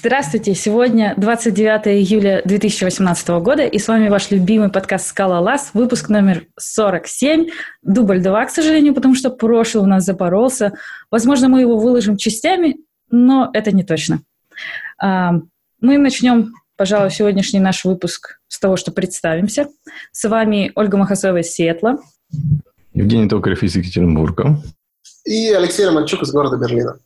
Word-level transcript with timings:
Здравствуйте! 0.00 0.54
Сегодня 0.54 1.12
29 1.16 1.88
июля 1.88 2.40
2018 2.44 3.28
года, 3.40 3.64
и 3.64 3.78
с 3.80 3.88
вами 3.88 4.08
ваш 4.08 4.30
любимый 4.30 4.70
подкаст 4.70 5.08
«Скала 5.08 5.40
Лас», 5.40 5.70
выпуск 5.74 6.08
номер 6.08 6.46
47, 6.56 7.48
дубль 7.82 8.22
2, 8.22 8.44
к 8.44 8.50
сожалению, 8.50 8.94
потому 8.94 9.16
что 9.16 9.30
прошлый 9.30 9.82
у 9.82 9.88
нас 9.88 10.04
запоролся. 10.04 10.72
Возможно, 11.10 11.48
мы 11.48 11.62
его 11.62 11.76
выложим 11.78 12.16
частями, 12.16 12.76
но 13.10 13.50
это 13.52 13.72
не 13.72 13.82
точно. 13.82 14.20
А, 15.02 15.32
мы 15.80 15.98
начнем, 15.98 16.52
пожалуй, 16.76 17.10
сегодняшний 17.10 17.58
наш 17.58 17.84
выпуск 17.84 18.38
с 18.46 18.60
того, 18.60 18.76
что 18.76 18.92
представимся. 18.92 19.66
С 20.12 20.28
вами 20.28 20.70
Ольга 20.76 20.96
Махасова 20.96 21.38
из 21.38 21.50
Сиэтла. 21.50 21.98
Евгений 22.94 23.28
Токарев 23.28 23.64
из 23.64 23.74
Екатеринбурга. 23.74 24.62
И 25.24 25.50
Алексей 25.50 25.86
Романчук 25.86 26.22
из 26.22 26.30
города 26.30 26.56
Берлина. 26.56 27.00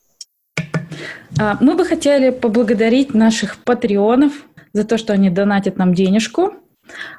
А, 1.38 1.56
мы 1.60 1.76
бы 1.76 1.84
хотели 1.84 2.30
поблагодарить 2.30 3.14
наших 3.14 3.58
патреонов 3.58 4.32
за 4.72 4.84
то, 4.84 4.98
что 4.98 5.12
они 5.12 5.30
донатят 5.30 5.76
нам 5.76 5.94
денежку. 5.94 6.54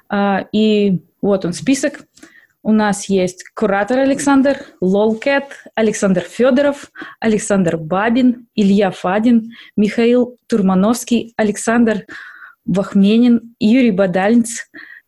А, 0.10 0.46
и 0.52 1.02
вот 1.22 1.46
он 1.46 1.54
список. 1.54 2.02
У 2.62 2.72
нас 2.72 3.10
есть 3.10 3.44
куратор 3.54 4.00
Александр, 4.00 4.58
Лолкэт, 4.80 5.46
Александр 5.76 6.22
Федоров, 6.22 6.92
Александр 7.20 7.78
Бабин, 7.78 8.48
Илья 8.56 8.92
Фадин, 8.92 9.52
Михаил 9.76 10.38
Турмановский, 10.48 11.34
Александр 11.36 12.06
Вахменин, 12.66 13.56
Юрий 13.60 13.92
Бадальнц, 13.92 14.62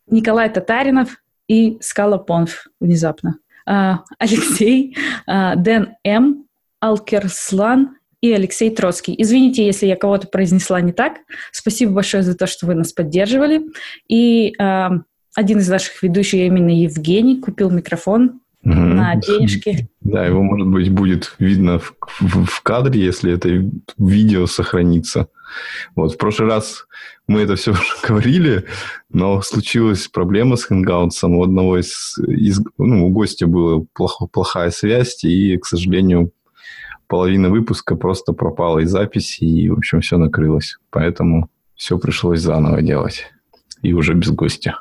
Николай 0.07 0.51
Татаринов 0.51 1.21
и 1.47 1.77
Скала 1.79 2.17
Понф 2.17 2.67
внезапно. 2.81 3.37
А, 3.65 4.01
Алексей, 4.19 4.97
Дэн 5.27 5.95
М, 6.03 6.45
Алкерслан 6.81 7.95
и 8.25 8.33
Алексей 8.33 8.69
Троцкий. 8.69 9.15
Извините, 9.17 9.65
если 9.65 9.85
я 9.87 9.95
кого-то 9.95 10.27
произнесла 10.27 10.81
не 10.81 10.91
так. 10.91 11.17
Спасибо 11.51 11.93
большое 11.93 12.23
за 12.23 12.35
то, 12.35 12.47
что 12.47 12.65
вы 12.65 12.75
нас 12.75 12.93
поддерживали. 12.93 13.61
И 14.07 14.53
э, 14.59 14.89
один 15.35 15.59
из 15.59 15.69
наших 15.69 16.01
ведущих, 16.01 16.39
именно 16.41 16.69
Евгений, 16.69 17.39
купил 17.39 17.69
микрофон 17.69 18.41
угу. 18.63 18.73
на 18.73 19.15
денежки. 19.15 19.89
Да, 20.01 20.25
его, 20.25 20.41
может 20.41 20.67
быть, 20.67 20.89
будет 20.89 21.35
видно 21.39 21.79
в, 21.79 21.93
в, 22.19 22.45
в 22.45 22.61
кадре, 22.61 23.03
если 23.03 23.33
это 23.33 23.49
видео 23.97 24.47
сохранится. 24.47 25.27
Вот, 25.95 26.13
в 26.13 26.17
прошлый 26.17 26.49
раз 26.49 26.85
мы 27.27 27.41
это 27.41 27.55
все 27.55 27.71
уже 27.71 27.81
говорили, 28.07 28.65
но 29.11 29.41
случилась 29.41 30.07
проблема 30.07 30.55
с 30.55 30.69
Hangouts. 30.69 31.23
У 31.23 31.43
одного 31.43 31.79
из, 31.79 32.17
из 32.27 32.61
ну, 32.77 33.07
у 33.07 33.09
гостя 33.09 33.47
была 33.47 33.83
плохо, 33.93 34.25
плохая 34.25 34.71
связь, 34.71 35.23
и, 35.23 35.57
к 35.57 35.65
сожалению, 35.65 36.31
половина 37.07 37.49
выпуска 37.49 37.95
просто 37.95 38.33
пропала 38.33 38.79
из 38.79 38.89
записи, 38.89 39.43
и, 39.43 39.69
в 39.69 39.77
общем, 39.77 40.01
все 40.01 40.17
накрылось. 40.17 40.77
Поэтому 40.89 41.49
все 41.75 41.97
пришлось 41.97 42.41
заново 42.41 42.81
делать. 42.81 43.25
И 43.81 43.93
уже 43.93 44.13
без 44.13 44.31
гостя. 44.31 44.79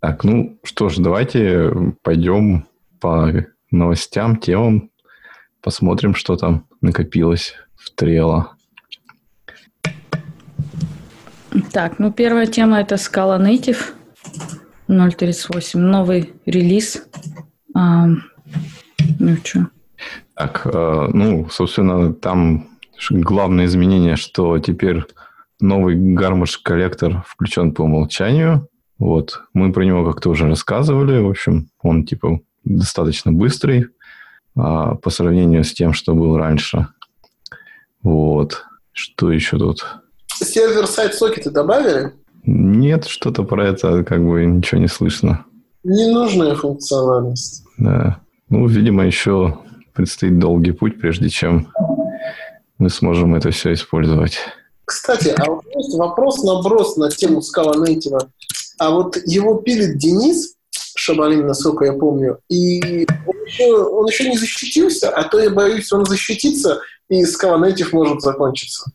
Так, 0.00 0.24
ну 0.24 0.58
что 0.62 0.88
ж, 0.88 0.96
давайте 0.98 1.72
пойдем 2.02 2.66
по 3.00 3.32
новостям, 3.70 4.36
темам, 4.36 4.90
посмотрим, 5.60 6.14
что 6.14 6.36
там 6.36 6.66
накопилось 6.80 7.54
в 7.74 7.90
Трело. 7.90 8.52
Так, 11.72 11.98
ну 11.98 12.12
первая 12.12 12.46
тема 12.46 12.80
это 12.80 12.94
Scala 12.94 13.40
Native 13.40 13.92
0.38, 14.88 15.78
новый 15.78 16.34
релиз. 16.46 17.06
А, 17.74 18.06
ну 19.18 19.36
что, 19.42 19.68
так, 20.38 20.66
э, 20.72 21.08
ну, 21.12 21.48
собственно, 21.50 22.14
там 22.14 22.68
главное 23.10 23.64
изменение, 23.64 24.14
что 24.14 24.58
теперь 24.60 25.04
новый 25.60 25.96
гармош 25.96 26.58
коллектор 26.58 27.24
включен 27.26 27.72
по 27.72 27.82
умолчанию. 27.82 28.68
Вот. 29.00 29.40
Мы 29.52 29.72
про 29.72 29.84
него 29.84 30.08
как-то 30.08 30.30
уже 30.30 30.48
рассказывали. 30.48 31.20
В 31.20 31.28
общем, 31.28 31.70
он 31.82 32.04
типа 32.04 32.40
достаточно 32.62 33.32
быстрый 33.32 33.88
а, 34.56 34.94
по 34.94 35.10
сравнению 35.10 35.64
с 35.64 35.72
тем, 35.72 35.92
что 35.92 36.14
был 36.14 36.36
раньше. 36.36 36.86
Вот. 38.04 38.64
Что 38.92 39.32
еще 39.32 39.58
тут? 39.58 39.86
Сервер-сайт 40.28 41.14
сокеты 41.14 41.50
добавили? 41.50 42.12
Нет, 42.44 43.06
что-то 43.06 43.42
про 43.42 43.66
это 43.66 44.04
как 44.04 44.24
бы 44.24 44.44
ничего 44.44 44.80
не 44.80 44.88
слышно. 44.88 45.44
Ненужная 45.82 46.54
функциональность. 46.54 47.64
Да. 47.76 48.20
Ну, 48.48 48.66
видимо, 48.68 49.04
еще 49.04 49.58
предстоит 49.98 50.38
долгий 50.38 50.70
путь, 50.70 51.00
прежде 51.00 51.28
чем 51.28 51.72
мы 52.78 52.88
сможем 52.88 53.34
это 53.34 53.50
все 53.50 53.72
использовать. 53.72 54.38
Кстати, 54.84 55.34
а 55.36 55.44
вот 55.50 55.64
есть 55.74 55.98
вопрос-наброс 55.98 56.96
на 56.96 57.10
тему 57.10 57.40
Scala 57.40 57.74
Native. 57.74 58.28
А 58.78 58.90
вот 58.90 59.16
его 59.26 59.56
пилит 59.56 59.98
Денис 59.98 60.54
Шабалин, 60.94 61.48
насколько 61.48 61.84
я 61.84 61.94
помню, 61.94 62.38
и 62.48 63.08
он 63.26 63.44
еще, 63.44 63.74
он 63.74 64.06
еще 64.06 64.30
не 64.30 64.38
защитился, 64.38 65.10
а 65.10 65.24
то 65.24 65.40
я 65.40 65.50
боюсь, 65.50 65.92
он 65.92 66.04
защитится, 66.04 66.78
и 67.08 67.24
Scala 67.24 67.60
Native 67.60 67.88
может 67.90 68.20
закончиться. 68.20 68.92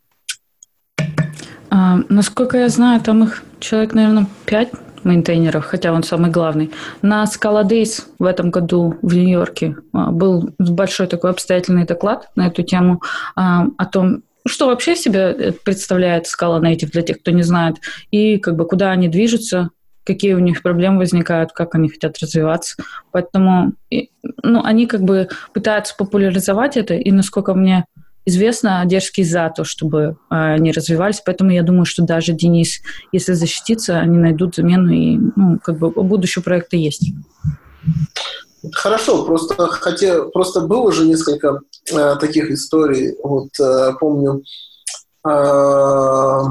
А, 1.70 1.98
насколько 2.08 2.58
я 2.58 2.70
знаю, 2.70 3.02
там 3.02 3.26
их 3.26 3.44
человек, 3.60 3.94
наверное, 3.94 4.28
пять 4.46 4.72
мейнтейнеров, 5.06 5.66
хотя 5.66 5.94
он 5.94 6.04
самый 6.04 6.32
главный. 6.32 6.72
На 7.02 7.24
Scala 7.24 7.64
Days 7.64 8.04
в 8.20 8.26
этом 8.26 8.52
году 8.52 8.98
в 9.02 9.14
Нью-Йорке 9.14 9.76
а, 9.94 10.12
был 10.12 10.50
большой 10.58 11.08
такой 11.08 11.32
обстоятельный 11.32 11.86
доклад 11.86 12.30
на 12.36 12.48
эту 12.48 12.64
тему 12.64 13.02
а, 13.36 13.68
о 13.78 13.86
том, 13.86 14.24
что 14.46 14.68
вообще 14.68 14.96
себя 14.96 15.32
э, 15.32 15.52
представляет 15.52 16.26
Scala 16.26 16.62
Native 16.62 16.92
для 16.92 17.02
тех, 17.02 17.20
кто 17.20 17.32
не 17.32 17.44
знает, 17.44 17.78
и 18.12 18.38
как 18.38 18.56
бы 18.56 18.68
куда 18.68 18.92
они 18.92 19.08
движутся, 19.08 19.70
какие 20.04 20.34
у 20.34 20.40
них 20.40 20.62
проблемы 20.62 21.00
возникают, 21.00 21.54
как 21.54 21.76
они 21.76 21.90
хотят 21.90 22.20
развиваться. 22.20 22.76
Поэтому 23.12 23.74
ну, 24.44 24.64
они 24.64 24.86
как 24.86 25.02
бы 25.02 25.30
пытаются 25.54 25.96
популяризовать 25.96 26.78
это, 26.78 26.94
и 26.94 27.12
насколько 27.12 27.54
мне 27.54 27.86
известно, 28.26 28.84
дерзкий 28.86 29.24
за 29.24 29.52
то, 29.56 29.64
чтобы 29.64 30.18
а, 30.30 30.54
они 30.54 30.72
развивались. 30.72 31.22
Поэтому 31.26 31.52
я 31.52 31.64
думаю, 31.64 31.86
что 31.86 32.04
даже 32.04 32.34
Денис, 32.34 32.82
если 33.12 33.34
защитится, 33.34 34.00
они 34.00 34.18
найдут 34.18 34.56
замену, 34.56 34.92
и 34.92 35.18
ну, 35.36 35.60
как 35.64 35.78
бы 35.78 35.90
будущее 35.92 36.44
проекта 36.44 36.78
есть. 36.78 37.12
Хорошо, 38.72 39.26
просто 39.26 39.56
хотя 39.68 40.24
просто 40.24 40.62
было 40.62 40.84
уже 40.84 41.06
несколько 41.06 41.60
э, 41.92 42.16
таких 42.16 42.50
историй. 42.50 43.16
Вот 43.22 43.50
э, 43.60 43.92
помню, 44.00 44.42
э, 45.28 46.42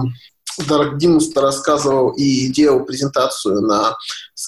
Дарк 0.69 0.99
Димус 0.99 1.35
рассказывал 1.35 2.11
и 2.11 2.49
делал 2.49 2.85
презентацию 2.85 3.63
на 3.63 3.97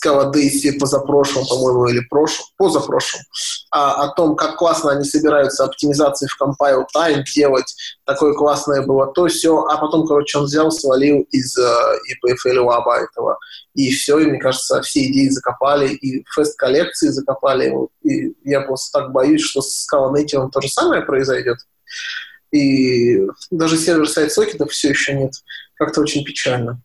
Daisy 0.05 0.79
позапрошлом, 0.79 1.47
по-моему, 1.47 1.87
или 1.87 2.01
прошлом, 2.09 2.47
позапрошлом, 2.57 3.21
а, 3.71 4.05
о 4.05 4.15
том, 4.15 4.37
как 4.37 4.57
классно 4.57 4.93
они 4.93 5.05
собираются 5.05 5.65
оптимизации 5.65 6.27
в 6.27 6.41
compile 6.41 6.85
time 6.95 7.23
делать, 7.35 7.75
такое 8.05 8.35
классное 8.35 8.83
было 8.83 9.13
то, 9.13 9.29
все, 9.29 9.65
а 9.65 9.77
потом, 9.79 10.07
короче, 10.07 10.39
он 10.39 10.45
взял, 10.45 10.71
свалил 10.71 11.27
из 11.31 11.59
uh, 11.59 11.97
EPFL 12.13 12.65
Lab 12.65 12.85
этого, 12.91 13.39
и 13.75 13.91
все, 13.91 14.19
и 14.19 14.27
мне 14.27 14.39
кажется, 14.39 14.83
все 14.83 15.05
идеи 15.05 15.29
закопали, 15.29 15.89
и 15.89 16.25
фест 16.35 16.59
коллекции 16.59 17.09
закопали, 17.09 17.73
и 18.03 18.35
я 18.45 18.61
просто 18.61 19.01
так 19.01 19.13
боюсь, 19.13 19.43
что 19.43 19.63
с 19.63 19.87
Scala 19.87 20.13
Native 20.13 20.51
то 20.51 20.61
же 20.61 20.69
самое 20.69 21.03
произойдет 21.03 21.59
и 22.55 23.21
даже 23.51 23.77
сервер-сайт 23.77 24.33
сокетов 24.33 24.71
все 24.71 24.91
еще 24.91 25.15
нет. 25.15 25.33
Как-то 25.75 26.01
очень 26.01 26.25
печально. 26.25 26.81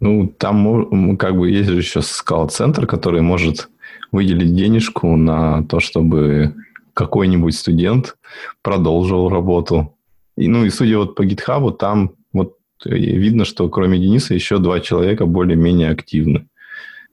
Ну, 0.00 0.28
там 0.28 1.16
как 1.16 1.36
бы 1.36 1.50
есть 1.50 1.68
же 1.70 1.78
еще 1.78 2.02
скал-центр, 2.02 2.86
который 2.86 3.22
может 3.22 3.68
выделить 4.12 4.54
денежку 4.54 5.16
на 5.16 5.64
то, 5.64 5.80
чтобы 5.80 6.54
какой-нибудь 6.94 7.54
студент 7.54 8.16
продолжил 8.62 9.28
работу. 9.28 9.94
И, 10.36 10.48
ну, 10.48 10.64
и 10.64 10.70
судя 10.70 10.98
вот 10.98 11.14
по 11.14 11.24
гитхабу, 11.24 11.70
там 11.70 12.12
вот 12.32 12.56
видно, 12.84 13.44
что 13.44 13.68
кроме 13.68 13.98
Дениса 13.98 14.34
еще 14.34 14.58
два 14.58 14.80
человека 14.80 15.26
более-менее 15.26 15.90
активны. 15.90 16.46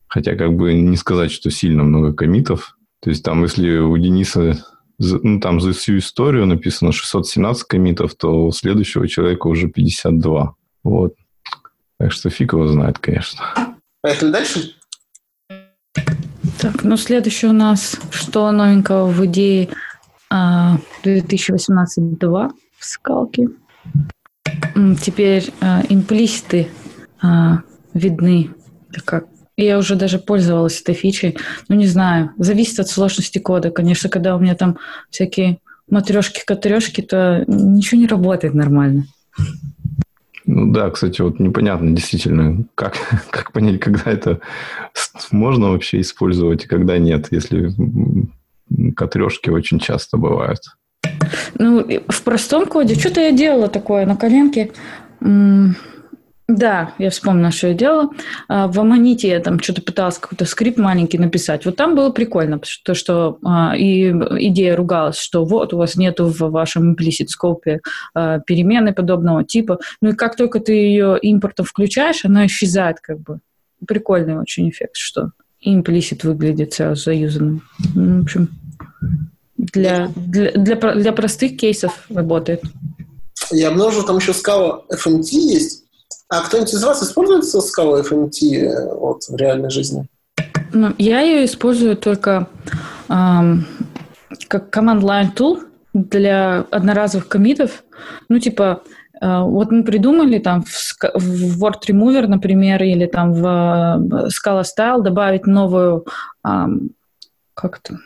Хотя 0.08 0.36
как 0.36 0.56
бы 0.56 0.74
не 0.74 0.98
сказать, 0.98 1.32
что 1.32 1.50
сильно 1.50 1.84
много 1.84 2.14
комитов. 2.14 2.78
То 3.00 3.10
есть 3.10 3.24
там, 3.24 3.44
если 3.44 3.78
у 3.78 3.98
Дениса 3.98 4.64
ну, 5.00 5.40
там 5.40 5.60
за 5.60 5.74
всю 5.74 5.98
историю 5.98 6.46
написано 6.46 6.92
617 6.92 7.64
комитов, 7.64 8.16
то 8.16 8.46
у 8.46 8.52
следующего 8.52 9.08
человека 9.08 9.48
уже 9.48 9.68
52. 9.68 10.56
Вот. 10.84 11.16
Так 12.04 12.12
что 12.12 12.30
фиг 12.30 12.52
его 12.52 12.68
знает, 12.68 13.00
конечно. 13.00 13.40
Поехали 14.02 14.32
дальше? 14.32 14.76
Так, 16.60 16.84
ну 16.84 16.98
следующий 16.98 17.48
у 17.48 17.54
нас, 17.54 17.98
что 18.12 18.52
новенького 18.52 19.08
в 19.08 19.26
идее 19.26 19.70
2018-2 20.30 22.52
в 22.78 22.86
скалке. 22.86 23.48
Теперь 25.02 25.54
а, 25.62 25.82
имплиситы 25.88 26.68
а, 27.22 27.60
видны, 27.94 28.50
как 29.06 29.28
я 29.56 29.78
уже 29.78 29.96
даже 29.96 30.20
пользовалась 30.20 30.82
этой 30.82 30.96
фичей. 30.96 31.38
Ну, 31.70 31.78
не 31.78 31.88
знаю, 31.88 32.32
зависит 32.38 32.82
от 32.82 32.90
сложности 32.90 33.40
кода. 33.40 33.72
Конечно, 33.72 34.10
когда 34.10 34.36
у 34.36 34.40
меня 34.40 34.56
там 34.56 34.78
всякие 35.10 35.60
матрешки-катрешки, 35.90 37.02
то 37.02 37.46
ничего 37.48 38.02
не 38.02 38.08
работает 38.08 38.56
нормально. 38.56 39.06
Ну 40.46 40.72
да, 40.72 40.90
кстати, 40.90 41.22
вот 41.22 41.40
непонятно 41.40 41.92
действительно, 41.92 42.66
как, 42.76 42.96
как 43.30 43.52
понять, 43.52 43.80
когда 43.80 44.12
это 44.12 44.40
можно 45.32 45.72
вообще 45.72 46.02
использовать 46.02 46.66
и 46.66 46.68
когда 46.68 46.98
нет, 46.98 47.28
если 47.32 47.74
катрешки 48.96 49.50
очень 49.50 49.80
часто 49.80 50.18
бывают. 50.18 50.62
Ну, 51.60 51.86
в 52.08 52.24
простом 52.24 52.66
коде 52.66 52.96
что-то 52.96 53.22
я 53.22 53.32
делала 53.32 53.68
такое 53.68 54.06
на 54.06 54.16
коленке. 54.16 54.72
Да, 56.48 56.94
я 56.98 57.10
вспомнила, 57.10 57.52
что 57.52 57.68
я 57.68 57.74
делала. 57.74 58.10
А, 58.50 58.68
в 58.68 58.78
Аманите 58.78 59.30
я 59.30 59.40
там 59.40 59.60
что-то 59.62 59.82
пыталась 59.82 60.18
какой-то 60.18 60.46
скрипт 60.46 60.78
маленький 60.78 61.18
написать. 61.18 61.66
Вот 61.66 61.78
там 61.78 61.96
было 61.96 62.10
прикольно, 62.10 62.60
то, 62.84 62.94
что 62.94 63.38
а, 63.46 63.74
и 63.78 64.10
идея 64.12 64.76
ругалась, 64.76 65.18
что 65.18 65.46
вот 65.46 65.74
у 65.74 65.78
вас 65.78 65.96
нету 65.96 66.26
в 66.26 66.40
вашем 66.52 66.94
implicit 66.94 67.28
scope 67.28 67.80
а, 68.14 68.40
перемены 68.40 68.94
подобного 68.94 69.46
типа. 69.46 69.80
Ну 70.02 70.10
и 70.10 70.16
как 70.16 70.36
только 70.36 70.60
ты 70.60 70.74
ее 70.74 71.18
импортом 71.22 71.66
включаешь, 71.66 72.26
она 72.26 72.46
исчезает 72.46 73.00
как 73.00 73.22
бы. 73.22 73.40
Прикольный 73.86 74.40
очень 74.40 74.70
эффект, 74.70 74.96
что 74.96 75.32
implicit 75.66 76.26
выглядит 76.28 76.74
сразу 76.74 77.04
заюзанным. 77.04 77.64
Ну, 77.96 78.20
в 78.20 78.24
общем, 78.24 78.50
для, 79.58 80.10
для, 80.16 80.52
для, 80.52 80.76
для 80.76 81.12
простых 81.14 81.58
кейсов 81.58 82.06
работает. 82.10 82.62
Я 83.52 83.70
обнаружил, 83.70 84.06
там 84.06 84.18
еще 84.18 84.32
Scala 84.32 84.82
FMT 84.92 85.28
есть, 85.32 85.83
а 86.34 86.42
кто-нибудь 86.42 86.74
из 86.74 86.84
вас 86.84 87.04
использует 87.04 87.44
Scala 87.44 88.04
FMT 88.04 88.56
э, 88.56 88.96
вот, 88.96 89.24
в 89.24 89.36
реальной 89.36 89.70
жизни? 89.70 90.08
Ну, 90.72 90.94
я 90.98 91.22
ее 91.22 91.46
использую 91.46 91.96
только 91.96 92.48
эм, 93.10 93.68
как 94.48 94.76
command 94.76 95.02
line 95.02 95.36
tool 95.36 95.62
для 95.94 96.66
одноразовых 96.72 97.28
комитов. 97.28 97.84
Ну, 98.30 98.40
типа, 98.40 98.82
э, 99.22 99.42
вот 99.42 99.72
мы 99.72 99.84
придумали 99.84 100.40
там 100.40 100.64
в, 100.64 100.96
в 101.14 101.64
Word 101.64 101.82
Remover, 101.88 102.26
например, 102.26 102.82
или 102.82 103.06
там 103.06 103.34
в 103.34 103.46
э, 103.46 104.28
Scala 104.30 104.64
Style 104.64 105.04
добавить 105.04 105.46
новую... 105.46 106.06
Эм, 106.44 106.92
как 107.54 107.80
это? 107.84 108.00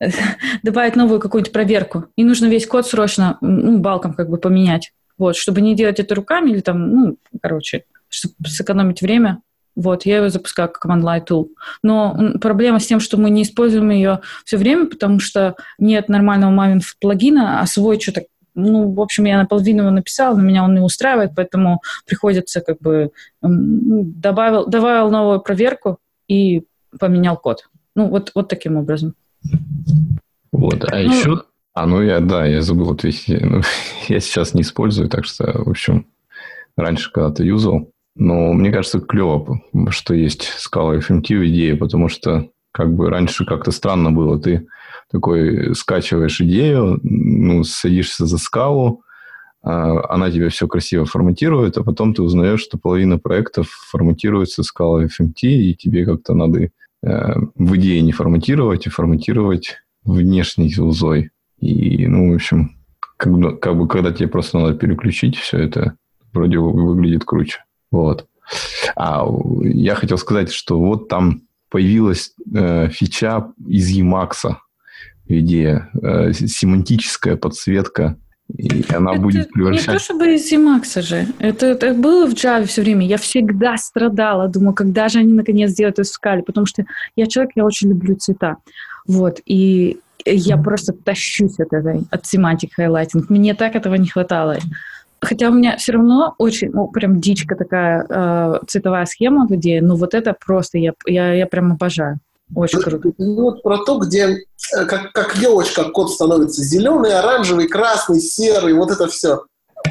добавить 0.62 0.96
новую 0.96 1.20
какую-нибудь 1.20 1.52
проверку. 1.52 2.06
И 2.16 2.24
нужно 2.24 2.46
весь 2.46 2.66
код 2.66 2.86
срочно 2.86 3.36
ну, 3.40 3.78
балком 3.78 4.14
как 4.14 4.30
бы 4.30 4.38
поменять. 4.38 4.92
Вот, 5.20 5.36
чтобы 5.36 5.60
не 5.60 5.76
делать 5.76 6.00
это 6.00 6.14
руками 6.14 6.48
или 6.48 6.60
там, 6.60 6.90
ну, 6.90 7.16
короче, 7.42 7.84
чтобы 8.08 8.34
сэкономить 8.46 9.02
время, 9.02 9.42
вот, 9.76 10.06
я 10.06 10.24
ее 10.24 10.30
запускаю 10.30 10.70
как 10.70 10.82
command 10.82 11.26
tool. 11.26 11.48
Но 11.82 12.16
проблема 12.40 12.80
с 12.80 12.86
тем, 12.86 13.00
что 13.00 13.18
мы 13.18 13.28
не 13.28 13.42
используем 13.42 13.90
ее 13.90 14.20
все 14.46 14.56
время, 14.56 14.86
потому 14.86 15.20
что 15.20 15.56
нет 15.78 16.08
нормального 16.08 16.50
Maven 16.50 16.80
плагина, 16.98 17.60
а 17.60 17.66
свой 17.66 18.00
что-то 18.00 18.22
ну, 18.54 18.90
в 18.92 19.00
общем, 19.00 19.24
я 19.26 19.38
наполовину 19.38 19.82
его 19.82 19.90
написала, 19.90 20.34
но 20.34 20.42
меня 20.42 20.64
он 20.64 20.74
не 20.74 20.80
устраивает, 20.80 21.32
поэтому 21.36 21.82
приходится 22.06 22.62
как 22.62 22.78
бы 22.78 23.10
добавил, 23.42 24.66
добавил 24.66 25.10
новую 25.10 25.40
проверку 25.40 25.98
и 26.28 26.64
поменял 26.98 27.36
код. 27.36 27.68
Ну, 27.94 28.08
вот, 28.08 28.32
вот 28.34 28.48
таким 28.48 28.76
образом. 28.76 29.14
Вот, 30.50 30.82
а 30.90 30.96
ну, 30.96 31.02
еще 31.02 31.42
а, 31.74 31.86
ну 31.86 32.02
я, 32.02 32.20
да, 32.20 32.46
я 32.46 32.62
забыл 32.62 32.92
ответить. 32.92 33.40
Ну, 33.42 33.62
я 34.08 34.20
сейчас 34.20 34.54
не 34.54 34.62
использую, 34.62 35.08
так 35.08 35.24
что, 35.24 35.62
в 35.64 35.70
общем, 35.70 36.06
раньше 36.76 37.10
когда-то 37.12 37.44
юзал. 37.44 37.90
Но 38.16 38.52
мне 38.52 38.72
кажется, 38.72 39.00
клево, 39.00 39.60
что 39.90 40.14
есть 40.14 40.42
скала 40.58 40.96
FMT 40.96 41.38
в 41.38 41.46
идее, 41.46 41.76
потому 41.76 42.08
что 42.08 42.48
как 42.72 42.92
бы 42.94 43.08
раньше 43.08 43.44
как-то 43.44 43.70
странно 43.70 44.10
было. 44.10 44.40
Ты 44.40 44.66
такой 45.10 45.74
скачиваешь 45.74 46.40
идею, 46.40 46.98
ну, 47.02 47.64
садишься 47.64 48.26
за 48.26 48.38
скалу, 48.38 49.02
а, 49.62 50.12
она 50.12 50.30
тебе 50.30 50.48
все 50.48 50.66
красиво 50.66 51.04
форматирует, 51.04 51.76
а 51.78 51.84
потом 51.84 52.14
ты 52.14 52.22
узнаешь, 52.22 52.60
что 52.60 52.78
половина 52.78 53.18
проектов 53.18 53.68
форматируется 53.90 54.62
скалой 54.62 55.06
FMT, 55.06 55.42
и 55.42 55.74
тебе 55.74 56.04
как-то 56.06 56.34
надо 56.34 56.62
э, 56.62 56.70
в 57.02 57.76
идее 57.76 58.00
не 58.02 58.12
форматировать, 58.12 58.86
а 58.86 58.90
форматировать 58.90 59.76
внешней 60.04 60.74
узой. 60.78 61.30
И, 61.60 62.06
ну, 62.06 62.32
в 62.32 62.34
общем, 62.34 62.76
как 63.16 63.32
бы, 63.32 63.56
как 63.56 63.76
бы 63.76 63.86
когда 63.88 64.12
тебе 64.12 64.28
просто 64.28 64.58
надо 64.58 64.74
переключить 64.74 65.36
все 65.36 65.58
это, 65.58 65.94
вроде 66.32 66.58
выглядит 66.58 67.24
круче. 67.24 67.64
Вот. 67.90 68.26
А 68.96 69.26
я 69.62 69.94
хотел 69.94 70.18
сказать, 70.18 70.50
что 70.50 70.78
вот 70.78 71.08
там 71.08 71.42
появилась 71.70 72.32
э, 72.52 72.88
фича 72.88 73.52
из 73.66 73.96
Emacs, 73.96 74.56
идея, 75.26 75.90
э, 76.02 76.32
семантическая 76.32 77.36
подсветка, 77.36 78.16
и 78.56 78.84
она 78.92 79.12
это 79.12 79.20
будет 79.20 79.50
превращать... 79.50 79.88
Не 79.88 79.94
то 79.94 79.98
чтобы 80.00 80.34
из 80.34 80.52
Emacs 80.52 81.02
же. 81.02 81.26
Это, 81.38 81.66
это 81.66 81.94
было 81.94 82.26
в 82.26 82.34
Java 82.34 82.64
все 82.64 82.82
время. 82.82 83.06
Я 83.06 83.16
всегда 83.16 83.76
страдала. 83.76 84.48
Думаю, 84.48 84.74
когда 84.74 85.08
же 85.08 85.20
они 85.20 85.32
наконец 85.32 85.70
сделают 85.70 85.98
это 85.98 86.08
в 86.08 86.12
скале. 86.12 86.42
Потому 86.42 86.66
что 86.66 86.84
я 87.16 87.26
человек, 87.26 87.52
я 87.54 87.64
очень 87.64 87.90
люблю 87.90 88.16
цвета. 88.16 88.56
Вот. 89.06 89.40
И 89.46 90.00
я 90.24 90.56
просто 90.56 90.92
тащусь 90.92 91.58
от 91.58 91.72
этой, 91.72 92.04
от 92.10 92.26
semantic 92.26 92.74
highlighting. 92.74 93.30
Мне 93.30 93.54
так 93.54 93.74
этого 93.74 93.94
не 93.94 94.08
хватало. 94.08 94.58
Хотя 95.20 95.48
у 95.48 95.52
меня 95.52 95.76
все 95.76 95.92
равно 95.92 96.34
очень, 96.38 96.70
ну, 96.70 96.88
прям 96.88 97.20
дичка 97.20 97.54
такая 97.54 98.06
э, 98.08 98.60
цветовая 98.66 99.04
схема 99.04 99.46
в 99.46 99.54
идее, 99.54 99.82
но 99.82 99.96
вот 99.96 100.14
это 100.14 100.34
просто 100.34 100.78
я, 100.78 100.92
я, 101.06 101.34
я 101.34 101.46
прям 101.46 101.72
обожаю. 101.72 102.20
Очень 102.54 102.80
круто. 102.80 103.12
Ну, 103.18 103.42
вот 103.42 103.62
про 103.62 103.78
то, 103.84 103.98
где 103.98 104.26
э, 104.28 104.84
как, 104.86 105.12
как 105.12 105.36
елочка 105.36 105.84
код 105.84 106.10
становится 106.10 106.62
зеленый, 106.62 107.12
оранжевый, 107.12 107.68
красный, 107.68 108.20
серый, 108.20 108.72
вот 108.72 108.90
это 108.90 109.06
все. 109.08 109.44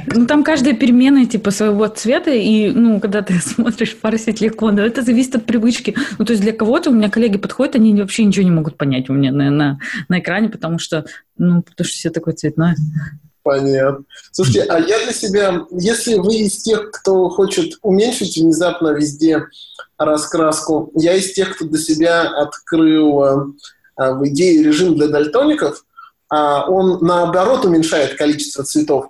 Ну, 0.08 0.26
там 0.26 0.44
каждая 0.44 0.74
перемена, 0.74 1.26
типа, 1.26 1.52
своего 1.52 1.88
цвета, 1.88 2.32
и, 2.32 2.72
ну, 2.72 3.00
когда 3.00 3.22
ты 3.22 3.40
смотришь, 3.42 3.98
парсить 3.98 4.42
легко, 4.42 4.72
но 4.72 4.82
это 4.82 5.02
зависит 5.02 5.36
от 5.36 5.46
привычки. 5.46 5.96
Ну, 6.18 6.26
то 6.26 6.34
есть 6.34 6.44
для 6.44 6.54
кого-то 6.54 6.90
у 6.90 6.94
меня 6.94 7.10
коллеги 7.10 7.38
подходят, 7.38 7.76
они 7.76 8.00
вообще 8.00 8.24
ничего 8.24 8.44
не 8.44 8.52
могут 8.52 8.78
понять 8.78 9.10
у 9.10 9.14
меня 9.14 9.32
на, 9.32 9.50
на, 9.50 9.80
на 10.08 10.20
экране, 10.20 10.50
потому 10.50 10.80
что, 10.80 11.06
ну, 11.38 11.62
потому 11.62 11.86
что 11.86 11.96
все 11.96 12.10
такое 12.10 12.34
цветное. 12.34 12.76
Понятно. 13.44 14.04
Слушайте, 14.32 14.64
а 14.64 14.80
я 14.80 15.04
для 15.04 15.14
себя, 15.14 15.62
если 15.72 16.16
вы 16.16 16.36
из 16.36 16.62
тех, 16.62 16.92
кто 16.92 17.30
хочет 17.30 17.80
уменьшить 17.82 18.38
внезапно 18.38 18.90
везде 18.90 19.46
раскраску, 19.98 20.92
я 20.96 21.16
из 21.16 21.34
тех, 21.34 21.56
кто 21.56 21.66
для 21.66 21.80
себя 21.80 22.22
открыл 22.30 23.24
а, 23.24 24.14
в 24.14 24.28
идее 24.28 24.64
режим 24.64 24.96
для 24.96 25.08
дальтоников, 25.08 25.86
а 26.30 26.70
он 26.70 27.00
наоборот 27.04 27.66
уменьшает 27.66 28.16
количество 28.16 28.64
цветов 28.64 29.10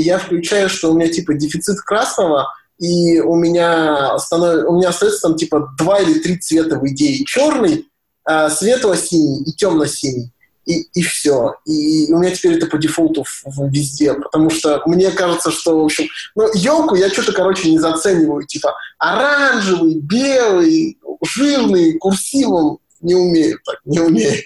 я 0.00 0.18
включаю, 0.18 0.68
что 0.68 0.90
у 0.90 0.94
меня 0.94 1.08
типа 1.08 1.34
дефицит 1.34 1.80
красного, 1.80 2.48
и 2.78 3.20
у 3.20 3.34
меня, 3.34 4.18
станов... 4.18 4.68
у 4.68 4.76
меня 4.76 4.90
остается 4.90 5.20
там 5.20 5.36
типа 5.36 5.70
два 5.78 6.00
или 6.00 6.20
три 6.20 6.38
цвета 6.38 6.78
в 6.78 6.86
идее. 6.86 7.24
Черный, 7.24 7.86
а, 8.24 8.50
светло-синий 8.50 9.42
и 9.44 9.52
темно-синий. 9.52 10.32
И, 10.64 10.82
и 10.92 11.02
все. 11.02 11.54
И 11.64 12.12
у 12.12 12.18
меня 12.18 12.30
теперь 12.30 12.58
это 12.58 12.66
по 12.66 12.76
дефолту 12.76 13.24
везде, 13.70 14.12
потому 14.12 14.50
что 14.50 14.82
мне 14.84 15.10
кажется, 15.10 15.50
что, 15.50 15.80
в 15.80 15.84
общем, 15.84 16.08
ну, 16.34 16.46
елку 16.54 16.94
я 16.94 17.08
что-то, 17.08 17.32
короче, 17.32 17.70
не 17.70 17.78
зацениваю. 17.78 18.46
Типа 18.46 18.74
оранжевый, 18.98 19.94
белый, 19.94 20.98
жирный, 21.24 21.96
курсивом 21.98 22.80
не 23.00 23.14
умею 23.14 23.58
так, 23.64 23.80
не 23.84 24.00
умею. 24.00 24.42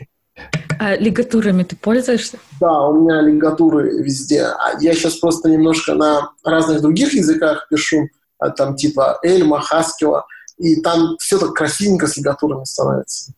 А 0.78 0.96
лигатурами 0.96 1.62
ты 1.62 1.76
пользуешься? 1.76 2.38
Да, 2.60 2.88
у 2.88 3.00
меня 3.00 3.20
лигатуры 3.20 4.02
везде. 4.02 4.42
А 4.42 4.78
я 4.80 4.94
сейчас 4.94 5.14
просто 5.14 5.48
немножко 5.48 5.94
на 5.94 6.30
разных 6.44 6.80
других 6.80 7.12
языках 7.12 7.68
пишу, 7.70 8.08
а 8.38 8.50
там 8.50 8.74
типа 8.74 9.18
Эльма, 9.22 9.60
Хаскила, 9.60 10.24
и 10.58 10.80
там 10.80 11.16
все 11.18 11.38
так 11.38 11.54
красивенько 11.54 12.06
с 12.06 12.16
лигатурами 12.16 12.64
становится. 12.64 13.32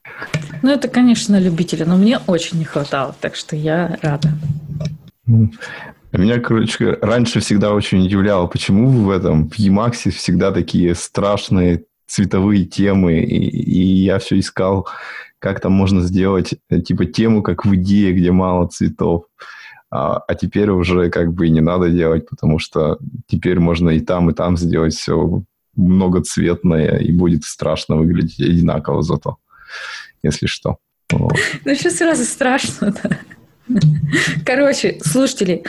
Ну, 0.63 0.71
это, 0.71 0.89
конечно, 0.89 1.39
любители, 1.39 1.85
но 1.85 1.97
мне 1.97 2.19
очень 2.27 2.59
не 2.59 2.65
хватало, 2.65 3.15
так 3.21 3.35
что 3.35 3.57
я 3.57 3.99
рада. 4.03 4.31
Меня, 5.27 6.41
короче, 6.41 6.97
раньше 7.01 7.41
всегда 7.41 7.73
очень 7.73 8.05
удивляло, 8.07 8.47
почему 8.47 8.89
в 8.89 9.11
этом, 9.11 9.49
в 9.49 9.59
Emacs 9.59 10.11
всегда 10.11 10.53
такие 10.53 10.95
страшные 10.95 11.85
цветовые 12.07 12.67
темы, 12.67 13.21
и, 13.21 13.49
и 13.49 14.05
я 14.05 14.19
все 14.19 14.39
искал 14.39 14.87
как 15.45 15.61
там 15.61 15.73
можно 15.73 16.01
сделать 16.01 16.55
э, 16.71 16.81
типа 16.81 17.05
тему, 17.05 17.43
как 17.43 17.67
в 17.67 17.75
идее, 17.75 18.15
где 18.15 18.33
мало 18.33 18.67
цветов. 18.67 19.25
А, 19.91 20.17
а 20.27 20.35
теперь 20.35 20.71
уже 20.71 21.11
как 21.11 21.35
бы 21.35 21.47
и 21.47 21.51
не 21.51 21.61
надо 21.61 21.91
делать, 21.91 22.27
потому 22.31 22.59
что 22.59 22.99
теперь 23.27 23.61
можно 23.61 23.91
и 23.91 24.01
там, 24.01 24.31
и 24.31 24.33
там 24.33 24.57
сделать 24.57 24.95
все 24.95 25.43
многоцветное, 25.77 26.97
и 26.97 27.13
будет 27.13 27.45
страшно 27.45 27.97
выглядеть 27.97 28.41
одинаково 28.41 29.03
зато, 29.03 29.37
если 30.23 30.47
что. 30.47 30.79
Ну, 31.13 31.29
что 31.75 31.91
сразу 31.91 32.25
страшно-то? 32.25 33.19
Короче, 34.47 34.99
слушатели, 35.03 35.63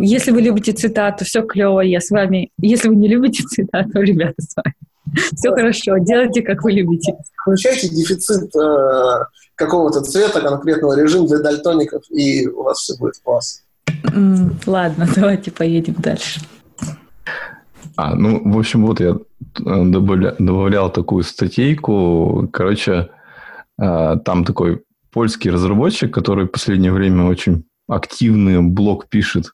если 0.00 0.30
вы 0.30 0.40
любите 0.40 0.72
цитату, 0.72 1.26
все 1.26 1.42
клево, 1.42 1.80
я 1.80 2.00
с 2.00 2.10
вами. 2.10 2.52
Если 2.58 2.88
вы 2.88 2.96
не 2.96 3.08
любите 3.08 3.42
цитату, 3.42 4.00
ребята, 4.00 4.40
с 4.40 4.56
вами. 4.56 4.74
Все 5.14 5.50
хорошо, 5.50 5.98
делайте, 5.98 6.42
как 6.42 6.62
вы 6.62 6.72
любите. 6.72 7.14
Включайте 7.42 7.88
дефицит 7.88 8.54
э, 8.54 9.24
какого-то 9.54 10.02
цвета, 10.02 10.40
конкретного 10.40 11.00
режима 11.00 11.26
для 11.26 11.38
дальтоников, 11.38 12.02
и 12.10 12.46
у 12.46 12.62
вас 12.62 12.78
все 12.78 12.96
будет 12.98 13.14
класс. 13.22 13.62
ладно, 14.66 15.08
давайте 15.16 15.50
поедем 15.50 15.94
дальше. 15.98 16.40
А, 17.96 18.14
ну, 18.14 18.40
в 18.44 18.58
общем, 18.58 18.86
вот 18.86 19.00
я 19.00 19.16
добавля, 19.58 20.34
добавлял 20.38 20.90
такую 20.90 21.24
статейку. 21.24 22.48
Короче, 22.52 23.10
там 23.76 24.44
такой 24.44 24.82
польский 25.12 25.50
разработчик, 25.50 26.12
который 26.12 26.46
в 26.46 26.50
последнее 26.50 26.92
время 26.92 27.24
очень 27.24 27.64
активный 27.88 28.62
блог 28.62 29.08
пишет, 29.08 29.46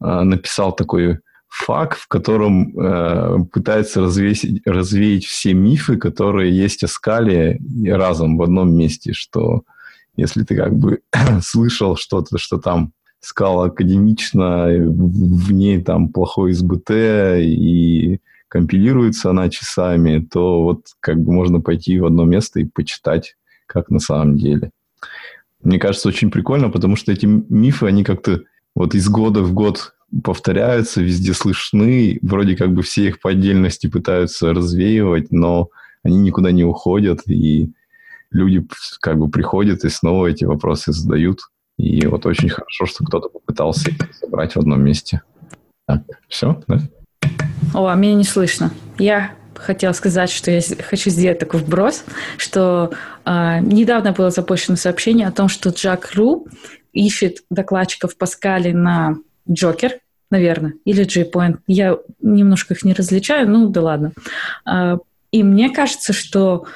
написал 0.00 0.72
такой 0.72 1.18
факт, 1.54 2.00
в 2.00 2.08
котором 2.08 2.76
э, 2.76 3.44
пытается 3.52 4.00
развесить, 4.00 4.60
развеять 4.66 5.24
все 5.24 5.54
мифы, 5.54 5.96
которые 5.96 6.52
есть 6.54 6.82
о 6.82 6.88
скале 6.88 7.60
разом 7.86 8.36
в 8.36 8.42
одном 8.42 8.74
месте, 8.74 9.12
что 9.12 9.62
если 10.16 10.42
ты 10.42 10.56
как 10.56 10.74
бы 10.74 11.00
слышал 11.42 11.94
что-то, 11.94 12.38
что 12.38 12.58
там 12.58 12.92
скала 13.20 13.66
академична, 13.66 14.66
в 14.66 15.52
ней 15.52 15.80
там 15.80 16.08
плохой 16.08 16.52
СБТ 16.54 16.90
и 17.38 18.18
компилируется 18.48 19.30
она 19.30 19.48
часами, 19.48 20.26
то 20.28 20.60
вот 20.60 20.86
как 20.98 21.22
бы 21.22 21.32
можно 21.32 21.60
пойти 21.60 22.00
в 22.00 22.04
одно 22.04 22.24
место 22.24 22.58
и 22.58 22.64
почитать, 22.64 23.36
как 23.66 23.90
на 23.90 24.00
самом 24.00 24.38
деле. 24.38 24.72
Мне 25.62 25.78
кажется, 25.78 26.08
очень 26.08 26.32
прикольно, 26.32 26.68
потому 26.68 26.96
что 26.96 27.12
эти 27.12 27.26
мифы, 27.26 27.86
они 27.86 28.02
как-то 28.02 28.42
вот 28.74 28.96
из 28.96 29.08
года 29.08 29.42
в 29.42 29.54
год 29.54 29.94
повторяются, 30.22 31.02
везде 31.02 31.32
слышны, 31.34 32.18
вроде 32.22 32.56
как 32.56 32.72
бы 32.72 32.82
все 32.82 33.08
их 33.08 33.20
по 33.20 33.30
отдельности 33.30 33.86
пытаются 33.86 34.52
развеивать, 34.52 35.32
но 35.32 35.70
они 36.02 36.18
никуда 36.18 36.52
не 36.52 36.64
уходят, 36.64 37.20
и 37.26 37.72
люди 38.30 38.66
как 39.00 39.18
бы 39.18 39.28
приходят 39.28 39.84
и 39.84 39.88
снова 39.88 40.26
эти 40.26 40.44
вопросы 40.44 40.92
задают. 40.92 41.40
И 41.78 42.06
вот 42.06 42.26
очень 42.26 42.48
хорошо, 42.48 42.86
что 42.86 43.04
кто-то 43.04 43.28
попытался 43.28 43.90
их 43.90 43.96
собрать 44.14 44.54
в 44.54 44.58
одном 44.58 44.82
месте. 44.82 45.22
Так, 45.86 46.02
все, 46.28 46.62
да? 46.68 46.80
О, 47.72 47.86
а 47.86 47.94
меня 47.96 48.14
не 48.14 48.24
слышно. 48.24 48.70
Я 48.98 49.32
хотела 49.54 49.92
сказать, 49.92 50.30
что 50.30 50.50
я 50.50 50.60
хочу 50.88 51.10
сделать 51.10 51.38
такой 51.38 51.60
вброс, 51.60 52.04
что 52.36 52.92
э, 53.24 53.58
недавно 53.60 54.12
было 54.12 54.30
запущено 54.30 54.76
сообщение 54.76 55.26
о 55.26 55.32
том, 55.32 55.48
что 55.48 55.70
Джак 55.70 56.12
Ру 56.14 56.46
ищет 56.92 57.38
докладчиков 57.50 58.16
Паскали 58.16 58.72
на 58.72 59.16
Джокер, 59.50 59.98
наверное, 60.30 60.74
или 60.84 61.04
J-Point. 61.04 61.58
Я 61.66 61.98
немножко 62.20 62.74
их 62.74 62.84
не 62.84 62.92
различаю, 62.92 63.48
ну 63.48 63.68
да 63.68 63.82
ладно. 63.82 64.12
Э, 64.66 64.98
и 65.30 65.42
мне 65.42 65.70
кажется, 65.70 66.12
что 66.12 66.66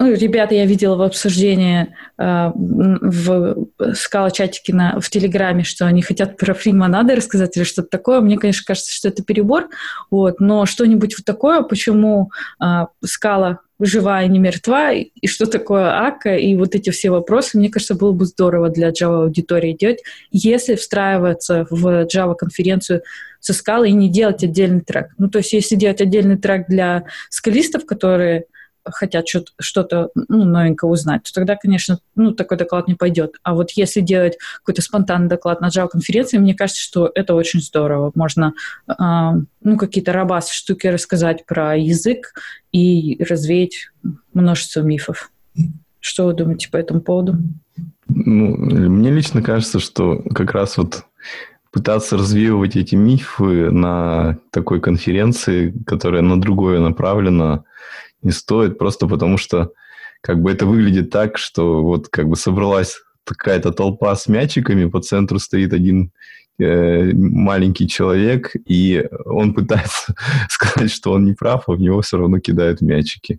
ну, 0.00 0.14
ребята, 0.14 0.54
я 0.54 0.64
видела 0.64 0.96
в 0.96 1.02
обсуждении 1.02 1.94
э, 2.16 2.50
в 2.54 3.66
скала-чатике 3.92 4.74
на, 4.74 4.98
в 4.98 5.10
Телеграме, 5.10 5.62
что 5.62 5.84
они 5.84 6.00
хотят 6.00 6.38
про 6.38 6.54
фримонады 6.54 7.14
рассказать 7.14 7.54
или 7.58 7.64
что-то 7.64 7.88
такое. 7.88 8.20
Мне, 8.20 8.38
конечно, 8.38 8.64
кажется, 8.66 8.94
что 8.94 9.08
это 9.08 9.22
перебор. 9.22 9.68
Вот, 10.10 10.40
но 10.40 10.64
что-нибудь 10.64 11.18
вот 11.18 11.26
такое, 11.26 11.60
почему 11.60 12.30
э, 12.64 12.86
скала 13.04 13.60
живая, 13.78 14.26
не 14.26 14.38
мертва, 14.38 14.92
и 14.92 15.26
что 15.26 15.46
такое 15.46 16.06
АКа, 16.06 16.34
и 16.36 16.54
вот 16.54 16.74
эти 16.74 16.90
все 16.90 17.10
вопросы, 17.10 17.58
мне 17.58 17.70
кажется, 17.70 17.94
было 17.94 18.12
бы 18.12 18.24
здорово 18.24 18.68
для 18.68 18.90
Java 18.90 19.24
аудитории 19.24 19.76
делать, 19.78 20.02
если 20.30 20.76
встраиваться 20.76 21.66
в 21.70 22.06
Java 22.06 22.34
конференцию 22.36 23.02
со 23.40 23.52
скалой 23.52 23.90
и 23.90 23.94
не 23.94 24.10
делать 24.10 24.44
отдельный 24.44 24.82
трек. 24.82 25.08
Ну, 25.18 25.28
то 25.28 25.38
есть, 25.38 25.52
если 25.52 25.76
делать 25.76 26.00
отдельный 26.00 26.36
трек 26.36 26.66
для 26.68 27.04
скалистов, 27.30 27.86
которые 27.86 28.44
хотят 28.84 29.26
что-то 29.60 30.10
ну, 30.14 30.44
новенькое 30.44 30.90
узнать, 30.90 31.24
то 31.24 31.32
тогда, 31.32 31.56
конечно, 31.56 31.98
ну, 32.14 32.32
такой 32.32 32.56
доклад 32.56 32.88
не 32.88 32.94
пойдет. 32.94 33.36
А 33.42 33.54
вот 33.54 33.70
если 33.72 34.00
делать 34.00 34.38
какой-то 34.58 34.82
спонтанный 34.82 35.28
доклад 35.28 35.60
на 35.60 35.68
Java-конференции, 35.68 36.38
мне 36.38 36.54
кажется, 36.54 36.82
что 36.82 37.10
это 37.14 37.34
очень 37.34 37.60
здорово. 37.60 38.12
Можно 38.14 38.54
э, 38.88 38.92
ну, 39.62 39.76
какие-то 39.76 40.12
рабасы 40.12 40.54
штуки 40.54 40.86
рассказать 40.86 41.46
про 41.46 41.76
язык 41.76 42.34
и 42.72 43.22
развеять 43.22 43.90
множество 44.32 44.80
мифов. 44.80 45.30
Что 46.00 46.26
вы 46.26 46.32
думаете 46.32 46.70
по 46.70 46.76
этому 46.76 47.00
поводу? 47.00 47.36
Ну, 48.08 48.56
мне 48.56 49.10
лично 49.10 49.42
кажется, 49.42 49.78
что 49.78 50.22
как 50.34 50.52
раз 50.52 50.78
вот 50.78 51.04
пытаться 51.70 52.16
развеивать 52.16 52.76
эти 52.76 52.94
мифы 52.94 53.70
на 53.70 54.38
такой 54.50 54.80
конференции, 54.80 55.72
которая 55.86 56.22
на 56.22 56.40
другое 56.40 56.80
направлена, 56.80 57.64
не 58.22 58.32
стоит, 58.32 58.78
просто 58.78 59.06
потому 59.06 59.38
что 59.38 59.72
как 60.20 60.42
бы 60.42 60.50
это 60.50 60.66
выглядит 60.66 61.10
так, 61.10 61.38
что 61.38 61.82
вот 61.82 62.08
как 62.08 62.28
бы 62.28 62.36
собралась 62.36 63.00
какая-то 63.24 63.72
толпа 63.72 64.14
с 64.14 64.26
мячиками, 64.28 64.88
по 64.88 65.00
центру 65.00 65.38
стоит 65.38 65.72
один 65.72 66.12
э, 66.58 67.12
маленький 67.12 67.88
человек, 67.88 68.52
и 68.66 69.06
он 69.24 69.54
пытается 69.54 70.14
сказать, 70.48 70.90
что 70.90 71.12
он 71.12 71.24
не 71.24 71.34
прав, 71.34 71.64
а 71.68 71.72
в 71.72 71.80
него 71.80 72.00
все 72.00 72.18
равно 72.18 72.40
кидают 72.40 72.80
мячики. 72.80 73.38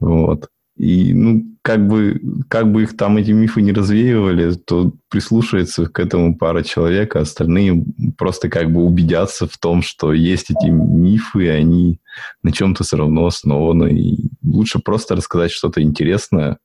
Вот. 0.00 0.48
И, 0.76 1.12
ну, 1.12 1.44
как 1.62 1.86
бы, 1.86 2.20
как 2.48 2.72
бы 2.72 2.82
их 2.82 2.96
там 2.96 3.16
эти 3.18 3.30
мифы 3.30 3.62
не 3.62 3.72
развеивали, 3.72 4.54
то 4.54 4.92
прислушается 5.08 5.86
к 5.86 6.00
этому 6.00 6.36
пара 6.36 6.62
человек, 6.62 7.14
а 7.14 7.20
остальные 7.20 7.84
просто 8.16 8.48
как 8.48 8.72
бы 8.72 8.82
убедятся 8.82 9.46
в 9.46 9.58
том, 9.58 9.82
что 9.82 10.12
есть 10.12 10.50
эти 10.50 10.66
мифы, 10.68 11.44
и 11.44 11.48
они 11.48 12.00
на 12.42 12.52
чем-то 12.52 12.84
все 12.84 12.96
равно 12.96 13.26
основаны. 13.26 13.92
И 13.92 14.30
лучше 14.42 14.78
просто 14.78 15.14
рассказать 15.14 15.52
что-то 15.52 15.82
интересное, 15.82 16.58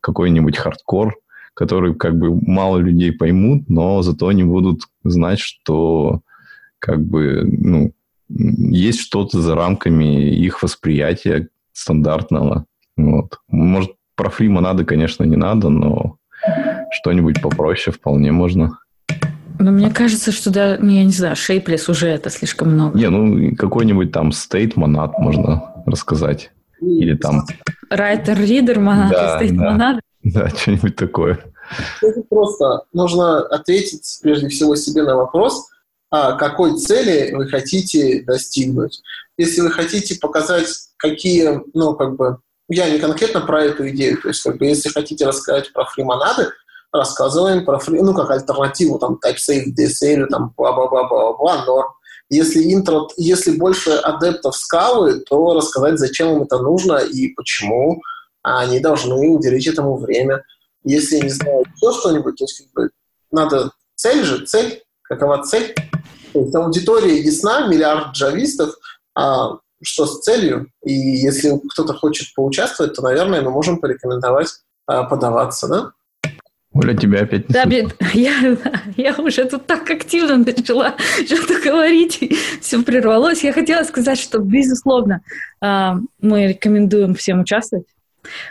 какой-нибудь 0.00 0.56
хардкор, 0.56 1.16
который 1.54 1.94
как 1.94 2.16
бы 2.18 2.34
мало 2.40 2.78
людей 2.78 3.12
поймут, 3.12 3.68
но 3.68 4.00
зато 4.02 4.28
они 4.28 4.44
будут 4.44 4.82
знать, 5.04 5.40
что 5.40 6.22
как 6.78 7.04
бы, 7.04 7.42
ну, 7.44 7.92
есть 8.28 9.00
что-то 9.00 9.40
за 9.40 9.54
рамками 9.54 10.34
их 10.34 10.62
восприятия 10.62 11.48
стандартного. 11.72 12.64
Вот. 13.04 13.38
Может, 13.48 13.92
про 14.14 14.30
фрима 14.30 14.60
надо, 14.60 14.84
конечно, 14.84 15.24
не 15.24 15.36
надо, 15.36 15.68
но 15.68 16.16
что-нибудь 16.90 17.40
попроще 17.40 17.94
вполне 17.94 18.32
можно. 18.32 18.78
Но 19.58 19.72
мне 19.72 19.90
кажется, 19.90 20.32
что 20.32 20.50
да, 20.50 20.78
ну, 20.80 20.90
я 20.90 21.04
не 21.04 21.12
знаю, 21.12 21.36
шейплес 21.36 21.88
уже 21.88 22.08
это 22.08 22.30
слишком 22.30 22.72
много. 22.72 22.98
Не, 22.98 23.10
ну 23.10 23.54
какой-нибудь 23.56 24.10
там 24.10 24.32
стейт 24.32 24.76
монад 24.76 25.18
можно 25.18 25.84
рассказать. 25.84 26.50
Или 26.80 27.14
там... 27.14 27.44
Райтер-ридер 27.90 28.80
монад, 28.80 29.10
да, 29.10 29.36
стейт 29.36 29.56
да. 29.56 29.70
монад. 29.70 30.00
Да, 30.22 30.48
что-нибудь 30.48 30.96
такое. 30.96 31.40
Это 32.02 32.22
просто 32.28 32.82
нужно 32.92 33.40
ответить 33.40 34.18
прежде 34.22 34.48
всего 34.48 34.76
себе 34.76 35.02
на 35.02 35.16
вопрос, 35.16 35.68
а 36.10 36.32
какой 36.32 36.76
цели 36.78 37.34
вы 37.34 37.46
хотите 37.46 38.22
достигнуть. 38.22 39.02
Если 39.36 39.60
вы 39.60 39.70
хотите 39.70 40.18
показать, 40.18 40.68
какие, 40.96 41.60
ну, 41.74 41.94
как 41.94 42.16
бы, 42.16 42.38
я 42.70 42.88
не 42.88 42.98
конкретно 42.98 43.40
про 43.40 43.64
эту 43.64 43.88
идею. 43.90 44.20
То 44.20 44.28
есть, 44.28 44.42
как 44.42 44.58
бы, 44.58 44.66
если 44.66 44.88
хотите 44.88 45.26
рассказать 45.26 45.72
про 45.72 45.84
фримонады, 45.84 46.50
рассказываем 46.92 47.64
про 47.64 47.78
фри, 47.78 48.00
ну, 48.00 48.14
как 48.14 48.30
альтернативу, 48.30 48.98
там, 48.98 49.18
TypeSafe, 49.24 49.66
DSL, 49.76 50.26
там, 50.26 50.52
бла-бла-бла-бла-бла, 50.56 51.64
норм. 51.64 51.88
Если 52.28 52.72
интро, 52.72 53.08
если 53.16 53.56
больше 53.56 53.90
адептов 53.90 54.56
скалы, 54.56 55.20
то 55.20 55.54
рассказать, 55.54 55.98
зачем 55.98 56.36
им 56.36 56.42
это 56.42 56.58
нужно 56.58 56.98
и 56.98 57.28
почему 57.34 58.00
они 58.42 58.78
должны 58.78 59.28
уделить 59.28 59.66
этому 59.66 59.96
время. 59.96 60.44
Если, 60.84 61.18
не 61.18 61.28
знаю, 61.28 61.64
еще 61.74 61.98
что-нибудь, 61.98 62.36
то 62.36 62.44
есть, 62.44 62.58
как 62.58 62.72
бы, 62.72 62.90
надо 63.30 63.72
цель 63.96 64.24
же, 64.24 64.46
цель, 64.46 64.82
какова 65.02 65.42
цель? 65.42 65.74
То 66.32 66.40
есть, 66.40 66.54
аудитория 66.54 67.18
ясна, 67.18 67.66
миллиард 67.66 68.14
джавистов, 68.14 68.74
а 69.14 69.58
что 69.82 70.06
с 70.06 70.20
целью. 70.20 70.68
И 70.84 70.92
если 70.92 71.60
кто-то 71.70 71.94
хочет 71.94 72.34
поучаствовать, 72.34 72.94
то, 72.94 73.02
наверное, 73.02 73.42
мы 73.42 73.50
можем 73.50 73.78
порекомендовать 73.78 74.48
а, 74.86 75.04
подаваться, 75.04 75.68
да? 75.68 75.92
Оля, 76.72 76.96
тебя 76.96 77.22
опять 77.22 77.48
да, 77.48 77.64
я, 78.14 78.56
я 78.96 79.14
уже 79.16 79.44
тут 79.44 79.66
так 79.66 79.90
активно 79.90 80.36
начала 80.36 80.94
что-то 81.26 81.60
говорить, 81.60 82.20
все 82.60 82.82
прервалось. 82.82 83.42
Я 83.42 83.52
хотела 83.52 83.82
сказать, 83.82 84.18
что, 84.18 84.38
безусловно, 84.38 85.22
а, 85.60 85.96
мы 86.20 86.48
рекомендуем 86.48 87.14
всем 87.14 87.40
участвовать. 87.40 87.86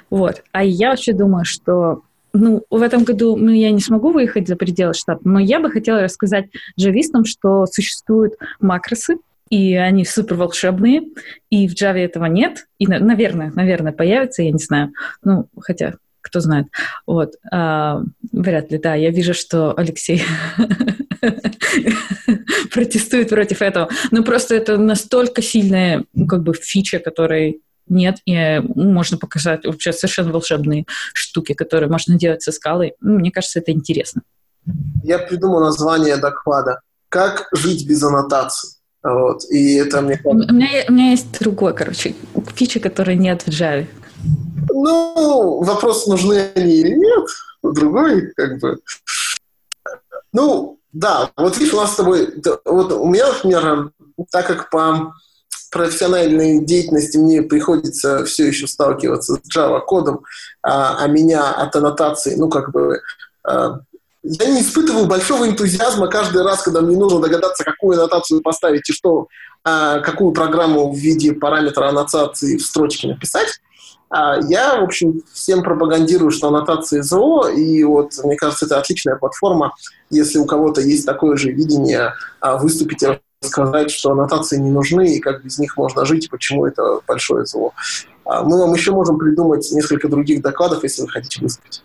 Вот. 0.10 0.44
А 0.52 0.64
я 0.64 0.90
вообще 0.90 1.14
думаю, 1.14 1.46
что 1.46 2.02
ну, 2.34 2.64
в 2.70 2.82
этом 2.82 3.04
году 3.04 3.36
ну, 3.38 3.52
я 3.52 3.72
не 3.72 3.80
смогу 3.80 4.12
выехать 4.12 4.48
за 4.48 4.56
пределы 4.56 4.94
штата, 4.94 5.22
но 5.24 5.40
я 5.40 5.60
бы 5.60 5.72
хотела 5.72 6.02
рассказать 6.02 6.48
джавистам, 6.80 7.26
что 7.26 7.66
существуют 7.66 8.34
макросы, 8.60 9.18
и 9.50 9.76
они 9.76 10.06
супер 10.06 10.36
волшебные, 10.36 11.04
и 11.50 11.68
в 11.68 11.74
Java 11.74 11.98
этого 11.98 12.26
нет, 12.26 12.68
и, 12.78 12.88
наверное, 12.88 13.52
наверное, 13.56 13.94
появится, 13.94 14.44
я 14.44 14.52
не 14.52 14.60
знаю, 14.60 14.94
ну, 15.24 15.50
хотя, 15.60 15.96
кто 16.22 16.40
знает, 16.40 16.68
вот, 17.06 17.36
а, 17.52 18.02
вряд 18.32 18.72
ли, 18.72 18.78
да, 18.78 18.96
я 18.96 19.10
вижу, 19.10 19.34
что 19.34 19.78
Алексей 19.78 20.24
протестует 22.72 23.30
против 23.30 23.62
этого, 23.62 23.90
но 24.12 24.24
просто 24.24 24.56
это 24.56 24.78
настолько 24.78 25.42
сильная, 25.42 26.06
ну, 26.14 26.28
как 26.28 26.44
бы, 26.44 26.54
фича, 26.54 27.00
которой 27.00 27.62
нет, 27.88 28.18
и 28.26 28.62
можно 28.76 29.18
показать 29.18 29.66
вообще 29.66 29.92
совершенно 29.92 30.32
волшебные 30.32 30.86
штуки, 31.14 31.54
которые 31.54 31.90
можно 31.90 32.20
делать 32.20 32.44
со 32.44 32.52
скалой. 32.52 32.94
Ну, 33.02 33.18
мне 33.18 33.32
кажется, 33.32 33.58
это 33.58 33.72
интересно. 33.72 34.22
Я 35.04 35.18
придумал 35.18 35.62
название 35.62 36.18
доклада 36.18 36.82
«Как 37.10 37.48
жить 37.52 37.88
без 37.88 38.04
аннотаций». 38.04 38.79
Вот. 39.04 39.46
И 39.50 39.76
это 39.76 40.02
мне 40.02 40.20
У 40.24 40.34
меня, 40.34 40.68
у 40.88 40.92
меня 40.92 41.12
есть 41.12 41.40
другой, 41.40 41.74
короче, 41.74 42.16
фича, 42.56 42.80
которой 42.80 43.16
нет 43.16 43.44
в 43.44 43.50
Java. 43.50 43.88
Ну, 44.70 45.64
вопрос, 45.64 46.08
нужны 46.08 46.52
они 46.56 46.74
или 46.74 46.96
нет, 46.96 47.28
другой, 47.64 48.32
как 48.36 48.60
бы. 48.60 48.80
Ну, 50.34 50.80
да, 50.92 51.32
вот 51.38 51.58
видишь, 51.58 51.74
у 51.74 51.78
нас 51.78 51.94
с 51.94 51.96
тобой, 51.96 52.34
вот 52.66 52.92
у 52.92 53.08
меня, 53.08 53.28
например, 53.28 53.92
так 54.32 54.48
как 54.48 54.70
по 54.70 55.14
профессиональной 55.72 56.64
деятельности 56.66 57.18
мне 57.18 57.42
приходится 57.42 58.26
все 58.26 58.48
еще 58.48 58.68
сталкиваться 58.68 59.36
с 59.36 59.56
Java 59.56 59.80
кодом, 59.80 60.24
а, 60.62 61.04
а 61.04 61.08
меня 61.08 61.52
от 61.52 61.76
аннотации, 61.76 62.36
ну, 62.36 62.50
как 62.50 62.72
бы, 62.72 63.02
а, 63.44 63.80
я 64.24 64.50
не 64.50 64.62
испытываю 64.62 65.06
большого 65.06 65.48
энтузиазма 65.48 66.08
каждый 66.08 66.44
раз, 66.44 66.62
когда 66.62 66.82
мне 66.82 66.98
нужно 66.98 67.20
догадаться, 67.20 67.64
какую 67.64 67.98
аннотацию 67.98 68.42
поставить 68.42 68.90
и 68.90 68.94
что, 68.94 69.28
а, 69.64 70.00
какую 70.00 70.32
программу 70.34 70.92
в 70.92 70.98
виде 70.98 71.34
параметра 71.34 71.90
аннотации 71.90 72.58
в 72.58 72.62
строчке 72.62 73.08
написать. 73.08 73.60
А 74.10 74.40
я, 74.42 74.82
в 74.82 74.84
общем, 74.84 75.22
всем 75.32 75.64
пропагандирую, 75.64 76.32
что 76.32 76.48
аннотации 76.48 77.02
ЗО, 77.02 77.48
и 77.48 77.84
вот, 77.84 78.14
мне 78.24 78.36
кажется, 78.36 78.66
это 78.66 78.80
отличная 78.80 79.16
платформа, 79.16 79.74
если 80.10 80.40
у 80.40 80.46
кого-то 80.46 80.82
есть 80.82 81.06
такое 81.06 81.38
же 81.38 81.52
видение, 81.52 82.14
а, 82.40 82.58
выступить 82.58 83.04
и 83.04 83.20
сказать, 83.42 83.92
что 83.92 84.12
аннотации 84.12 84.58
не 84.58 84.72
нужны, 84.72 85.16
и 85.16 85.20
как 85.20 85.44
без 85.44 85.60
них 85.60 85.78
можно 85.78 86.06
жить, 86.06 86.26
и 86.26 86.30
почему 86.30 86.66
это 86.66 87.00
большое 87.08 87.46
зло. 87.46 87.74
А, 88.26 88.44
мы 88.44 88.60
вам 88.60 88.74
еще 88.74 88.92
можем 88.92 89.18
придумать 89.18 89.70
несколько 89.72 90.10
других 90.10 90.42
докладов, 90.42 90.84
если 90.84 91.04
вы 91.04 91.10
хотите 91.10 91.42
выступить. 91.42 91.84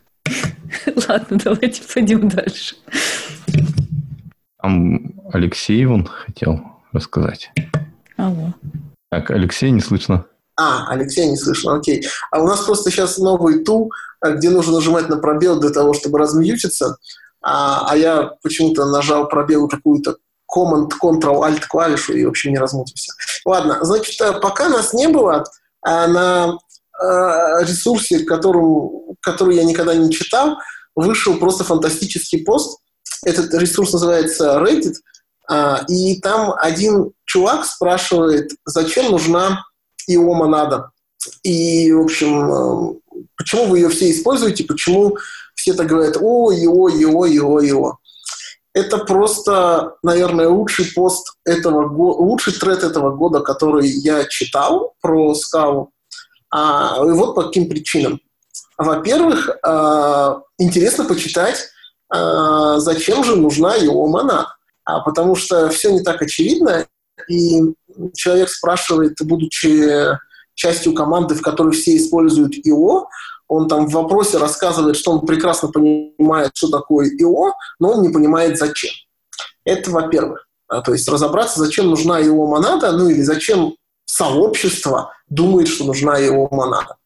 Ладно, 1.09 1.39
давайте 1.45 1.83
пойдем 1.93 2.29
дальше. 2.29 2.77
Там 4.61 5.15
Алексей 5.33 5.85
вон 5.85 6.07
хотел 6.07 6.61
рассказать. 6.93 7.53
Алло. 8.17 8.55
Так, 9.11 9.31
Алексей, 9.31 9.71
не 9.71 9.81
слышно. 9.81 10.27
А, 10.57 10.89
Алексей 10.91 11.29
не 11.29 11.37
слышно, 11.37 11.77
окей. 11.77 12.07
А 12.31 12.41
у 12.41 12.47
нас 12.47 12.61
просто 12.63 12.91
сейчас 12.91 13.19
новый 13.19 13.65
тул, 13.65 13.93
где 14.23 14.51
нужно 14.51 14.75
нажимать 14.75 15.09
на 15.09 15.17
пробел 15.17 15.61
для 15.61 15.71
того, 15.71 15.95
чтобы 15.95 16.19
размьютиться, 16.19 16.97
а, 17.43 17.87
а 17.91 17.97
я 17.97 18.33
почему-то 18.43 18.87
нажал 18.87 19.29
пробел 19.29 19.69
какую-то 19.69 20.17
Command, 20.55 20.91
Ctrl-Alt 21.03 21.63
клавишу 21.69 22.15
и 22.15 22.25
вообще 22.25 22.51
не 22.51 22.59
размутился. 22.59 23.13
Ладно, 23.45 23.79
значит, 23.83 24.21
э, 24.21 24.33
пока 24.41 24.69
нас 24.69 24.95
не 24.95 25.09
было, 25.09 25.45
а 25.83 26.07
на 26.07 26.59
ресурсе, 27.01 28.21
которым, 28.21 29.17
который 29.21 29.57
я 29.57 29.65
никогда 29.65 29.95
не 29.95 30.11
читал, 30.13 30.57
вышел 30.95 31.37
просто 31.37 31.65
фантастический 31.65 32.45
пост. 32.45 32.81
Этот 33.25 33.53
ресурс 33.55 33.93
называется 33.93 34.59
Reddit, 34.61 34.95
э, 35.51 35.77
и 35.89 36.21
там 36.21 36.55
один 36.57 37.13
чувак 37.25 37.65
спрашивает, 37.65 38.53
зачем 38.65 39.11
нужна 39.11 39.65
ИО 40.07 40.35
монада. 40.35 40.91
И, 41.43 41.91
в 41.93 42.03
общем, 42.03 42.53
э, 42.53 42.95
почему 43.37 43.67
вы 43.67 43.79
ее 43.79 43.89
все 43.89 44.11
используете, 44.11 44.65
почему 44.65 45.17
все 45.55 45.75
так 45.75 45.87
говорят, 45.87 46.17
о, 46.21 46.53
ИО, 46.53 46.91
ИО, 46.91 47.27
ИО, 47.27 47.61
ИО 47.65 47.99
это 48.75 48.99
просто, 48.99 49.95
наверное, 50.03 50.49
лучший 50.49 50.87
пост 50.93 51.37
этого 51.45 51.89
года, 51.89 52.19
лучший 52.19 52.53
тред 52.53 52.83
этого 52.83 53.15
года, 53.15 53.41
который 53.41 53.89
я 53.89 54.25
читал 54.25 54.95
про 55.01 55.33
Скалу. 55.35 55.91
А, 56.55 57.05
и 57.05 57.11
вот 57.11 57.35
по 57.35 57.43
каким 57.43 57.69
причинам. 57.69 58.21
Во-первых, 58.79 59.51
а, 59.65 60.41
интересно 60.57 61.05
почитать, 61.05 61.69
а, 62.09 62.79
зачем 62.79 63.25
же 63.25 63.35
нужна 63.35 63.75
его 63.75 64.07
монада. 64.07 64.55
А, 64.85 65.01
потому 65.01 65.35
что 65.35 65.69
все 65.71 65.91
не 65.91 66.05
так 66.05 66.23
очевидно, 66.23 66.87
и 67.29 67.61
человек 68.15 68.51
спрашивает, 68.51 69.17
будучи 69.21 70.17
частью 70.55 70.95
команды, 70.95 71.35
в 71.35 71.43
которой 71.43 71.73
все 71.73 71.97
используют 71.97 72.55
ИО, 72.55 73.09
он 73.49 73.67
там 73.67 73.89
в 73.89 73.93
вопросе 73.93 74.39
рассказывает, 74.39 74.97
что 74.97 75.11
он 75.11 75.27
прекрасно 75.27 75.71
понимает, 75.71 76.53
что 76.55 76.69
такое 76.69 77.09
ИО, 77.09 77.55
но 77.81 77.95
он 77.95 78.03
не 78.03 78.11
понимает, 78.11 78.59
зачем. 78.59 78.93
Это 79.65 79.91
во-первых. 79.91 80.47
То 80.69 80.93
есть 80.93 81.09
разобраться, 81.09 81.59
зачем 81.59 81.91
нужна 81.91 82.23
ИО 82.23 82.47
монада, 82.47 82.93
ну 82.93 83.09
или 83.09 83.23
зачем 83.23 83.75
сообщество 84.15 85.13
думает, 85.29 85.69
что 85.69 85.85
нужна 85.85 86.21
ИО 86.21 86.49
монада. 86.51 86.97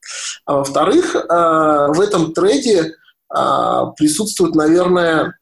А 0.44 0.56
во-вторых, 0.56 1.16
а, 1.16 1.88
в 1.88 2.00
этом 2.00 2.32
трейде 2.32 2.94
а, 3.28 3.86
присутствует, 3.92 4.54
наверное, 4.54 5.38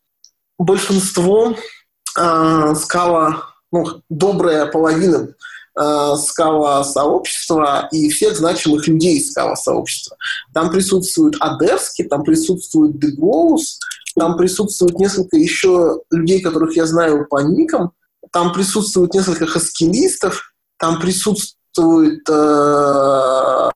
большинство 0.58 1.54
скала, 2.14 3.42
ну, 3.70 4.00
добрая 4.08 4.64
половина 4.64 5.28
э, 5.78 6.14
скала-сообщества 6.16 7.90
и 7.92 8.08
всех 8.08 8.38
значимых 8.38 8.88
людей 8.88 9.18
из 9.18 9.32
скала-сообщества. 9.32 10.16
Там 10.54 10.70
присутствует 10.70 11.34
Адерский, 11.40 12.06
там 12.06 12.22
присутствует 12.22 12.98
Дегоус, 12.98 13.78
там 14.18 14.38
присутствует 14.38 14.98
несколько 14.98 15.36
еще 15.36 16.00
людей, 16.10 16.40
которых 16.40 16.74
я 16.74 16.86
знаю 16.86 17.26
по 17.28 17.42
никам, 17.42 17.92
там 18.32 18.54
присутствует 18.54 19.12
несколько 19.12 19.46
хаскилистов, 19.46 20.55
там 20.78 21.00
присутствует, 21.00 22.28
э, 22.28 23.70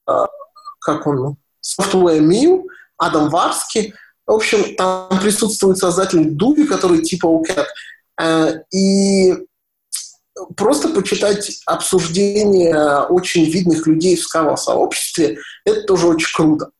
как 0.80 1.06
он, 1.06 1.36
Software 1.62 2.20
Mill, 2.20 2.62
Адам 2.96 3.28
Варский, 3.30 3.94
в 4.26 4.32
общем, 4.32 4.76
там 4.76 5.08
присутствует 5.20 5.78
создатель 5.78 6.30
Дуби, 6.30 6.64
который 6.64 7.02
типа 7.02 7.26
UCAT. 7.26 7.66
Э, 8.20 8.60
и 8.72 9.34
просто 10.56 10.88
почитать 10.90 11.60
обсуждения 11.66 13.02
очень 13.08 13.44
видных 13.44 13.86
людей 13.86 14.16
в 14.16 14.22
скала-сообществе, 14.22 15.38
это 15.64 15.82
тоже 15.82 16.06
очень 16.06 16.32
круто. 16.34 16.70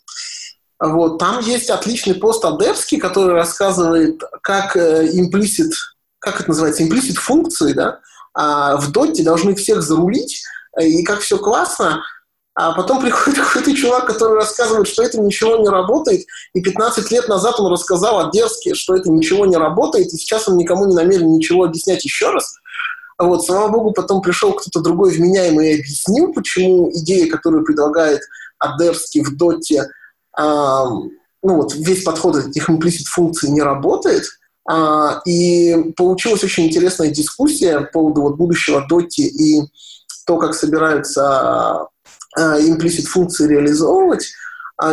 Вот. 0.79 1.19
Там 1.19 1.41
есть 1.41 1.69
отличный 1.69 2.15
пост 2.15 2.45
Адевский, 2.45 2.99
который 2.99 3.35
рассказывает, 3.35 4.23
как 4.43 4.77
имплисит, 4.77 5.73
э, 5.73 5.77
как 6.19 6.41
это 6.41 6.51
называется, 6.51 6.83
имплисит 6.83 7.19
функции, 7.19 7.73
да, 7.73 8.01
а 8.41 8.79
в 8.79 8.91
доте 8.91 9.23
должны 9.23 9.55
всех 9.55 9.83
зарулить, 9.83 10.43
э, 10.81 10.87
и 10.87 11.05
как 11.05 11.21
все 11.21 11.37
классно, 11.37 12.03
а 12.55 12.73
потом 12.73 13.03
приходит 13.03 13.39
какой-то 13.45 13.77
чувак, 13.77 14.07
который 14.07 14.35
рассказывает, 14.35 14.89
что 14.89 15.03
это 15.03 15.21
ничего 15.21 15.57
не 15.57 15.69
работает, 15.69 16.25
и 16.55 16.63
15 16.63 17.11
лет 17.11 17.29
назад 17.29 17.61
он 17.61 17.71
рассказал 17.71 18.27
Одеске, 18.27 18.75
что 18.75 18.97
это 18.97 19.11
ничего 19.11 19.45
не 19.45 19.57
работает, 19.57 20.07
и 20.07 20.17
сейчас 20.17 20.49
он 20.49 20.57
никому 20.57 20.87
не 20.87 20.95
намерен 20.95 21.31
ничего 21.31 21.65
объяснять 21.65 22.03
еще 22.03 22.31
раз. 22.31 22.55
Вот, 23.19 23.45
слава 23.45 23.69
богу, 23.69 23.93
потом 23.93 24.23
пришел 24.23 24.55
кто-то 24.55 24.81
другой 24.81 25.13
вменяемый 25.13 25.73
и 25.73 25.81
объяснил, 25.81 26.33
почему 26.33 26.91
идея, 26.95 27.31
которую 27.31 27.67
предлагает 27.67 28.23
Адерский 28.59 29.23
в 29.23 29.37
доте, 29.37 29.85
э, 30.39 30.43
ну 30.43 31.57
вот 31.57 31.75
весь 31.75 32.05
подход 32.05 32.37
этих 32.37 32.71
имплисит 32.71 33.07
функций 33.07 33.51
не 33.51 33.61
работает, 33.61 34.25
и 35.27 35.93
получилась 35.97 36.45
очень 36.45 36.67
интересная 36.67 37.09
дискуссия 37.09 37.81
по 37.81 37.93
поводу 37.93 38.23
вот 38.23 38.37
будущего 38.37 38.87
доти 38.89 39.27
и 39.27 39.63
то, 40.27 40.39
как 40.39 40.55
собираются 40.55 41.89
имплисит 42.37 43.07
функции 43.07 43.49
реализовывать. 43.49 44.31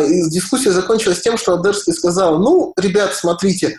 И 0.08 0.28
дискуссия 0.30 0.72
закончилась 0.72 1.20
тем, 1.20 1.38
что 1.38 1.54
Адерский 1.54 1.92
сказал, 1.92 2.40
ну, 2.40 2.72
ребят, 2.76 3.14
смотрите, 3.14 3.76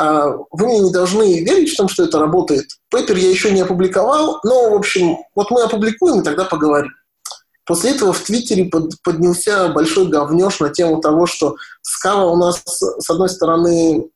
а, 0.00 0.30
вы 0.50 0.66
мне 0.66 0.80
не 0.80 0.92
должны 0.92 1.40
верить 1.40 1.74
в 1.74 1.76
том, 1.76 1.88
что 1.88 2.04
это 2.04 2.18
работает. 2.18 2.66
Пейпер 2.90 3.16
я 3.16 3.28
еще 3.28 3.50
не 3.50 3.60
опубликовал, 3.60 4.40
но, 4.44 4.70
в 4.70 4.74
общем, 4.74 5.18
вот 5.34 5.50
мы 5.50 5.62
опубликуем 5.62 6.20
и 6.20 6.24
тогда 6.24 6.44
поговорим. 6.44 6.92
После 7.66 7.90
этого 7.90 8.12
в 8.12 8.20
Твиттере 8.20 8.64
под, 8.64 9.00
поднялся 9.02 9.68
большой 9.68 10.08
говнеж 10.08 10.60
на 10.60 10.70
тему 10.70 11.00
того, 11.00 11.26
что 11.26 11.56
Scala 11.84 12.32
у 12.32 12.36
нас, 12.36 12.62
с 12.66 13.10
одной 13.10 13.28
стороны, 13.28 14.08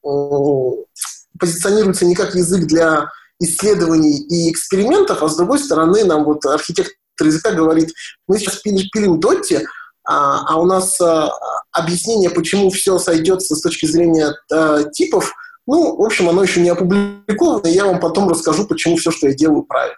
позиционируется 1.39 2.07
не 2.07 2.15
как 2.15 2.35
язык 2.35 2.67
для 2.67 3.11
исследований 3.41 4.19
и 4.19 4.51
экспериментов, 4.51 5.23
а 5.23 5.29
с 5.29 5.37
другой 5.37 5.59
стороны, 5.59 6.05
нам 6.05 6.25
вот 6.25 6.45
архитектор 6.47 6.95
языка 7.21 7.53
говорит, 7.53 7.93
мы 8.29 8.39
сейчас 8.39 8.57
пилим, 8.57 9.21
Дотти, 9.21 9.67
а, 10.07 10.45
а 10.47 10.61
у 10.61 10.67
нас 10.67 11.01
а, 11.01 11.31
объяснение, 11.73 12.31
почему 12.31 12.71
все 12.71 12.99
сойдется 12.99 13.57
с 13.57 13.61
точки 13.61 13.87
зрения 13.87 14.35
а, 14.53 14.85
типов– 14.85 15.33
ну, 15.67 15.97
в 15.97 16.03
общем, 16.03 16.29
оно 16.29 16.43
еще 16.43 16.61
не 16.61 16.69
опубликовано, 16.69 17.67
и 17.67 17.73
я 17.73 17.87
вам 17.87 18.01
потом 18.01 18.29
расскажу, 18.29 18.67
почему 18.67 18.97
все, 18.97 19.11
что 19.11 19.29
я 19.29 19.35
делаю, 19.35 19.63
правильно. 19.63 19.97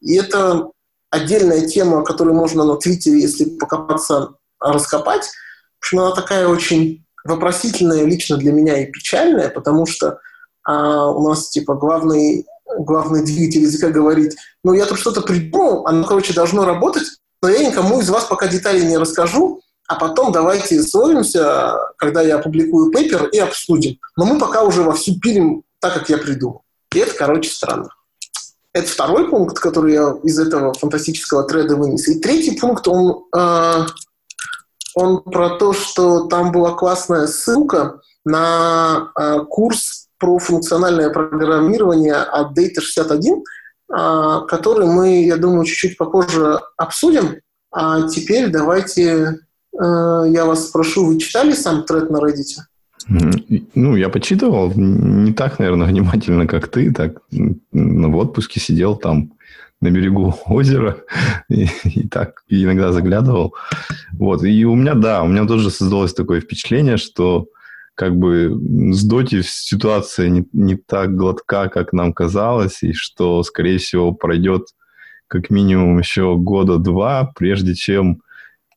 И 0.00 0.16
это 0.16 0.68
отдельная 1.10 1.66
тема, 1.66 2.04
которую 2.04 2.36
можно 2.36 2.64
на 2.64 2.76
Твиттере, 2.76 3.20
если 3.20 3.44
покопаться, 3.56 4.34
раскопать. 4.60 5.24
В 5.80 5.84
общем, 5.84 6.00
она 6.00 6.14
такая 6.14 6.46
очень 6.46 7.04
вопросительная 7.24 8.04
лично 8.04 8.36
для 8.36 8.52
меня 8.52 8.82
и 8.82 8.90
печальная, 8.90 9.48
потому 9.48 9.86
что 9.86 10.18
а, 10.64 11.10
у 11.10 11.28
нас, 11.28 11.50
типа, 11.50 11.74
главный, 11.74 12.46
главный 12.78 13.24
двигатель 13.24 13.62
языка 13.62 13.88
говорит, 13.88 14.36
ну, 14.64 14.72
я 14.72 14.86
тут 14.86 14.98
что-то 14.98 15.22
придумал, 15.22 15.86
оно, 15.86 16.04
короче, 16.04 16.32
должно 16.32 16.64
работать, 16.64 17.04
но 17.42 17.48
я 17.48 17.66
никому 17.66 18.00
из 18.00 18.08
вас 18.08 18.24
пока 18.24 18.46
детали 18.46 18.82
не 18.82 18.96
расскажу, 18.96 19.60
а 19.88 19.96
потом 19.96 20.32
давайте 20.32 20.82
словимся, 20.82 21.74
когда 21.98 22.22
я 22.22 22.36
опубликую 22.36 22.90
пейпер, 22.90 23.26
и 23.26 23.38
обсудим. 23.38 23.98
Но 24.16 24.24
мы 24.24 24.38
пока 24.38 24.62
уже 24.62 24.82
вовсю 24.82 25.18
пилим 25.20 25.64
так, 25.80 25.94
как 25.94 26.08
я 26.08 26.18
придумал. 26.18 26.62
И 26.94 26.98
это, 26.98 27.14
короче, 27.14 27.50
странно. 27.50 27.88
Это 28.72 28.88
второй 28.88 29.28
пункт, 29.28 29.58
который 29.58 29.92
я 29.92 30.14
из 30.22 30.38
этого 30.38 30.72
фантастического 30.72 31.44
треда 31.44 31.76
вынес. 31.76 32.08
И 32.08 32.20
третий 32.20 32.58
пункт, 32.58 32.88
он, 32.88 33.24
э, 33.36 33.86
он 34.94 35.22
про 35.22 35.58
то, 35.58 35.74
что 35.74 36.26
там 36.26 36.52
была 36.52 36.72
классная 36.72 37.26
ссылка 37.26 38.00
на 38.24 39.12
э, 39.18 39.40
курс 39.50 40.01
про 40.22 40.38
функциональное 40.38 41.10
программирование 41.10 42.14
от 42.14 42.56
Data 42.56 42.80
61, 42.80 43.42
э, 43.92 44.46
который 44.46 44.86
мы, 44.86 45.24
я 45.24 45.36
думаю, 45.36 45.64
чуть-чуть 45.64 45.98
попозже 45.98 46.60
обсудим. 46.76 47.40
А 47.72 48.06
теперь 48.08 48.48
давайте 48.48 49.02
э, 49.02 50.24
я 50.28 50.44
вас 50.44 50.68
спрошу, 50.68 51.06
вы 51.06 51.18
читали 51.18 51.52
сам 51.52 51.82
тред 51.82 52.08
на 52.10 52.18
Reddit? 52.18 52.60
Ну, 53.74 53.96
я 53.96 54.08
почитывал, 54.08 54.72
не 54.76 55.32
так, 55.32 55.58
наверное, 55.58 55.88
внимательно, 55.88 56.46
как 56.46 56.68
ты, 56.68 56.92
так 56.92 57.20
в 57.72 58.16
отпуске 58.16 58.60
сидел 58.60 58.94
там 58.94 59.32
на 59.80 59.90
берегу 59.90 60.36
озера 60.46 60.98
и, 61.48 61.66
и 61.82 62.06
так 62.06 62.44
иногда 62.48 62.92
заглядывал. 62.92 63.54
Вот, 64.12 64.44
и 64.44 64.64
у 64.66 64.76
меня, 64.76 64.94
да, 64.94 65.24
у 65.24 65.26
меня 65.26 65.46
тоже 65.46 65.68
создалось 65.70 66.14
такое 66.14 66.40
впечатление, 66.40 66.96
что 66.96 67.48
как 67.94 68.16
бы 68.16 68.58
с 68.92 69.04
Доти 69.04 69.42
ситуация 69.42 70.28
не, 70.28 70.46
не 70.52 70.76
так 70.76 71.14
гладка, 71.14 71.68
как 71.68 71.92
нам 71.92 72.12
казалось, 72.12 72.82
и 72.82 72.92
что, 72.92 73.42
скорее 73.42 73.78
всего, 73.78 74.12
пройдет 74.12 74.68
как 75.28 75.50
минимум 75.50 75.98
еще 75.98 76.36
года 76.36 76.78
два, 76.78 77.32
прежде 77.36 77.74
чем 77.74 78.22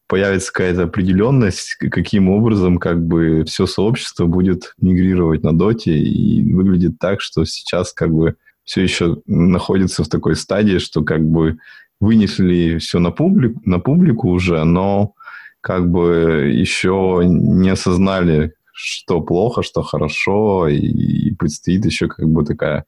появится 0.07 0.51
какая-то 0.53 0.83
определенность, 0.83 1.75
каким 1.75 2.29
образом 2.29 2.77
как 2.77 3.05
бы 3.05 3.43
все 3.45 3.65
сообщество 3.65 4.25
будет 4.25 4.73
мигрировать 4.79 5.43
на 5.43 5.57
доте, 5.57 5.97
и 5.97 6.53
выглядит 6.53 6.99
так, 6.99 7.21
что 7.21 7.45
сейчас 7.45 7.93
как 7.93 8.11
бы 8.11 8.35
все 8.63 8.81
еще 8.81 9.21
находится 9.25 10.03
в 10.03 10.09
такой 10.09 10.35
стадии, 10.35 10.77
что 10.77 11.03
как 11.03 11.23
бы 11.23 11.57
вынесли 11.99 12.77
все 12.77 12.99
на, 12.99 13.11
публику, 13.11 13.61
на 13.65 13.79
публику 13.79 14.29
уже, 14.29 14.63
но 14.63 15.13
как 15.61 15.89
бы 15.89 16.51
еще 16.53 17.21
не 17.25 17.69
осознали, 17.69 18.53
что 18.77 19.21
плохо, 19.21 19.63
что 19.63 19.81
хорошо, 19.81 20.67
и 20.67 21.31
предстоит 21.31 21.85
еще 21.85 22.09
как 22.09 22.27
бы 22.27 22.43
такая 22.43 22.83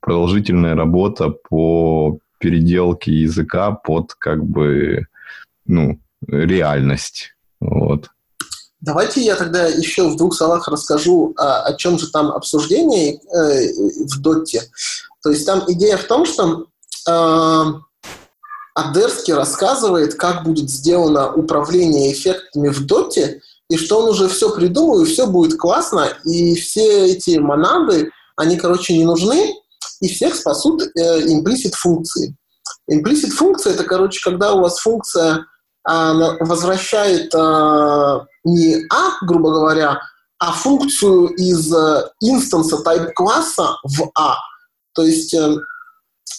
продолжительная 0.00 0.76
работа 0.76 1.30
по 1.30 2.18
переделке 2.38 3.12
языка 3.12 3.72
под 3.72 4.14
как 4.14 4.44
бы 4.44 5.06
ну, 5.66 5.98
реальность. 6.28 7.34
Вот. 7.60 8.08
Давайте 8.80 9.20
я 9.20 9.34
тогда 9.34 9.66
еще 9.66 10.08
в 10.08 10.16
двух 10.16 10.34
словах 10.34 10.68
расскажу, 10.68 11.34
о, 11.36 11.62
о 11.62 11.74
чем 11.74 11.98
же 11.98 12.10
там 12.10 12.28
обсуждение 12.28 13.14
э, 13.14 13.68
в 14.08 14.20
Дотте. 14.20 14.62
То 15.22 15.30
есть 15.30 15.44
там 15.44 15.64
идея 15.68 15.96
в 15.96 16.04
том, 16.04 16.24
что 16.24 16.66
э, 17.08 17.64
Адерский 18.74 19.34
рассказывает, 19.34 20.14
как 20.14 20.44
будет 20.44 20.70
сделано 20.70 21.32
управление 21.32 22.12
эффектами 22.12 22.68
в 22.68 22.86
Доте, 22.86 23.40
и 23.72 23.76
что 23.78 24.00
он 24.00 24.10
уже 24.10 24.28
все 24.28 24.54
придумал, 24.54 25.00
и 25.00 25.06
все 25.06 25.26
будет 25.26 25.58
классно, 25.58 26.08
и 26.24 26.54
все 26.56 27.06
эти 27.06 27.38
монады, 27.38 28.10
они, 28.36 28.58
короче, 28.58 28.94
не 28.94 29.06
нужны, 29.06 29.54
и 30.02 30.08
всех 30.12 30.34
спасут 30.34 30.82
э, 30.82 31.22
имплисит 31.32 31.74
функции. 31.74 32.36
Implicit 32.86 33.32
функция– 33.32 33.72
это, 33.74 33.84
короче, 33.84 34.20
когда 34.22 34.52
у 34.52 34.60
вас 34.60 34.78
функция 34.78 35.46
возвращает 35.84 37.34
а, 37.34 38.24
не 38.44 38.84
А, 38.88 39.24
грубо 39.24 39.50
говоря, 39.50 40.00
а 40.38 40.52
функцию 40.52 41.28
из 41.28 41.72
э, 41.72 42.10
инстанса 42.20 42.76
type 42.84 43.12
класса 43.14 43.78
в 43.82 44.10
А. 44.14 44.36
То 44.92 45.02
есть, 45.02 45.32
э, 45.32 45.56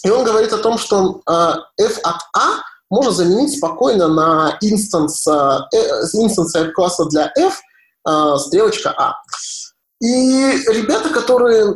и 0.04 0.10
он 0.10 0.24
говорит 0.24 0.52
о 0.52 0.58
том, 0.58 0.78
что 0.78 1.20
э, 1.28 1.54
f 1.82 1.98
от 2.04 2.20
А 2.36 2.62
можно 2.94 3.12
заменить 3.12 3.56
спокойно 3.56 4.08
на 4.08 4.56
инстанс, 4.60 5.26
инстанс 5.26 6.56
type 6.56 6.70
класса 6.70 7.04
для 7.06 7.32
f 7.36 7.60
стрелочка 8.38 8.94
А. 8.96 9.16
И 10.00 10.06
ребята, 10.68 11.08
которые 11.08 11.74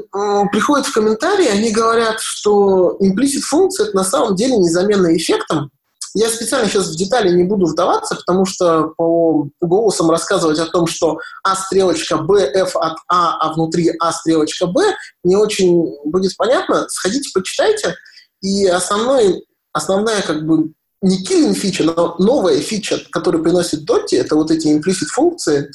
приходят 0.50 0.86
в 0.86 0.92
комментарии, 0.92 1.48
они 1.48 1.70
говорят, 1.70 2.20
что 2.20 2.96
implicit 3.00 3.40
функция 3.40 3.86
это 3.86 3.96
на 3.96 4.04
самом 4.04 4.36
деле 4.36 4.56
незаменный 4.56 5.16
эффектом, 5.16 5.70
я 6.14 6.28
специально 6.30 6.68
сейчас 6.68 6.88
в 6.88 6.96
детали 6.96 7.30
не 7.30 7.44
буду 7.44 7.66
вдаваться, 7.66 8.16
потому 8.16 8.44
что 8.46 8.92
по 8.96 9.48
голосам 9.60 10.10
рассказывать 10.10 10.58
о 10.58 10.66
том, 10.66 10.86
что 10.86 11.18
А 11.42 11.54
стрелочка 11.54 12.16
Б, 12.16 12.40
F 12.40 12.76
от 12.76 12.96
А, 13.08 13.36
а 13.38 13.52
внутри 13.52 13.92
А 14.00 14.12
стрелочка 14.12 14.66
Б, 14.66 14.94
не 15.22 15.36
очень 15.36 15.96
будет 16.04 16.36
понятно. 16.36 16.86
Сходите, 16.88 17.30
почитайте. 17.34 17.94
И 18.42 18.66
основной, 18.66 19.44
основная 19.72 20.22
как 20.22 20.46
бы 20.46 20.72
не 21.02 21.24
killing 21.24 21.54
фича, 21.54 21.84
но 21.84 22.16
новая 22.18 22.60
фича, 22.60 23.00
которую 23.10 23.42
приносит 23.42 23.88
Dotty, 23.88 24.18
это 24.18 24.34
вот 24.36 24.50
эти 24.50 24.68
implicit 24.68 25.06
функции. 25.12 25.70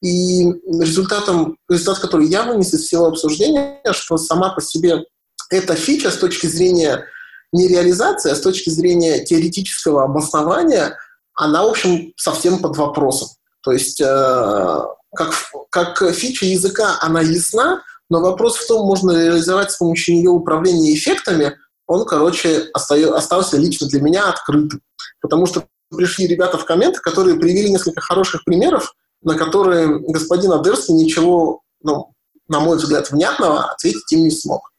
И 0.00 0.44
результатом, 0.44 1.56
результат, 1.68 1.98
который 1.98 2.28
я 2.28 2.44
вынес 2.44 2.72
из 2.72 2.84
всего 2.84 3.06
обсуждения, 3.06 3.80
что 3.90 4.16
сама 4.16 4.50
по 4.50 4.60
себе 4.60 5.04
эта 5.50 5.74
фича 5.74 6.10
с 6.10 6.16
точки 6.16 6.46
зрения 6.46 7.04
не 7.52 7.66
реализация, 7.66 8.32
а 8.32 8.36
с 8.36 8.40
точки 8.40 8.70
зрения 8.70 9.24
теоретического 9.24 10.04
обоснования, 10.04 10.96
она, 11.34 11.64
в 11.64 11.70
общем, 11.70 12.12
совсем 12.16 12.58
под 12.58 12.76
вопросом. 12.76 13.28
То 13.62 13.72
есть, 13.72 14.00
э, 14.00 14.80
как, 15.16 15.34
как 15.70 16.14
фича 16.14 16.46
языка, 16.46 16.98
она 17.00 17.20
ясна, 17.20 17.82
но 18.10 18.20
вопрос 18.20 18.56
в 18.56 18.66
том, 18.66 18.86
можно 18.86 19.12
реализовать 19.12 19.72
с 19.72 19.76
помощью 19.76 20.14
нее 20.16 20.30
управление 20.30 20.94
эффектами, 20.94 21.56
он, 21.88 22.04
короче, 22.04 22.68
остался 22.74 23.56
лично 23.56 23.88
для 23.88 24.00
меня 24.00 24.28
открытым. 24.28 24.80
Потому 25.20 25.46
что 25.46 25.64
пришли 25.90 26.26
ребята 26.26 26.58
в 26.58 26.64
комменты, 26.64 27.00
которые 27.00 27.36
привели 27.36 27.70
несколько 27.70 28.00
хороших 28.00 28.44
примеров, 28.44 28.94
на 29.22 29.34
которые 29.34 29.98
господин 29.98 30.52
Адерский 30.52 30.94
ничего, 30.94 31.62
ну, 31.82 32.12
на 32.46 32.60
мой 32.60 32.76
взгляд, 32.76 33.10
внятного 33.10 33.72
ответить 33.72 34.12
им 34.12 34.20
не 34.20 34.30
смог. 34.30 34.70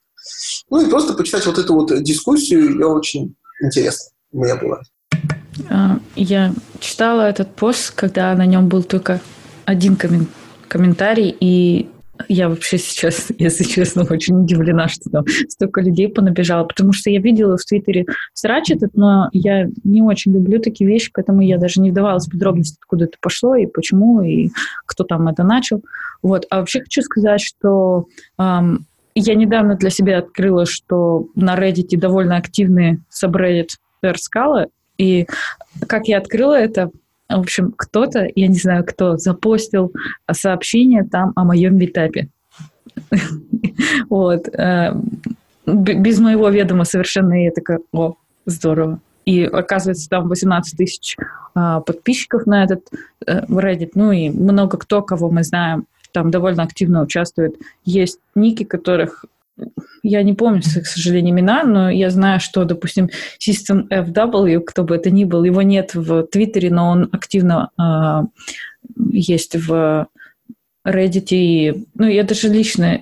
Ну 0.69 0.85
и 0.85 0.89
просто 0.89 1.13
почитать 1.13 1.45
вот 1.45 1.57
эту 1.57 1.73
вот 1.73 2.03
дискуссию, 2.03 2.71
ее 2.71 2.87
очень 2.87 3.35
интересно 3.61 4.11
меня 4.31 4.55
было. 4.55 4.81
А, 5.69 5.99
я 6.15 6.53
читала 6.79 7.21
этот 7.23 7.53
пост, 7.55 7.91
когда 7.95 8.33
на 8.35 8.45
нем 8.45 8.69
был 8.69 8.83
только 8.83 9.19
один 9.65 9.95
коммен- 9.95 10.27
комментарий, 10.67 11.35
и 11.39 11.89
я 12.27 12.49
вообще 12.49 12.77
сейчас, 12.77 13.27
если 13.37 13.63
честно, 13.63 14.05
очень 14.09 14.41
удивлена, 14.41 14.87
что 14.87 15.09
там 15.09 15.25
столько 15.47 15.81
людей 15.81 16.09
понабежало, 16.09 16.65
потому 16.65 16.93
что 16.93 17.09
я 17.09 17.19
видела 17.19 17.57
в 17.57 17.65
Твиттере 17.65 18.05
срач 18.33 18.71
этот, 18.71 18.95
но 18.95 19.29
я 19.31 19.67
не 19.83 20.01
очень 20.01 20.33
люблю 20.33 20.59
такие 20.59 20.89
вещи, 20.89 21.11
поэтому 21.13 21.41
я 21.41 21.57
даже 21.57 21.81
не 21.81 21.91
вдавалась 21.91 22.27
в 22.27 22.31
подробности, 22.31 22.77
откуда 22.81 23.05
это 23.05 23.17
пошло 23.21 23.55
и 23.55 23.65
почему, 23.65 24.21
и 24.21 24.49
кто 24.85 25.03
там 25.03 25.27
это 25.27 25.43
начал. 25.43 25.83
Вот. 26.21 26.45
А 26.49 26.59
вообще 26.59 26.81
хочу 26.81 27.01
сказать, 27.01 27.41
что 27.41 28.05
эм, 28.37 28.85
я 29.15 29.35
недавно 29.35 29.75
для 29.75 29.89
себя 29.89 30.19
открыла, 30.19 30.65
что 30.65 31.27
на 31.35 31.55
Reddit 31.55 31.97
довольно 31.97 32.37
активный 32.37 32.99
subreddit 33.09 33.69
Scala, 34.03 34.67
и 34.97 35.27
как 35.87 36.07
я 36.07 36.17
открыла 36.17 36.59
это, 36.59 36.91
в 37.37 37.41
общем, 37.41 37.73
кто-то, 37.75 38.27
я 38.35 38.47
не 38.47 38.57
знаю 38.57 38.83
кто, 38.85 39.17
запостил 39.17 39.93
сообщение 40.31 41.03
там 41.03 41.33
о 41.35 41.43
моем 41.43 41.77
метапе. 41.77 42.29
Вот. 44.09 44.47
Э, 44.49 44.93
без 45.65 46.19
моего 46.19 46.49
ведома 46.49 46.83
совершенно 46.83 47.45
я 47.45 47.51
такая, 47.51 47.79
о, 47.93 48.15
здорово. 48.45 48.99
И 49.25 49.43
оказывается, 49.43 50.09
там 50.09 50.27
18 50.27 50.77
тысяч 50.77 51.15
а, 51.53 51.81
подписчиков 51.81 52.45
на 52.45 52.63
этот 52.63 52.87
э, 53.25 53.45
Reddit. 53.45 53.91
Ну 53.95 54.11
и 54.11 54.29
много 54.29 54.77
кто, 54.77 55.01
кого 55.01 55.29
мы 55.29 55.43
знаем 55.43 55.85
там 56.11 56.31
довольно 56.31 56.63
активно 56.63 57.03
участвует. 57.03 57.55
Есть 57.85 58.19
ники, 58.35 58.63
которых 58.63 59.25
я 60.03 60.23
не 60.23 60.33
помню, 60.33 60.61
к 60.61 60.85
сожалению, 60.85 61.33
имена, 61.33 61.63
но 61.63 61.89
я 61.89 62.09
знаю, 62.09 62.39
что, 62.39 62.63
допустим, 62.65 63.09
System 63.39 63.87
FW, 63.89 64.61
кто 64.61 64.83
бы 64.83 64.95
это 64.95 65.09
ни 65.09 65.23
был, 65.25 65.43
его 65.43 65.61
нет 65.61 65.93
в 65.93 66.23
Твиттере, 66.23 66.69
но 66.71 66.89
он 66.89 67.09
активно 67.11 67.71
э, 67.79 68.27
есть 69.11 69.55
в 69.55 70.07
Reddit. 70.85 71.27
И, 71.31 71.85
ну, 71.95 72.07
я 72.07 72.23
даже 72.23 72.47
лично 72.49 72.99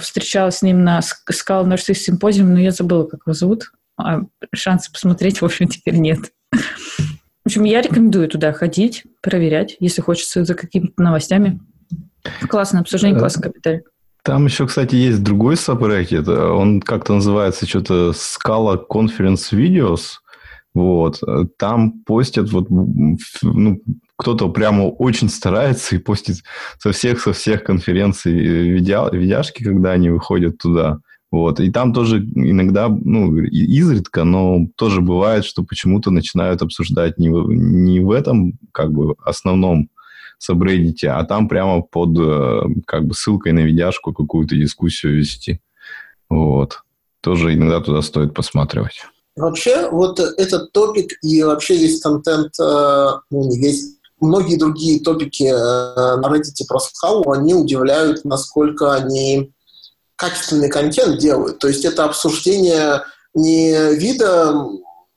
встречалась 0.00 0.58
с 0.58 0.62
ним 0.62 0.84
на 0.84 1.00
Scala 1.00 1.64
Nurses 1.64 1.94
симпозиуме, 1.94 2.54
но 2.54 2.60
я 2.60 2.70
забыла, 2.70 3.04
как 3.04 3.20
его 3.26 3.34
зовут. 3.34 3.72
А 3.96 4.22
шансы 4.54 4.90
посмотреть, 4.92 5.40
в 5.40 5.44
общем, 5.44 5.68
теперь 5.68 5.96
нет. 5.96 6.32
В 6.52 7.46
общем, 7.46 7.64
я 7.64 7.82
рекомендую 7.82 8.28
туда 8.28 8.52
ходить, 8.52 9.04
проверять, 9.20 9.76
если 9.78 10.00
хочется 10.00 10.44
за 10.44 10.54
какими-то 10.54 11.02
новостями. 11.02 11.60
Классное 12.48 12.80
обсуждение, 12.80 13.18
классный 13.18 13.42
капиталь. 13.42 13.82
Там 14.24 14.46
еще, 14.46 14.66
кстати, 14.66 14.96
есть 14.96 15.22
другой 15.22 15.56
сабрекет. 15.58 16.26
Он 16.28 16.80
как-то 16.80 17.12
называется 17.14 17.66
что-то 17.66 18.12
Scala 18.12 18.80
Conference 18.90 19.52
Videos. 19.52 20.14
Вот. 20.72 21.20
Там 21.58 22.00
постят 22.06 22.50
вот, 22.50 22.68
ну, 22.70 23.82
кто-то 24.16 24.48
прямо 24.48 24.84
очень 24.84 25.28
старается 25.28 25.94
и 25.96 25.98
постит 25.98 26.36
со 26.78 26.92
всех, 26.92 27.20
со 27.20 27.34
всех 27.34 27.64
конференций 27.64 28.32
видя, 28.32 29.10
видяшки, 29.12 29.62
когда 29.62 29.92
они 29.92 30.08
выходят 30.08 30.56
туда. 30.56 31.00
Вот. 31.30 31.60
И 31.60 31.70
там 31.70 31.92
тоже 31.92 32.20
иногда, 32.20 32.88
ну, 32.88 33.36
изредка, 33.36 34.24
но 34.24 34.68
тоже 34.76 35.02
бывает, 35.02 35.44
что 35.44 35.64
почему-то 35.64 36.10
начинают 36.10 36.62
обсуждать 36.62 37.18
не 37.18 37.28
в, 37.28 37.52
не 37.52 38.00
в 38.00 38.10
этом, 38.10 38.54
как 38.72 38.90
бы, 38.90 39.16
основном 39.22 39.90
сабреддите, 40.38 41.10
а 41.10 41.24
там 41.24 41.48
прямо 41.48 41.82
под, 41.82 42.18
э, 42.18 42.60
как 42.86 43.06
бы, 43.06 43.14
ссылкой 43.14 43.52
на 43.52 43.60
видяшку 43.60 44.12
какую-то 44.12 44.56
дискуссию 44.56 45.16
вести. 45.16 45.60
Вот. 46.28 46.80
Тоже 47.20 47.54
иногда 47.54 47.80
туда 47.80 48.02
стоит 48.02 48.34
посматривать. 48.34 49.04
Вообще, 49.36 49.88
вот 49.90 50.20
этот 50.20 50.72
топик 50.72 51.12
и 51.22 51.42
вообще 51.42 51.76
весь 51.76 52.00
контент, 52.00 52.52
э, 52.60 53.08
ну, 53.30 53.50
весь, 53.56 53.96
многие 54.20 54.56
другие 54.56 55.00
топики 55.00 55.44
э, 55.44 56.16
на 56.16 56.26
Reddit 56.26 56.66
про 56.68 56.78
скалу, 56.78 57.32
они 57.32 57.54
удивляют, 57.54 58.24
насколько 58.24 58.94
они 58.94 59.52
качественный 60.16 60.68
контент 60.68 61.18
делают. 61.18 61.58
То 61.58 61.68
есть 61.68 61.84
это 61.84 62.04
обсуждение 62.04 63.02
не 63.34 63.94
вида 63.96 64.54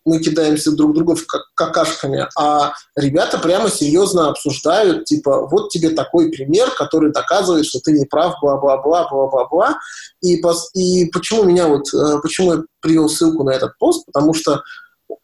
мы 0.07 0.19
кидаемся 0.19 0.71
друг 0.71 0.93
друга 0.93 1.15
какашками, 1.53 2.27
а 2.37 2.73
ребята 2.95 3.37
прямо 3.37 3.69
серьезно 3.69 4.29
обсуждают, 4.29 5.03
типа, 5.03 5.47
вот 5.47 5.69
тебе 5.69 5.89
такой 5.89 6.31
пример, 6.31 6.71
который 6.71 7.11
доказывает, 7.11 7.65
что 7.65 7.79
ты 7.79 7.91
не 7.91 8.05
прав, 8.05 8.35
бла-бла-бла, 8.41 9.09
бла-бла-бла. 9.09 9.77
И, 10.21 10.41
и 10.73 11.05
почему 11.11 11.43
меня 11.43 11.67
вот, 11.67 11.93
э, 11.93 12.19
почему 12.21 12.53
я 12.53 12.61
привел 12.79 13.09
ссылку 13.09 13.43
на 13.43 13.51
этот 13.51 13.77
пост? 13.77 14.05
Потому 14.05 14.33
что 14.33 14.63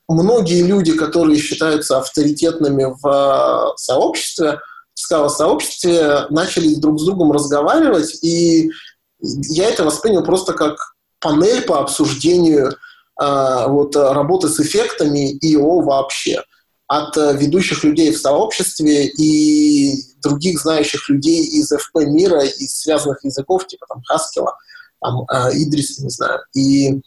многие 0.10 0.64
люди, 0.64 0.92
которые 0.92 1.40
считаются 1.40 1.98
авторитетными 1.98 2.94
в 3.02 3.08
э, 3.08 3.78
сообществе, 3.78 4.60
в 4.94 5.00
скала-сообществе, 5.00 6.28
начали 6.30 6.76
друг 6.76 7.00
с 7.00 7.06
другом 7.06 7.32
разговаривать, 7.32 8.22
и 8.22 8.70
я 9.22 9.70
это 9.70 9.86
воспринял 9.86 10.24
просто 10.24 10.52
как 10.52 10.76
панель 11.22 11.62
по 11.62 11.80
обсуждению 11.80 12.76
вот, 13.18 13.96
работы 13.96 14.50
с 14.50 14.60
эффектами 14.60 15.32
и 15.32 15.48
его 15.48 15.82
вообще 15.82 16.42
от 16.88 17.18
э, 17.18 17.36
ведущих 17.38 17.84
людей 17.84 18.12
в 18.12 18.20
сообществе 18.20 19.08
и 19.08 19.94
других 20.22 20.60
знающих 20.60 21.10
людей 21.10 21.44
из 21.44 21.70
ФП 21.70 22.02
мира, 22.06 22.44
из 22.44 22.82
связанных 22.82 23.24
языков, 23.24 23.66
типа 23.68 23.86
там 23.88 24.02
Хаскила, 24.06 24.56
там 25.02 25.22
э, 25.22 25.54
Идрис, 25.54 26.00
не 26.00 26.10
знаю. 26.10 26.40
И, 26.54 27.02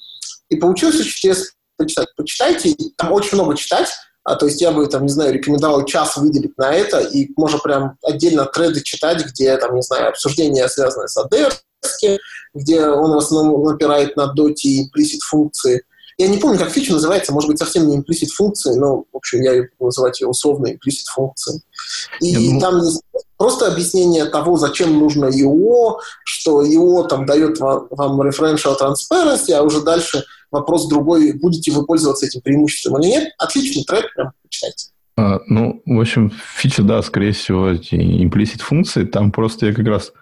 и 0.48 0.56
получилось 0.56 0.96
очень 0.96 1.10
интересно 1.10 1.46
почитать. 1.76 2.08
Почитайте, 2.16 2.74
там 2.96 3.12
очень 3.12 3.34
много 3.34 3.56
читать, 3.56 3.88
а, 4.24 4.34
то 4.34 4.46
есть 4.46 4.60
я 4.60 4.72
бы, 4.72 4.86
там, 4.88 5.04
не 5.04 5.08
знаю, 5.08 5.32
рекомендовал 5.34 5.84
час 5.84 6.16
выделить 6.16 6.58
на 6.58 6.74
это, 6.74 6.98
и 6.98 7.30
можно 7.36 7.58
прям 7.60 7.96
отдельно 8.02 8.44
треды 8.46 8.82
читать, 8.82 9.24
где, 9.24 9.56
там, 9.56 9.76
не 9.76 9.82
знаю, 9.82 10.08
обсуждения, 10.08 10.66
связанные 10.68 11.06
с 11.06 11.16
ADR, 11.16 11.52
где 12.52 12.86
он 12.88 13.12
в 13.12 13.18
основном 13.18 13.62
напирает 13.62 14.16
на 14.16 14.26
доте 14.26 14.68
и 14.68 14.84
implicit 14.84 15.20
функции. 15.28 15.84
Я 16.18 16.28
не 16.28 16.38
помню, 16.38 16.58
как 16.58 16.70
фича 16.70 16.92
называется, 16.92 17.32
может 17.32 17.50
быть, 17.50 17.58
совсем 17.58 17.88
не 17.88 17.98
implicit 17.98 18.28
функции, 18.34 18.74
но, 18.74 19.04
в 19.12 19.16
общем, 19.16 19.42
я 19.42 19.52
буду 19.52 19.86
называть 19.86 20.20
ее 20.20 20.28
условно 20.28 20.68
implicit 20.68 21.08
функцией. 21.14 21.60
И 22.20 22.28
я 22.28 22.58
там 22.58 22.78
есть 22.78 23.02
просто 23.36 23.70
объяснение 23.70 24.24
того, 24.24 24.56
зачем 24.56 24.98
нужно 24.98 25.26
EO, 25.26 25.98
что 26.24 26.62
EO 26.62 27.06
там 27.06 27.26
дает 27.26 27.58
вам, 27.60 27.86
вам 27.90 28.22
referential 28.22 28.76
transparency, 28.80 29.52
а 29.52 29.62
уже 29.62 29.82
дальше 29.82 30.24
вопрос 30.50 30.88
другой, 30.88 31.32
будете 31.32 31.70
вы 31.72 31.84
пользоваться 31.84 32.24
этим 32.24 32.40
преимуществом 32.40 33.00
или 33.00 33.08
нет. 33.08 33.32
Отличный 33.36 33.84
трек, 33.84 34.06
прям 34.14 34.32
почитайте. 34.42 34.88
А, 35.18 35.40
ну, 35.46 35.82
в 35.84 36.00
общем, 36.00 36.32
фича, 36.56 36.82
да, 36.82 37.02
скорее 37.02 37.32
всего, 37.32 37.72
implicit 37.72 38.60
функции, 38.60 39.04
там 39.04 39.32
просто 39.32 39.66
я 39.66 39.74
как 39.74 39.86
раз 39.86 40.12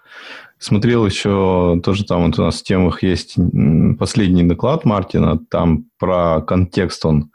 Смотрел 0.57 1.05
еще, 1.05 1.79
тоже 1.83 2.05
там 2.05 2.25
вот 2.25 2.39
у 2.39 2.43
нас 2.43 2.61
в 2.61 2.63
темах 2.63 3.03
есть 3.03 3.35
последний 3.99 4.43
доклад 4.43 4.85
Мартина, 4.85 5.39
там 5.49 5.85
про 5.99 6.41
контекст 6.41 7.05
он. 7.05 7.31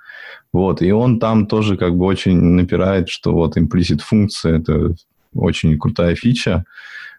Вот, 0.53 0.83
и 0.83 0.91
он 0.91 1.21
там 1.21 1.47
тоже 1.47 1.77
как 1.77 1.97
бы 1.97 2.07
очень 2.07 2.37
напирает, 2.41 3.09
что 3.09 3.33
вот 3.33 3.57
implicit 3.57 4.01
функция– 4.01 4.59
это 4.59 4.95
очень 5.35 5.79
крутая 5.79 6.17
фича. 6.17 6.65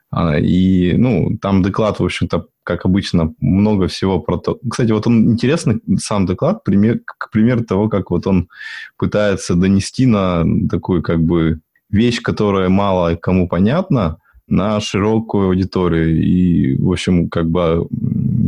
А, 0.09 0.37
и, 0.37 0.93
ну, 0.97 1.37
там 1.41 1.61
доклад, 1.61 1.99
в 1.99 2.03
общем-то, 2.03 2.47
как 2.63 2.85
обычно, 2.85 3.33
много 3.39 3.87
всего 3.87 4.19
про 4.19 4.37
то. 4.37 4.59
Кстати, 4.69 4.91
вот 4.91 5.07
он 5.07 5.31
интересный, 5.31 5.81
сам 5.97 6.25
доклад, 6.25 6.65
пример, 6.65 6.99
к 7.05 7.31
примеру 7.31 7.63
того, 7.63 7.87
как 7.87 8.11
вот 8.11 8.27
он 8.27 8.49
пытается 8.97 9.55
донести 9.55 10.05
на 10.05 10.45
такую, 10.69 11.01
как 11.01 11.23
бы, 11.23 11.61
вещь, 11.89 12.21
которая 12.21 12.69
мало 12.69 13.15
кому 13.15 13.47
понятна, 13.47 14.17
на 14.51 14.81
широкую 14.81 15.47
аудиторию. 15.47 16.21
И, 16.21 16.75
в 16.75 16.91
общем, 16.91 17.29
как 17.29 17.49
бы 17.49 17.87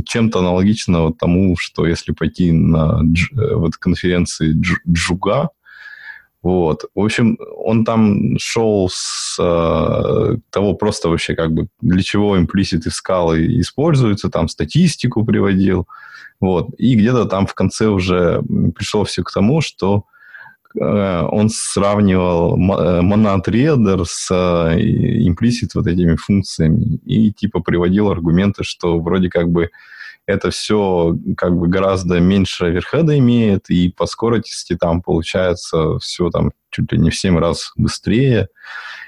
чем-то 0.06 0.40
аналогично 0.40 1.14
тому, 1.14 1.56
что 1.58 1.88
если 1.88 2.12
пойти 2.12 2.52
на 2.52 3.00
дж, 3.04 3.32
э, 3.34 3.56
вот 3.56 3.78
конференции 3.78 4.52
дж, 4.52 4.76
Джуга, 4.88 5.50
вот. 6.42 6.86
В 6.94 7.00
общем, 7.00 7.38
он 7.56 7.86
там 7.86 8.38
шел 8.38 8.90
с 8.92 9.38
э, 9.40 10.38
того 10.50 10.74
просто 10.74 11.08
вообще 11.08 11.36
как 11.36 11.54
бы 11.54 11.68
для 11.80 12.04
чего 12.04 12.38
имплиситы 12.38 12.92
скалы 12.92 13.60
используются, 13.62 14.30
там 14.30 14.50
статистику 14.50 15.24
приводил. 15.24 15.88
Вот. 16.42 16.68
И 16.78 16.96
где-то 16.96 17.26
там 17.26 17.48
в 17.48 17.54
конце 17.54 17.88
уже 17.88 18.42
пришел 18.76 19.06
все 19.06 19.24
к 19.24 19.32
тому, 19.32 19.62
что 19.62 20.04
Э, 20.04 20.23
он 20.80 21.50
сравнивал 21.50 22.56
э, 22.56 23.02
monad 23.02 23.44
reader 23.46 24.04
с 24.06 24.30
э, 24.32 25.70
вот 25.76 25.88
этими 25.88 26.16
функциями 26.16 26.98
и 27.06 27.32
типа 27.32 27.60
приводил 27.60 28.10
аргументы, 28.10 28.64
что 28.64 29.00
вроде 29.00 29.30
как 29.30 29.50
бы 29.50 29.70
это 30.26 30.52
все 30.52 31.18
как 31.38 31.56
бы 31.58 31.68
гораздо 31.68 32.20
меньше 32.20 32.72
верхеда 32.72 33.18
имеет, 33.20 33.70
и 33.70 33.90
по 33.90 34.06
скорости 34.06 34.76
там 34.76 35.02
получается 35.02 36.00
все 36.00 36.30
там 36.30 36.52
чуть 36.70 36.92
ли 36.92 36.98
не 36.98 37.10
в 37.10 37.16
7 37.16 37.38
раз 37.38 37.74
быстрее, 37.76 38.48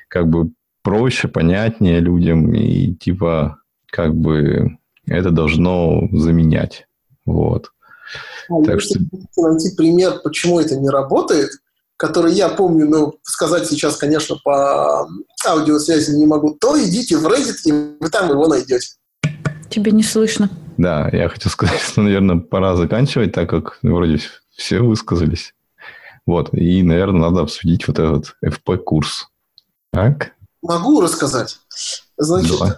как 0.07 0.27
бы 0.27 0.51
проще, 0.83 1.27
понятнее 1.27 1.99
людям, 1.99 2.53
и 2.53 2.93
типа 2.93 3.59
как 3.87 4.15
бы 4.15 4.77
это 5.07 5.31
должно 5.31 6.07
заменять. 6.11 6.87
Вот. 7.25 7.71
А 8.49 8.63
так 8.63 8.81
что... 8.81 8.99
найти 9.37 9.75
пример, 9.75 10.19
почему 10.23 10.59
это 10.59 10.75
не 10.75 10.89
работает, 10.89 11.51
который 11.97 12.33
я 12.33 12.49
помню, 12.49 12.87
но 12.87 13.13
сказать 13.23 13.67
сейчас, 13.67 13.97
конечно, 13.97 14.37
по 14.43 15.07
аудиосвязи 15.45 16.11
не 16.11 16.25
могу, 16.25 16.55
то 16.59 16.81
идите 16.81 17.17
в 17.17 17.25
Reddit, 17.25 17.55
и 17.65 17.71
вы 17.71 18.09
там 18.09 18.29
его 18.29 18.47
найдете. 18.47 18.95
Тебе 19.69 19.91
не 19.91 20.03
слышно. 20.03 20.49
Да, 20.77 21.09
я 21.11 21.29
хочу 21.29 21.49
сказать, 21.49 21.79
что, 21.79 22.01
наверное, 22.01 22.37
пора 22.37 22.75
заканчивать, 22.75 23.31
так 23.31 23.49
как 23.49 23.79
вроде 23.81 24.19
все 24.55 24.79
высказались. 24.79 25.53
Вот, 26.25 26.53
и, 26.53 26.81
наверное, 26.81 27.29
надо 27.29 27.41
обсудить 27.41 27.87
вот 27.87 27.99
этот 27.99 28.35
FP-курс. 28.43 29.27
Так? 29.91 30.31
Могу 30.61 31.01
рассказать. 31.01 31.59
Значит, 32.17 32.57
Давай. 32.57 32.73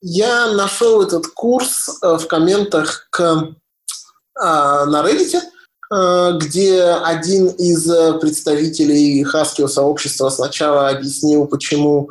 я 0.00 0.52
нашел 0.52 1.02
этот 1.02 1.26
курс 1.26 1.98
э, 2.00 2.16
в 2.16 2.26
комментах 2.28 3.08
к 3.10 3.54
на 4.86 5.04
Reddit, 5.04 5.40
а, 5.90 6.32
где 6.32 6.82
один 6.82 7.48
из 7.48 7.84
представителей 8.20 9.22
хаскио 9.24 9.68
сообщества 9.68 10.30
сначала 10.30 10.88
объяснил, 10.88 11.46
почему 11.46 12.08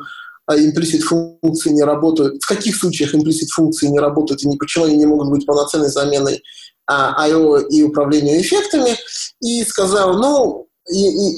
implicit 0.50 1.00
функции 1.00 1.70
не 1.70 1.82
работают, 1.82 2.42
в 2.42 2.46
каких 2.46 2.76
случаях 2.76 3.14
implicit 3.14 3.48
функции 3.54 3.86
не 3.86 3.98
работают 3.98 4.42
и 4.42 4.56
почему 4.58 4.84
они 4.86 4.96
не 4.96 5.06
могут 5.06 5.30
быть 5.30 5.46
полноценной 5.46 5.88
заменой 5.88 6.42
I.O. 6.88 7.58
и 7.58 7.82
управлению 7.82 8.40
эффектами, 8.40 8.96
и 9.40 9.64
сказал, 9.64 10.18
ну, 10.18 10.66
и, 10.92 11.30
и, 11.30 11.36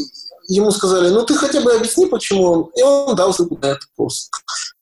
ему 0.49 0.71
сказали, 0.71 1.09
ну 1.11 1.25
ты 1.25 1.35
хотя 1.35 1.61
бы 1.61 1.73
объясни, 1.73 2.07
почему, 2.07 2.71
и 2.77 2.83
он 2.83 3.15
дал 3.15 3.33
ссылку 3.33 3.59
на 3.61 3.67
этот 3.67 3.85
курс. 3.97 4.31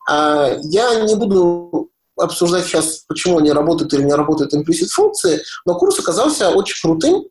А, 0.08 0.56
я 0.62 1.00
не 1.00 1.14
буду 1.14 1.91
обсуждать 2.22 2.66
сейчас, 2.66 3.04
почему 3.08 3.38
они 3.38 3.52
работают 3.52 3.92
или 3.94 4.02
не 4.02 4.14
работают 4.14 4.54
implicit 4.54 4.88
функции, 4.88 5.42
но 5.66 5.74
курс 5.74 5.98
оказался 5.98 6.50
очень 6.50 6.80
крутым. 6.82 7.24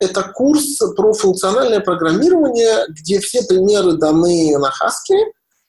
Это 0.00 0.22
курс 0.22 0.78
про 0.96 1.12
функциональное 1.12 1.80
программирование, 1.80 2.86
где 2.88 3.18
все 3.20 3.42
примеры 3.42 3.92
даны 3.94 4.56
на. 4.58 4.72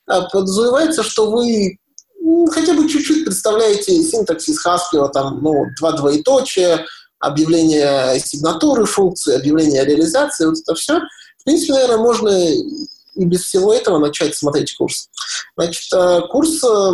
А, 0.06 0.22
подразумевается, 0.22 1.02
что 1.02 1.30
вы 1.30 1.76
хотя 2.52 2.74
бы 2.74 2.88
чуть-чуть 2.88 3.24
представляете 3.24 4.02
синтаксис 4.02 4.64
Haskell, 4.64 5.10
там, 5.10 5.40
ну, 5.42 5.64
два 5.78 5.92
двоеточия, 5.92 6.86
объявление 7.18 8.18
сигнатуры 8.20 8.86
функции, 8.86 9.36
объявление 9.36 9.84
реализации, 9.84 10.46
вот 10.46 10.58
это 10.58 10.74
все. 10.74 11.00
В 11.38 11.44
принципе, 11.44 11.74
наверное, 11.74 11.98
можно 11.98 12.28
и 12.28 13.24
без 13.24 13.44
всего 13.44 13.72
этого 13.72 13.98
начать 13.98 14.36
смотреть 14.36 14.74
курс. 14.76 15.08
Значит, 15.56 15.92
э, 15.92 16.20
курс 16.30 16.62
э, 16.64 16.90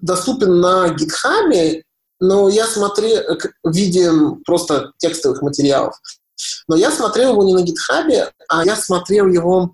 доступен 0.00 0.60
на 0.60 0.88
GitHub, 0.88 1.82
но 2.20 2.48
я 2.48 2.66
смотрел 2.66 3.22
в 3.62 3.72
виде 3.72 4.10
просто 4.46 4.92
текстовых 4.98 5.42
материалов. 5.42 5.94
Но 6.68 6.76
я 6.76 6.90
смотрел 6.90 7.32
его 7.32 7.44
не 7.44 7.54
на 7.54 7.64
GitHub, 7.64 8.30
а 8.48 8.64
я 8.64 8.76
смотрел 8.76 9.26
его... 9.26 9.72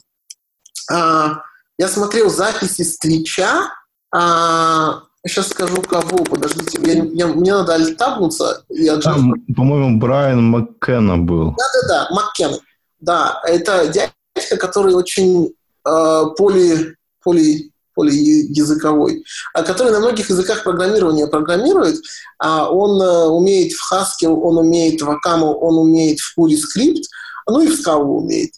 А, 0.90 1.42
я 1.79 1.88
смотрел 1.88 2.29
записи 2.29 2.83
с 2.83 2.99
Твича 2.99 3.70
а, 4.12 5.03
сейчас 5.27 5.49
скажу 5.49 5.81
кого, 5.83 6.25
подождите. 6.25 6.79
Я, 6.83 7.05
я, 7.05 7.27
мне 7.29 7.53
надо 7.53 7.75
альтабнуться. 7.75 8.64
Я 8.68 8.99
Там, 8.99 9.35
по-моему, 9.55 9.99
Брайан 9.99 10.42
Маккена 10.42 11.18
был. 11.18 11.55
Да-да-да, 11.57 12.09
Маккен. 12.11 12.59
Да, 13.01 13.40
это 13.44 13.88
дядька, 13.88 14.57
который 14.59 14.94
очень 14.94 15.55
э, 15.87 16.23
поли, 16.37 16.96
поли, 17.23 17.73
полиязыковой, 18.00 19.24
а 19.52 19.62
который 19.62 19.92
на 19.92 20.00
многих 20.00 20.30
языках 20.30 20.64
программирования 20.64 21.26
программирует. 21.26 21.96
А 22.38 22.70
он 22.70 23.00
э, 23.00 23.26
умеет 23.26 23.72
в 23.72 23.92
Haskell, 23.92 24.34
он 24.34 24.58
умеет 24.58 25.02
в 25.02 25.10
Акаму, 25.10 25.52
он 25.52 25.78
умеет 25.78 26.18
в 26.20 26.38
Puri 26.38 26.56
скрипт, 26.56 27.04
ну 27.46 27.60
и 27.60 27.68
в 27.68 27.74
скалу 27.74 28.22
умеет. 28.22 28.52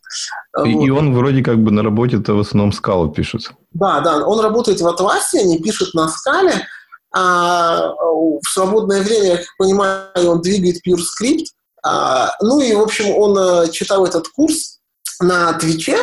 И, 0.65 0.75
вот. 0.75 0.85
и 0.85 0.91
он 0.91 1.15
вроде 1.15 1.43
как 1.43 1.59
бы 1.59 1.73
на 1.73 1.83
работе-то 1.83 2.35
в 2.35 2.41
основном 2.41 2.73
скалу 2.73 3.09
пишет. 3.09 3.51
Да, 3.73 4.01
да, 4.01 4.25
он 4.25 4.41
работает 4.41 4.81
в 4.81 4.87
Atlassian, 4.87 5.59
пишет 5.59 5.95
на 5.95 6.09
скале, 6.09 6.67
а 7.15 7.91
в 7.99 8.49
свободное 8.49 9.03
время, 9.03 9.27
я 9.27 9.37
как 9.39 9.47
понимаю, 9.59 10.07
он 10.29 10.41
двигает 10.41 10.77
PureScript. 10.87 11.47
А, 11.85 12.31
ну 12.41 12.61
и, 12.61 12.73
в 12.75 12.81
общем, 12.81 13.11
он 13.11 13.37
э, 13.37 13.71
читал 13.73 14.07
этот 14.07 14.29
курс 14.29 14.79
на 15.21 15.53
Твиче, 15.55 15.97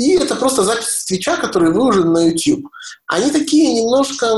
и 0.00 0.16
это 0.16 0.34
просто 0.34 0.62
запись 0.62 0.86
с 0.86 1.04
Твича, 1.04 1.36
который 1.36 1.70
выложен 1.72 2.10
на 2.10 2.28
YouTube. 2.28 2.66
Они 3.06 3.30
такие 3.30 3.74
немножко... 3.74 4.28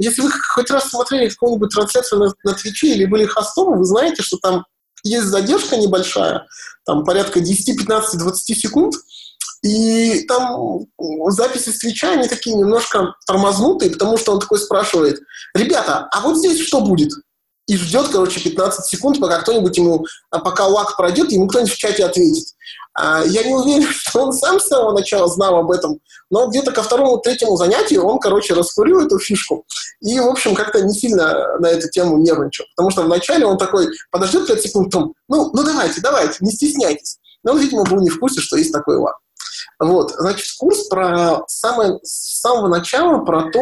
Если 0.00 0.22
вы 0.22 0.30
хоть 0.32 0.72
раз 0.72 0.88
смотрели 0.88 1.28
какую-нибудь 1.28 1.70
трансляцию 1.70 2.18
на, 2.18 2.32
на 2.42 2.54
Твиче 2.54 2.88
или 2.88 3.04
были 3.04 3.26
хостом, 3.26 3.78
вы 3.78 3.84
знаете, 3.84 4.24
что 4.24 4.36
там 4.38 4.64
есть 5.04 5.26
задержка 5.26 5.76
небольшая, 5.76 6.48
там 6.84 7.04
порядка 7.04 7.38
10, 7.38 7.78
15, 7.78 8.18
20 8.18 8.58
секунд, 8.58 8.94
и 9.62 10.24
там 10.26 10.86
записи 11.28 11.70
с 11.70 11.78
Твича, 11.78 12.10
они 12.10 12.26
такие 12.26 12.56
немножко 12.56 13.14
тормознутые, 13.24 13.92
потому 13.92 14.16
что 14.16 14.32
он 14.32 14.40
такой 14.40 14.58
спрашивает, 14.58 15.20
ребята, 15.54 16.08
а 16.10 16.20
вот 16.22 16.38
здесь 16.38 16.60
что 16.66 16.80
будет? 16.80 17.12
И 17.68 17.76
ждет, 17.76 18.08
короче, 18.08 18.40
15 18.40 18.86
секунд, 18.86 19.20
пока 19.20 19.40
кто-нибудь 19.40 19.76
ему, 19.76 20.06
а 20.30 20.38
пока 20.38 20.66
лак 20.66 20.96
пройдет, 20.96 21.30
ему 21.30 21.46
кто-нибудь 21.48 21.72
в 21.72 21.76
чате 21.76 22.04
ответит. 22.04 22.46
А, 22.94 23.22
я 23.24 23.44
не 23.44 23.54
уверен, 23.54 23.86
что 23.90 24.22
он 24.22 24.32
сам 24.32 24.58
с 24.58 24.66
самого 24.66 24.92
начала 24.92 25.28
знал 25.28 25.56
об 25.56 25.70
этом, 25.70 26.00
но 26.30 26.46
где-то 26.46 26.72
ко 26.72 26.82
второму, 26.82 27.18
третьему 27.18 27.56
занятию 27.56 28.04
он, 28.04 28.18
короче, 28.18 28.54
раскурил 28.54 29.00
эту 29.00 29.18
фишку 29.18 29.66
и, 30.00 30.18
в 30.18 30.28
общем, 30.28 30.54
как-то 30.54 30.80
не 30.80 30.94
сильно 30.94 31.58
на 31.58 31.66
эту 31.66 31.90
тему 31.90 32.16
нервничал. 32.16 32.64
Потому 32.74 32.90
что 32.90 33.02
вначале 33.02 33.44
он 33.44 33.58
такой 33.58 33.88
подождет 34.10 34.46
5 34.46 34.62
секунд, 34.62 34.92
потом, 34.92 35.14
ну, 35.28 35.50
ну 35.52 35.62
давайте, 35.62 36.00
давайте, 36.00 36.38
не 36.40 36.50
стесняйтесь. 36.50 37.18
Но 37.44 37.52
он, 37.52 37.58
видимо, 37.58 37.84
был 37.84 38.00
не 38.00 38.08
в 38.08 38.18
курсе, 38.18 38.40
что 38.40 38.56
есть 38.56 38.72
такой 38.72 38.96
лак. 38.96 39.16
Вот, 39.78 40.12
значит, 40.18 40.56
курс 40.58 40.88
про 40.88 41.42
самое, 41.46 41.98
с 42.02 42.40
самого 42.40 42.68
начала 42.68 43.24
про 43.24 43.50
то, 43.50 43.60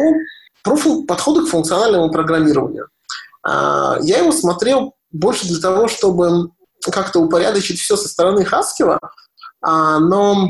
про 0.63 0.77
подходы 1.05 1.45
к 1.45 1.49
функциональному 1.49 2.09
программированию. 2.09 2.87
А, 3.47 3.97
я 4.01 4.19
его 4.19 4.31
смотрел 4.31 4.93
больше 5.11 5.47
для 5.47 5.59
того, 5.59 5.87
чтобы 5.87 6.51
как-то 6.91 7.19
упорядочить 7.19 7.79
все 7.79 7.95
со 7.95 8.09
стороны 8.09 8.43
Хаскила, 8.43 8.99
а, 9.61 9.99
но 9.99 10.49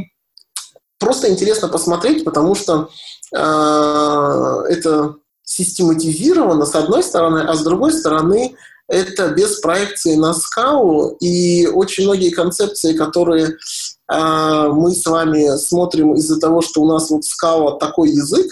просто 0.99 1.29
интересно 1.29 1.67
посмотреть, 1.67 2.25
потому 2.25 2.55
что 2.55 2.89
а, 3.35 4.63
это 4.67 5.15
систематизировано 5.43 6.65
с 6.65 6.75
одной 6.75 7.03
стороны, 7.03 7.41
а 7.47 7.53
с 7.53 7.63
другой 7.63 7.93
стороны 7.93 8.55
это 8.89 9.29
без 9.29 9.59
проекции 9.59 10.15
на 10.15 10.33
скалу, 10.33 11.17
и 11.19 11.67
очень 11.67 12.05
многие 12.05 12.29
концепции, 12.31 12.95
которые 12.95 13.47
э, 13.47 14.67
мы 14.71 14.91
с 14.91 15.05
вами 15.05 15.57
смотрим 15.57 16.13
из-за 16.15 16.39
того, 16.39 16.61
что 16.61 16.81
у 16.81 16.87
нас 16.87 17.09
вот 17.09 17.25
скала 17.25 17.77
такой 17.79 18.11
язык 18.11 18.45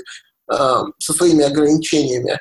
э, 0.52 0.56
со 1.00 1.14
своими 1.14 1.46
ограничениями, 1.46 2.38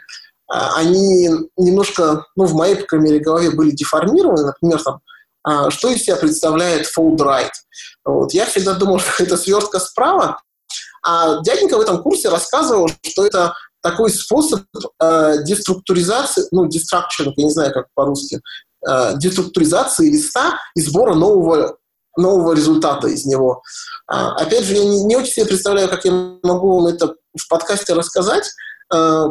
они 0.48 1.28
немножко, 1.56 2.26
ну, 2.36 2.44
в 2.44 2.54
моей, 2.54 2.76
по 2.76 2.86
крайней 2.86 3.10
мере, 3.10 3.24
голове 3.24 3.50
были 3.50 3.70
деформированы. 3.70 4.44
Например, 4.44 4.82
там, 4.82 5.00
э, 5.48 5.70
что 5.70 5.90
из 5.90 6.02
себя 6.02 6.16
представляет 6.16 6.86
fold 6.86 7.16
right? 7.16 7.52
Вот. 8.04 8.32
Я 8.32 8.46
всегда 8.46 8.74
думал, 8.74 8.98
что 9.00 9.22
это 9.22 9.36
свертка 9.36 9.78
справа, 9.80 10.40
а 11.04 11.40
дяденька 11.42 11.76
в 11.76 11.80
этом 11.80 12.02
курсе 12.02 12.28
рассказывал, 12.28 12.88
что 13.02 13.26
это 13.26 13.54
такой 13.82 14.10
способ 14.10 14.62
э, 15.02 15.42
деструктуризации, 15.44 16.48
ну, 16.50 16.66
destruction, 16.66 17.32
я 17.36 17.44
не 17.44 17.50
знаю, 17.50 17.72
как 17.72 17.88
по-русски, 17.94 18.40
э, 18.88 19.12
деструктуризации 19.18 20.10
листа 20.10 20.58
и 20.74 20.80
сбора 20.80 21.14
нового, 21.14 21.76
нового 22.16 22.54
результата 22.54 23.08
из 23.08 23.26
него. 23.26 23.62
Э, 24.10 24.28
опять 24.38 24.64
же, 24.64 24.74
я 24.74 24.84
не, 24.84 25.04
не 25.04 25.16
очень 25.16 25.32
себе 25.32 25.46
представляю, 25.46 25.90
как 25.90 26.06
я 26.06 26.12
могу 26.42 26.78
вам 26.78 26.86
это 26.86 27.14
в 27.38 27.48
подкасте 27.48 27.92
рассказать, 27.92 28.50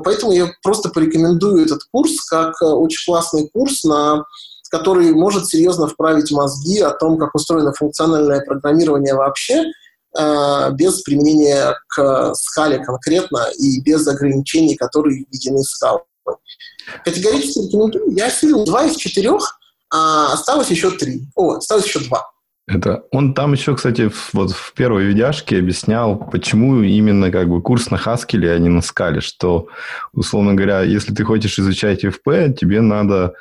поэтому 0.04 0.32
я 0.32 0.52
просто 0.64 0.90
порекомендую 0.90 1.66
этот 1.66 1.82
курс 1.92 2.22
как 2.26 2.62
э, 2.62 2.66
очень 2.66 3.06
классный 3.06 3.50
курс, 3.54 3.84
на 3.84 4.26
который 4.70 5.14
может 5.14 5.46
серьезно 5.46 5.88
вправить 5.88 6.32
мозги 6.32 6.80
о 6.80 6.92
том, 6.92 7.18
как 7.18 7.36
устроено 7.36 7.74
функциональное 7.74 8.42
программирование 8.42 9.14
вообще– 9.14 9.64
Э, 10.16 10.70
без 10.72 11.02
применения 11.02 11.76
к 11.88 12.34
скале 12.36 12.80
конкретно 12.80 13.48
и 13.58 13.82
без 13.82 14.08
ограничений, 14.08 14.76
которые 14.76 15.26
введены 15.26 15.64
скалой. 15.64 16.04
Категорически 17.04 17.66
рекомендую. 17.66 18.12
Я 18.12 18.28
осилил 18.28 18.64
два 18.64 18.86
из 18.86 18.96
четырех, 18.96 19.58
а 19.92 20.34
осталось 20.34 20.70
еще 20.70 20.92
три. 20.92 21.28
О, 21.36 21.54
осталось 21.54 21.86
еще 21.86 22.00
два. 22.02 22.30
Это 22.66 23.04
он 23.12 23.34
там 23.34 23.52
еще, 23.54 23.76
кстати, 23.76 24.08
в, 24.08 24.34
вот 24.34 24.52
в 24.52 24.74
первой 24.74 25.04
видяшке 25.06 25.60
объяснял, 25.60 26.18
почему 26.18 26.82
именно 26.82 27.30
как 27.30 27.50
бы 27.50 27.62
курс 27.62 27.92
на 27.92 27.98
Haskell, 27.98 28.56
а 28.56 28.58
не 28.58 28.70
на 28.70 28.82
скале, 28.82 29.20
что, 29.20 29.68
условно 30.14 30.54
говоря, 30.54 30.82
если 30.82 31.14
ты 31.14 31.26
хочешь 31.26 31.60
изучать 31.60 32.06
FP, 32.06 32.54
тебе 32.54 32.80
надо 32.80 33.34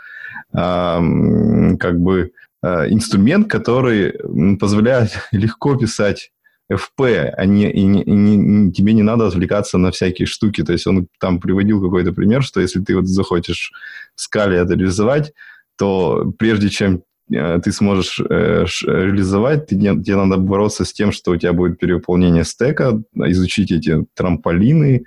э, 0.52 1.76
как 1.78 2.00
бы 2.00 2.32
э, 2.64 2.88
инструмент, 2.90 3.48
который 3.48 4.14
позволяет 4.58 5.12
легко 5.32 5.76
писать 5.76 6.32
FP, 6.72 7.32
а 7.37 7.44
не, 7.44 7.70
и, 7.70 7.85
не, 7.85 8.02
и 8.02 8.11
не, 8.11 8.72
тебе 8.72 8.92
не 8.92 9.02
надо 9.02 9.28
отвлекаться 9.28 9.78
на 9.78 9.92
всякие 9.92 10.26
штуки. 10.26 10.64
То 10.64 10.72
есть 10.72 10.87
он 10.88 11.06
там 11.20 11.38
приводил 11.38 11.80
какой-то 11.80 12.12
пример, 12.12 12.42
что 12.42 12.61
если 12.61 12.80
ты 12.80 12.96
вот 12.96 13.06
захочешь 13.06 13.72
в 14.16 14.20
скале 14.20 14.58
это 14.58 14.74
реализовать, 14.74 15.32
то 15.76 16.32
прежде 16.38 16.70
чем 16.70 17.04
ты 17.32 17.72
сможешь 17.72 18.20
э, 18.20 18.64
реализовать, 18.86 19.66
ты, 19.66 19.76
тебе 19.76 20.16
надо 20.16 20.36
бороться 20.36 20.84
с 20.84 20.92
тем, 20.92 21.12
что 21.12 21.32
у 21.32 21.36
тебя 21.36 21.52
будет 21.52 21.78
перевыполнение 21.78 22.44
стека, 22.44 23.02
изучить 23.14 23.72
эти 23.72 24.04
трамполины, 24.14 25.04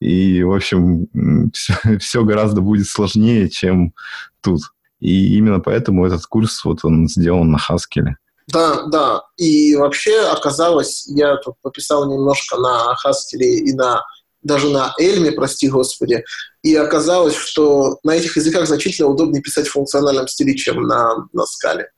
и, 0.00 0.42
в 0.42 0.52
общем, 0.52 1.06
все, 1.52 1.74
все 1.98 2.24
гораздо 2.24 2.60
будет 2.60 2.86
сложнее, 2.86 3.48
чем 3.48 3.92
тут. 4.40 4.60
И 5.00 5.36
именно 5.36 5.60
поэтому 5.60 6.06
этот 6.06 6.26
курс, 6.26 6.64
вот 6.64 6.84
он 6.84 7.08
сделан 7.08 7.50
на 7.50 7.58
Хаскеле. 7.58 8.16
Да, 8.48 8.86
да. 8.86 9.22
И 9.36 9.76
вообще 9.76 10.20
оказалось, 10.20 11.06
я 11.08 11.36
тут 11.36 11.56
пописал 11.62 12.10
немножко 12.10 12.56
на 12.56 12.94
Хаскеле 12.96 13.58
и 13.58 13.72
на 13.74 14.02
даже 14.42 14.70
на 14.70 14.94
Эльме, 14.98 15.32
прости 15.32 15.68
господи, 15.68 16.24
и 16.62 16.74
оказалось, 16.74 17.36
что 17.36 17.98
на 18.04 18.14
этих 18.16 18.36
языках 18.36 18.66
значительно 18.66 19.08
удобнее 19.08 19.42
писать 19.42 19.66
в 19.66 19.72
функциональном 19.72 20.28
стиле, 20.28 20.54
чем 20.54 20.82
на, 20.82 21.26
на 21.32 21.44
скале. 21.46 21.90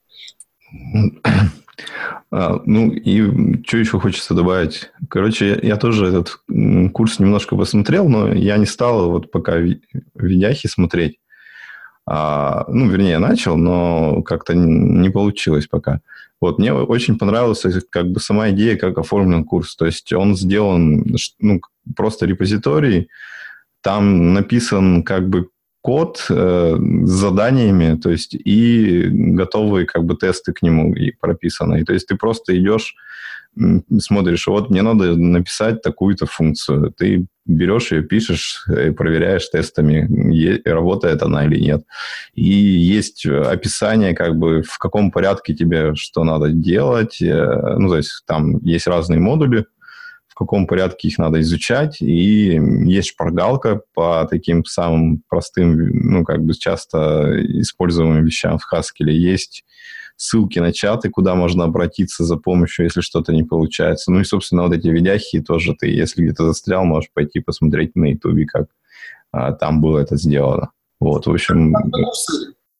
А, 2.31 2.61
ну 2.65 2.91
и 2.91 3.61
что 3.65 3.77
еще 3.77 3.99
хочется 3.99 4.33
добавить? 4.33 4.89
Короче, 5.09 5.49
я, 5.49 5.59
я 5.61 5.77
тоже 5.77 6.07
этот 6.07 6.39
курс 6.93 7.19
немножко 7.19 7.55
посмотрел, 7.55 8.07
но 8.07 8.31
я 8.33 8.57
не 8.57 8.65
стал 8.65 9.09
вот 9.11 9.31
пока 9.31 9.57
видяхи 10.15 10.67
смотреть. 10.67 11.19
А, 12.13 12.65
ну, 12.67 12.89
вернее, 12.89 13.19
начал, 13.19 13.55
но 13.55 14.21
как-то 14.23 14.53
не 14.53 15.09
получилось 15.09 15.67
пока. 15.67 16.01
Вот, 16.41 16.59
мне 16.59 16.73
очень 16.73 17.17
понравилась 17.17 17.63
как 17.89 18.11
бы 18.11 18.19
сама 18.19 18.49
идея, 18.49 18.75
как 18.75 18.97
оформлен 18.97 19.45
курс. 19.45 19.77
То 19.77 19.85
есть 19.85 20.11
он 20.11 20.35
сделан, 20.35 21.05
ну, 21.39 21.61
просто 21.95 22.25
репозиторий, 22.25 23.07
там 23.81 24.33
написан 24.33 25.03
как 25.03 25.29
бы 25.29 25.51
код 25.79 26.25
э, 26.29 26.75
с 27.05 27.09
заданиями, 27.09 27.97
то 27.97 28.09
есть 28.09 28.33
и 28.33 29.07
готовые 29.09 29.85
как 29.85 30.03
бы 30.03 30.17
тесты 30.17 30.51
к 30.51 30.61
нему 30.61 30.93
и 30.93 31.11
прописаны. 31.11 31.79
И, 31.79 31.85
то 31.85 31.93
есть 31.93 32.07
ты 32.07 32.17
просто 32.17 32.57
идешь 32.57 32.93
смотришь, 33.99 34.47
вот 34.47 34.69
мне 34.69 34.81
надо 34.81 35.15
написать 35.15 35.81
такую-то 35.81 36.25
функцию. 36.25 36.93
Ты 36.97 37.27
берешь 37.45 37.91
ее, 37.91 38.03
пишешь, 38.03 38.65
и 38.67 38.91
проверяешь 38.91 39.47
тестами, 39.49 40.07
работает 40.67 41.21
она 41.21 41.45
или 41.45 41.59
нет. 41.59 41.83
И 42.33 42.43
есть 42.43 43.25
описание, 43.25 44.13
как 44.13 44.37
бы, 44.37 44.61
в 44.61 44.77
каком 44.77 45.11
порядке 45.11 45.53
тебе 45.53 45.95
что 45.95 46.23
надо 46.23 46.49
делать. 46.49 47.21
Э, 47.21 47.75
ну, 47.77 47.89
то 47.89 47.97
есть 47.97 48.23
там 48.25 48.57
есть 48.59 48.87
разные 48.87 49.19
модули, 49.19 49.65
в 50.27 50.35
каком 50.35 50.65
порядке 50.65 51.09
их 51.09 51.17
надо 51.17 51.41
изучать, 51.41 52.01
и 52.01 52.59
есть 52.85 53.09
шпаргалка 53.09 53.81
по 53.93 54.25
таким 54.29 54.63
самым 54.63 55.23
простым, 55.27 55.75
ну, 55.93 56.23
как 56.23 56.43
бы 56.43 56.53
часто 56.53 57.37
используемым 57.59 58.23
вещам 58.23 58.57
в 58.57 58.73
Haskell. 58.73 59.11
Есть 59.11 59.65
ссылки 60.21 60.59
на 60.59 60.71
чаты, 60.71 61.09
куда 61.09 61.33
можно 61.33 61.63
обратиться 61.63 62.23
за 62.23 62.37
помощью, 62.37 62.85
если 62.85 63.01
что-то 63.01 63.33
не 63.33 63.43
получается. 63.43 64.11
Ну 64.11 64.19
и, 64.19 64.23
собственно, 64.23 64.63
вот 64.63 64.73
эти 64.73 64.87
видяхи 64.87 65.41
тоже 65.41 65.73
ты, 65.73 65.87
если 65.87 66.21
где-то 66.21 66.45
застрял, 66.45 66.85
можешь 66.85 67.09
пойти 67.11 67.39
посмотреть 67.39 67.95
на 67.95 68.11
ютубе, 68.11 68.45
как 68.45 68.67
а, 69.31 69.51
там 69.51 69.81
было 69.81 69.97
это 69.97 70.17
сделано. 70.17 70.69
Вот, 70.99 71.25
в 71.25 71.31
общем... 71.31 71.73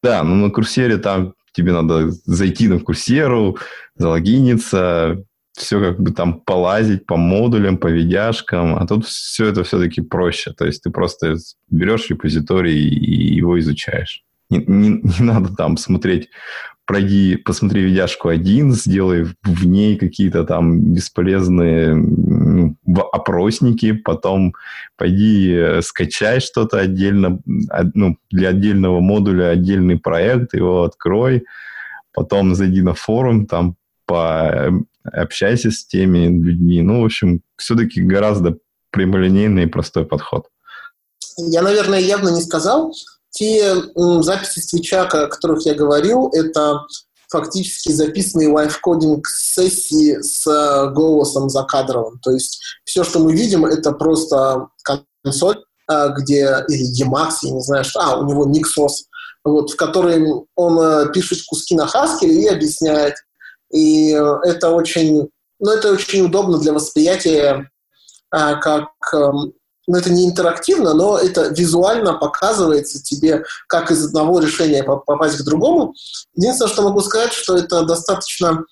Да, 0.04 0.24
ну 0.24 0.36
на 0.36 0.52
курсере 0.52 0.98
там 0.98 1.34
тебе 1.52 1.74
надо 1.74 2.12
зайти 2.26 2.68
на 2.68 2.80
курсеру, 2.80 3.58
залогиниться, 3.96 5.24
все 5.54 5.80
как 5.80 6.00
бы 6.00 6.12
там 6.12 6.42
полазить 6.42 7.08
по 7.08 7.18
модулям, 7.18 7.78
по 7.78 7.88
видяшкам, 7.88 8.76
а 8.76 8.86
тут 8.86 9.06
все 9.06 9.48
это 9.48 9.64
все-таки 9.64 10.02
проще. 10.02 10.54
То 10.54 10.66
есть 10.66 10.84
ты 10.84 10.92
просто 10.92 11.38
берешь 11.72 12.10
репозиторий 12.10 12.88
и 12.88 13.36
его 13.36 13.60
изучаешь. 13.60 14.24
Не, 14.50 14.64
не, 14.68 14.90
не 15.02 15.22
надо 15.26 15.56
там 15.56 15.78
смотреть, 15.78 16.30
пройди, 16.92 17.38
посмотри 17.38 17.84
видяшку 17.84 18.28
один, 18.28 18.74
сделай 18.74 19.24
в 19.44 19.66
ней 19.66 19.96
какие-то 19.96 20.44
там 20.44 20.94
бесполезные 20.94 21.96
опросники, 23.14 23.94
потом 23.94 24.54
пойди 24.98 25.54
э, 25.54 25.82
скачай 25.84 26.42
что-то 26.42 26.80
отдельно, 26.80 27.40
ну, 27.94 28.18
для 28.30 28.50
отдельного 28.50 29.00
модуля 29.00 29.52
отдельный 29.52 30.00
проект, 30.00 30.54
его 30.54 30.84
открой, 30.84 31.46
потом 32.14 32.56
зайди 32.56 32.82
на 32.82 32.94
форум, 32.94 33.46
там 33.46 33.78
пообщайся 34.06 35.72
с 35.72 35.86
теми 35.86 36.28
людьми. 36.28 36.82
Ну, 36.82 37.04
в 37.04 37.06
общем, 37.06 37.40
все-таки 37.56 38.02
гораздо 38.02 38.58
прямолинейный 38.90 39.64
и 39.64 39.68
простой 39.68 40.04
подход. 40.04 40.48
Я, 41.38 41.62
наверное, 41.62 42.00
явно 42.00 42.36
не 42.36 42.42
сказал, 42.42 42.94
те 43.32 43.76
записи 43.96 44.60
с 44.60 44.68
Твича, 44.68 45.04
о 45.04 45.28
которых 45.28 45.66
я 45.66 45.74
говорил, 45.74 46.30
это 46.34 46.82
фактически 47.32 47.92
записанные 47.92 48.50
лайфкодинг 48.50 49.26
сессии 49.28 50.22
с 50.22 50.46
э, 50.46 50.92
голосом 50.92 51.50
за 51.50 51.64
кадровым. 51.64 52.20
То 52.20 52.32
есть 52.32 52.62
все, 52.84 53.04
что 53.04 53.20
мы 53.20 53.34
видим, 53.34 53.66
это 53.66 53.94
просто 53.94 54.68
консоль, 55.24 55.64
э, 55.90 56.10
где 56.18 56.66
или 56.68 57.04
Emacs, 57.04 57.38
я 57.44 57.52
не 57.52 57.62
знаю, 57.62 57.86
что, 57.86 58.02
а, 58.02 58.20
у 58.20 58.28
него 58.28 58.46
Nixos, 58.46 59.06
вот, 59.46 59.72
в 59.72 59.76
которой 59.78 60.22
он 60.56 60.80
э, 60.80 61.12
пишет 61.14 61.40
куски 61.48 61.74
на 61.74 61.86
Haskell 61.86 62.28
и 62.28 62.48
объясняет. 62.48 63.16
И 63.74 64.10
это 64.10 64.72
очень, 64.72 65.30
ну, 65.60 65.72
это 65.72 65.94
очень 65.94 66.26
удобно 66.26 66.60
для 66.60 66.74
восприятия 66.74 67.70
как 68.30 68.90
эм, 69.14 69.54
ну, 69.92 69.98
это 69.98 70.10
не 70.10 70.26
интерактивно, 70.26 70.94
но 70.94 71.18
это 71.18 71.50
визуально 71.50 72.14
показывается 72.14 73.04
тебе, 73.04 73.44
как 73.68 73.92
из 73.92 74.06
одного 74.06 74.40
решения 74.40 74.84
попасть 74.84 75.38
к 75.38 75.44
другому. 75.44 75.94
Единственное, 76.34 76.72
что 76.72 76.84
могу 76.84 77.02
сказать, 77.02 77.34
что 77.34 77.58
это 77.58 77.84
достаточно, 77.84 78.64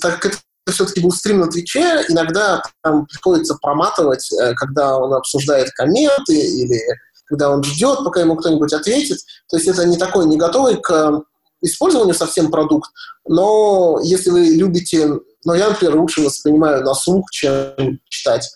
так 0.00 0.18
как 0.18 0.32
это 0.32 0.72
все-таки 0.72 1.00
был 1.00 1.12
стрим 1.12 1.40
на 1.40 1.46
Твиче, 1.46 2.04
иногда 2.08 2.60
там 2.82 3.06
приходится 3.06 3.56
проматывать, 3.62 4.32
э, 4.32 4.54
когда 4.54 4.98
он 4.98 5.14
обсуждает 5.14 5.70
комменты 5.70 6.34
или 6.34 6.80
когда 7.26 7.50
он 7.50 7.62
ждет, 7.62 8.00
пока 8.04 8.20
ему 8.20 8.34
кто-нибудь 8.34 8.72
ответит. 8.72 9.18
То 9.48 9.56
есть 9.56 9.68
это 9.68 9.86
не 9.86 9.96
такой, 9.96 10.26
не 10.26 10.36
готовый 10.36 10.78
к 10.80 11.22
использованию 11.62 12.16
совсем 12.16 12.50
продукт, 12.50 12.90
но 13.28 14.00
если 14.02 14.30
вы 14.30 14.40
любите, 14.46 15.20
ну, 15.44 15.54
я, 15.54 15.68
например, 15.68 16.00
лучше 16.00 16.22
воспринимаю 16.22 16.82
на 16.82 16.94
слух, 16.94 17.30
чем 17.30 18.00
читать 18.08 18.50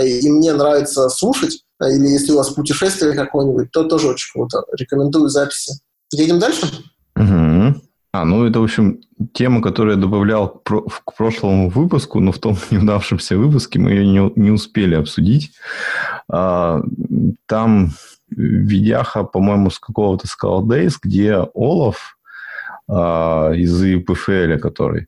и 0.00 0.30
мне 0.30 0.52
нравится 0.52 1.08
слушать, 1.08 1.64
или 1.80 2.08
если 2.08 2.32
у 2.32 2.36
вас 2.36 2.50
путешествие 2.50 3.14
какое-нибудь, 3.14 3.70
то 3.72 3.84
тоже 3.84 4.08
очень 4.08 4.32
круто. 4.32 4.62
Рекомендую 4.78 5.28
записи. 5.28 5.74
Едем 6.12 6.38
дальше? 6.38 6.66
Угу. 7.16 7.80
А, 8.14 8.24
ну 8.26 8.44
это, 8.44 8.60
в 8.60 8.64
общем, 8.64 9.00
тема, 9.32 9.62
которую 9.62 9.96
я 9.96 10.00
добавлял 10.00 10.48
про- 10.48 10.82
к 10.82 11.14
прошлому 11.16 11.70
выпуску, 11.70 12.20
но 12.20 12.30
в 12.32 12.38
том 12.38 12.56
неудавшемся 12.70 13.36
выпуске 13.36 13.78
мы 13.78 13.90
ее 13.90 14.06
не, 14.06 14.32
не 14.36 14.50
успели 14.50 14.94
обсудить. 14.94 15.52
А, 16.28 16.82
там 17.46 17.92
видяха, 18.28 19.24
по-моему, 19.24 19.70
с 19.70 19.78
какого-то 19.78 20.26
Scala 20.26 20.62
Days, 20.62 20.96
где 21.02 21.46
Олаф 21.54 22.18
а, 22.88 23.52
из 23.52 23.82
ИПФЛ, 23.82 24.58
который 24.60 25.06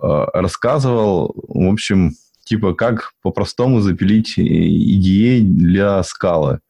а, 0.00 0.26
рассказывал, 0.32 1.34
в 1.36 1.72
общем, 1.72 2.14
типа, 2.52 2.74
как 2.74 3.12
по-простому 3.22 3.80
запилить 3.80 4.38
EDA 4.38 5.40
для 5.40 6.02
скалы. 6.02 6.60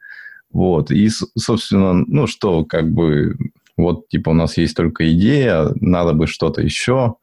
Вот. 0.53 0.93
И, 0.93 1.09
собственно, 1.37 1.93
ну 1.93 2.29
что, 2.29 2.65
как 2.65 2.89
бы, 2.89 3.37
вот, 3.77 4.07
типа, 4.07 4.31
у 4.31 4.33
нас 4.33 4.59
есть 4.59 4.77
только 4.77 5.13
идея, 5.13 5.73
надо 5.81 6.13
бы 6.13 6.29
что-то 6.29 6.63
еще. 6.63 7.17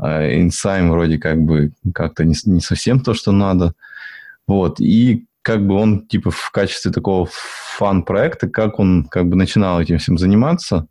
Инсайм 0.00 0.92
вроде 0.92 1.18
как 1.18 1.42
бы 1.42 1.72
как-то 1.92 2.24
не, 2.24 2.36
не 2.44 2.60
совсем 2.60 3.00
то, 3.00 3.14
что 3.14 3.32
надо. 3.32 3.74
Вот. 4.46 4.78
И 4.78 5.26
как 5.42 5.66
бы 5.66 5.74
он, 5.74 6.06
типа, 6.06 6.30
в 6.30 6.52
качестве 6.52 6.92
такого 6.92 7.28
фан-проекта, 7.78 8.48
как 8.48 8.78
он 8.78 9.06
как 9.10 9.28
бы 9.28 9.34
начинал 9.34 9.80
этим 9.80 9.98
всем 9.98 10.18
заниматься. 10.18 10.86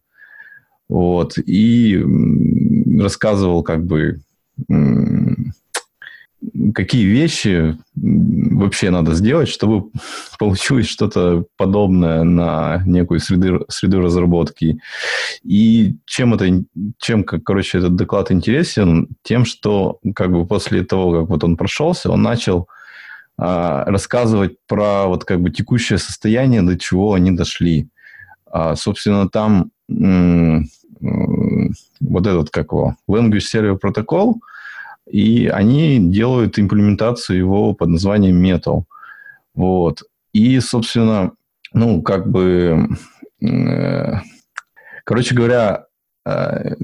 Вот. 0.89 1.37
И 1.37 2.03
рассказывал, 2.99 3.63
как 3.63 3.85
бы, 3.85 4.19
какие 6.73 7.05
вещи 7.05 7.77
вообще 7.95 8.89
надо 8.89 9.13
сделать, 9.15 9.49
чтобы 9.49 9.89
получилось 10.39 10.87
что-то 10.87 11.45
подобное 11.57 12.23
на 12.23 12.83
некую 12.85 13.19
среду, 13.19 13.65
среду 13.69 14.01
разработки. 14.01 14.79
И 15.43 15.95
чем 16.05 16.33
это, 16.33 16.63
чем, 16.99 17.23
короче, 17.23 17.79
этот 17.79 17.95
доклад 17.95 18.31
интересен? 18.31 19.09
Тем, 19.23 19.45
что 19.45 19.99
как 20.15 20.31
бы 20.31 20.45
после 20.45 20.83
того, 20.83 21.21
как 21.21 21.29
вот 21.29 21.43
он 21.43 21.57
прошелся, 21.57 22.11
он 22.11 22.21
начал 22.21 22.67
а, 23.37 23.85
рассказывать 23.85 24.57
про 24.67 25.07
вот 25.07 25.25
как 25.25 25.41
бы 25.41 25.49
текущее 25.49 25.97
состояние, 25.97 26.61
до 26.61 26.77
чего 26.77 27.13
они 27.13 27.31
дошли. 27.31 27.89
А, 28.45 28.75
собственно, 28.75 29.27
там 29.27 29.71
м- 29.89 30.67
м- 31.01 31.73
вот 31.99 32.27
этот, 32.27 32.51
как 32.51 32.71
его, 32.71 32.95
Language 33.09 33.43
Server 33.53 33.79
Protocol– 33.79 34.35
и 35.09 35.47
они 35.47 35.99
делают 35.99 36.59
имплементацию 36.59 37.37
его 37.37 37.73
под 37.73 37.89
названием 37.89 38.43
Metal. 38.43 38.83
Вот. 39.53 40.03
И, 40.33 40.59
собственно, 40.59 41.31
ну, 41.73 42.01
как 42.01 42.29
бы, 42.29 42.89
э, 43.41 44.13
короче 45.03 45.35
говоря, 45.35 45.85
э, 46.25 46.75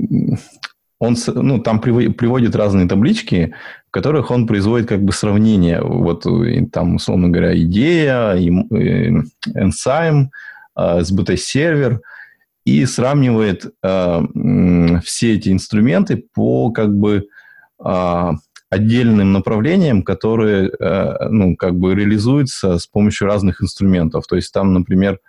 он, 0.99 1.15
ну, 1.27 1.59
там 1.59 1.81
приводит 1.81 2.55
разные 2.55 2.87
таблички, 2.87 3.53
в 3.87 3.91
которых 3.91 4.31
он 4.31 4.47
производит 4.47 4.87
как 4.87 5.03
бы 5.03 5.11
сравнение. 5.11 5.81
Вот 5.81 6.25
там, 6.71 6.95
условно 6.95 7.29
говоря, 7.29 7.55
идея, 7.61 8.35
enzyme, 8.37 10.29
SBT-сервер, 10.77 12.01
и 12.65 12.85
сравнивает 12.85 13.65
э, 13.83 14.21
все 15.03 15.35
эти 15.35 15.49
инструменты 15.49 16.23
по 16.33 16.71
как 16.71 16.95
бы 16.95 17.27
отдельным 18.73 19.33
направлением, 19.33 20.03
которые, 20.03 20.69
э, 20.69 21.27
ну, 21.29 21.55
как 21.55 21.75
бы 21.75 21.93
реализуются 21.93 22.79
с 22.79 22.87
помощью 22.87 23.27
разных 23.27 23.61
инструментов. 23.61 24.25
То 24.27 24.35
есть 24.35 24.51
там, 24.51 24.73
например, 24.73 25.19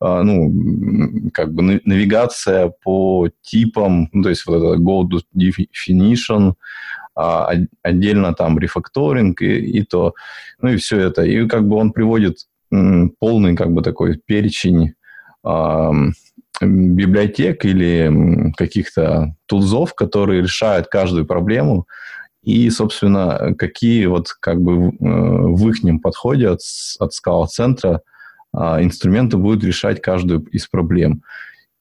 а, 0.00 0.22
ну, 0.22 0.50
как 1.32 1.52
бы 1.52 1.80
навигация 1.84 2.72
по 2.82 3.28
типам, 3.42 4.08
ну, 4.12 4.22
то 4.22 4.30
есть 4.30 4.46
вот 4.46 4.56
это 4.56 4.80
go 4.80 5.06
definition, 5.36 6.54
а, 7.14 7.50
отдельно 7.82 8.34
там 8.34 8.58
рефакторинг 8.58 9.42
и, 9.42 9.78
и 9.78 9.82
то, 9.82 10.14
ну 10.62 10.70
и 10.70 10.76
все 10.76 10.98
это. 10.98 11.22
И 11.22 11.46
как 11.46 11.68
бы 11.68 11.76
он 11.76 11.92
приводит 11.92 12.46
полный 12.70 13.56
как 13.56 13.72
бы 13.72 13.82
такой 13.82 14.20
перечень 14.24 14.94
библиотек 16.60 17.64
или 17.64 18.52
каких-то 18.56 19.34
тулзов, 19.46 19.94
которые 19.94 20.42
решают 20.42 20.86
каждую 20.88 21.26
проблему, 21.26 21.86
и, 22.42 22.70
собственно, 22.70 23.54
какие 23.58 24.06
вот 24.06 24.28
как 24.40 24.60
бы 24.60 24.88
э, 24.88 24.90
в 24.98 25.68
их 25.68 26.02
подходе 26.02 26.48
от, 26.48 26.60
от 26.98 27.12
скала-центра 27.12 28.00
а, 28.52 28.82
инструменты 28.82 29.36
будут 29.36 29.62
решать 29.62 30.00
каждую 30.00 30.44
из 30.46 30.66
проблем. 30.66 31.22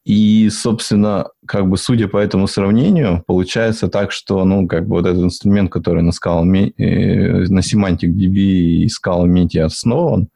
И, 0.06 0.50
собственно, 0.50 1.28
как 1.46 1.68
бы 1.68 1.78
судя 1.78 2.08
по 2.08 2.18
этому 2.18 2.48
сравнению, 2.48 3.24
получается 3.28 3.90
так, 3.90 4.12
что, 4.12 4.44
ну, 4.44 4.68
как 4.68 4.88
бы 4.88 4.96
вот 4.96 5.06
этот 5.06 5.24
инструмент, 5.24 5.72
который 5.72 6.04
на 6.04 6.12
скала, 6.12 6.44
э, 6.44 7.46
на 7.48 7.60
Semantic 7.60 8.10
DB 8.10 8.38
и 8.38 8.88
Scala 8.88 9.26
Meti 9.28 9.60
основан, 9.60 10.30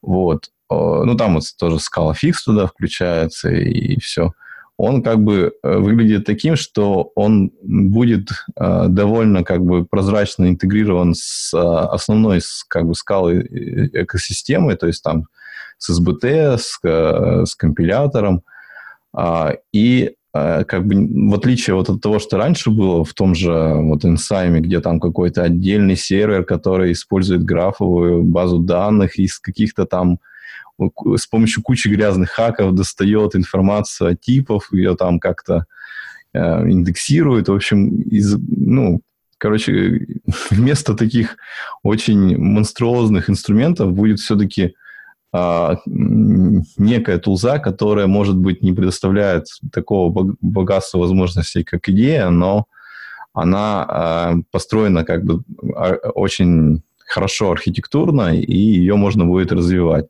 вот, 0.00 0.50
ну, 0.70 1.14
там 1.16 1.34
вот 1.34 1.44
тоже 1.58 1.76
Scala 1.76 2.14
Fix 2.14 2.34
туда 2.44 2.66
включается 2.66 3.50
и 3.50 3.98
все. 4.00 4.32
Он 4.76 5.02
как 5.02 5.22
бы 5.22 5.52
э, 5.62 5.76
выглядит 5.76 6.24
таким, 6.24 6.56
что 6.56 7.12
он 7.14 7.52
будет 7.62 8.30
э, 8.58 8.86
довольно 8.88 9.44
как 9.44 9.64
бы 9.64 9.84
прозрачно 9.84 10.48
интегрирован 10.48 11.14
с 11.14 11.54
э, 11.54 11.58
основной 11.58 12.40
как 12.66 12.86
бы 12.86 12.94
скалой 12.94 13.42
экосистемой, 13.92 14.76
то 14.76 14.88
есть 14.88 15.02
там 15.02 15.28
с 15.78 15.90
SBT, 15.90 16.58
с, 16.58 16.80
с 16.82 17.54
компилятором. 17.54 18.42
А, 19.12 19.54
и 19.72 20.14
как 20.32 20.84
бы 20.84 21.30
в 21.30 21.34
отличие 21.34 21.76
вот 21.76 21.88
от 21.88 22.00
того, 22.00 22.18
что 22.18 22.38
раньше 22.38 22.70
было 22.70 23.04
в 23.04 23.14
том 23.14 23.36
же 23.36 23.52
вот 23.52 24.04
Инсайме, 24.04 24.60
где 24.60 24.80
там 24.80 24.98
какой-то 24.98 25.44
отдельный 25.44 25.94
сервер, 25.94 26.44
который 26.44 26.90
использует 26.90 27.44
графовую 27.44 28.24
базу 28.24 28.58
данных 28.58 29.20
из 29.20 29.38
каких-то 29.38 29.86
там 29.86 30.18
с 31.16 31.26
помощью 31.26 31.62
кучи 31.62 31.88
грязных 31.88 32.30
хаков 32.30 32.74
достает 32.74 33.36
информацию 33.36 34.10
о 34.10 34.14
типах, 34.14 34.72
ее 34.72 34.96
там 34.96 35.20
как-то 35.20 35.66
э, 36.32 36.38
индексирует. 36.68 37.48
В 37.48 37.54
общем, 37.54 38.00
из, 38.02 38.36
ну, 38.38 39.00
короче, 39.38 40.06
вместо 40.50 40.94
таких 40.94 41.36
очень 41.82 42.36
монструозных 42.36 43.30
инструментов 43.30 43.92
будет 43.92 44.18
все-таки 44.18 44.74
а, 45.36 45.78
некая 45.86 47.18
тулза, 47.18 47.58
которая, 47.58 48.06
может 48.06 48.36
быть, 48.36 48.62
не 48.62 48.72
предоставляет 48.72 49.46
такого 49.72 50.36
богатства 50.40 50.98
возможностей, 50.98 51.64
как 51.64 51.88
идея, 51.88 52.30
но 52.30 52.66
она 53.32 53.84
а, 53.88 54.34
построена 54.52 55.04
как 55.04 55.24
бы 55.24 55.42
а, 55.74 55.96
очень 56.14 56.82
хорошо 57.14 57.52
архитектурно, 57.52 58.34
и 58.34 58.58
ее 58.58 58.96
можно 58.96 59.24
будет 59.24 59.52
развивать. 59.52 60.06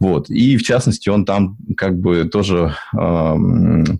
Вот. 0.00 0.30
И, 0.30 0.56
в 0.56 0.62
частности, 0.62 1.10
он 1.10 1.24
там 1.24 1.56
как 1.76 1.98
бы 1.98 2.24
тоже 2.24 2.74
э, 2.98 3.36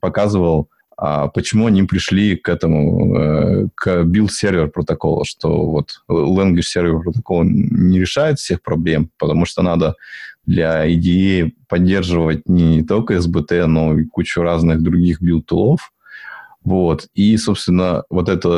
показывал, 0.01 0.68
а 0.97 1.28
почему 1.28 1.66
они 1.66 1.83
пришли 1.83 2.37
к 2.37 2.49
этому, 2.49 3.16
э, 3.16 3.68
к 3.74 4.05
build-сервер 4.05 4.68
протоколу, 4.68 5.24
что 5.24 5.66
вот 5.66 6.03
language 6.09 6.62
сервер 6.62 7.01
протокол 7.01 7.45
не 7.45 8.01
решает 8.01 8.39
всех 8.39 8.62
проблем, 8.62 9.11
потому 9.18 9.45
что 9.45 9.62
надо 9.62 9.95
для 10.47 10.87
IDE 10.89 11.53
поддерживать 11.68 12.49
не 12.49 12.83
только 12.83 13.14
SBT, 13.14 13.66
но 13.66 13.99
и 13.99 14.05
кучу 14.05 14.41
разных 14.43 14.83
других 14.83 15.20
билд-тулов. 15.20 15.93
Вот. 16.64 17.09
И, 17.14 17.37
собственно, 17.37 18.05
вот 18.09 18.28
это 18.28 18.49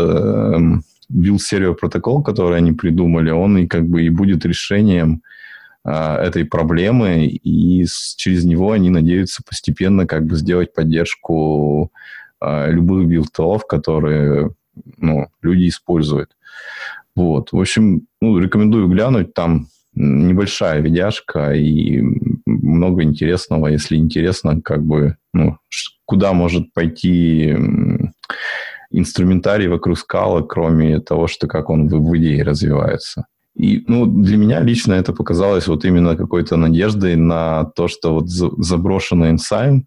эм, 0.57 0.85
build 1.13 1.39
server 1.39 1.75
protocol, 1.75 2.23
который 2.23 2.59
они 2.59 2.73
придумали, 2.73 3.31
он 3.31 3.59
и 3.59 3.67
как 3.67 3.87
бы 3.87 4.03
и 4.03 4.09
будет 4.09 4.45
решением 4.45 5.23
а, 5.85 6.23
этой 6.23 6.45
проблемы, 6.45 7.27
и 7.27 7.85
с, 7.85 8.15
через 8.17 8.45
него 8.45 8.73
они 8.73 8.91
надеются 8.91 9.43
постепенно 9.47 10.07
как 10.07 10.27
бы 10.27 10.37
сделать 10.37 10.73
поддержку 10.73 11.93
а, 12.41 12.69
любых 12.69 13.07
билд-тулов, 13.07 13.67
которые 13.67 14.55
ну, 14.97 15.29
люди 15.43 15.69
используют. 15.69 16.31
Вот. 17.15 17.53
В 17.53 17.61
общем, 17.61 18.07
ну, 18.21 18.39
рекомендую 18.39 18.89
глянуть. 18.89 19.35
Там 19.35 19.69
небольшая 19.95 20.81
видяшка 20.81 21.53
и 21.53 22.03
много 22.47 23.03
интересного, 23.03 23.69
если 23.69 23.97
интересно, 23.97 24.61
как 24.61 24.83
бы, 24.83 25.17
ну, 25.33 25.59
куда 26.05 26.33
может 26.33 26.73
пойти 26.73 27.57
инструментарий 28.91 29.69
вокруг 29.69 29.99
скала, 29.99 30.43
кроме 30.43 31.01
того, 31.01 31.27
что 31.27 31.47
как 31.47 31.71
он 31.71 31.89
в, 31.89 32.17
идее 32.17 32.43
развивается. 32.43 33.27
И 33.57 33.85
ну, 33.87 34.07
для 34.07 34.37
меня 34.37 34.61
лично 34.61 34.95
это 34.95 35.13
показалось 35.13 35.69
вот 35.69 35.85
именно 35.85 36.17
какой-то 36.17 36.57
надеждой 36.57 37.17
на 37.17 37.65
то, 37.65 37.89
что 37.89 38.15
вот 38.15 38.29
заброшенный 38.29 39.31
инсайм 39.31 39.87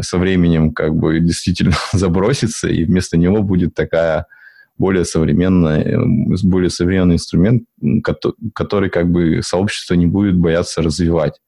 со 0.00 0.18
временем 0.18 0.72
как 0.72 0.94
бы 0.94 1.20
действительно 1.20 1.74
забросится, 1.92 2.68
и 2.68 2.84
вместо 2.84 3.16
него 3.16 3.42
будет 3.42 3.74
такая 3.74 4.26
более 4.78 5.04
современный, 5.04 5.96
более 6.42 6.70
современный 6.70 7.16
инструмент, 7.16 7.64
который 8.54 8.88
как 8.88 9.10
бы 9.10 9.40
сообщество 9.42 9.94
не 9.94 10.06
будет 10.06 10.36
бояться 10.36 10.80
развивать. 10.80 11.38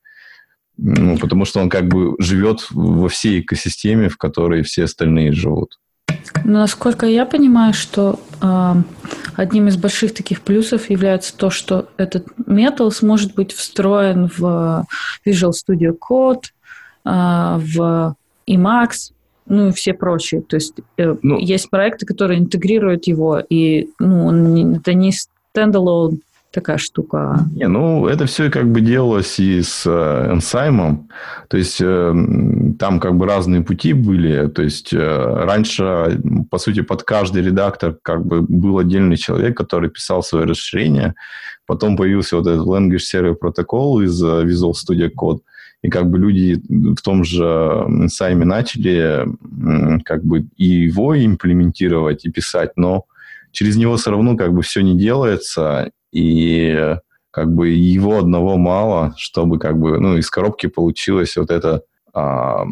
Ну, 0.77 1.19
потому 1.19 1.45
что 1.45 1.61
он 1.61 1.69
как 1.69 1.87
бы 1.89 2.15
живет 2.19 2.67
во 2.71 3.09
всей 3.09 3.41
экосистеме, 3.41 4.09
в 4.09 4.17
которой 4.17 4.63
все 4.63 4.85
остальные 4.85 5.33
живут. 5.33 5.79
Насколько 6.45 7.07
я 7.07 7.27
понимаю, 7.27 7.73
что 7.73 8.21
э, 8.41 8.75
одним 9.37 9.69
из 9.69 9.77
больших 9.77 10.15
таких 10.15 10.41
плюсов 10.43 10.91
является 10.91 11.37
то, 11.37 11.51
что 11.51 11.89
этот 11.97 12.27
Metal 12.47 12.91
сможет 12.91 13.35
быть 13.35 13.53
встроен 13.53 14.31
в 14.37 14.85
Visual 15.25 15.53
Studio 15.53 15.97
Code, 15.99 16.45
э, 17.05 17.59
в 17.59 18.17
Emacs, 18.47 19.13
ну 19.47 19.69
и 19.69 19.73
все 19.73 19.95
прочие. 19.95 20.43
То 20.43 20.57
есть 20.57 20.75
э, 20.97 21.15
ну, 21.23 21.39
есть 21.39 21.71
проекты, 21.71 22.07
которые 22.07 22.41
интегрируют 22.41 23.07
его, 23.07 23.39
и 23.39 23.91
ну, 23.99 24.77
это 24.77 24.95
не 24.95 25.13
стендалон 25.13 26.21
такая 26.53 26.79
штука. 26.79 27.47
Не, 27.55 27.67
ну, 27.67 28.07
это 28.07 28.27
все 28.27 28.51
как 28.51 28.71
бы 28.71 28.81
делалось 28.81 29.41
и 29.41 29.63
с 29.63 29.85
э, 29.87 30.35
Enzyme. 30.35 31.05
То 31.49 31.57
есть, 31.57 31.81
э, 31.81 32.15
там 32.79 33.01
как 33.01 33.17
бы 33.17 33.27
разные 33.27 33.63
пути 33.63 33.93
были. 33.93 34.49
То 34.49 34.63
есть, 34.63 34.93
э, 34.93 35.45
раньше, 35.45 36.21
по 36.51 36.59
сути, 36.59 36.83
под 36.83 37.03
каждый 37.03 37.43
редактор 37.43 37.97
как 38.03 38.25
бы 38.25 38.43
был 38.43 38.79
отдельный 38.79 39.17
человек, 39.17 39.57
который 39.57 39.91
писал 39.91 40.23
свои 40.23 40.45
расширения. 40.45 41.15
Потом 41.67 41.97
появился 41.97 42.37
вот 42.37 42.47
этот 42.47 42.67
Language 42.67 42.99
Server 42.99 43.37
Protocol 43.43 44.05
из 44.05 44.23
Visual 44.23 44.73
Studio 44.73 45.11
Code. 45.17 45.41
И 45.83 45.89
как 45.89 46.09
бы 46.11 46.19
люди 46.19 46.63
в 46.71 47.01
том 47.03 47.25
же 47.25 48.07
сами 48.09 48.45
начали 48.45 49.27
как 50.05 50.25
бы 50.25 50.47
и 50.57 50.65
его 50.65 51.17
имплементировать, 51.17 52.25
и 52.25 52.31
писать, 52.31 52.73
но 52.77 53.07
через 53.51 53.77
него 53.77 53.97
все 53.97 54.11
равно 54.11 54.37
как 54.37 54.53
бы 54.53 54.63
все 54.63 54.81
не 54.83 54.97
делается, 54.97 55.91
и 56.13 56.97
как 57.33 57.53
бы 57.53 57.71
его 57.71 58.19
одного 58.19 58.57
мало, 58.59 59.15
чтобы 59.17 59.59
как 59.59 59.79
бы, 59.79 59.99
ну, 59.99 60.19
из 60.19 60.31
коробки 60.31 60.67
получилось 60.67 61.37
вот 61.37 61.51
это, 61.51 61.83
а, 62.15 62.65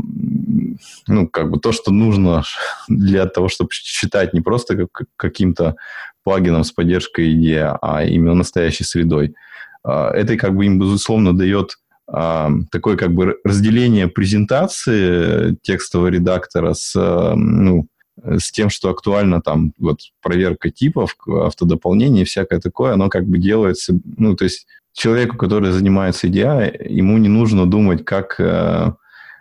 ну, 1.09 1.29
как 1.29 1.51
бы 1.51 1.59
то, 1.59 1.73
что 1.73 1.91
нужно 1.91 2.45
для 2.89 3.27
того, 3.27 3.49
чтобы 3.49 3.71
считать 3.73 4.35
не 4.35 4.43
просто 4.43 4.77
как, 4.77 5.07
каким-то 5.17 5.77
плагином 6.23 6.63
с 6.63 6.73
поддержкой 6.73 7.35
IDE, 7.35 7.79
а 7.81 8.05
именно 8.05 8.35
настоящей 8.35 8.85
средой. 8.85 9.35
А, 9.83 10.11
это 10.11 10.37
как 10.37 10.55
бы 10.55 10.67
им, 10.67 10.79
безусловно, 10.79 11.37
дает 11.37 11.79
а, 12.07 12.51
такое 12.71 12.99
как 12.99 13.15
бы 13.15 13.39
разделение 13.45 14.09
презентации 14.09 15.57
текстового 15.63 16.09
редактора 16.09 16.75
с, 16.75 16.95
ну, 17.35 17.87
с 18.25 18.51
тем, 18.51 18.71
что 18.71 18.91
актуально 18.91 19.41
там 19.41 19.73
вот 19.79 20.01
проверка 20.23 20.71
типов, 20.71 21.17
автодополнение 21.27 22.23
и 22.23 22.27
всякое 22.27 22.61
такое, 22.61 22.95
оно 22.95 23.09
как 23.09 23.27
бы 23.27 23.39
делается, 23.39 23.99
ну, 24.17 24.37
то 24.37 24.45
есть 24.45 24.67
человеку, 24.93 25.37
который 25.37 25.73
занимается 25.73 26.27
EDI, 26.27 26.89
ему 26.89 27.19
не 27.19 27.29
нужно 27.29 27.69
думать, 27.69 28.05
как 28.05 28.37
э, 28.39 28.93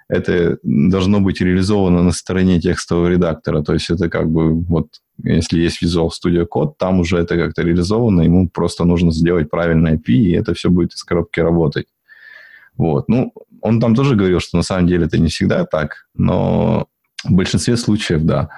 это 0.08 0.58
должно 0.64 1.20
быть 1.20 1.42
реализовано 1.42 2.04
на 2.04 2.12
стороне 2.12 2.60
текстового 2.60 3.08
редактора. 3.08 3.62
То 3.62 3.74
есть 3.74 3.90
это 3.90 4.10
как 4.10 4.30
бы 4.30 4.54
вот 4.54 4.88
если 5.24 5.60
есть 5.60 5.84
Visual 5.84 6.10
Studio 6.10 6.48
Code, 6.52 6.74
там 6.78 7.00
уже 7.00 7.18
это 7.18 7.36
как-то 7.36 7.62
реализовано, 7.62 8.22
ему 8.22 8.50
просто 8.50 8.86
нужно 8.86 9.12
сделать 9.12 9.50
правильное 9.50 9.98
API, 9.98 10.14
и 10.14 10.32
это 10.32 10.54
все 10.54 10.70
будет 10.70 10.94
из 10.94 11.04
коробки 11.04 11.40
работать. 11.40 11.88
Вот. 12.78 13.10
Ну, 13.10 13.34
он 13.62 13.80
там 13.82 13.94
тоже 13.94 14.16
говорил, 14.16 14.40
что 14.40 14.58
на 14.58 14.64
самом 14.64 14.88
деле 14.88 15.06
это 15.06 15.18
не 15.18 15.28
всегда 15.28 15.66
так, 15.66 16.08
но 16.16 16.88
в 17.24 17.32
большинстве 17.32 17.78
случаев, 17.78 18.24
да. 18.24 18.50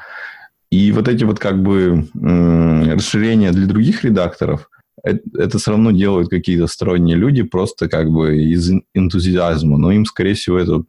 И 0.70 0.92
вот 0.92 1.08
эти 1.08 1.24
вот 1.24 1.40
как 1.40 1.62
бы 1.62 2.08
расширения 2.14 3.52
для 3.52 3.68
других 3.68 4.04
редакторов, 4.04 4.70
это, 5.04 5.20
это 5.38 5.58
все 5.58 5.72
равно 5.72 5.92
делают 5.92 6.30
какие-то 6.30 6.68
сторонние 6.68 7.18
люди 7.18 7.44
просто 7.44 7.90
как 7.90 8.10
бы 8.10 8.38
из 8.38 8.72
энтузиазма. 8.94 9.78
Но 9.78 9.92
им, 9.92 10.06
скорее 10.06 10.34
всего, 10.36 10.60
это 10.60 10.84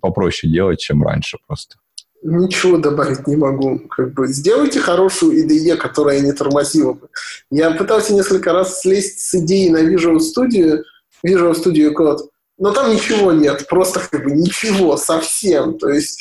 попроще 0.00 0.52
делать, 0.52 0.80
чем 0.80 1.02
раньше 1.02 1.38
просто. 1.46 1.76
Ничего 2.22 2.78
добавить 2.78 3.28
не 3.28 3.36
могу. 3.36 3.78
Как 3.90 4.12
бы 4.12 4.26
сделайте 4.26 4.80
хорошую 4.80 5.44
IDE, 5.44 5.76
которая 5.76 6.20
не 6.20 6.32
тормозила 6.32 6.94
бы. 6.94 7.08
Я 7.50 7.70
пытался 7.70 8.12
несколько 8.12 8.52
раз 8.52 8.80
слезть 8.80 9.20
с 9.20 9.34
идеи 9.36 9.68
на 9.68 9.82
Visual 9.84 10.18
Studio, 10.18 10.82
Visual 11.24 11.54
Studio 11.54 11.92
Code, 11.94 12.18
но 12.58 12.72
там 12.72 12.92
ничего 12.92 13.32
нет, 13.32 13.66
просто 13.68 14.00
как 14.00 14.24
бы 14.24 14.32
ничего 14.32 14.96
совсем. 14.96 15.78
То 15.78 15.88
есть 15.88 16.20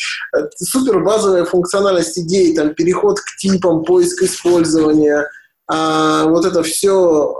супер 0.55 1.03
базовая 1.03 1.45
функциональность 1.45 2.17
идеи, 2.19 2.55
там 2.55 2.73
переход 2.73 3.19
к 3.19 3.37
типам, 3.37 3.83
поиск 3.83 4.21
использования, 4.21 5.27
а 5.67 6.25
вот 6.25 6.45
это 6.45 6.63
все, 6.63 7.35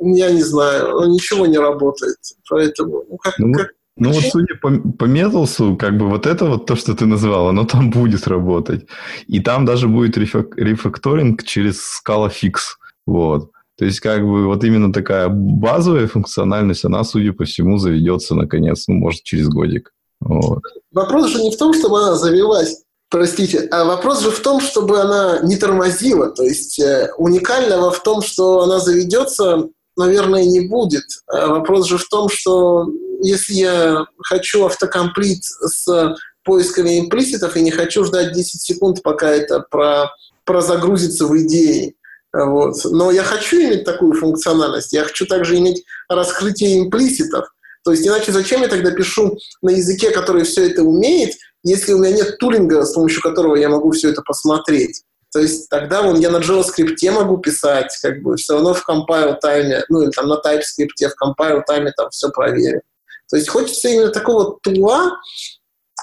я 0.00 0.30
не 0.30 0.42
знаю, 0.42 1.08
ничего 1.08 1.46
не 1.46 1.58
работает. 1.58 2.16
Поэтому, 2.50 3.04
ну 3.08 3.16
как, 3.16 3.38
ну, 3.38 3.52
как 3.52 3.70
ну 3.96 4.10
вот 4.10 4.24
судя 4.24 4.54
по, 4.56 4.70
по 4.70 5.04
Металсу, 5.04 5.76
как 5.76 5.96
бы 5.96 6.08
вот 6.08 6.26
это 6.26 6.46
вот 6.46 6.66
то, 6.66 6.76
что 6.76 6.94
ты 6.94 7.06
назвал, 7.06 7.48
оно 7.48 7.64
там 7.64 7.90
будет 7.90 8.26
работать. 8.26 8.86
И 9.28 9.40
там 9.40 9.64
даже 9.64 9.86
будет 9.86 10.16
рефакторинг 10.16 11.44
через 11.44 11.78
Scala 11.78 12.30
Fix. 12.30 12.76
Вот. 13.06 13.50
То 13.82 13.86
есть, 13.86 13.98
как 13.98 14.22
бы, 14.22 14.46
вот 14.46 14.62
именно 14.62 14.92
такая 14.92 15.28
базовая 15.28 16.06
функциональность, 16.06 16.84
она, 16.84 17.02
судя 17.02 17.32
по 17.32 17.44
всему, 17.44 17.78
заведется, 17.78 18.36
наконец, 18.36 18.84
ну, 18.86 18.94
может, 18.94 19.24
через 19.24 19.48
годик. 19.48 19.92
Вот. 20.20 20.62
Вопрос 20.92 21.30
же 21.30 21.42
не 21.42 21.50
в 21.50 21.56
том, 21.56 21.74
чтобы 21.74 21.98
она 21.98 22.14
завелась, 22.14 22.84
простите, 23.10 23.66
а 23.72 23.84
вопрос 23.84 24.22
же 24.22 24.30
в 24.30 24.38
том, 24.38 24.60
чтобы 24.60 25.00
она 25.00 25.40
не 25.42 25.56
тормозила. 25.56 26.30
То 26.30 26.44
есть, 26.44 26.78
э, 26.78 27.10
уникального 27.18 27.90
в 27.90 28.00
том, 28.04 28.22
что 28.22 28.60
она 28.60 28.78
заведется, 28.78 29.66
наверное, 29.96 30.44
не 30.44 30.60
будет. 30.60 31.02
А 31.26 31.48
вопрос 31.48 31.88
же 31.88 31.98
в 31.98 32.08
том, 32.08 32.28
что 32.28 32.86
если 33.20 33.54
я 33.54 34.04
хочу 34.18 34.64
автокомплит 34.64 35.42
с 35.42 36.14
поисками 36.44 37.00
имплиситов 37.00 37.56
и 37.56 37.62
не 37.62 37.72
хочу 37.72 38.04
ждать 38.04 38.32
10 38.32 38.60
секунд, 38.60 39.02
пока 39.02 39.28
это 39.28 39.66
про, 39.68 40.12
прозагрузится 40.44 41.26
в 41.26 41.36
идее, 41.36 41.94
вот. 42.32 42.76
Но 42.84 43.10
я 43.10 43.22
хочу 43.22 43.56
иметь 43.56 43.84
такую 43.84 44.14
функциональность. 44.14 44.92
Я 44.92 45.04
хочу 45.04 45.26
также 45.26 45.58
иметь 45.58 45.84
раскрытие 46.08 46.80
имплиситов. 46.80 47.46
То 47.84 47.90
есть 47.90 48.06
иначе 48.06 48.32
зачем 48.32 48.62
я 48.62 48.68
тогда 48.68 48.90
пишу 48.92 49.38
на 49.60 49.70
языке, 49.70 50.10
который 50.10 50.44
все 50.44 50.68
это 50.68 50.82
умеет, 50.82 51.34
если 51.64 51.92
у 51.92 51.98
меня 51.98 52.16
нет 52.16 52.38
тулинга, 52.38 52.84
с 52.84 52.92
помощью 52.92 53.20
которого 53.22 53.56
я 53.56 53.68
могу 53.68 53.90
все 53.90 54.10
это 54.10 54.22
посмотреть? 54.22 55.02
То 55.32 55.40
есть 55.40 55.68
тогда 55.70 56.02
вон, 56.02 56.20
я 56.20 56.30
на 56.30 56.38
JavaScript 56.38 57.10
могу 57.10 57.38
писать, 57.38 57.96
как 58.02 58.22
бы 58.22 58.36
все 58.36 58.54
равно 58.54 58.74
в 58.74 58.84
compile 58.88 59.36
тайме, 59.40 59.82
ну 59.88 60.02
или 60.02 60.10
там 60.10 60.28
на 60.28 60.34
TypeScript 60.34 61.08
в 61.08 61.22
compile 61.22 61.62
тайме 61.66 61.92
там 61.96 62.10
все 62.10 62.28
проверю. 62.30 62.82
То 63.30 63.36
есть 63.36 63.48
хочется 63.48 63.88
именно 63.88 64.10
такого 64.10 64.58
тула 64.62 65.16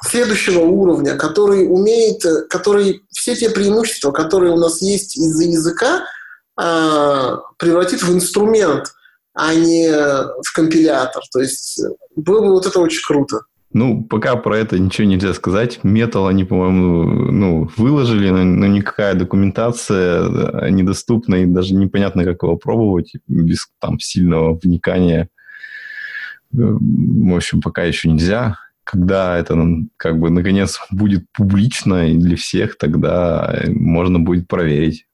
следующего 0.09 0.61
уровня, 0.61 1.15
который 1.15 1.67
умеет, 1.67 2.23
который 2.49 3.03
все 3.11 3.35
те 3.35 3.51
преимущества, 3.51 4.11
которые 4.11 4.51
у 4.51 4.57
нас 4.57 4.81
есть 4.81 5.15
из-за 5.15 5.43
языка, 5.43 6.05
а, 6.61 7.37
превратит 7.57 8.03
в 8.03 8.13
инструмент, 8.13 8.93
а 9.33 9.53
не 9.53 9.89
в 9.89 10.53
компилятор. 10.53 11.23
То 11.31 11.39
есть 11.39 11.81
было 12.15 12.41
бы 12.41 12.51
вот 12.51 12.65
это 12.65 12.79
очень 12.79 13.01
круто. 13.07 13.41
Ну, 13.71 14.03
пока 14.03 14.35
про 14.35 14.57
это 14.57 14.79
ничего 14.79 15.07
нельзя 15.07 15.33
сказать. 15.33 15.79
Метал 15.83 16.27
они, 16.27 16.43
по-моему, 16.43 17.31
ну, 17.31 17.69
выложили, 17.77 18.29
но, 18.29 18.43
но 18.43 18.65
никакая 18.65 19.13
документация 19.13 20.69
недоступна, 20.69 21.35
и 21.35 21.45
даже 21.45 21.75
непонятно, 21.75 22.25
как 22.25 22.43
его 22.43 22.57
пробовать 22.57 23.13
без 23.27 23.67
там 23.79 23.99
сильного 23.99 24.59
вникания. 24.61 25.29
В 26.51 27.35
общем, 27.35 27.61
пока 27.61 27.83
еще 27.83 28.09
нельзя. 28.09 28.57
Когда 28.83 29.37
это 29.37 29.55
как 29.97 30.19
бы 30.19 30.31
наконец 30.31 30.79
будет 30.89 31.25
публично 31.31 32.09
и 32.09 32.17
для 32.17 32.35
всех, 32.35 32.75
тогда 32.75 33.63
можно 33.67 34.19
будет 34.19 34.47
проверить, 34.47 35.05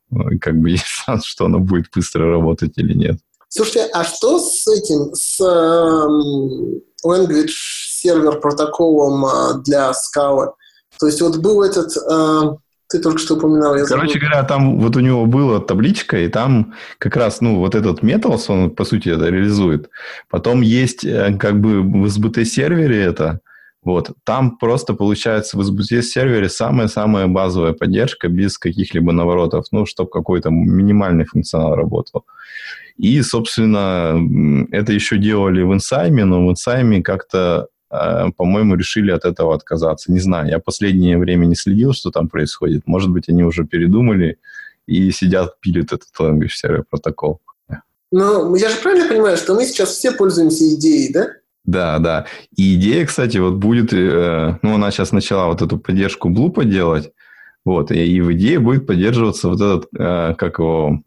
как 0.41 0.60
бы 0.60 0.70
есть 0.72 0.86
шанс, 0.86 1.26
что 1.26 1.45
оно 1.45 1.60
будет 1.60 1.88
быстро 1.93 2.30
работать 2.30 2.78
или 2.78 2.93
нет. 2.93 3.18
Слушайте, 3.49 3.89
а 3.93 4.03
что 4.03 4.39
с 4.39 4.68
этим, 4.68 5.14
с 5.14 5.39
э, 5.39 7.08
language 7.08 7.51
сервер 7.51 8.39
протоколом 8.39 9.26
э, 9.26 9.64
для 9.64 9.91
Scala? 9.91 10.53
То 10.99 11.08
есть 11.08 11.22
вот 11.22 11.38
был 11.38 11.64
этот, 11.64 11.95
э, 11.95 12.41
ты 12.89 12.99
только 12.99 13.20
что 13.20 13.36
упоминал. 13.36 13.78
Я 13.78 13.86
Короче 13.86 14.20
говоря, 14.20 14.43
там 14.43 14.80
вот 14.80 14.95
у 14.95 14.99
него 14.99 15.26
была 15.26 15.60
табличка, 15.60 16.18
и 16.18 16.28
там 16.28 16.74
как 16.97 17.16
раз, 17.16 17.39
ну, 17.39 17.60
вот 17.60 17.76
этот 17.76 18.01
Metals, 18.01 18.45
он, 18.49 18.72
по 18.72 18.84
сути, 18.84 19.10
это 19.10 19.30
реализует. 19.30 19.89
Потом 20.30 20.62
есть 20.62 21.06
э, 21.06 21.38
как 21.39 21.60
бы 21.62 21.82
в 21.82 22.06
SBT-сервере 22.08 23.01
это, 23.03 23.39
вот. 23.86 24.11
Там 24.23 24.57
просто 24.57 24.95
получается 24.95 25.57
в 25.57 25.61
SBT 25.61 26.01
сервере 26.01 26.49
самая-самая 26.49 27.27
базовая 27.27 27.73
поддержка 27.73 28.27
без 28.27 28.57
каких-либо 28.57 29.11
наворотов, 29.11 29.65
ну, 29.71 29.86
чтобы 29.86 30.09
какой-то 30.09 30.49
минимальный 30.49 31.25
функционал 31.25 31.75
работал. 31.75 32.25
И, 32.97 33.21
собственно, 33.21 34.19
это 34.71 34.91
еще 34.91 35.17
делали 35.17 35.61
в 35.61 35.71
Инсайме, 35.71 36.25
но 36.25 36.45
в 36.45 36.49
Инсайме 36.49 37.03
как-то, 37.03 37.67
а, 37.89 38.31
по-моему, 38.31 38.75
решили 38.75 39.11
от 39.11 39.23
этого 39.23 39.53
отказаться. 39.53 40.11
Не 40.11 40.19
знаю, 40.19 40.49
я 40.49 40.59
последнее 40.59 41.19
время 41.19 41.45
не 41.45 41.55
следил, 41.55 41.93
что 41.93 42.09
там 42.09 42.27
происходит. 42.27 42.88
Может 42.88 43.11
быть, 43.11 43.29
они 43.29 43.43
уже 43.43 43.65
передумали 43.65 44.39
и 44.88 45.11
сидят, 45.11 45.59
пилят 45.59 45.91
этот 45.91 46.09
language 46.19 46.49
сервер 46.49 46.86
протокол. 46.89 47.39
Ну, 48.11 48.55
я 48.55 48.69
же 48.69 48.77
правильно 48.77 49.07
понимаю, 49.07 49.38
что 49.38 49.53
мы 49.53 49.65
сейчас 49.65 49.89
все 49.89 50.11
пользуемся 50.11 50.73
идеей, 50.73 51.11
да? 51.11 51.27
Да, 51.66 51.99
да. 51.99 52.26
И 52.55 52.76
идея, 52.76 53.05
кстати, 53.05 53.38
вот 53.38 53.55
будет, 53.55 53.91
э, 53.91 54.57
ну, 54.61 54.76
она 54.76 54.91
сейчас 54.91 55.11
начала 55.11 55.47
вот 55.47 55.61
эту 55.61 55.78
поддержку 55.78 56.30
Bloop 56.30 56.58
а 56.58 56.63
делать, 56.63 57.11
вот, 57.63 57.91
и, 57.91 58.05
и 58.05 58.22
в 58.22 58.32
идее 58.34 58.59
будет 58.59 58.86
поддерживаться 58.86 59.49
вот 59.49 59.61
этот, 59.61 59.88
э, 59.97 60.36
как 60.38 60.59
его, 60.59 61.01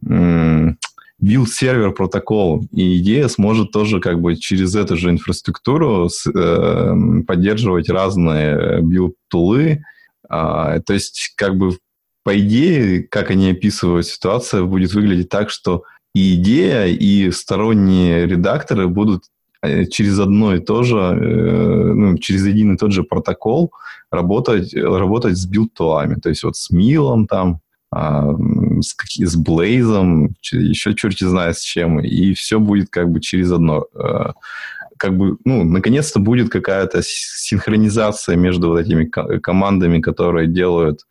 build 1.22 1.46
server 1.46 1.92
protocol. 1.92 2.64
И 2.72 2.98
идея 2.98 3.28
сможет 3.28 3.72
тоже 3.72 4.00
как 4.00 4.20
бы 4.20 4.36
через 4.36 4.74
эту 4.74 4.96
же 4.96 5.10
инфраструктуру 5.10 6.08
с, 6.08 6.26
э, 6.28 6.94
поддерживать 7.26 7.88
разные 7.88 8.80
билд-тулы. 8.82 9.82
А, 10.28 10.80
то 10.80 10.92
есть 10.92 11.32
как 11.36 11.56
бы 11.56 11.76
по 12.24 12.38
идее, 12.38 13.02
как 13.04 13.30
они 13.30 13.50
описывают 13.50 14.06
ситуацию, 14.06 14.66
будет 14.66 14.92
выглядеть 14.92 15.28
так, 15.28 15.50
что 15.50 15.84
и 16.14 16.34
идея, 16.34 16.86
и 16.86 17.30
сторонние 17.30 18.26
редакторы 18.26 18.86
будут 18.86 19.24
э, 19.24 19.28
через 19.62 20.18
одно 20.18 20.54
и 20.54 20.60
то 20.60 20.82
же, 20.82 20.96
э, 20.96 21.92
ну, 21.94 22.18
через 22.18 22.46
один 22.46 22.74
и 22.74 22.76
тот 22.76 22.92
же 22.92 23.02
протокол 23.02 23.72
работать, 24.10 24.74
работать 24.74 25.36
с 25.36 25.46
билд-тулами. 25.46 26.14
То 26.20 26.28
есть 26.28 26.44
вот 26.44 26.56
с 26.56 26.70
Mill 26.70 27.08
ом 27.08 27.26
там, 27.26 27.60
а, 27.90 28.32
с, 28.80 28.94
с 29.16 29.36
Blaze 29.36 29.98
ом, 29.98 30.34
еще 30.52 30.94
черти 30.94 31.24
знает 31.24 31.56
с 31.56 31.62
чем, 31.62 32.00
и 32.00 32.34
все 32.34 32.60
будет 32.60 32.90
как 32.90 33.10
бы 33.10 33.20
через 33.20 33.50
одно. 33.52 33.86
А, 33.94 34.34
как 34.96 35.16
бы, 35.16 35.38
ну, 35.44 35.64
наконец-то 35.64 36.20
будет 36.20 36.50
какая-то 36.50 37.02
синхронизация 37.02 38.36
между 38.36 38.68
вот 38.68 38.80
этими 38.80 39.04
командами, 39.04 40.00
которые 40.00 40.48
делают 40.48 41.06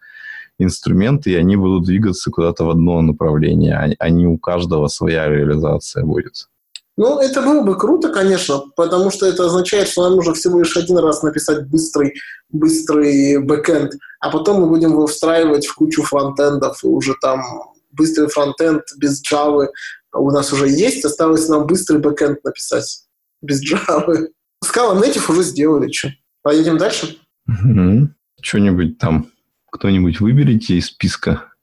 инструменты, 0.60 1.32
и 1.32 1.36
они 1.36 1.56
будут 1.56 1.86
двигаться 1.86 2.32
куда-то 2.32 2.66
в 2.66 2.70
одно 2.70 3.02
направление, 3.02 3.96
а 3.98 4.10
не 4.10 4.26
у 4.26 4.38
каждого 4.38 4.88
своя 4.88 5.28
реализация 5.30 6.04
будет. 6.04 6.50
Ну, 6.98 7.20
это 7.20 7.44
было 7.44 7.62
бы 7.62 7.78
круто, 7.78 8.10
конечно, 8.10 8.64
потому 8.76 9.12
что 9.12 9.28
это 9.28 9.46
означает, 9.46 9.88
что 9.88 10.04
нам 10.04 10.16
нужно 10.16 10.34
всего 10.34 10.60
лишь 10.60 10.76
один 10.76 10.98
раз 10.98 11.22
написать 11.22 11.68
быстрый, 11.68 12.16
быстрый 12.50 13.38
бэкэнд, 13.38 13.94
а 14.20 14.32
потом 14.32 14.62
мы 14.62 14.68
будем 14.68 14.92
его 14.92 15.06
встраивать 15.06 15.68
в 15.68 15.76
кучу 15.76 16.02
фронтендов, 16.02 16.84
и 16.84 16.88
уже 16.88 17.14
там 17.22 17.44
быстрый 17.92 18.28
фронтенд 18.30 18.82
без 18.98 19.22
Java 19.22 19.68
у 20.14 20.32
нас 20.32 20.52
уже 20.52 20.68
есть, 20.68 21.06
осталось 21.06 21.48
нам 21.48 21.68
быстрый 21.68 22.00
бэкэнд 22.00 22.44
написать 22.44 23.04
без 23.44 23.64
Java. 23.64 24.28
Scala 24.66 25.00
Native 25.00 25.32
уже 25.32 25.44
сделали, 25.44 25.92
что? 25.92 26.10
Поедем 26.42 26.80
дальше? 26.80 27.18
Угу. 27.48 28.10
Что-нибудь 28.42 28.98
там, 28.98 29.28
кто-нибудь 29.72 30.20
выберите 30.20 30.76
из 30.76 30.88
списка. 30.88 31.54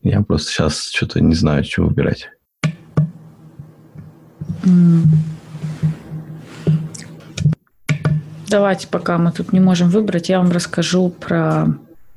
Я 0.00 0.22
просто 0.22 0.50
сейчас 0.50 0.90
что-то 0.90 1.20
не 1.20 1.34
знаю, 1.34 1.64
что 1.64 1.82
выбирать. 1.82 2.30
Давайте, 8.48 8.88
пока 8.88 9.18
мы 9.18 9.30
тут 9.30 9.52
не 9.52 9.60
можем 9.60 9.90
выбрать, 9.90 10.30
я 10.30 10.38
вам 10.38 10.50
расскажу 10.50 11.10
про 11.10 11.66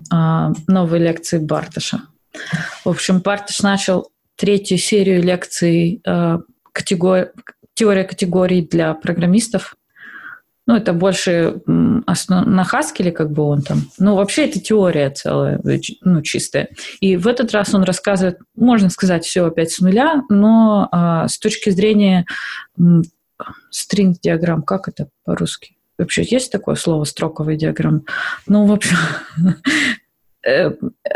а, 0.10 0.54
новые 0.68 1.04
лекции 1.04 1.40
Барташа. 1.40 2.04
В 2.86 2.90
общем, 2.90 3.20
Барташ 3.20 3.62
начал 3.62 4.10
третью 4.38 4.78
серию 4.78 5.22
лекций 5.22 6.02
а, 6.06 6.40
категор... 6.72 7.32
теория 7.74 8.06
категорий 8.06 8.66
для 8.66 8.94
программистов. 8.94 9.76
Ну, 10.68 10.76
это 10.76 10.93
больше 10.93 11.62
на 11.66 12.64
Хаскеле, 12.64 13.12
как 13.12 13.32
бы 13.32 13.43
он 13.43 13.62
там. 13.62 13.80
Ну, 13.97 14.16
вообще 14.16 14.45
это 14.45 14.59
теория 14.59 15.09
целая, 15.09 15.59
ну, 16.01 16.22
чистая. 16.22 16.70
И 16.99 17.18
в 17.18 17.28
этот 17.28 17.51
раз 17.51 17.74
он 17.74 17.84
рассказывает, 17.84 18.38
можно 18.55 18.89
сказать, 18.89 19.26
все 19.26 19.45
опять 19.45 19.72
с 19.72 19.80
нуля, 19.80 20.22
но 20.30 20.88
а, 20.91 21.28
с 21.28 21.39
точки 21.39 21.72
зрения 21.72 22.26
стринг-диаграмм, 23.72 24.62
как 24.62 24.88
это 24.88 25.09
по-русски? 25.26 25.78
Вообще 25.97 26.24
есть 26.24 26.51
такое 26.51 26.76
слово 26.76 27.05
строковый 27.05 27.57
диаграмм? 27.57 28.05
Ну, 28.47 28.66
в 28.66 28.72
общем, 28.72 28.97
э, 30.47 30.72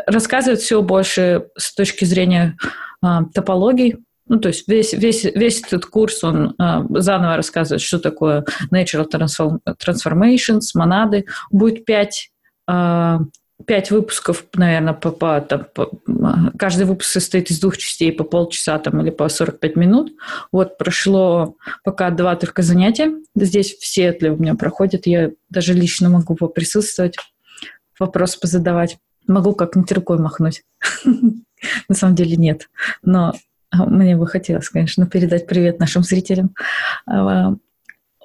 рассказывает 0.08 0.60
все 0.60 0.82
больше 0.82 1.48
с 1.58 1.74
точки 1.74 2.06
зрения 2.06 2.58
а, 3.02 3.26
топологий, 3.26 3.98
ну, 4.28 4.40
то 4.40 4.48
есть 4.48 4.68
весь, 4.68 4.94
весь, 4.94 5.24
весь 5.24 5.62
этот 5.62 5.86
курс, 5.86 6.24
он 6.24 6.56
э, 6.60 6.84
заново 6.90 7.38
рассказывает, 7.38 7.82
что 7.82 8.00
такое 8.00 8.46
Natural 8.74 9.08
transform, 9.08 9.60
Transformations, 9.68 10.62
монады. 10.74 11.26
Будет 11.52 11.86
пять, 11.86 12.32
э, 12.68 13.20
пять 13.68 13.92
выпусков, 13.92 14.46
наверное, 14.56 14.94
по, 14.94 15.12
по, 15.12 15.40
там, 15.42 15.68
по, 15.76 15.92
каждый 16.58 16.88
выпуск 16.88 17.12
состоит 17.12 17.52
из 17.52 17.60
двух 17.60 17.78
частей 17.78 18.12
по 18.12 18.24
полчаса 18.24 18.80
там, 18.80 19.00
или 19.02 19.12
по 19.12 19.30
45 19.30 19.76
минут. 19.76 20.12
Вот 20.52 20.80
прошло 20.80 21.56
пока 21.84 22.10
два 22.10 22.36
только 22.36 22.64
занятия. 22.64 23.14
Здесь 23.36 23.76
в 23.78 23.86
Сиэтле 23.86 24.32
у 24.32 24.38
меня 24.38 24.56
проходят. 24.56 25.06
Я 25.06 25.32
даже 25.50 25.74
лично 25.74 26.10
могу 26.10 26.36
поприсутствовать, 26.36 27.18
вопрос 28.00 28.36
позадавать. 28.36 28.98
Могу 29.28 29.54
как-нибудь 29.54 29.92
рукой 29.92 30.18
махнуть. 30.18 30.64
На 31.90 31.96
самом 31.96 32.16
деле 32.16 32.36
нет. 32.36 32.70
Но 33.04 33.30
а, 33.30 33.34
мне 33.86 34.16
бы 34.16 34.28
хотелось, 34.28 34.70
конечно, 34.70 35.06
передать 35.08 35.48
привет 35.48 35.80
нашим 35.80 36.04
зрителям. 36.04 36.56
А, 37.08 37.54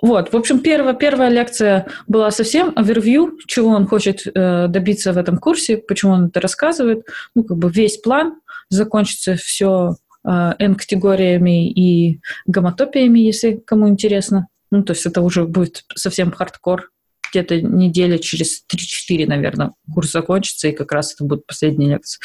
вот, 0.03 0.33
в 0.33 0.37
общем, 0.37 0.61
первая, 0.61 0.95
первая 0.95 1.29
лекция 1.29 1.87
была 2.09 2.31
совсем 2.31 2.73
овервью, 2.75 3.39
чего 3.47 3.69
он 3.71 3.87
хочет 3.87 4.27
э, 4.27 4.67
добиться 4.69 5.13
в 5.13 5.19
этом 5.19 5.37
курсе, 5.39 5.77
почему 5.77 6.13
он 6.13 6.27
это 6.27 6.41
рассказывает. 6.41 7.07
Ну, 7.35 7.45
как 7.45 7.59
бы 7.59 7.71
весь 7.71 7.99
план, 7.99 8.41
закончится 8.71 9.37
все 9.37 9.97
э, 10.25 10.53
N-категориями 10.59 11.71
и 11.71 12.21
гомотопиями, 12.47 13.21
если 13.21 13.57
кому 13.57 13.89
интересно. 13.89 14.49
Ну, 14.71 14.83
то 14.85 14.93
есть 14.93 15.05
это 15.05 15.21
уже 15.21 15.45
будет 15.45 15.85
совсем 15.95 16.31
хардкор. 16.33 16.91
Где-то 17.31 17.61
неделя 17.63 18.19
через 18.19 18.65
3-4, 18.73 19.27
наверное, 19.27 19.73
курс 19.93 20.11
закончится, 20.13 20.69
и 20.69 20.73
как 20.73 20.93
раз 20.93 21.15
это 21.15 21.25
будет 21.25 21.47
последняя 21.47 21.89
лекция. 21.91 22.21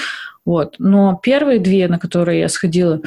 Вот. 0.45 0.75
Но 0.79 1.19
первые 1.21 1.59
две, 1.59 1.87
на 1.87 1.99
которые 1.99 2.39
я 2.41 2.49
сходила, 2.49 3.01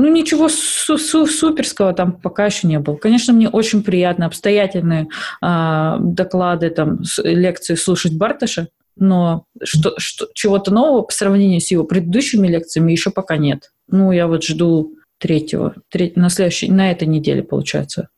Ну, 0.00 0.06
ничего 0.12 0.48
су- 0.48 0.96
су- 0.96 1.26
суперского 1.26 1.92
там 1.92 2.12
пока 2.12 2.46
еще 2.46 2.68
не 2.68 2.78
было. 2.78 2.94
Конечно, 2.96 3.32
мне 3.34 3.48
очень 3.48 3.82
приятно 3.82 4.26
обстоятельные 4.26 5.08
э, 5.42 5.96
доклады, 6.00 6.70
там, 6.70 7.00
лекции 7.24 7.74
слушать 7.74 8.16
Барташа, 8.16 8.68
но 8.96 9.44
что, 9.62 9.94
что, 9.98 10.28
чего-то 10.34 10.72
нового 10.72 11.02
по 11.02 11.12
сравнению 11.12 11.60
с 11.60 11.70
его 11.72 11.82
предыдущими 11.84 12.46
лекциями 12.46 12.92
еще 12.92 13.10
пока 13.10 13.36
нет. 13.36 13.70
Ну, 13.88 14.12
я 14.12 14.28
вот 14.28 14.44
жду 14.44 14.92
третьего, 15.18 15.74
треть, 15.90 16.16
на 16.16 16.30
следующей, 16.30 16.70
на 16.70 16.92
этой 16.92 17.08
неделе, 17.08 17.42
получается. 17.42 18.08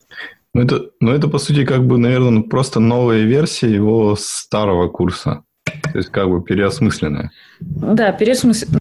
Ну 0.52 0.62
это, 0.62 0.90
ну, 1.00 1.12
это, 1.12 1.28
по 1.28 1.38
сути, 1.38 1.64
как 1.64 1.86
бы, 1.86 1.98
наверное, 1.98 2.30
ну, 2.30 2.42
просто 2.42 2.80
новая 2.80 3.22
версия 3.22 3.72
его 3.72 4.16
старого 4.18 4.88
курса. 4.88 5.44
То 5.64 5.98
есть, 5.98 6.10
как 6.10 6.28
бы 6.28 6.42
переосмысленная. 6.42 7.30
Да, 7.60 8.12
переосмысленная. 8.12 8.80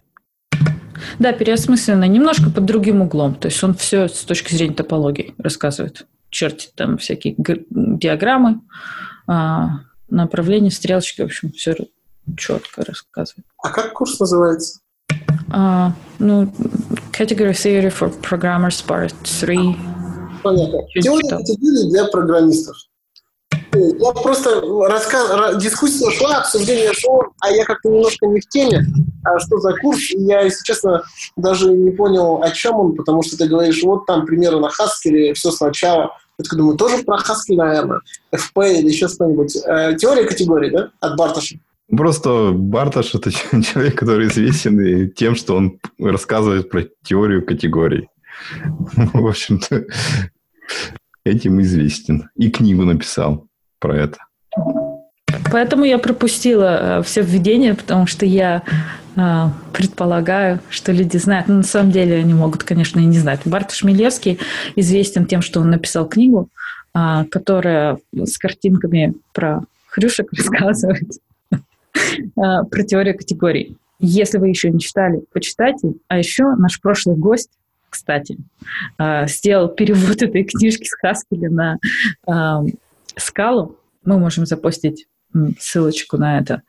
Да, 1.18 1.32
переосмысленно, 1.32 2.04
немножко 2.04 2.50
под 2.50 2.64
другим 2.64 3.02
углом. 3.02 3.34
То 3.34 3.46
есть 3.48 3.62
он 3.62 3.74
все 3.74 4.08
с 4.08 4.24
точки 4.24 4.54
зрения 4.54 4.74
топологии 4.74 5.34
рассказывает. 5.38 6.06
Чертит 6.30 6.74
там 6.74 6.98
всякие 6.98 7.34
диаграммы, 7.38 8.60
а, 9.26 9.80
направления, 10.08 10.70
стрелочки, 10.70 11.22
в 11.22 11.24
общем, 11.24 11.52
все 11.52 11.76
четко 12.36 12.84
рассказывает. 12.84 13.46
А 13.62 13.70
как 13.70 13.92
курс 13.92 14.18
называется? 14.18 14.80
А, 15.50 15.92
ну, 16.18 16.52
Category 17.12 17.52
Theory 17.52 17.92
for 17.92 18.12
Programmers 18.20 18.84
Part 18.86 19.14
3. 19.40 19.76
Понятно. 20.42 20.80
Теория 21.00 21.28
категории 21.28 21.90
для 21.90 22.04
программистов. 22.06 22.76
Я 23.72 24.12
просто 24.12 24.60
рассказ... 24.88 25.62
дискуссия 25.62 26.10
шла, 26.10 26.38
обсуждение 26.38 26.92
шло, 26.92 27.26
а 27.40 27.50
я 27.52 27.64
как-то 27.64 27.88
немножко 27.88 28.26
не 28.26 28.40
в 28.40 28.48
теме, 28.48 28.84
а 29.24 29.38
что 29.38 29.58
за 29.58 29.74
курс. 29.76 30.10
И 30.10 30.20
я, 30.22 30.42
если 30.42 30.64
честно, 30.64 31.02
даже 31.36 31.70
не 31.72 31.92
понял, 31.92 32.42
о 32.42 32.50
чем 32.50 32.76
он, 32.76 32.96
потому 32.96 33.22
что 33.22 33.36
ты 33.36 33.46
говоришь, 33.46 33.82
вот 33.84 34.06
там 34.06 34.26
примеры 34.26 34.58
на 34.58 34.66
Haskell, 34.66 35.34
все 35.34 35.50
сначала. 35.52 36.16
Я 36.38 36.42
такой 36.42 36.58
думаю, 36.58 36.76
тоже 36.76 37.04
про 37.04 37.18
Haskell, 37.18 37.56
наверное, 37.56 38.00
FP 38.34 38.78
или 38.78 38.88
еще 38.88 39.06
что-нибудь. 39.06 39.56
Э, 39.64 39.94
теория 39.96 40.24
категорий, 40.24 40.70
да, 40.70 40.90
от 41.00 41.16
Барташа? 41.16 41.56
Просто 41.96 42.50
Барташ– 42.52 43.14
это 43.16 43.30
человек, 43.62 43.96
который 43.96 44.28
известен 44.28 45.10
тем, 45.12 45.36
что 45.36 45.54
он 45.54 45.78
рассказывает 45.98 46.70
про 46.70 46.84
теорию 47.04 47.44
категорий. 47.44 48.08
В 49.12 49.26
общем-то, 49.26 49.84
этим 51.24 51.60
известен. 51.60 52.30
И 52.36 52.50
книгу 52.50 52.84
написал 52.84 53.46
про 53.78 53.96
это. 53.96 54.18
Поэтому 55.52 55.84
я 55.84 55.98
пропустила 55.98 56.98
э, 57.00 57.02
все 57.02 57.22
введения, 57.22 57.74
потому 57.74 58.06
что 58.06 58.24
я 58.26 58.62
э, 59.16 59.46
предполагаю, 59.72 60.60
что 60.70 60.92
люди 60.92 61.16
знают. 61.16 61.48
Но 61.48 61.56
на 61.56 61.62
самом 61.62 61.90
деле 61.90 62.16
они 62.16 62.34
могут, 62.34 62.62
конечно, 62.62 63.00
и 63.00 63.04
не 63.04 63.18
знать. 63.18 63.40
Бартош 63.44 63.82
Милевский 63.82 64.38
известен 64.76 65.26
тем, 65.26 65.42
что 65.42 65.60
он 65.60 65.70
написал 65.70 66.08
книгу, 66.08 66.48
э, 66.94 67.24
которая 67.30 67.98
с 68.12 68.38
картинками 68.38 69.14
про 69.32 69.62
хрюшек 69.88 70.32
рассказывает, 70.32 71.10
э, 71.52 71.56
про 72.36 72.82
теорию 72.84 73.16
категорий. 73.16 73.76
Если 73.98 74.38
вы 74.38 74.48
еще 74.48 74.70
не 74.70 74.80
читали, 74.80 75.22
почитайте. 75.32 75.94
А 76.08 76.18
еще 76.18 76.54
наш 76.56 76.80
прошлый 76.80 77.16
гость, 77.16 77.50
кстати, 77.90 78.38
э, 78.98 79.26
сделал 79.26 79.68
перевод 79.68 80.22
этой 80.22 80.44
книжки 80.44 80.84
с 80.84 80.94
Хаскеля 80.94 81.50
на 81.50 81.78
э, 82.26 82.70
скалу. 83.16 83.76
Мы 84.04 84.18
можем 84.18 84.46
запостить 84.46 85.06
ссылочку 85.58 86.16
на 86.16 86.38
это, 86.38 86.62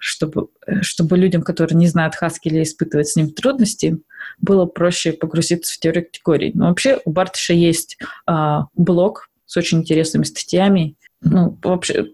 чтобы, 0.00 0.48
чтобы 0.80 1.16
людям, 1.16 1.42
которые 1.42 1.76
не 1.76 1.86
знают 1.86 2.14
Хаски 2.14 2.48
или 2.48 2.62
испытывают 2.62 3.08
с 3.08 3.16
ним 3.16 3.30
трудности, 3.30 3.98
было 4.40 4.66
проще 4.66 5.12
погрузиться 5.12 5.74
в 5.74 5.78
теорию 5.78 6.06
категорий. 6.06 6.52
Но 6.54 6.68
вообще 6.68 7.00
у 7.04 7.12
Бартыша 7.12 7.52
есть 7.52 7.98
а, 8.26 8.66
блог 8.74 9.28
с 9.46 9.56
очень 9.56 9.80
интересными 9.80 10.24
статьями. 10.24 10.96
Ну, 11.20 11.56
вообще, 11.62 12.06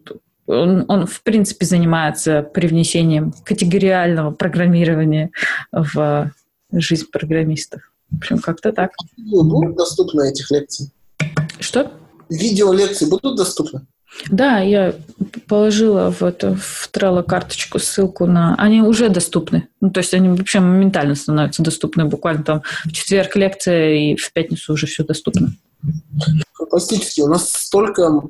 он, 0.47 0.85
он, 0.89 1.07
в 1.07 1.23
принципе, 1.23 1.65
занимается 1.65 2.43
привнесением 2.43 3.33
категориального 3.45 4.31
программирования 4.31 5.31
в 5.73 6.31
жизнь 6.73 7.07
программистов. 7.11 7.93
В 8.11 8.17
общем, 8.19 8.39
как-то 8.39 8.73
так. 8.73 8.93
Будут 9.17 9.77
доступны 9.77 10.31
этих 10.31 10.51
лекций? 10.51 10.91
Что? 11.61 11.93
Видео 12.29 12.73
лекции 12.73 13.07
будут 13.07 13.37
доступны? 13.37 13.87
Да, 14.31 14.59
я 14.61 14.95
положила 15.47 16.11
в, 16.11 16.23
это, 16.23 16.57
в 16.57 16.91
Trello 16.93 17.23
карточку 17.23 17.79
ссылку 17.79 18.27
на... 18.27 18.55
Они 18.57 18.81
уже 18.81 19.11
доступны. 19.11 19.69
Ну, 19.81 19.91
то 19.91 19.99
есть 19.99 20.15
они 20.15 20.31
вообще 20.31 20.61
моментально 20.61 21.15
становятся 21.15 21.63
доступны. 21.63 22.07
Буквально 22.07 22.43
там 22.43 22.63
в 22.85 22.93
четверг 22.93 23.37
лекция, 23.37 23.95
и 23.95 24.17
в 24.17 24.33
пятницу 24.33 24.73
уже 24.73 24.87
все 24.87 25.05
доступно. 25.05 25.53
Фантастически. 26.55 27.21
У 27.21 27.29
нас 27.29 27.51
столько, 27.51 28.23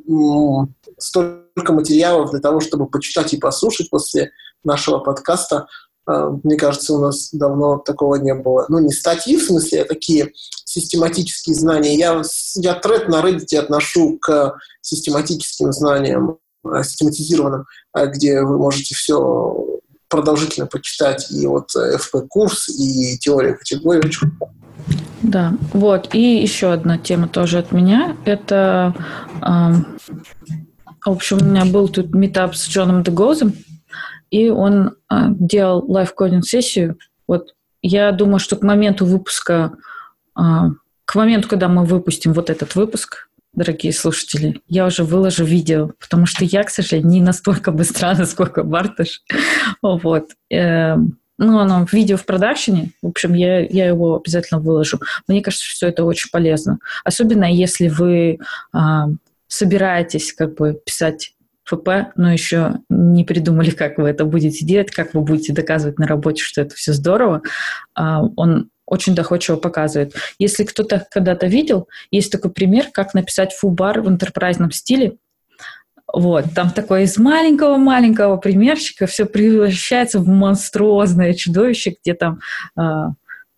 столько 0.98 1.72
материалов 1.72 2.32
для 2.32 2.40
того, 2.40 2.60
чтобы 2.60 2.86
почитать 2.86 3.32
и 3.32 3.38
послушать 3.38 3.88
после 3.88 4.32
нашего 4.64 4.98
подкаста. 4.98 5.68
А, 6.08 6.30
мне 6.42 6.56
кажется, 6.56 6.94
у 6.94 6.98
нас 6.98 7.28
давно 7.32 7.78
такого 7.78 8.14
не 8.14 8.34
было. 8.34 8.64
Ну, 8.70 8.78
не 8.78 8.92
статьи, 8.92 9.36
в 9.36 9.44
смысле, 9.44 9.82
а 9.82 9.84
такие 9.84 10.32
систематические 10.64 11.54
знания. 11.54 11.94
Я, 11.96 12.22
я 12.54 12.74
тред 12.74 13.08
на 13.08 13.20
Reddit 13.20 13.56
отношу 13.58 14.18
к 14.18 14.56
систематическим 14.80 15.70
знаниям, 15.70 16.38
а, 16.64 16.82
систематизированным, 16.82 17.66
а, 17.92 18.06
где 18.06 18.40
вы 18.40 18.56
можете 18.56 18.94
все 18.94 19.66
продолжительно 20.08 20.66
почитать. 20.66 21.30
И 21.30 21.46
вот 21.46 21.76
FP-курс, 21.76 22.70
и 22.70 23.18
теория 23.18 23.52
категорий. 23.52 24.10
Да, 25.20 25.52
вот. 25.74 26.14
И 26.14 26.36
еще 26.38 26.72
одна 26.72 26.96
тема 26.96 27.28
тоже 27.28 27.58
от 27.58 27.72
меня. 27.72 28.16
Это, 28.24 28.94
э, 29.42 29.72
в 31.04 31.10
общем, 31.10 31.38
у 31.42 31.44
меня 31.44 31.66
был 31.66 31.88
тут 31.88 32.14
митап 32.14 32.54
с 32.54 32.66
Джоном 32.68 33.02
Дегозом, 33.02 33.52
и 34.30 34.48
он 34.50 34.96
а, 35.08 35.28
делал 35.28 35.84
лайв-кодинг-сессию. 35.90 36.98
Вот 37.26 37.54
я 37.82 38.12
думаю, 38.12 38.38
что 38.38 38.56
к 38.56 38.62
моменту 38.62 39.06
выпуска, 39.06 39.72
а, 40.34 40.70
к 41.04 41.14
моменту, 41.14 41.48
когда 41.48 41.68
мы 41.68 41.84
выпустим 41.84 42.32
вот 42.32 42.50
этот 42.50 42.74
выпуск, 42.74 43.28
дорогие 43.54 43.92
слушатели, 43.92 44.60
я 44.68 44.86
уже 44.86 45.04
выложу 45.04 45.44
видео, 45.44 45.90
потому 45.98 46.26
что 46.26 46.44
я, 46.44 46.62
к 46.62 46.70
сожалению, 46.70 47.10
не 47.10 47.20
настолько 47.20 47.72
быстра, 47.72 48.14
насколько 48.18 48.62
Бартыш. 48.62 49.22
Вот. 49.82 50.30
Эм, 50.50 51.18
ну, 51.38 51.58
оно 51.58 51.86
видео 51.90 52.16
в 52.16 52.26
продакшене, 52.26 52.92
в 53.00 53.06
общем, 53.06 53.34
я, 53.34 53.60
я 53.60 53.86
его 53.86 54.16
обязательно 54.16 54.60
выложу. 54.60 55.00
Мне 55.28 55.40
кажется, 55.40 55.64
что 55.64 55.86
это 55.86 56.04
очень 56.04 56.30
полезно. 56.30 56.78
Особенно 57.04 57.50
если 57.50 57.88
вы 57.88 58.38
а, 58.72 59.06
собираетесь 59.46 60.32
как 60.32 60.56
бы 60.56 60.78
писать 60.84 61.34
ФП, 61.68 62.14
но 62.16 62.32
еще 62.32 62.80
не 62.88 63.24
придумали, 63.24 63.70
как 63.70 63.98
вы 63.98 64.08
это 64.08 64.24
будете 64.24 64.64
делать, 64.64 64.90
как 64.90 65.12
вы 65.12 65.20
будете 65.20 65.52
доказывать 65.52 65.98
на 65.98 66.06
работе, 66.06 66.42
что 66.42 66.62
это 66.62 66.74
все 66.74 66.92
здорово. 66.94 67.42
А, 67.94 68.22
он 68.36 68.70
очень 68.86 69.14
доходчиво 69.14 69.56
показывает. 69.56 70.14
Если 70.38 70.64
кто-то 70.64 71.06
когда-то 71.10 71.46
видел, 71.46 71.88
есть 72.10 72.32
такой 72.32 72.50
пример, 72.50 72.86
как 72.90 73.12
написать 73.12 73.52
фубар 73.52 74.00
в 74.00 74.08
интерпрайзном 74.08 74.70
стиле. 74.70 75.18
Вот, 76.10 76.46
там 76.54 76.70
такой 76.70 77.02
из 77.02 77.18
маленького-маленького 77.18 78.38
примерчика 78.38 79.06
все 79.06 79.26
превращается 79.26 80.20
в 80.20 80.26
монструозное 80.26 81.34
чудовище, 81.34 81.96
где 82.00 82.14
там, 82.14 82.40
э, 82.80 82.82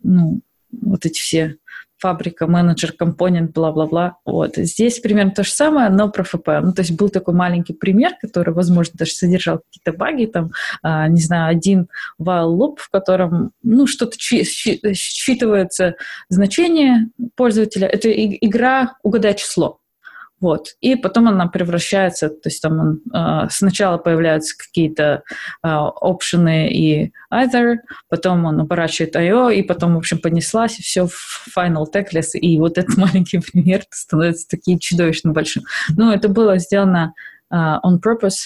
ну, 0.02 0.40
вот 0.72 1.06
эти 1.06 1.20
все 1.20 1.58
фабрика, 2.00 2.46
менеджер, 2.46 2.92
компонент, 2.92 3.52
бла-бла-бла. 3.52 4.16
Вот. 4.24 4.56
Здесь 4.56 4.98
примерно 5.00 5.32
то 5.32 5.44
же 5.44 5.50
самое, 5.50 5.90
но 5.90 6.10
про 6.10 6.24
ФП. 6.24 6.48
Ну, 6.62 6.72
то 6.72 6.80
есть 6.82 6.92
был 6.92 7.10
такой 7.10 7.34
маленький 7.34 7.74
пример, 7.74 8.12
который, 8.20 8.54
возможно, 8.54 8.94
даже 8.96 9.12
содержал 9.12 9.58
какие-то 9.58 9.92
баги, 9.96 10.24
там, 10.26 10.52
а, 10.82 11.08
не 11.08 11.20
знаю, 11.20 11.50
один 11.50 11.88
while 12.20 12.56
loop, 12.56 12.76
в 12.78 12.88
котором, 12.90 13.52
ну, 13.62 13.86
что-то 13.86 14.16
считывается 14.18 15.94
значение 16.28 17.08
пользователя. 17.36 17.86
Это 17.86 18.10
игра 18.10 18.96
«Угадай 19.02 19.34
число». 19.34 19.79
Вот. 20.40 20.68
И 20.80 20.96
потом 20.96 21.28
она 21.28 21.46
превращается, 21.48 22.30
то 22.30 22.48
есть 22.48 22.62
там 22.62 22.78
он, 22.78 23.00
э, 23.14 23.48
сначала 23.50 23.98
появляются 23.98 24.56
какие-то 24.56 25.22
э, 25.62 25.68
опшены 25.68 26.72
и 26.72 27.12
either, 27.32 27.76
потом 28.08 28.46
он 28.46 28.60
оборачивает 28.60 29.14
IO, 29.16 29.54
и 29.54 29.62
потом, 29.62 29.94
в 29.94 29.98
общем, 29.98 30.18
понеслась, 30.18 30.78
и 30.78 30.82
все 30.82 31.06
в 31.06 31.46
final 31.56 31.84
teckless, 31.92 32.32
и 32.32 32.58
вот 32.58 32.78
этот 32.78 32.96
маленький 32.98 33.38
пример 33.38 33.82
становится 33.90 34.48
таким 34.48 34.78
чудовищно 34.78 35.32
большим. 35.32 35.64
Но 35.96 36.12
это 36.12 36.28
было 36.28 36.58
сделано 36.58 37.12
э, 37.50 37.54
on 37.54 38.00
purpose, 38.00 38.36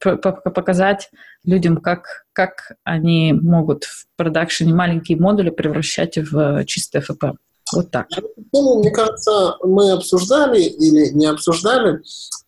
показать 0.00 1.10
людям, 1.44 1.78
как, 1.78 2.26
как 2.32 2.72
они 2.84 3.32
могут 3.32 3.84
в 3.84 4.06
продакшене 4.16 4.74
маленькие 4.74 5.18
модули 5.18 5.50
превращать 5.50 6.18
в 6.18 6.64
чистое 6.64 7.02
FP. 7.02 7.34
Вот 7.72 7.90
так. 7.90 8.06
Ну, 8.52 8.78
мне 8.78 8.90
кажется, 8.90 9.56
мы 9.62 9.90
обсуждали 9.90 10.60
или 10.62 11.10
не 11.10 11.26
обсуждали. 11.26 12.00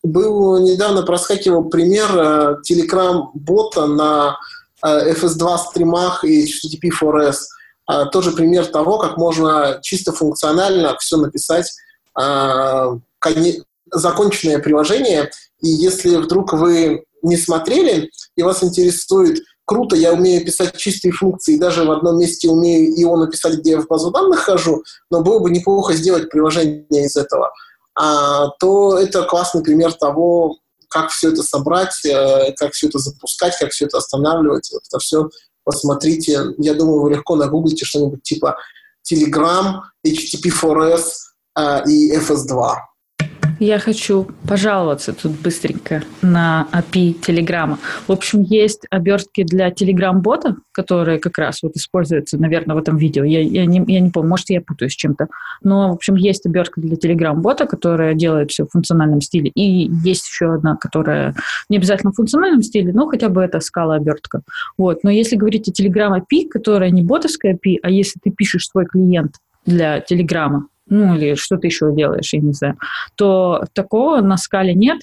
Был 0.03 0.59
недавно 0.59 1.03
проскакивал 1.03 1.65
пример 1.65 2.07
э, 2.15 2.55
Telegram-бота 2.69 3.85
на 3.87 4.37
э, 4.83 5.13
FS2 5.13 5.57
стримах 5.57 6.23
и 6.23 6.45
HTTP 6.45 6.89
4S. 7.01 7.35
а, 7.85 8.05
тоже 8.05 8.31
пример 8.31 8.65
того, 8.67 8.97
как 8.97 9.17
можно 9.17 9.79
чисто 9.81 10.13
функционально 10.13 10.95
все 10.99 11.17
написать, 11.17 11.69
законченное 13.91 14.59
приложение. 14.59 15.31
И 15.61 15.69
если 15.69 16.15
вдруг 16.17 16.53
вы 16.53 17.05
не 17.21 17.37
смотрели 17.37 18.11
и 18.35 18.43
вас 18.43 18.63
интересует, 18.63 19.39
круто, 19.69 19.95
я 19.95 20.13
умею 20.13 20.43
писать 20.43 20.75
чистые 20.75 21.11
функции, 21.11 21.59
даже 21.59 21.83
в 21.83 21.91
одном 21.91 22.17
месте 22.17 22.49
умею 22.49 22.91
его 22.99 23.15
написать, 23.17 23.59
где 23.59 23.71
я 23.71 23.81
в 23.81 23.85
базу 23.85 24.09
данных 24.09 24.39
хожу, 24.39 24.83
но 25.11 25.21
было 25.21 25.37
бы 25.37 25.51
неплохо 25.51 25.93
сделать 25.93 26.31
приложение 26.31 27.05
из 27.05 27.15
этого, 27.15 27.51
а, 27.93 28.47
то 28.59 28.97
это 28.97 29.21
классный 29.25 29.61
пример 29.61 29.93
того, 29.93 30.57
как 30.89 31.11
все 31.11 31.31
это 31.31 31.43
собрать, 31.43 31.93
э, 32.03 32.51
как 32.57 32.73
все 32.73 32.87
это 32.87 32.97
запускать, 32.97 33.55
как 33.59 33.69
все 33.69 33.85
это 33.85 33.99
останавливать. 33.99 34.67
Вот 34.73 34.81
это 34.89 34.97
все 34.97 35.29
посмотрите. 35.63 36.39
Я 36.57 36.73
думаю, 36.73 37.01
вы 37.01 37.11
легко 37.11 37.35
нагуглите 37.35 37.85
что-нибудь 37.85 38.23
типа 38.23 38.57
Telegram, 39.07 39.81
HTTP4S 40.03 41.03
э, 41.59 41.83
и 41.87 42.17
FS2. 42.17 42.73
Я 43.59 43.77
хочу 43.77 44.27
пожаловаться 44.47 45.13
тут 45.13 45.33
быстренько 45.33 46.03
на 46.21 46.67
API 46.71 47.13
Телеграма. 47.13 47.77
В 48.07 48.11
общем, 48.11 48.41
есть 48.41 48.85
обертки 48.89 49.43
для 49.43 49.69
Telegram-бота, 49.69 50.55
которые 50.71 51.19
как 51.19 51.37
раз 51.37 51.61
вот 51.61 51.75
используются, 51.75 52.37
наверное, 52.37 52.75
в 52.75 52.79
этом 52.79 52.95
видео. 52.95 53.25
Я, 53.25 53.41
я, 53.41 53.65
не, 53.65 53.83
я 53.91 53.99
не 53.99 54.11
помню, 54.11 54.29
может, 54.29 54.49
я 54.49 54.61
путаюсь 54.61 54.93
с 54.93 54.95
чем-то. 54.95 55.27
Но, 55.61 55.89
в 55.89 55.95
общем, 55.95 56.15
есть 56.15 56.45
обертка 56.45 56.79
для 56.79 56.95
Telegram-бота, 56.95 57.65
которая 57.65 58.13
делает 58.13 58.51
все 58.51 58.65
в 58.65 58.69
функциональном 58.69 59.19
стиле. 59.19 59.51
И 59.53 59.91
есть 60.05 60.25
еще 60.25 60.53
одна, 60.53 60.77
которая 60.77 61.35
не 61.67 61.77
обязательно 61.77 62.13
в 62.13 62.15
функциональном 62.15 62.63
стиле, 62.63 62.93
но 62.93 63.07
хотя 63.07 63.27
бы 63.27 63.41
это 63.41 63.59
скала 63.59 63.95
обертка. 63.95 64.41
Вот. 64.77 65.03
Но 65.03 65.09
если 65.09 65.35
говорить 65.35 65.67
о 65.67 65.71
Telegram 65.71 66.17
API, 66.17 66.47
которая 66.47 66.91
не 66.91 67.01
ботовская 67.01 67.55
API, 67.55 67.79
а 67.83 67.89
если 67.89 68.21
ты 68.23 68.31
пишешь 68.31 68.67
свой 68.67 68.85
клиент 68.85 69.35
для 69.65 69.99
Телеграма, 69.99 70.67
ну 70.89 71.15
или 71.15 71.35
что 71.35 71.57
ты 71.57 71.67
еще 71.67 71.93
делаешь, 71.93 72.33
я 72.33 72.39
не 72.39 72.53
знаю, 72.53 72.77
то 73.15 73.65
такого 73.73 74.21
на 74.21 74.37
скале 74.37 74.73
нет. 74.73 74.99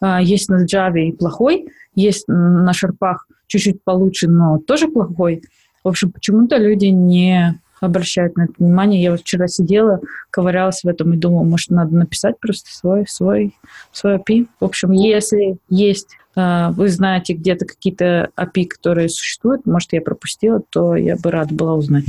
А, 0.00 0.20
есть 0.20 0.48
на 0.48 0.64
Java 0.64 0.98
и 0.98 1.12
плохой, 1.12 1.68
есть 1.94 2.24
на 2.28 2.72
шарпах 2.72 3.26
чуть-чуть 3.46 3.82
получше, 3.82 4.28
но 4.28 4.58
тоже 4.58 4.88
плохой. 4.88 5.42
В 5.84 5.88
общем, 5.88 6.10
почему-то 6.10 6.56
люди 6.56 6.86
не 6.86 7.58
обращают 7.80 8.36
на 8.36 8.44
это 8.44 8.54
внимание. 8.58 9.02
Я 9.02 9.10
вот 9.12 9.20
вчера 9.20 9.48
сидела, 9.48 10.00
ковырялась 10.30 10.82
в 10.82 10.88
этом 10.88 11.12
и 11.12 11.16
думала, 11.16 11.44
может, 11.44 11.70
надо 11.70 11.94
написать 11.94 12.38
просто 12.40 12.70
свой, 12.72 13.06
свой, 13.06 13.54
свой 13.92 14.16
API. 14.16 14.46
В 14.60 14.64
общем, 14.64 14.92
если 14.92 15.58
есть, 15.68 16.16
а, 16.34 16.72
вы 16.72 16.88
знаете 16.88 17.34
где-то 17.34 17.66
какие-то 17.66 18.30
API, 18.36 18.66
которые 18.66 19.08
существуют, 19.08 19.66
может, 19.66 19.92
я 19.92 20.00
пропустила, 20.00 20.60
то 20.70 20.96
я 20.96 21.16
бы 21.16 21.30
рада 21.30 21.54
была 21.54 21.74
узнать. 21.74 22.04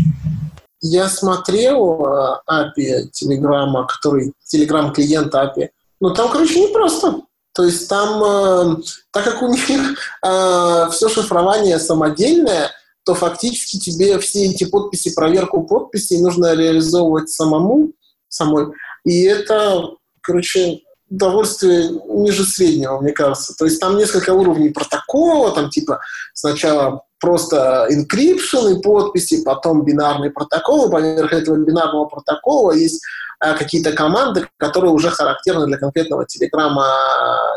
Я 0.81 1.09
смотрел 1.09 2.05
API 2.49 2.71
э, 2.77 3.07
Телеграма, 3.11 3.87
который 3.87 4.33
Телеграм 4.45 4.93
клиент 4.93 5.33
API. 5.33 5.69
Ну, 5.99 6.13
там, 6.13 6.31
короче, 6.31 6.59
не 6.59 6.67
просто. 6.67 7.21
То 7.53 7.63
есть 7.63 7.89
там, 7.89 8.23
э, 8.23 8.75
так 9.11 9.23
как 9.23 9.41
у 9.41 9.47
них 9.47 9.67
э, 9.69 10.87
все 10.91 11.09
шифрование 11.09 11.79
самодельное, 11.79 12.71
то 13.03 13.15
фактически 13.15 13.79
тебе 13.79 14.19
все 14.19 14.45
эти 14.45 14.65
подписи, 14.65 15.15
проверку 15.15 15.63
подписей 15.63 16.21
нужно 16.21 16.53
реализовывать 16.53 17.29
самому, 17.29 17.93
самой. 18.27 18.67
И 19.05 19.23
это, 19.23 19.91
короче, 20.21 20.81
удовольствие 21.09 21.89
ниже 22.09 22.43
среднего, 22.43 22.99
мне 22.99 23.13
кажется. 23.13 23.55
То 23.57 23.65
есть 23.65 23.79
там 23.79 23.97
несколько 23.97 24.33
уровней 24.33 24.69
протокола, 24.69 25.51
там 25.51 25.69
типа 25.69 26.01
сначала 26.33 27.03
просто 27.19 27.87
encryption 27.89 28.73
и 28.73 28.81
подписи, 28.81 29.43
потом 29.43 29.83
бинарный 29.83 30.29
протокол, 30.29 30.89
поверх 30.89 31.33
этого 31.33 31.57
бинарного 31.57 32.05
протокола 32.05 32.71
есть 32.71 33.01
а, 33.39 33.53
какие-то 33.53 33.91
команды, 33.93 34.47
которые 34.57 34.91
уже 34.91 35.09
характерны 35.09 35.67
для 35.67 35.77
конкретного 35.77 36.25
телеграмма, 36.25 36.87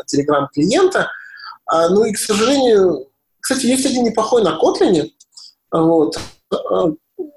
телеграм-клиента. 0.07 1.09
А, 1.65 1.89
ну 1.89 2.05
и, 2.05 2.13
к 2.13 2.17
сожалению, 2.17 3.07
кстати, 3.39 3.65
есть 3.65 3.85
один 3.85 4.03
неплохой 4.03 4.43
на 4.43 4.59
Kotlin, 4.59 5.09
вот. 5.71 6.17
А, 6.51 6.85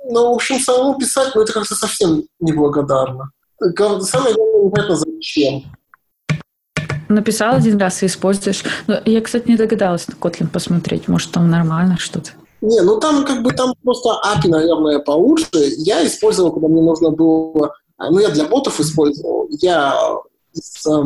ну, 0.07 0.31
в 0.31 0.35
общем, 0.35 0.59
самому 0.61 0.99
писать, 0.99 1.35
ну, 1.35 1.43
это 1.43 1.53
как-то 1.53 1.75
совсем 1.75 2.25
неблагодарно. 2.41 3.31
Самое 3.61 4.35
главное, 4.35 4.65
непонятно, 4.65 4.97
зачем. 4.97 5.65
Написал 7.09 7.57
один 7.57 7.79
раз 7.79 8.03
и 8.03 8.07
используешь. 8.07 8.63
Но 8.87 9.01
я, 9.05 9.21
кстати, 9.21 9.49
не 9.49 9.57
догадалась 9.57 10.07
на 10.09 10.13
Kotlin 10.13 10.49
посмотреть. 10.49 11.09
Может, 11.09 11.33
там 11.33 11.51
нормально 11.51 11.97
что-то. 11.99 12.31
Не, 12.61 12.81
ну 12.81 12.99
там 12.99 13.27
как 13.27 13.43
бы 13.43 13.53
там 13.53 13.75
просто 13.83 14.09
API, 14.25 14.49
наверное, 14.49 14.99
получше. 14.99 15.49
Я 15.77 16.07
использовал, 16.07 16.53
когда 16.53 16.69
мне 16.69 16.81
нужно 16.81 17.11
было... 17.11 17.75
Ну, 17.99 18.19
я 18.19 18.31
для 18.31 18.45
ботов 18.45 18.81
использовал. 18.81 19.49
Я 19.51 19.95
из, 20.55 20.87
э, 20.87 21.05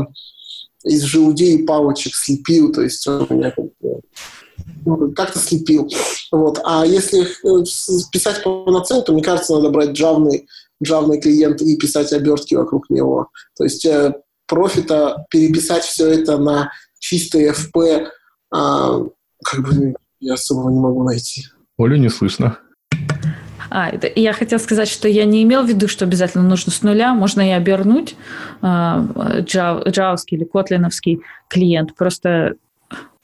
из 0.84 1.02
желудей 1.02 1.56
и 1.56 1.64
палочек 1.64 2.14
слепил, 2.14 2.72
то 2.72 2.82
есть 2.82 3.06
у 3.06 3.26
меня 3.28 3.50
как 3.50 3.66
бы 3.80 4.00
ну, 4.84 5.12
как-то 5.12 5.38
слепил. 5.38 5.90
Вот. 6.32 6.60
А 6.64 6.86
если 6.86 7.22
э, 7.22 7.64
писать 8.12 8.42
полноценно, 8.42 9.02
то, 9.02 9.12
мне 9.12 9.22
кажется, 9.22 9.54
надо 9.54 9.70
брать 9.70 9.90
джавный, 9.90 10.46
джавный 10.82 11.20
клиент 11.20 11.60
и 11.60 11.76
писать 11.76 12.12
обертки 12.12 12.54
вокруг 12.54 12.88
него. 12.88 13.28
То 13.56 13.64
есть 13.64 13.84
э, 13.84 14.14
профита 14.48 15.26
переписать 15.30 15.84
все 15.84 16.08
это 16.08 16.38
на 16.38 16.72
чистый 16.98 17.50
FP, 17.50 18.08
а, 18.52 19.00
как 19.44 19.62
бы 19.62 19.94
я 20.20 20.34
особо 20.34 20.70
не 20.70 20.80
могу 20.80 21.04
найти. 21.04 21.44
Олю 21.78 21.96
не 21.96 22.08
слышно. 22.08 22.58
А, 23.70 23.90
это, 23.90 24.10
я 24.14 24.32
хотела 24.32 24.58
сказать, 24.58 24.88
что 24.88 25.08
я 25.08 25.24
не 25.24 25.42
имел 25.42 25.62
в 25.62 25.68
виду, 25.68 25.88
что 25.88 26.04
обязательно 26.04 26.44
нужно 26.44 26.72
с 26.72 26.82
нуля. 26.82 27.14
Можно 27.14 27.48
и 27.48 27.52
обернуть 27.52 28.16
э, 28.62 29.42
джавовский 29.42 30.38
или 30.38 30.44
котлиновский 30.44 31.20
клиент. 31.48 31.94
Просто 31.94 32.54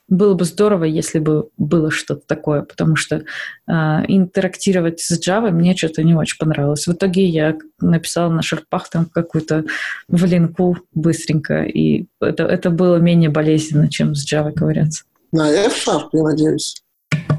было 0.08 0.34
бы 0.34 0.44
здорово, 0.44 0.84
если 0.84 1.18
бы 1.18 1.48
было 1.56 1.90
что-то 1.90 2.22
такое, 2.26 2.62
потому 2.62 2.96
что 2.96 3.16
э, 3.16 3.72
интерактировать 4.08 5.00
с 5.00 5.18
Java 5.18 5.50
мне 5.50 5.74
что-то 5.76 6.02
не 6.02 6.14
очень 6.14 6.38
понравилось. 6.38 6.86
В 6.86 6.92
итоге 6.92 7.24
я 7.24 7.56
написала 7.80 8.30
на 8.30 8.42
шарпах 8.42 8.88
там 8.90 9.06
какую-то 9.06 9.64
валинку 10.08 10.78
быстренько, 10.92 11.62
и 11.62 12.06
это, 12.20 12.44
это 12.44 12.70
было 12.70 12.96
менее 12.96 13.30
болезненно, 13.30 13.88
чем 13.88 14.14
с 14.14 14.30
Java 14.30 14.52
ковыряться. 14.52 15.04
На 15.32 15.50
F-Sharp, 15.50 16.10
я 16.12 16.22
надеюсь? 16.22 16.82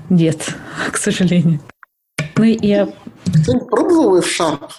Нет, 0.09 0.55
к 0.91 0.97
сожалению. 0.97 1.59
Ну, 2.37 2.43
я... 2.43 2.89
Кто-нибудь 3.43 3.69
пробовал 3.69 4.17
F-Sharp? 4.17 4.69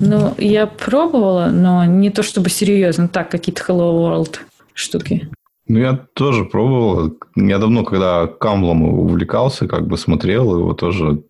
Ну, 0.00 0.34
я 0.38 0.66
пробовала, 0.66 1.46
но 1.46 1.84
не 1.84 2.10
то 2.10 2.22
чтобы 2.22 2.50
серьезно, 2.50 3.08
так, 3.08 3.30
какие-то 3.30 3.62
Hello 3.62 3.92
World 3.92 4.38
штуки. 4.72 5.28
Ну, 5.68 5.78
я 5.78 5.94
тоже 6.14 6.44
пробовал. 6.44 7.16
Я 7.36 7.58
давно, 7.58 7.84
когда 7.84 8.26
камлом 8.26 8.82
увлекался, 8.82 9.68
как 9.68 9.86
бы 9.86 9.98
смотрел 9.98 10.56
его 10.56 10.72
тоже. 10.72 11.22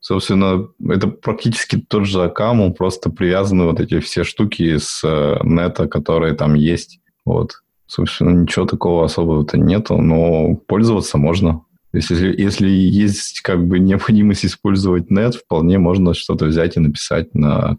Собственно, 0.00 0.68
это 0.88 1.08
практически 1.08 1.76
тот 1.76 2.06
же 2.06 2.28
камл, 2.28 2.74
просто 2.74 3.10
привязаны 3.10 3.64
вот 3.64 3.80
эти 3.80 4.00
все 4.00 4.24
штуки 4.24 4.76
с 4.78 5.02
э, 5.04 5.38
нета, 5.42 5.88
которые 5.88 6.34
там 6.34 6.54
есть. 6.54 7.00
Вот. 7.24 7.62
Собственно, 7.86 8.30
ничего 8.30 8.66
такого 8.66 9.04
особого-то 9.04 9.58
нету, 9.58 9.96
но 9.98 10.56
пользоваться 10.66 11.18
можно. 11.18 11.62
Если, 11.92 12.40
если 12.40 12.68
есть 12.68 13.40
как 13.40 13.66
бы 13.66 13.78
необходимость 13.78 14.44
использовать 14.44 15.10
нет, 15.10 15.36
вполне 15.36 15.78
можно 15.78 16.14
что-то 16.14 16.46
взять 16.46 16.76
и 16.76 16.80
написать 16.80 17.34
на 17.34 17.78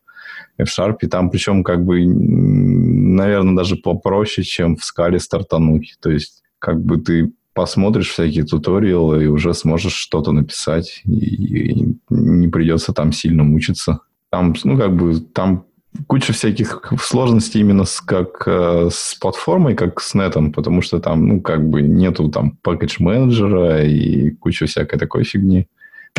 F-Sharp. 0.58 0.98
И 1.02 1.08
там 1.08 1.30
причем 1.30 1.64
как 1.64 1.84
бы, 1.84 2.06
наверное, 2.06 3.56
даже 3.56 3.76
попроще, 3.76 4.46
чем 4.46 4.76
в 4.76 4.84
скале 4.84 5.20
стартануть. 5.20 5.98
То 6.02 6.10
есть 6.10 6.44
как 6.60 6.82
бы 6.84 6.98
ты 6.98 7.32
посмотришь 7.54 8.12
всякие 8.12 8.44
туториалы 8.44 9.24
и 9.24 9.28
уже 9.28 9.54
сможешь 9.56 9.96
что-то 9.96 10.32
написать, 10.32 11.02
и, 11.06 11.72
и 11.72 11.98
не 12.10 12.48
придется 12.50 12.94
там 12.94 13.12
сильно 13.12 13.44
мучиться. 13.44 14.02
Там, 14.30 14.54
ну, 14.64 14.78
как 14.78 14.96
бы, 14.96 15.20
там 15.20 15.66
куча 16.06 16.34
всяких 16.34 16.94
сложностей 17.02 17.62
именно 17.62 17.86
с, 17.86 18.00
как 18.00 18.44
э, 18.46 18.90
с 18.92 19.16
платформой, 19.16 19.74
как 19.74 20.00
с 20.02 20.14
нетом, 20.14 20.52
потому 20.52 20.82
что 20.82 21.00
там, 21.00 21.28
ну, 21.28 21.42
как 21.42 21.68
бы 21.68 21.82
нету 21.82 22.30
там 22.30 22.52
пакетж 22.62 22.98
менеджера 23.00 23.84
и 23.84 24.30
куча 24.32 24.68
всякой 24.68 25.00
такой 25.00 25.24
фигни. 25.24 25.68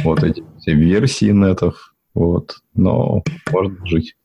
Вот 0.02 0.24
эти 0.24 0.42
все 0.58 0.74
версии 0.74 1.30
нетов, 1.30 1.94
вот. 2.14 2.56
Но 2.74 3.22
можно 3.52 3.86
жить. 3.86 4.16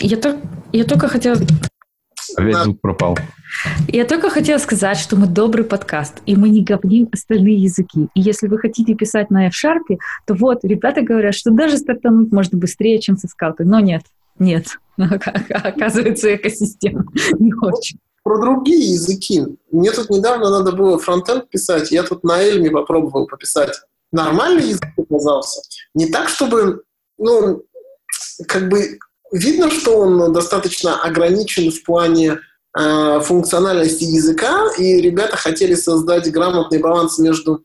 Я, 0.00 0.16
то, 0.16 0.40
я 0.72 0.84
только 0.84 1.08
хотела... 1.08 1.36
Опять 2.36 2.56
звук 2.56 2.80
пропал. 2.80 3.18
Я 3.88 4.04
только 4.04 4.28
хотела 4.30 4.58
сказать, 4.58 4.98
что 4.98 5.16
мы 5.16 5.26
добрый 5.26 5.64
подкаст, 5.64 6.20
и 6.26 6.36
мы 6.36 6.50
не 6.50 6.62
говним 6.62 7.08
остальные 7.12 7.56
языки. 7.56 8.08
И 8.14 8.20
если 8.20 8.48
вы 8.48 8.58
хотите 8.58 8.94
писать 8.94 9.30
на 9.30 9.46
F-Sharp, 9.46 9.98
то 10.26 10.34
вот, 10.34 10.62
ребята 10.62 11.02
говорят, 11.02 11.34
что 11.34 11.50
даже 11.50 11.78
стартануть 11.78 12.30
можно 12.30 12.58
быстрее, 12.58 13.00
чем 13.00 13.16
со 13.16 13.28
скалкой. 13.28 13.66
Но 13.66 13.80
нет, 13.80 14.02
нет. 14.38 14.78
Оказывается, 14.98 16.34
экосистема 16.34 17.06
не 17.38 17.54
очень. 17.54 17.98
Про 18.22 18.40
другие 18.40 18.92
языки. 18.92 19.42
Мне 19.72 19.90
тут 19.90 20.10
недавно 20.10 20.50
надо 20.50 20.72
было 20.72 20.98
фронтенд 20.98 21.48
писать. 21.48 21.90
Я 21.90 22.02
тут 22.02 22.24
на 22.24 22.42
Эльме 22.42 22.70
попробовал 22.70 23.26
пописать. 23.26 23.80
Нормальный 24.12 24.68
язык 24.68 24.88
оказался. 24.98 25.62
Не 25.94 26.10
так, 26.10 26.28
чтобы 26.28 26.82
ну, 27.16 27.62
как 28.46 28.68
бы 28.68 28.98
видно, 29.32 29.70
что 29.70 29.98
он 29.98 30.32
достаточно 30.32 31.00
ограничен 31.00 31.70
в 31.70 31.82
плане 31.82 32.38
э, 32.78 33.20
функциональности 33.20 34.04
языка, 34.04 34.68
и 34.78 35.00
ребята 35.00 35.36
хотели 35.36 35.74
создать 35.74 36.30
грамотный 36.30 36.78
баланс 36.78 37.18
между 37.18 37.62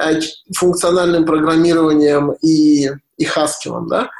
э, 0.00 0.20
функциональным 0.54 1.24
программированием 1.24 2.32
и, 2.42 2.90
и 3.16 3.24
Haskell, 3.24 3.86
да. 3.88 4.10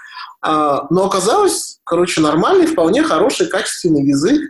А, 0.43 0.87
но 0.91 1.07
оказалось, 1.07 1.81
короче, 1.85 2.21
нормальный, 2.21 2.67
вполне 2.67 3.03
хороший, 3.03 3.49
качественный 3.49 4.05
язык. 4.05 4.43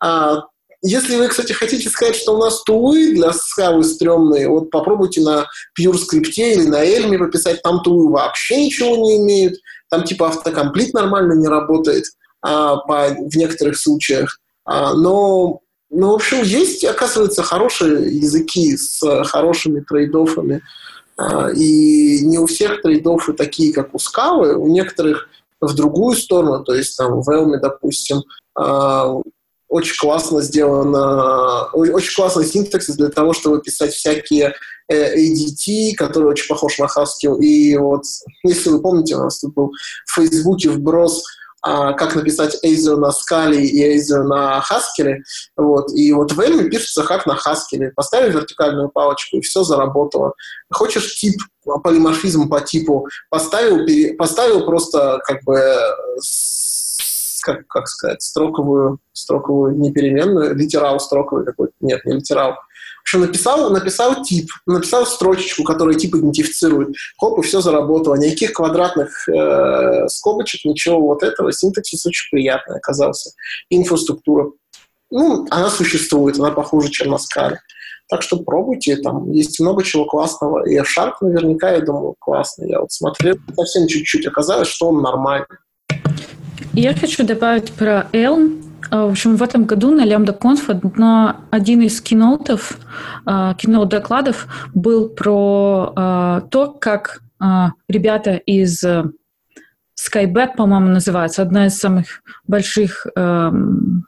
А, 0.00 0.44
если 0.82 1.16
вы, 1.16 1.28
кстати, 1.28 1.52
хотите 1.52 1.88
сказать, 1.88 2.16
что 2.16 2.34
у 2.34 2.38
нас 2.38 2.62
тулы 2.64 3.14
для 3.14 3.32
скавы 3.32 3.84
стрёмные, 3.84 4.48
вот 4.48 4.70
попробуйте 4.70 5.20
на 5.20 5.46
Pure 5.78 5.94
Script 5.94 6.32
или 6.36 6.66
на 6.66 6.84
Elm 6.84 7.16
пописать, 7.18 7.62
там 7.62 7.82
тулы 7.82 8.10
вообще 8.10 8.66
ничего 8.66 8.96
не 8.96 9.16
имеют, 9.18 9.54
там 9.90 10.02
типа 10.02 10.28
автокомплит 10.28 10.92
нормально 10.92 11.34
не 11.34 11.46
работает 11.46 12.04
а, 12.40 12.76
по, 12.78 13.08
в 13.10 13.36
некоторых 13.36 13.78
случаях. 13.78 14.40
А, 14.64 14.94
но, 14.94 15.60
ну, 15.90 16.10
в 16.10 16.14
общем, 16.14 16.42
есть, 16.42 16.84
оказывается, 16.84 17.44
хорошие 17.44 18.16
языки 18.16 18.76
с 18.76 19.24
хорошими 19.24 19.80
трейдофами. 19.80 20.62
А, 21.16 21.50
и 21.50 22.24
не 22.24 22.38
у 22.38 22.46
всех 22.46 22.82
трейдофы 22.82 23.34
такие, 23.34 23.72
как 23.72 23.94
у 23.94 23.98
скавы, 24.00 24.56
у 24.56 24.66
некоторых 24.66 25.28
в 25.60 25.74
другую 25.74 26.16
сторону, 26.16 26.64
то 26.64 26.74
есть 26.74 26.96
там 26.96 27.22
в 27.22 27.28
Elm, 27.28 27.56
допустим, 27.58 28.22
а, 28.56 29.14
очень 29.72 29.96
классно 29.98 30.42
сделано, 30.42 31.64
очень 31.72 32.14
классный 32.14 32.44
синтаксис 32.44 32.94
для 32.94 33.08
того, 33.08 33.32
чтобы 33.32 33.62
писать 33.62 33.94
всякие 33.94 34.54
э, 34.88 35.16
ADT, 35.16 35.94
который 35.96 36.28
очень 36.28 36.46
похож 36.46 36.78
на 36.78 36.84
Haskell. 36.84 37.38
И 37.38 37.74
вот, 37.78 38.02
если 38.44 38.68
вы 38.68 38.82
помните, 38.82 39.16
у 39.16 39.20
нас 39.20 39.40
тут 39.40 39.54
был 39.54 39.72
в 40.06 40.14
Фейсбуке 40.14 40.68
вброс 40.68 41.24
а, 41.64 41.92
как 41.92 42.16
написать 42.16 42.58
Azure 42.64 42.96
на 42.96 43.12
скале 43.12 43.64
и 43.64 43.96
Azure 43.96 44.24
на 44.24 44.62
Haskell. 44.68 45.18
Вот. 45.56 45.92
И 45.92 46.12
вот 46.12 46.32
Elm 46.32 46.68
пишется 46.68 47.04
как 47.04 47.24
на 47.24 47.38
Haskell. 47.38 47.90
Поставили 47.94 48.32
вертикальную 48.32 48.90
палочку, 48.90 49.38
и 49.38 49.40
все 49.40 49.62
заработало. 49.62 50.34
Хочешь 50.70 51.14
тип, 51.18 51.40
полиморфизм 51.82 52.48
по 52.50 52.60
типу, 52.60 53.06
поставил, 53.30 53.86
поставил 54.18 54.66
просто 54.66 55.20
как 55.24 55.42
бы 55.44 55.78
как, 57.42 57.66
как 57.66 57.88
сказать, 57.88 58.22
строковую, 58.22 58.98
строковую 59.12 59.76
не 59.76 59.92
переменную, 59.92 60.54
литерал 60.54 61.00
строковый 61.00 61.44
какой-то, 61.44 61.74
нет, 61.80 62.04
не 62.04 62.14
литерал. 62.14 62.52
В 62.52 63.02
общем, 63.02 63.22
написал, 63.22 63.70
написал 63.70 64.22
тип, 64.22 64.48
написал 64.64 65.06
строчечку, 65.06 65.64
которая 65.64 65.96
тип 65.96 66.14
идентифицирует. 66.14 66.94
Хоп, 67.18 67.38
и 67.40 67.42
все 67.42 67.60
заработало. 67.60 68.14
Никаких 68.14 68.52
квадратных 68.52 69.28
э, 69.28 70.06
скобочек, 70.08 70.64
ничего 70.64 71.00
вот 71.00 71.24
этого. 71.24 71.52
Синтаксис 71.52 72.06
очень 72.06 72.28
приятный 72.30 72.76
оказался. 72.76 73.32
Инфраструктура, 73.70 74.52
ну, 75.10 75.46
она 75.50 75.68
существует, 75.68 76.38
она 76.38 76.52
похожа, 76.52 76.90
чем 76.90 77.10
на 77.10 77.18
скале. 77.18 77.60
Так 78.08 78.22
что 78.22 78.36
пробуйте, 78.36 78.96
там 78.96 79.30
есть 79.32 79.58
много 79.58 79.82
чего 79.82 80.04
классного. 80.04 80.68
И 80.68 80.76
F-Sharp 80.76 81.14
наверняка, 81.22 81.72
я 81.72 81.80
думаю, 81.80 82.14
классный. 82.18 82.68
Я 82.68 82.80
вот 82.80 82.92
смотрел 82.92 83.36
совсем 83.56 83.86
чуть-чуть, 83.88 84.26
оказалось, 84.26 84.68
что 84.68 84.88
он 84.88 85.02
нормальный. 85.02 85.46
Я 86.74 86.94
хочу 86.94 87.22
добавить 87.24 87.70
про 87.72 88.06
Elm. 88.12 88.62
А, 88.90 89.06
в 89.06 89.10
общем, 89.10 89.36
в 89.36 89.42
этом 89.42 89.64
году 89.64 89.90
на 89.90 90.06
Lambda 90.06 90.38
Conf 90.38 90.96
на 90.96 91.44
один 91.50 91.82
из 91.82 92.00
кинотов, 92.00 92.78
а, 93.26 93.52
кино-докладов 93.54 94.46
был 94.74 95.10
про 95.10 95.92
а, 95.94 96.40
то, 96.50 96.72
как 96.72 97.20
ребята 97.88 98.36
из 98.36 98.84
Skybet, 98.84 100.54
по-моему, 100.56 100.90
называется, 100.90 101.42
одна 101.42 101.66
из 101.66 101.76
самых 101.76 102.22
больших 102.46 103.08
эм, 103.16 104.06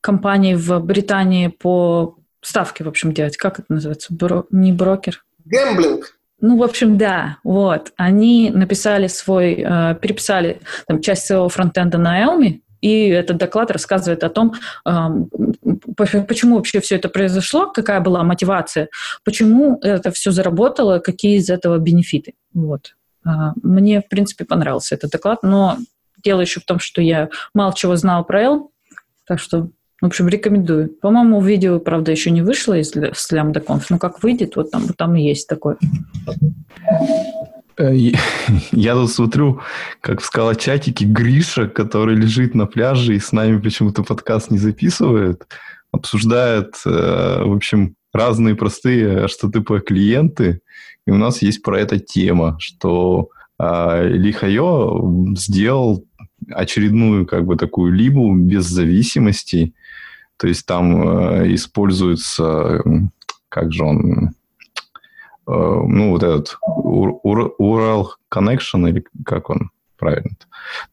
компаний 0.00 0.54
в 0.54 0.78
Британии 0.78 1.48
по 1.48 2.18
ставке, 2.40 2.84
в 2.84 2.88
общем, 2.88 3.12
делать. 3.12 3.36
Как 3.36 3.58
это 3.58 3.66
называется? 3.68 4.14
Бро... 4.14 4.46
Не 4.52 4.72
брокер? 4.72 5.24
Гэмблинг. 5.44 6.16
Ну, 6.42 6.58
в 6.58 6.64
общем, 6.64 6.98
да, 6.98 7.38
вот. 7.44 7.92
Они 7.96 8.50
написали 8.50 9.06
свой, 9.06 9.54
э, 9.64 9.94
переписали 9.94 10.60
там, 10.88 11.00
часть 11.00 11.26
своего 11.26 11.48
фронтенда 11.48 11.98
на 11.98 12.20
Elm, 12.20 12.60
и 12.80 13.08
этот 13.10 13.36
доклад 13.36 13.70
рассказывает 13.70 14.24
о 14.24 14.28
том, 14.28 14.54
э, 14.84 14.90
почему 15.96 16.56
вообще 16.56 16.80
все 16.80 16.96
это 16.96 17.08
произошло, 17.08 17.70
какая 17.70 18.00
была 18.00 18.24
мотивация, 18.24 18.88
почему 19.24 19.78
это 19.82 20.10
все 20.10 20.32
заработало, 20.32 20.98
какие 20.98 21.38
из 21.38 21.48
этого 21.48 21.78
бенефиты. 21.78 22.34
Вот. 22.52 22.96
Э, 23.24 23.52
мне, 23.62 24.00
в 24.00 24.08
принципе, 24.08 24.44
понравился 24.44 24.96
этот 24.96 25.12
доклад, 25.12 25.44
но 25.44 25.78
дело 26.24 26.40
еще 26.40 26.58
в 26.58 26.64
том, 26.64 26.80
что 26.80 27.00
я 27.00 27.28
мало 27.54 27.72
чего 27.72 27.94
знал 27.94 28.24
про 28.24 28.42
Elm, 28.42 28.68
так 29.28 29.38
что 29.38 29.68
в 30.02 30.06
общем, 30.06 30.28
рекомендую. 30.28 30.88
По-моему, 30.88 31.40
видео, 31.40 31.78
правда, 31.78 32.10
еще 32.10 32.32
не 32.32 32.42
вышло 32.42 32.76
из 32.76 32.92
Slam 32.92 33.52
Conf, 33.52 33.84
но 33.88 33.98
как 33.98 34.22
выйдет, 34.24 34.56
вот 34.56 34.72
там, 34.72 34.88
там 34.88 35.14
есть 35.14 35.46
такое. 35.46 35.78
Э, 37.78 37.94
я 38.72 38.94
тут 38.94 39.12
смотрю, 39.12 39.60
как 40.00 40.20
в 40.20 40.24
скалочатике 40.24 41.04
Гриша, 41.04 41.68
который 41.68 42.16
лежит 42.16 42.56
на 42.56 42.66
пляже 42.66 43.14
и 43.14 43.20
с 43.20 43.30
нами 43.30 43.60
почему-то 43.60 44.02
подкаст 44.02 44.50
не 44.50 44.58
записывает, 44.58 45.46
обсуждает, 45.92 46.74
э, 46.84 47.44
в 47.44 47.54
общем, 47.54 47.94
разные 48.12 48.56
простые 48.56 49.26
HTTP 49.26 49.80
клиенты. 49.82 50.62
И 51.06 51.12
у 51.12 51.16
нас 51.16 51.42
есть 51.42 51.62
про 51.62 51.78
это 51.78 52.00
тема, 52.00 52.56
что 52.58 53.28
э, 53.60 54.08
Лихайо 54.08 55.36
сделал 55.36 56.04
очередную 56.50 57.24
как 57.24 57.46
бы 57.46 57.56
такую 57.56 57.92
либу 57.92 58.34
без 58.34 58.64
зависимостей, 58.64 59.74
то 60.42 60.48
есть 60.48 60.66
там 60.66 61.08
э, 61.08 61.54
используется, 61.54 62.82
как 63.48 63.72
же 63.72 63.84
он, 63.84 64.30
э, 64.30 64.30
ну, 65.46 66.10
вот 66.10 66.24
этот 66.24 66.58
URL 66.60 68.06
Connection, 68.28 68.88
или 68.88 69.04
как 69.24 69.50
он 69.50 69.70
правильно? 69.96 70.30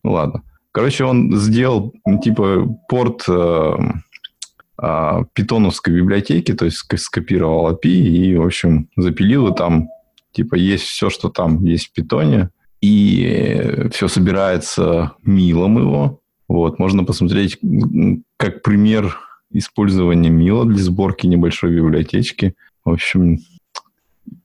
Ну, 0.04 0.12
ладно. 0.12 0.44
Короче, 0.72 1.04
он 1.04 1.36
сделал, 1.36 1.96
типа, 2.22 2.68
порт 2.88 3.24
э, 3.28 3.74
э, 4.84 5.24
питоновской 5.34 5.96
библиотеки, 5.96 6.54
то 6.54 6.66
есть 6.66 6.78
скопировал 6.78 7.74
API 7.74 7.90
и, 7.90 8.36
в 8.36 8.46
общем, 8.46 8.88
запилил, 8.98 9.48
и 9.48 9.56
там, 9.56 9.90
типа, 10.32 10.54
есть 10.54 10.84
все, 10.84 11.10
что 11.10 11.30
там 11.30 11.64
есть 11.64 11.88
в 11.88 11.94
питоне, 11.94 12.52
и 12.82 13.88
все 13.92 14.08
собирается 14.10 15.14
милом 15.24 15.80
его. 15.80 16.20
Вот, 16.48 16.78
можно 16.78 17.04
посмотреть, 17.04 17.58
как 18.38 18.62
пример 18.62 19.18
использование 19.52 20.32
Мила 20.32 20.66
для 20.66 20.84
сборки 20.84 21.28
небольшой 21.28 21.76
библиотечки. 21.76 22.56
В 22.86 22.92
общем, 22.92 23.40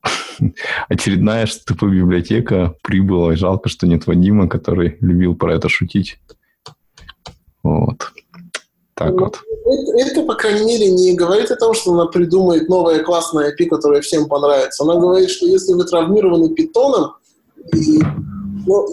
очередная 0.88 1.46
HTTP-библиотека 1.46 2.74
прибыла. 2.82 3.32
И 3.32 3.36
жалко, 3.36 3.68
что 3.68 3.86
нет 3.86 4.06
Вадима, 4.06 4.48
который 4.48 4.96
любил 5.00 5.34
про 5.34 5.54
это 5.54 5.68
шутить. 5.68 6.18
Вот. 7.62 8.12
Так 8.94 9.12
вот. 9.12 9.40
Это, 9.64 10.10
это, 10.10 10.22
по 10.22 10.34
крайней 10.34 10.64
мере, 10.64 10.90
не 10.90 11.14
говорит 11.14 11.50
о 11.50 11.56
том, 11.56 11.74
что 11.74 11.92
она 11.92 12.06
придумает 12.06 12.68
новое 12.68 13.02
классное 13.02 13.52
API, 13.52 13.66
которое 13.66 14.00
всем 14.02 14.28
понравится. 14.28 14.84
Она 14.84 14.94
говорит, 14.96 15.30
что 15.30 15.46
если 15.46 15.72
вы 15.72 15.84
травмированы 15.84 16.54
питоном, 16.54 17.14
и, 17.72 18.00
ну, 18.66 18.86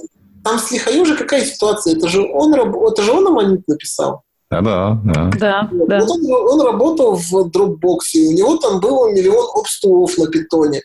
там 0.44 0.58
с 0.58 0.72
Лихаю 0.72 1.06
же 1.06 1.16
какая 1.16 1.46
ситуация? 1.46 1.96
Это 1.96 2.08
же 2.08 2.22
он, 2.24 2.54
это 2.54 3.04
же 3.04 3.12
он 3.12 3.28
амонит 3.28 3.68
написал. 3.68 4.24
Да, 4.52 5.00
да, 5.06 5.70
да. 5.72 6.00
Вот 6.02 6.10
он, 6.10 6.32
он 6.32 6.62
работал 6.62 7.16
в 7.16 7.34
Dropbox, 7.48 8.00
и 8.16 8.28
у 8.28 8.32
него 8.34 8.58
там 8.58 8.82
было 8.82 9.10
миллион 9.10 9.48
обстулов 9.58 10.18
на 10.18 10.28
питоне. 10.28 10.82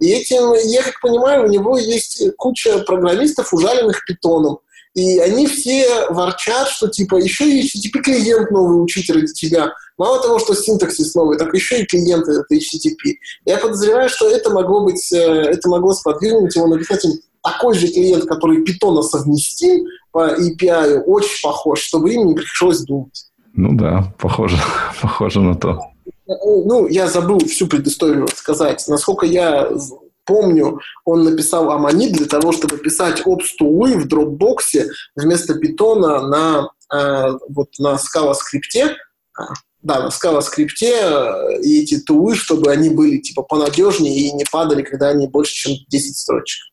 И 0.00 0.10
этим, 0.10 0.52
я 0.70 0.82
как 0.82 1.00
понимаю, 1.00 1.44
у 1.44 1.50
него 1.50 1.76
есть 1.76 2.24
куча 2.36 2.78
программистов, 2.78 3.52
ужаленных 3.52 4.04
питоном. 4.06 4.58
И 4.94 5.18
они 5.18 5.46
все 5.46 6.06
ворчат, 6.10 6.68
что 6.68 6.88
типа 6.88 7.16
еще 7.16 7.48
и 7.48 7.62
HTTP 7.62 8.00
клиент 8.02 8.50
новый 8.50 8.82
учить 8.82 9.08
ради 9.10 9.32
тебя. 9.32 9.72
Мало 9.96 10.20
того, 10.20 10.38
что 10.38 10.54
синтаксис 10.54 11.14
новый, 11.14 11.38
так 11.38 11.54
еще 11.54 11.80
и 11.80 11.86
клиент 11.86 12.26
этот 12.28 12.50
HTTP. 12.50 13.14
Я 13.44 13.58
подозреваю, 13.58 14.08
что 14.08 14.28
это 14.28 14.50
могло 14.50 14.84
быть, 14.84 15.12
э, 15.12 15.16
это 15.16 15.68
могло 15.68 15.94
сподвигнуть 15.94 16.56
его 16.56 16.66
написать 16.66 17.06
такой 17.42 17.74
же 17.74 17.88
клиент, 17.88 18.24
который 18.24 18.62
питона 18.62 19.02
совместим 19.02 19.86
по 20.10 20.34
API, 20.34 21.00
очень 21.02 21.42
похож, 21.42 21.80
чтобы 21.80 22.12
им 22.12 22.26
не 22.26 22.34
пришлось 22.34 22.80
думать. 22.80 23.26
Ну 23.54 23.76
да, 23.76 24.12
похоже, 24.18 24.56
похоже 25.02 25.40
на 25.40 25.54
то. 25.54 25.80
Ну, 26.26 26.86
я 26.86 27.08
забыл 27.08 27.40
всю 27.40 27.66
предысторию 27.66 28.26
рассказать. 28.26 28.84
Насколько 28.88 29.26
я 29.26 29.70
помню, 30.24 30.80
он 31.04 31.24
написал 31.24 31.70
Амани 31.70 32.10
для 32.10 32.26
того, 32.26 32.52
чтобы 32.52 32.78
писать 32.78 33.22
обстулы 33.26 33.96
в 33.96 34.06
дропбоксе 34.06 34.90
вместо 35.16 35.54
питона 35.54 36.26
на, 36.26 36.68
э, 36.94 37.32
вот, 37.48 37.70
на 37.78 37.96
Scala 37.96 38.34
скрипте. 38.34 38.96
А, 39.36 39.52
да, 39.82 40.00
на 40.00 40.08
Scala 40.08 40.40
скрипте 40.42 40.94
э, 40.94 41.60
и 41.62 41.82
эти 41.82 41.98
тулы, 41.98 42.36
чтобы 42.36 42.70
они 42.70 42.88
были 42.90 43.18
типа 43.18 43.42
понадежнее 43.42 44.16
и 44.16 44.32
не 44.32 44.44
падали, 44.50 44.82
когда 44.82 45.08
они 45.08 45.26
больше, 45.26 45.54
чем 45.54 45.72
10 45.88 46.16
строчек. 46.16 46.71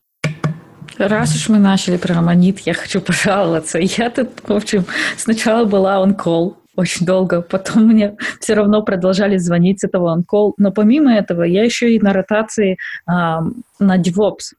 Раз 1.08 1.34
уж 1.34 1.48
мы 1.48 1.58
начали 1.58 1.96
про 1.96 2.18
Аманит, 2.18 2.60
я 2.60 2.74
хочу 2.74 3.00
пожаловаться. 3.00 3.78
Я 3.78 4.10
тут, 4.10 4.28
в 4.46 4.52
общем, 4.52 4.84
сначала 5.16 5.64
была 5.64 6.06
call 6.08 6.56
очень 6.76 7.04
долго, 7.04 7.42
потом 7.42 7.88
мне 7.88 8.16
все 8.40 8.54
равно 8.54 8.82
продолжали 8.82 9.36
звонить 9.36 9.80
с 9.80 9.84
этого 9.84 10.22
call, 10.30 10.52
но 10.56 10.70
помимо 10.70 11.12
этого 11.12 11.42
я 11.42 11.64
еще 11.64 11.94
и 11.94 12.00
на 12.00 12.12
ротации 12.12 12.72
э, 12.72 12.76
на 13.06 13.98
DevOps 13.98 14.54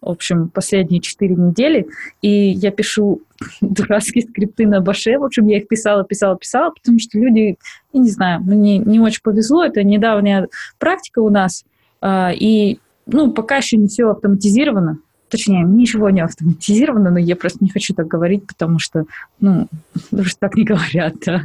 в 0.00 0.10
общем, 0.10 0.48
последние 0.48 1.00
четыре 1.00 1.34
недели, 1.34 1.88
и 2.22 2.28
я 2.28 2.70
пишу 2.70 3.22
дурацкие 3.60 4.26
скрипты 4.26 4.66
на 4.66 4.80
баше, 4.80 5.18
в 5.18 5.24
общем, 5.24 5.46
я 5.48 5.58
их 5.58 5.68
писала, 5.68 6.04
писала, 6.04 6.36
писала, 6.36 6.70
потому 6.70 6.98
что 6.98 7.18
люди, 7.18 7.56
я 7.92 8.00
не 8.00 8.10
знаю, 8.10 8.40
мне 8.42 8.78
не 8.78 9.00
очень 9.00 9.22
повезло, 9.22 9.64
это 9.64 9.82
недавняя 9.82 10.48
практика 10.78 11.18
у 11.20 11.30
нас, 11.30 11.64
а, 12.00 12.32
и, 12.32 12.78
ну, 13.06 13.32
пока 13.32 13.56
еще 13.56 13.76
не 13.76 13.88
все 13.88 14.10
автоматизировано, 14.10 14.98
точнее, 15.28 15.62
ничего 15.62 16.10
не 16.10 16.20
автоматизировано, 16.20 17.10
но 17.10 17.18
я 17.18 17.36
просто 17.36 17.58
не 17.62 17.70
хочу 17.70 17.94
так 17.94 18.06
говорить, 18.06 18.46
потому 18.46 18.78
что, 18.78 19.04
ну, 19.40 19.66
даже 20.10 20.36
так 20.38 20.56
не 20.56 20.64
говорят, 20.64 21.14
да. 21.24 21.42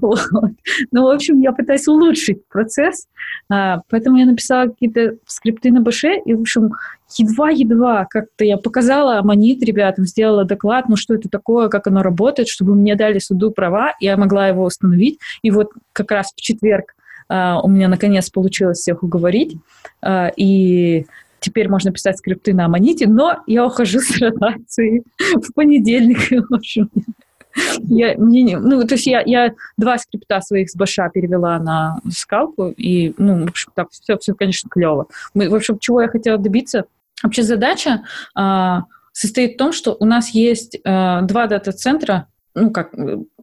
Вот. 0.00 0.20
Ну, 0.90 1.02
в 1.02 1.08
общем, 1.08 1.40
я 1.40 1.52
пытаюсь 1.52 1.86
улучшить 1.86 2.46
процесс, 2.48 3.06
а, 3.48 3.82
поэтому 3.90 4.16
я 4.16 4.26
написала 4.26 4.68
какие-то 4.68 5.16
скрипты 5.26 5.70
на 5.70 5.80
баше, 5.80 6.16
и, 6.24 6.34
в 6.34 6.40
общем, 6.40 6.72
едва-едва 7.18 8.06
как-то 8.08 8.44
я 8.44 8.56
показала 8.56 9.22
монит 9.22 9.62
ребятам, 9.62 10.06
сделала 10.06 10.44
доклад, 10.44 10.88
ну, 10.88 10.96
что 10.96 11.14
это 11.14 11.28
такое, 11.28 11.68
как 11.68 11.86
оно 11.86 12.02
работает, 12.02 12.48
чтобы 12.48 12.74
мне 12.74 12.96
дали 12.96 13.18
суду 13.18 13.50
права, 13.50 13.92
и 14.00 14.06
я 14.06 14.16
могла 14.16 14.48
его 14.48 14.64
установить. 14.64 15.18
И 15.42 15.50
вот 15.50 15.72
как 15.92 16.10
раз 16.10 16.32
в 16.34 16.40
четверг 16.40 16.94
Uh, 17.28 17.58
у 17.60 17.68
меня 17.68 17.88
наконец 17.88 18.30
получилось 18.30 18.78
всех 18.78 19.02
уговорить, 19.02 19.56
uh, 20.00 20.32
и 20.36 21.06
теперь 21.46 21.68
можно 21.68 21.92
писать 21.92 22.18
скрипты 22.18 22.52
на 22.52 22.64
Аманите, 22.64 23.06
но 23.06 23.42
я 23.46 23.64
ухожу 23.64 24.00
с 24.00 24.18
ротации 24.18 25.04
в 25.18 25.52
понедельник. 25.54 26.18
Я, 27.88 28.18
мне, 28.18 28.58
ну, 28.58 28.86
то 28.86 28.96
есть 28.96 29.06
я, 29.06 29.22
я 29.24 29.54
два 29.78 29.96
скрипта 29.96 30.40
своих 30.42 30.68
с 30.68 30.76
Баша 30.76 31.08
перевела 31.08 31.58
на 31.58 31.98
скалку, 32.10 32.74
и, 32.76 33.14
ну, 33.16 33.44
в 33.44 33.48
общем, 33.48 33.70
так, 33.74 33.88
все, 33.90 34.18
все, 34.18 34.34
конечно, 34.34 34.68
клево. 34.68 35.06
Мы, 35.32 35.48
в 35.48 35.54
общем, 35.54 35.78
чего 35.78 36.02
я 36.02 36.08
хотела 36.08 36.36
добиться? 36.36 36.84
Вообще 37.22 37.42
задача 37.42 38.02
а, 38.34 38.82
состоит 39.12 39.54
в 39.54 39.56
том, 39.56 39.72
что 39.72 39.96
у 39.98 40.04
нас 40.04 40.30
есть 40.30 40.78
а, 40.84 41.22
два 41.22 41.46
дата-центра, 41.46 42.26
ну, 42.54 42.70
как, 42.70 42.92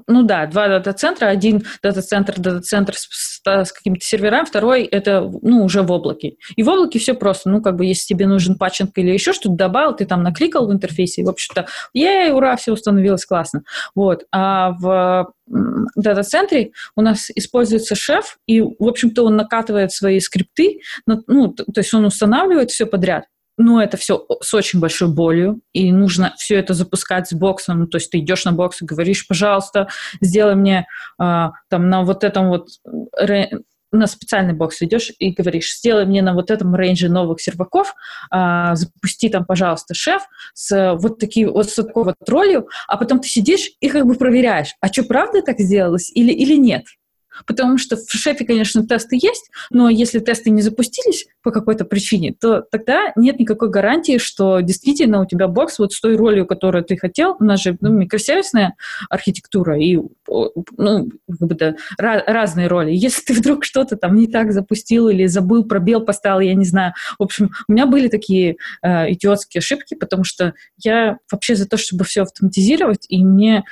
ну 0.07 0.23
да, 0.23 0.45
два 0.45 0.67
дата-центра. 0.67 1.27
Один 1.27 1.63
дата-центр, 1.81 2.35
дата-центр 2.37 2.95
с, 2.95 3.41
с 3.43 3.71
какими-то 3.71 4.05
серверами, 4.05 4.45
второй 4.45 4.83
это, 4.83 5.29
ну, 5.41 5.63
уже 5.63 5.81
в 5.81 5.91
облаке. 5.91 6.35
И 6.55 6.63
в 6.63 6.69
облаке 6.69 6.99
все 6.99 7.13
просто. 7.13 7.49
Ну, 7.49 7.61
как 7.61 7.75
бы, 7.75 7.85
если 7.85 8.05
тебе 8.05 8.27
нужен 8.27 8.57
патчинг 8.57 8.97
или 8.97 9.11
еще 9.11 9.33
что-то, 9.33 9.55
добавил, 9.55 9.95
ты 9.95 10.05
там 10.05 10.23
накликал 10.23 10.67
в 10.67 10.73
интерфейсе, 10.73 11.21
и, 11.21 11.25
в 11.25 11.29
общем-то, 11.29 11.67
ей, 11.93 12.31
ура, 12.31 12.55
все 12.55 12.73
установилось 12.73 13.25
классно. 13.25 13.63
Вот. 13.95 14.25
А 14.31 14.71
в 14.71 15.33
дата-центре 15.95 16.71
у 16.95 17.01
нас 17.01 17.29
используется 17.35 17.95
шеф, 17.95 18.37
и, 18.47 18.61
в 18.61 18.75
общем-то, 18.79 19.25
он 19.25 19.35
накатывает 19.35 19.91
свои 19.91 20.19
скрипты, 20.19 20.79
ну, 21.05 21.53
то 21.53 21.63
есть 21.77 21.93
он 21.93 22.05
устанавливает 22.05 22.71
все 22.71 22.85
подряд, 22.85 23.25
но 23.57 23.81
это 23.81 23.97
все 23.97 24.25
с 24.41 24.53
очень 24.53 24.79
большой 24.79 25.09
болью, 25.09 25.61
и 25.73 25.91
нужно 25.91 26.33
все 26.37 26.55
это 26.55 26.73
запускать 26.73 27.27
с 27.27 27.33
боксом. 27.33 27.81
Ну, 27.81 27.87
то 27.87 27.97
есть 27.97 28.09
ты 28.09 28.19
идешь 28.19 28.45
на 28.45 28.51
бокс 28.51 28.81
и 28.81 28.85
говоришь, 28.85 29.27
пожалуйста, 29.27 29.87
сделай 30.21 30.55
мне 30.55 30.87
э, 31.19 31.49
там 31.69 31.89
на 31.89 32.03
вот 32.03 32.23
этом 32.23 32.49
вот 32.49 32.69
на 33.93 34.07
специальный 34.07 34.53
бокс 34.53 34.81
идешь 34.81 35.11
и 35.19 35.31
говоришь, 35.31 35.77
сделай 35.77 36.05
мне 36.05 36.21
на 36.21 36.33
вот 36.33 36.49
этом 36.49 36.75
рейнже 36.75 37.09
новых 37.09 37.39
серваков, 37.39 37.93
э, 38.33 38.71
запусти 38.73 39.29
там, 39.29 39.45
пожалуйста, 39.45 39.93
шеф 39.93 40.23
с 40.53 40.95
вот, 40.99 41.19
такие, 41.19 41.49
вот 41.49 41.69
с 41.69 41.75
такой 41.75 42.03
вот 42.05 42.15
ролью, 42.27 42.67
а 42.87 42.97
потом 42.97 43.19
ты 43.19 43.27
сидишь 43.27 43.69
и 43.79 43.89
как 43.89 44.05
бы 44.05 44.15
проверяешь, 44.15 44.73
а 44.81 44.87
что, 44.87 45.03
правда 45.03 45.41
так 45.41 45.59
сделалось 45.59 46.09
или, 46.11 46.31
или 46.31 46.55
нет? 46.55 46.85
Потому 47.45 47.77
что 47.77 47.97
в 47.97 48.11
шефе, 48.11 48.45
конечно, 48.45 48.85
тесты 48.85 49.15
есть, 49.15 49.49
но 49.69 49.89
если 49.89 50.19
тесты 50.19 50.49
не 50.49 50.61
запустились 50.61 51.27
по 51.41 51.51
какой-то 51.51 51.85
причине, 51.85 52.33
то 52.39 52.61
тогда 52.61 53.11
нет 53.15 53.39
никакой 53.39 53.69
гарантии, 53.69 54.17
что 54.17 54.59
действительно 54.61 55.21
у 55.21 55.25
тебя 55.25 55.47
бокс 55.47 55.79
вот 55.79 55.93
с 55.93 55.99
той 55.99 56.15
ролью, 56.15 56.45
которую 56.45 56.83
ты 56.83 56.97
хотел, 56.97 57.35
у 57.39 57.43
нас 57.43 57.61
же 57.61 57.77
ну, 57.81 57.89
микросервисная 57.89 58.75
архитектура 59.09 59.79
и 59.79 59.99
ну, 60.27 61.09
как 61.27 61.47
бы, 61.47 61.55
да, 61.55 61.75
разные 61.97 62.67
роли. 62.67 62.91
Если 62.91 63.21
ты 63.21 63.33
вдруг 63.33 63.65
что-то 63.65 63.97
там 63.97 64.15
не 64.15 64.27
так 64.27 64.51
запустил 64.51 65.09
или 65.09 65.25
забыл, 65.25 65.65
пробел 65.65 66.01
поставил, 66.01 66.39
я 66.39 66.53
не 66.53 66.65
знаю. 66.65 66.93
В 67.19 67.23
общем, 67.23 67.51
у 67.67 67.71
меня 67.71 67.85
были 67.85 68.07
такие 68.07 68.57
э, 68.81 69.11
идиотские 69.13 69.59
ошибки, 69.59 69.95
потому 69.95 70.23
что 70.23 70.53
я 70.81 71.17
вообще 71.31 71.55
за 71.55 71.67
то, 71.67 71.77
чтобы 71.77 72.03
все 72.05 72.23
автоматизировать, 72.23 73.05
и 73.09 73.23
мне 73.23 73.63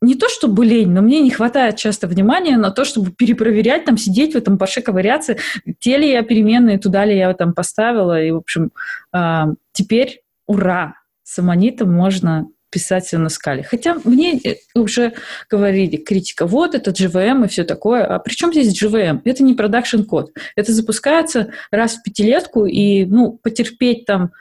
не 0.00 0.14
то 0.14 0.28
чтобы 0.28 0.64
лень, 0.64 0.90
но 0.90 1.02
мне 1.02 1.20
не 1.20 1.30
хватает 1.30 1.76
часто 1.76 2.06
внимания 2.06 2.56
на 2.56 2.70
то, 2.70 2.84
чтобы 2.84 3.10
перепроверять, 3.10 3.84
там, 3.84 3.96
сидеть 3.96 4.34
в 4.34 4.36
этом 4.36 4.58
паше, 4.58 4.82
ковыряться, 4.82 5.36
те 5.78 5.96
ли 5.96 6.10
я 6.10 6.22
переменные, 6.22 6.78
туда 6.78 7.04
ли 7.04 7.16
я 7.16 7.32
там 7.34 7.54
поставила. 7.54 8.20
И, 8.20 8.30
в 8.30 8.36
общем, 8.36 8.70
э, 9.14 9.44
теперь 9.72 10.22
ура! 10.46 10.94
С 11.22 11.38
аммонитом 11.38 11.90
можно 11.90 12.46
писать 12.74 13.06
все 13.06 13.18
на 13.18 13.28
скале. 13.28 13.62
Хотя 13.62 13.96
мне 14.04 14.40
э, 14.44 14.56
уже 14.74 15.14
говорили, 15.48 15.96
критика, 15.96 16.44
вот 16.44 16.74
это 16.74 16.90
GVM 16.90 17.44
и 17.44 17.48
все 17.48 17.62
такое. 17.62 18.04
А 18.04 18.18
при 18.18 18.34
чем 18.34 18.52
здесь 18.52 18.82
GVM? 18.82 19.20
Это 19.24 19.44
не 19.44 19.54
продакшн 19.54 20.02
код. 20.02 20.32
Это 20.56 20.72
запускается 20.72 21.52
раз 21.70 21.94
в 21.94 22.02
пятилетку, 22.02 22.66
и, 22.66 23.06
ну, 23.06 23.38
потерпеть 23.42 24.06
там 24.06 24.32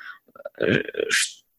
э, 0.59 0.81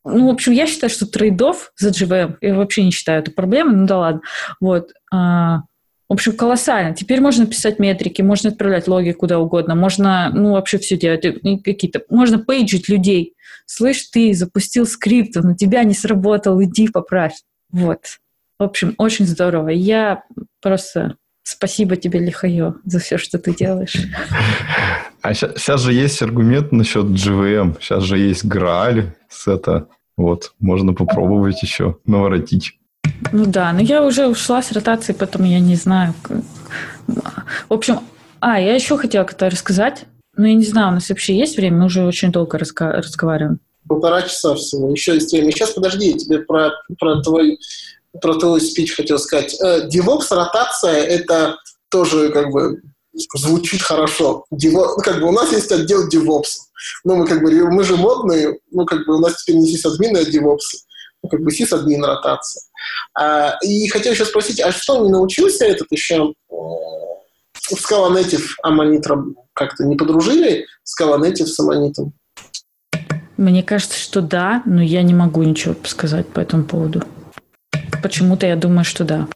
ну, 0.05 0.29
в 0.29 0.31
общем, 0.31 0.53
я 0.53 0.67
считаю, 0.67 0.91
что 0.91 1.07
трейдов 1.07 1.73
за 1.77 1.91
GVM, 1.91 2.37
я 2.41 2.55
вообще 2.55 2.85
не 2.85 2.91
считаю 2.91 3.21
это 3.23 3.31
проблемой, 3.31 3.77
ну 3.77 3.87
да 3.87 3.99
ладно. 3.99 4.21
Вот. 4.61 4.91
А, 5.13 5.63
в 6.09 6.13
общем, 6.13 6.37
колоссально. 6.37 6.95
Теперь 6.95 7.21
можно 7.21 7.47
писать 7.47 7.79
метрики, 7.79 8.21
можно 8.21 8.51
отправлять 8.51 8.87
логи 8.87 9.13
куда 9.13 9.39
угодно, 9.39 9.75
можно, 9.75 10.31
ну, 10.33 10.53
вообще 10.53 10.79
все 10.79 10.99
делать, 10.99 11.23
какие-то, 11.65 12.03
можно 12.11 12.39
пейджить 12.39 12.89
людей. 12.89 13.35
Слышь, 13.67 14.03
ты 14.13 14.35
запустил 14.35 14.87
скрипт, 14.87 15.37
на 15.37 15.57
тебя 15.57 15.83
не 15.85 15.95
сработал, 15.95 16.63
иди 16.63 16.89
поправь. 16.89 17.41
Вот. 17.71 18.01
В 18.59 18.63
общем, 18.63 18.95
очень 18.99 19.27
здорово. 19.27 19.71
Я 19.71 20.23
просто 20.61 21.17
Спасибо 21.45 21.97
тебе, 21.97 22.21
Лихайо, 22.21 22.75
за 22.85 22.99
все, 22.99 23.19
что 23.19 23.39
ты 23.39 23.55
делаешь. 23.55 23.97
А 25.21 25.35
сейчас, 25.35 25.57
сейчас 25.57 25.83
же 25.83 25.93
есть 25.93 26.21
аргумент 26.23 26.73
насчет 26.73 27.05
GVM. 27.05 27.77
Сейчас 27.81 28.03
же 28.03 28.19
есть 28.19 28.45
Грааль 28.45 29.15
с 29.29 29.47
это. 29.47 29.89
Вот, 30.17 30.55
можно 30.59 30.95
попробовать 30.95 31.63
еще 31.63 31.99
наворотить. 32.07 32.79
Ну 33.33 33.45
да, 33.47 33.73
но 33.73 33.81
я 33.81 34.03
уже 34.03 34.27
ушла 34.27 34.63
с 34.63 34.73
ротации, 34.73 35.13
поэтому 35.13 35.47
я 35.47 35.61
не 35.61 35.77
знаю. 35.77 36.15
В 37.07 37.73
общем, 37.73 38.01
а, 38.41 38.61
я 38.61 38.75
еще 38.75 38.97
хотела 38.97 39.25
как-то 39.25 39.51
рассказать. 39.51 40.07
Ну, 40.37 40.47
я 40.47 40.55
не 40.55 40.65
знаю, 40.65 40.89
у 40.89 40.93
нас 40.93 41.09
вообще 41.11 41.37
есть 41.37 41.57
время, 41.57 41.79
мы 41.79 41.87
уже 41.87 42.05
очень 42.05 42.33
долго 42.33 42.59
раска- 42.59 42.97
разговариваем. 42.97 43.61
Полтора 43.87 44.23
часа 44.23 44.55
всего, 44.55 44.91
еще 44.91 45.15
есть 45.15 45.33
время. 45.33 45.51
Сейчас, 45.53 45.71
подожди, 45.71 46.11
я 46.11 46.17
тебе 46.17 46.39
про, 46.39 46.71
про 46.99 47.21
твой 47.23 47.59
про 48.21 48.35
твой 48.35 48.61
спич 48.61 48.95
хотел 48.95 49.19
сказать. 49.19 49.55
DevOps 49.63 50.27
э, 50.31 50.35
ротация— 50.35 51.03
это 51.05 51.57
тоже 51.91 52.31
как 52.31 52.51
бы 52.51 52.81
звучит 53.35 53.83
хорошо. 53.83 54.45
Devo, 54.53 54.87
ну, 54.97 55.03
как 55.03 55.21
бы 55.21 55.29
у 55.29 55.33
нас 55.33 55.53
есть 55.53 55.71
отдел 55.71 56.09
DevOps. 56.09 56.49
Ну, 57.05 57.17
мы 57.17 57.27
как 57.27 57.43
бы, 57.43 57.51
мы 57.71 57.85
же 57.85 57.97
модные, 57.97 58.59
ну, 58.71 58.85
как 58.85 59.07
бы 59.07 59.17
у 59.17 59.21
нас 59.21 59.43
теперь 59.43 59.57
не 59.57 59.69
сисадмины, 59.69 60.19
а 60.19 60.23
DevOps. 60.23 60.59
Ну, 61.23 61.29
как 61.29 61.41
бы 61.41 61.51
сисадмин 61.51 62.05
ротация. 62.05 62.63
А, 63.19 63.57
и 63.63 63.89
хотел 63.89 64.13
еще 64.13 64.25
спросить, 64.25 64.61
а 64.61 64.73
что 64.73 65.03
не 65.03 65.11
научился 65.11 65.65
этот 65.65 65.91
еще 65.91 66.35
в 66.49 67.73
Scala 67.73 68.13
Native 68.13 68.45
Аммонитром 68.63 69.37
как-то 69.55 69.85
не 69.85 69.97
подружили 69.97 70.67
Scala 70.85 71.19
Native 71.19 71.47
с 71.47 71.59
Аммонитом? 71.59 72.13
Мне 73.37 73.63
кажется, 73.63 73.99
что 73.99 74.21
да, 74.21 74.63
но 74.67 74.83
я 74.83 75.03
не 75.03 75.15
могу 75.15 75.43
ничего 75.43 75.75
сказать 75.85 76.29
по 76.29 76.41
этому 76.41 76.65
поводу. 76.65 77.03
Почему-то 78.05 78.47
я 78.47 78.55
думаю, 78.55 78.85
что 78.85 79.03
да. 79.03 79.29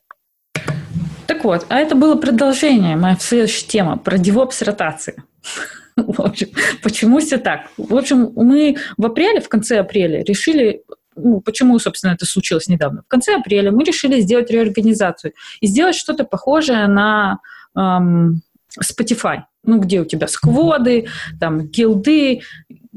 Так 1.26 1.44
вот, 1.44 1.64
а 1.70 1.78
это 1.78 1.94
было 1.94 2.16
продолжение, 2.16 2.96
моя 2.96 3.16
следующая 3.18 3.66
тема 3.66 3.96
про 3.96 4.18
DevOps 4.18 4.62
ротации. 4.62 5.22
В 5.96 6.20
общем, 6.20 6.48
почему 6.82 7.18
все 7.20 7.38
так? 7.38 7.70
В 7.78 7.96
общем, 7.96 8.30
мы 8.36 8.76
в 8.98 9.06
апреле, 9.06 9.40
в 9.40 9.48
конце 9.48 9.78
апреля 9.78 10.22
решили 10.22 10.82
ну, 11.16 11.40
почему, 11.40 11.78
собственно, 11.78 12.12
это 12.12 12.26
случилось 12.26 12.68
недавно. 12.68 13.04
В 13.06 13.08
конце 13.08 13.36
апреля 13.36 13.72
мы 13.72 13.84
решили 13.84 14.20
сделать 14.20 14.50
реорганизацию 14.50 15.32
и 15.62 15.66
сделать 15.66 15.96
что-то 15.96 16.24
похожее 16.24 16.88
на 16.88 17.38
эм, 17.74 18.42
Spotify. 18.78 19.44
Ну, 19.64 19.80
где 19.80 20.02
у 20.02 20.04
тебя 20.04 20.28
скводы, 20.28 21.08
там, 21.40 21.68
гилды, 21.68 22.42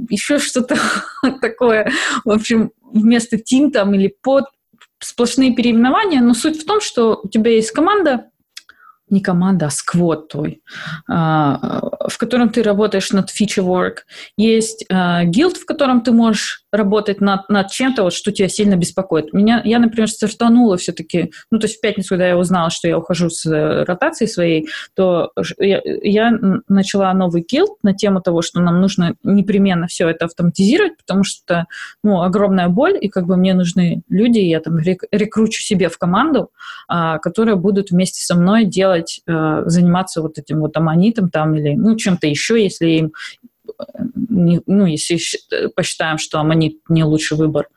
еще 0.10 0.38
что-то 0.38 0.76
такое. 1.42 1.90
В 2.26 2.30
общем, 2.30 2.72
вместо 2.92 3.38
тим 3.38 3.72
там 3.72 3.96
или 3.96 4.14
под 4.22 4.46
сплошные 5.02 5.54
переименования, 5.54 6.22
но 6.22 6.34
суть 6.34 6.62
в 6.62 6.66
том, 6.66 6.80
что 6.82 7.20
у 7.24 7.28
тебя 7.28 7.52
есть 7.52 7.72
команда, 7.72 8.26
не 9.10 9.20
команда, 9.20 9.68
а 9.68 9.70
сквот 9.70 10.30
твой, 10.30 10.62
а, 11.10 11.82
в 12.08 12.18
котором 12.18 12.50
ты 12.50 12.64
работаешь 12.64 13.12
над 13.12 13.30
feature 13.30 13.66
work, 13.66 13.98
есть 14.38 14.86
э, 14.90 15.26
гилд, 15.26 15.58
в 15.58 15.66
котором 15.66 16.02
ты 16.02 16.12
можешь 16.12 16.61
работать 16.72 17.22
над, 17.22 17.50
над 17.50 17.70
чем-то, 17.70 18.04
вот, 18.04 18.14
что 18.14 18.32
тебя 18.32 18.48
сильно 18.48 18.76
беспокоит. 18.76 19.34
Меня, 19.34 19.62
я, 19.66 19.80
например, 19.80 20.10
стартанула 20.10 20.78
все-таки, 20.78 21.32
ну, 21.52 21.60
то 21.60 21.66
есть 21.66 21.78
в 21.78 21.82
пятницу, 21.82 22.10
когда 22.10 22.28
я 22.28 22.38
узнала, 22.38 22.70
что 22.70 22.88
я 22.88 22.98
ухожу 22.98 23.30
с 23.30 23.46
э, 23.46 23.84
ротации 23.84 24.26
своей, 24.26 24.68
то 24.96 25.32
я, 25.60 25.82
я 25.84 26.32
начала 26.68 27.14
новый 27.14 27.46
гилд 27.48 27.78
на 27.84 27.94
тему 27.94 28.22
того, 28.22 28.42
что 28.42 28.62
нам 28.62 28.80
нужно 28.80 29.16
непременно 29.24 29.88
все 29.88 30.08
это 30.10 30.26
автоматизировать, 30.26 30.98
потому 30.98 31.24
что, 31.24 31.66
ну, 32.04 32.22
огромная 32.22 32.70
боль, 32.70 32.98
и 33.00 33.10
как 33.10 33.26
бы 33.26 33.36
мне 33.36 33.54
нужны 33.54 34.02
люди, 34.10 34.40
я 34.40 34.62
там 34.62 34.78
рек, 34.80 35.04
рекручу 35.12 35.62
себе 35.62 35.90
в 35.90 35.98
команду, 35.98 36.52
э, 36.90 37.18
которые 37.22 37.56
будут 37.56 37.92
вместе 37.92 38.24
со 38.24 38.36
мной 38.36 38.66
делать, 38.66 39.22
э, 39.28 39.64
заниматься 39.66 40.22
вот 40.22 40.38
этим 40.38 40.62
вот 40.62 40.78
аммонитом 40.78 41.30
там 41.30 41.56
или, 41.56 41.76
ну, 41.76 41.98
чем-то 41.98 42.28
еще, 42.28 42.62
если 42.62 42.88
им 42.88 43.12
ну, 43.96 44.86
если 44.86 45.20
посчитаем, 45.76 46.18
что 46.18 46.40
аммонит 46.40 46.78
не 46.90 47.04
лучший 47.04 47.38
выбор, 47.38 47.68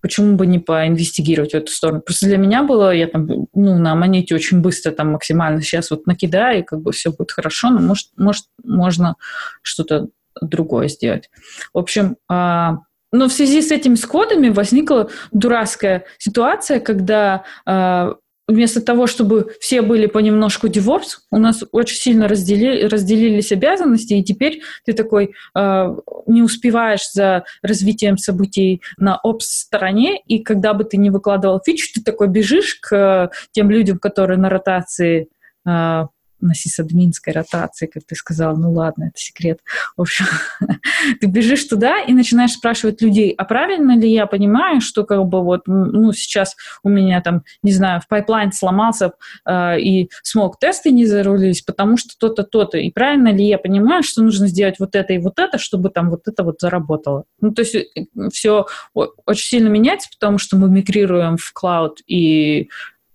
почему 0.00 0.36
бы 0.36 0.46
не 0.46 0.58
поинвестигировать 0.58 1.52
в 1.52 1.56
эту 1.56 1.72
сторону? 1.72 2.00
Просто 2.00 2.26
для 2.26 2.38
меня 2.38 2.62
было, 2.62 2.94
я 2.94 3.06
там, 3.06 3.26
ну, 3.54 3.78
на 3.78 3.92
аммоните 3.92 4.34
очень 4.34 4.60
быстро 4.60 4.92
там 4.92 5.12
максимально 5.12 5.62
сейчас 5.62 5.90
вот 5.90 6.06
накидаю, 6.06 6.60
и 6.60 6.64
как 6.64 6.80
бы 6.80 6.92
все 6.92 7.10
будет 7.10 7.32
хорошо, 7.32 7.70
но 7.70 7.80
может, 7.80 8.08
может 8.16 8.44
можно 8.64 9.16
что-то 9.62 10.08
другое 10.40 10.88
сделать. 10.88 11.30
В 11.72 11.78
общем, 11.78 12.16
а, 12.28 12.78
но 13.12 13.28
в 13.28 13.32
связи 13.32 13.62
с 13.62 13.70
этими 13.70 13.94
скодами 13.94 14.50
возникла 14.50 15.10
дурацкая 15.32 16.04
ситуация, 16.18 16.80
когда 16.80 17.44
а, 17.64 18.16
вместо 18.48 18.80
того, 18.80 19.06
чтобы 19.06 19.52
все 19.60 19.82
были 19.82 20.06
понемножку 20.06 20.68
диворс, 20.68 21.26
у 21.30 21.38
нас 21.38 21.62
очень 21.70 21.96
сильно 21.96 22.26
раздели, 22.26 22.86
разделились 22.86 23.52
обязанности, 23.52 24.14
и 24.14 24.24
теперь 24.24 24.62
ты 24.84 24.94
такой 24.94 25.34
э, 25.54 25.96
не 26.26 26.42
успеваешь 26.42 27.10
за 27.12 27.44
развитием 27.62 28.16
событий 28.16 28.80
на 28.96 29.18
ops-стороне, 29.22 30.20
и 30.26 30.38
когда 30.38 30.72
бы 30.72 30.84
ты 30.84 30.96
не 30.96 31.10
выкладывал 31.10 31.60
фичу, 31.64 31.92
ты 31.94 32.02
такой 32.02 32.28
бежишь 32.28 32.76
к 32.80 32.96
э, 32.96 33.28
тем 33.52 33.70
людям, 33.70 33.98
которые 33.98 34.38
на 34.38 34.48
ротации 34.48 35.28
э, 35.66 36.06
на 36.40 36.54
сисадминской 36.54 37.32
ротации, 37.32 37.86
как 37.86 38.04
ты 38.04 38.14
сказал, 38.14 38.56
ну 38.56 38.72
ладно, 38.72 39.04
это 39.04 39.18
секрет. 39.18 39.60
В 39.96 40.02
общем, 40.02 40.26
ты 41.20 41.26
бежишь 41.26 41.64
туда 41.64 42.00
и 42.00 42.12
начинаешь 42.12 42.52
спрашивать 42.52 43.02
людей, 43.02 43.34
а 43.36 43.44
правильно 43.44 43.96
ли 43.96 44.10
я 44.10 44.26
понимаю, 44.26 44.80
что 44.80 45.04
как 45.04 45.24
бы 45.26 45.42
вот, 45.42 45.62
ну, 45.66 46.12
сейчас 46.12 46.56
у 46.82 46.88
меня 46.88 47.20
там, 47.20 47.42
не 47.62 47.72
знаю, 47.72 48.00
в 48.00 48.08
пайплайн 48.08 48.52
сломался 48.52 49.12
э, 49.46 49.80
и 49.80 50.10
smoke 50.22 50.58
тесты 50.58 50.90
не 50.90 51.06
зарулились, 51.06 51.62
потому 51.62 51.96
что 51.96 52.10
то-то, 52.18 52.44
то-то. 52.44 52.78
И 52.78 52.90
правильно 52.90 53.32
ли 53.32 53.46
я 53.46 53.58
понимаю, 53.58 54.02
что 54.02 54.22
нужно 54.22 54.46
сделать 54.46 54.76
вот 54.78 54.94
это 54.94 55.12
и 55.12 55.18
вот 55.18 55.38
это, 55.38 55.58
чтобы 55.58 55.90
там 55.90 56.10
вот 56.10 56.28
это 56.28 56.42
вот 56.44 56.60
заработало? 56.60 57.24
Ну, 57.40 57.52
то 57.52 57.62
есть 57.62 57.74
э, 57.74 57.84
все 58.32 58.66
очень 58.94 59.46
сильно 59.46 59.68
меняется, 59.68 60.08
потому 60.18 60.38
что 60.38 60.56
мы 60.56 60.68
мигрируем 60.68 61.36
в 61.36 61.52
клауд 61.52 62.00
и 62.06 62.68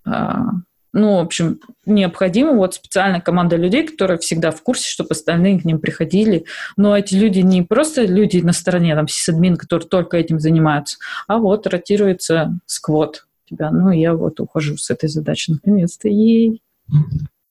э, 0.06 0.10
ну, 0.94 1.16
в 1.16 1.20
общем, 1.20 1.58
необходима 1.84 2.52
вот 2.52 2.74
специальная 2.74 3.20
команда 3.20 3.56
людей, 3.56 3.86
которая 3.86 4.16
всегда 4.18 4.52
в 4.52 4.62
курсе, 4.62 4.88
чтобы 4.88 5.10
остальные 5.10 5.60
к 5.60 5.64
ним 5.64 5.80
приходили. 5.80 6.44
Но 6.76 6.96
эти 6.96 7.14
люди 7.14 7.40
не 7.40 7.62
просто 7.62 8.04
люди 8.04 8.38
на 8.38 8.52
стороне, 8.52 8.94
там, 8.94 9.08
сисадмин, 9.08 9.56
которые 9.56 9.88
только 9.88 10.16
этим 10.16 10.38
занимаются, 10.38 10.98
а 11.26 11.38
вот 11.38 11.66
ротируется 11.66 12.58
сквот 12.66 13.26
тебя. 13.50 13.72
Ну, 13.72 13.90
я 13.90 14.14
вот 14.14 14.38
ухожу 14.38 14.76
с 14.76 14.88
этой 14.88 15.08
задачей 15.08 15.52
наконец-то. 15.52 16.08
Ей. 16.08 16.62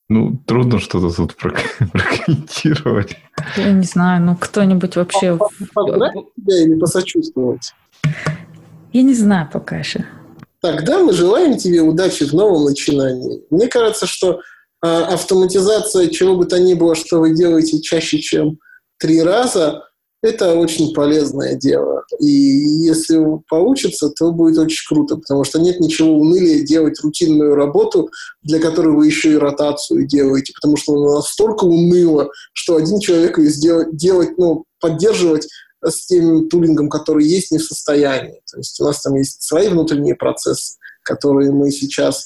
Ну, 0.08 0.38
трудно 0.46 0.80
что-то 0.80 1.14
тут 1.14 1.36
прокомментировать. 1.36 3.18
Я 3.58 3.74
не 3.74 3.84
знаю, 3.84 4.24
ну 4.24 4.38
кто-нибудь 4.38 4.96
вообще... 4.96 5.38
Поздравить 5.74 6.28
тебя 6.36 6.64
или 6.64 6.80
посочувствовать? 6.80 7.74
Я 8.94 9.02
не 9.02 9.14
знаю 9.14 9.50
пока 9.52 9.78
еще. 9.78 10.06
Тогда 10.64 11.00
мы 11.00 11.12
желаем 11.12 11.58
тебе 11.58 11.82
удачи 11.82 12.24
в 12.24 12.32
новом 12.32 12.64
начинании. 12.64 13.44
Мне 13.50 13.68
кажется, 13.68 14.08
что 14.08 14.40
э, 14.82 14.88
автоматизация 14.88 16.08
чего 16.08 16.38
бы 16.38 16.46
то 16.46 16.58
ни 16.58 16.74
было, 16.74 16.96
что 16.96 17.20
вы 17.20 17.36
делаете 17.36 17.82
чаще, 17.82 18.20
чем 18.20 18.60
три 18.98 19.22
раза, 19.22 19.84
это 20.22 20.56
очень 20.56 20.94
полезное 20.94 21.56
дело. 21.56 22.06
И 22.22 22.30
если 22.30 23.20
получится, 23.50 24.10
то 24.18 24.32
будет 24.32 24.58
очень 24.58 24.88
круто, 24.88 25.18
потому 25.18 25.44
что 25.44 25.60
нет 25.60 25.82
ничего 25.82 26.18
унылее 26.18 26.64
делать 26.64 26.98
рутинную 27.02 27.56
работу, 27.56 28.10
для 28.42 28.62
которой 28.62 28.96
вы 28.96 29.08
еще 29.08 29.34
и 29.34 29.38
ротацию 29.38 30.08
делаете, 30.08 30.54
потому 30.56 30.78
что 30.78 30.94
она 30.94 31.16
настолько 31.16 31.66
уныло, 31.66 32.30
что 32.54 32.78
один 32.78 33.02
человек 33.02 33.38
ее 33.38 33.50
сделать, 33.50 33.98
делать, 33.98 34.38
ну, 34.38 34.64
поддерживать 34.80 35.50
с 35.86 36.06
тем 36.08 36.50
тулингом, 36.50 36.90
который 36.90 37.26
есть, 37.26 37.52
не 37.52 37.58
в 37.58 37.64
состоянии. 37.64 38.42
То 38.52 38.58
есть 38.58 38.80
у 38.80 38.86
нас 38.86 39.02
там 39.02 39.16
есть 39.16 39.42
свои 39.44 39.68
внутренние 39.70 40.16
процессы, 40.16 40.76
которые 41.04 41.52
мы 41.52 41.72
сейчас 41.72 42.26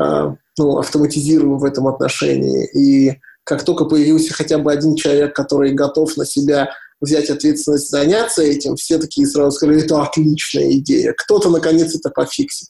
э, 0.00 0.34
ну, 0.58 0.78
автоматизируем 0.78 1.58
в 1.58 1.64
этом 1.64 1.88
отношении. 1.88 2.66
И 2.74 3.18
как 3.44 3.64
только 3.64 3.84
появился 3.84 4.34
хотя 4.34 4.58
бы 4.58 4.72
один 4.72 4.96
человек, 4.96 5.34
который 5.34 5.72
готов 5.72 6.16
на 6.16 6.24
себя 6.24 6.70
взять 7.00 7.30
ответственность, 7.30 7.90
заняться 7.90 8.42
этим, 8.42 8.76
все 8.76 8.98
такие 8.98 9.26
сразу 9.26 9.52
сказали, 9.52 9.82
это 9.82 10.02
отличная 10.02 10.70
идея. 10.72 11.14
Кто-то, 11.16 11.48
наконец, 11.48 11.94
это 11.94 12.10
пофиксит. 12.10 12.68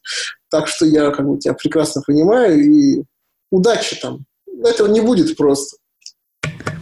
Так 0.50 0.68
что 0.68 0.86
я 0.86 1.10
как 1.10 1.28
бы 1.28 1.38
тебя 1.38 1.54
прекрасно 1.54 2.02
понимаю, 2.06 2.64
и 2.64 3.02
удачи 3.50 3.96
там. 4.00 4.24
Этого 4.62 4.88
не 4.88 5.00
будет 5.00 5.36
просто. 5.36 5.76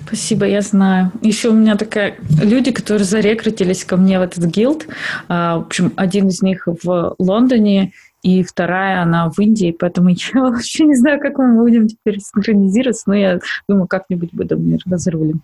Спасибо, 0.06 0.46
я 0.46 0.62
знаю. 0.62 1.12
Еще 1.22 1.50
у 1.50 1.52
меня 1.52 1.76
такая... 1.76 2.16
Люди, 2.42 2.72
которые 2.72 3.04
зарекрутились 3.04 3.84
ко 3.84 3.96
мне 3.96 4.18
в 4.18 4.22
этот 4.22 4.44
гилд, 4.44 4.86
а, 5.28 5.58
в 5.58 5.66
общем, 5.66 5.92
один 5.96 6.28
из 6.28 6.42
них 6.42 6.66
в 6.66 7.14
Лондоне, 7.18 7.92
и 8.22 8.42
вторая, 8.42 9.02
она 9.02 9.30
в 9.30 9.38
Индии, 9.38 9.74
поэтому 9.78 10.08
я 10.34 10.40
вообще 10.40 10.84
не 10.84 10.96
знаю, 10.96 11.20
как 11.20 11.38
мы 11.38 11.56
будем 11.56 11.88
теперь 11.88 12.20
синхронизироваться, 12.20 13.04
но 13.06 13.14
я 13.14 13.40
думаю, 13.68 13.86
как-нибудь 13.86 14.30
буду 14.32 14.58
мы 14.58 14.78
разрулим. 14.86 15.42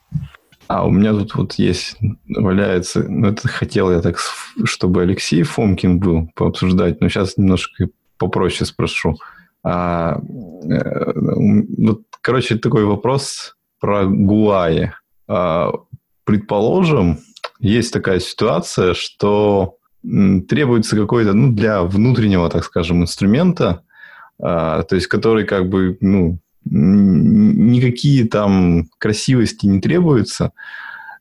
А 0.67 0.87
у 0.87 0.91
меня 0.91 1.13
тут 1.13 1.35
вот 1.35 1.53
есть, 1.55 1.99
валяется, 2.27 3.05
ну 3.07 3.29
это 3.29 3.49
хотел 3.49 3.91
я 3.91 4.01
так, 4.01 4.19
чтобы 4.65 5.03
Алексей 5.03 5.43
Фомкин 5.43 5.99
был 5.99 6.31
пообсуждать, 6.35 7.01
но 7.01 7.09
сейчас 7.09 7.37
немножко 7.37 7.89
попроще 8.17 8.65
спрошу. 8.65 9.17
А, 9.63 10.21
э, 10.65 11.13
вот, 11.15 12.03
короче, 12.23 12.57
такой 12.57 12.85
вопрос 12.87 13.57
про 13.85 14.07
Гуаи. 14.07 14.93
А, 15.29 15.71
предположим, 16.25 17.19
есть 17.61 17.93
такая 17.93 18.19
ситуация, 18.19 18.95
что 18.95 19.77
требуется 20.03 20.97
какой-то, 20.97 21.35
ну, 21.35 21.53
для 21.53 21.83
внутреннего, 21.83 22.49
так 22.49 22.65
скажем, 22.65 23.03
инструмента, 23.03 23.83
а, 24.43 24.85
то 24.85 24.95
есть 24.95 25.07
который 25.09 25.45
как 25.45 25.69
бы, 25.69 25.99
ну, 26.01 26.39
никакие 26.65 28.27
там 28.27 28.89
красивости 28.97 29.67
не 29.67 29.83
требуются, 29.83 30.53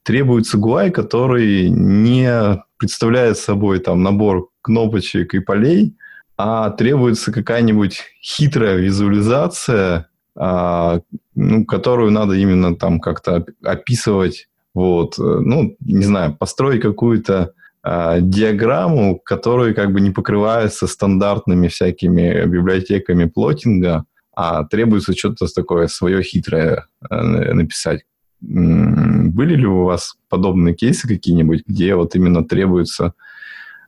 требуется 0.04 0.58
GUI, 0.58 0.90
который 0.92 1.68
не 1.70 2.64
представляет 2.78 3.38
собой 3.38 3.80
там 3.80 4.04
набор 4.04 4.48
кнопочек 4.62 5.34
и 5.34 5.40
полей, 5.40 5.98
а 6.38 6.70
требуется 6.70 7.34
какая-нибудь 7.34 8.04
хитрая 8.22 8.78
визуализация, 8.78 10.08
ну, 10.36 11.66
которую 11.66 12.12
надо 12.12 12.34
именно 12.34 12.76
там 12.76 13.00
как-то 13.00 13.46
описывать. 13.64 14.48
Вот, 14.74 15.16
ну, 15.18 15.76
не 15.80 16.04
знаю, 16.04 16.36
построить 16.36 16.82
какую-то 16.82 17.54
э, 17.84 18.18
диаграмму, 18.22 19.20
которая 19.20 19.74
как 19.74 19.92
бы 19.94 20.02
не 20.02 20.10
покрывается 20.10 20.88
стандартными 20.88 21.68
всякими 21.68 22.46
библиотеками 22.46 23.26
плотинга, 23.26 24.06
а 24.36 24.64
требуется 24.64 25.14
что-то 25.14 25.46
такое 25.54 25.88
свое 25.88 26.24
хитрое 26.24 26.88
э, 27.10 27.54
написать. 27.54 28.04
Были 28.42 29.56
ли 29.56 29.66
у 29.66 29.84
вас 29.84 30.16
подобные 30.28 30.76
кейсы 30.76 31.08
какие-нибудь, 31.08 31.64
где 31.68 31.96
вот 31.96 32.16
именно 32.16 32.44
требуется 32.44 33.14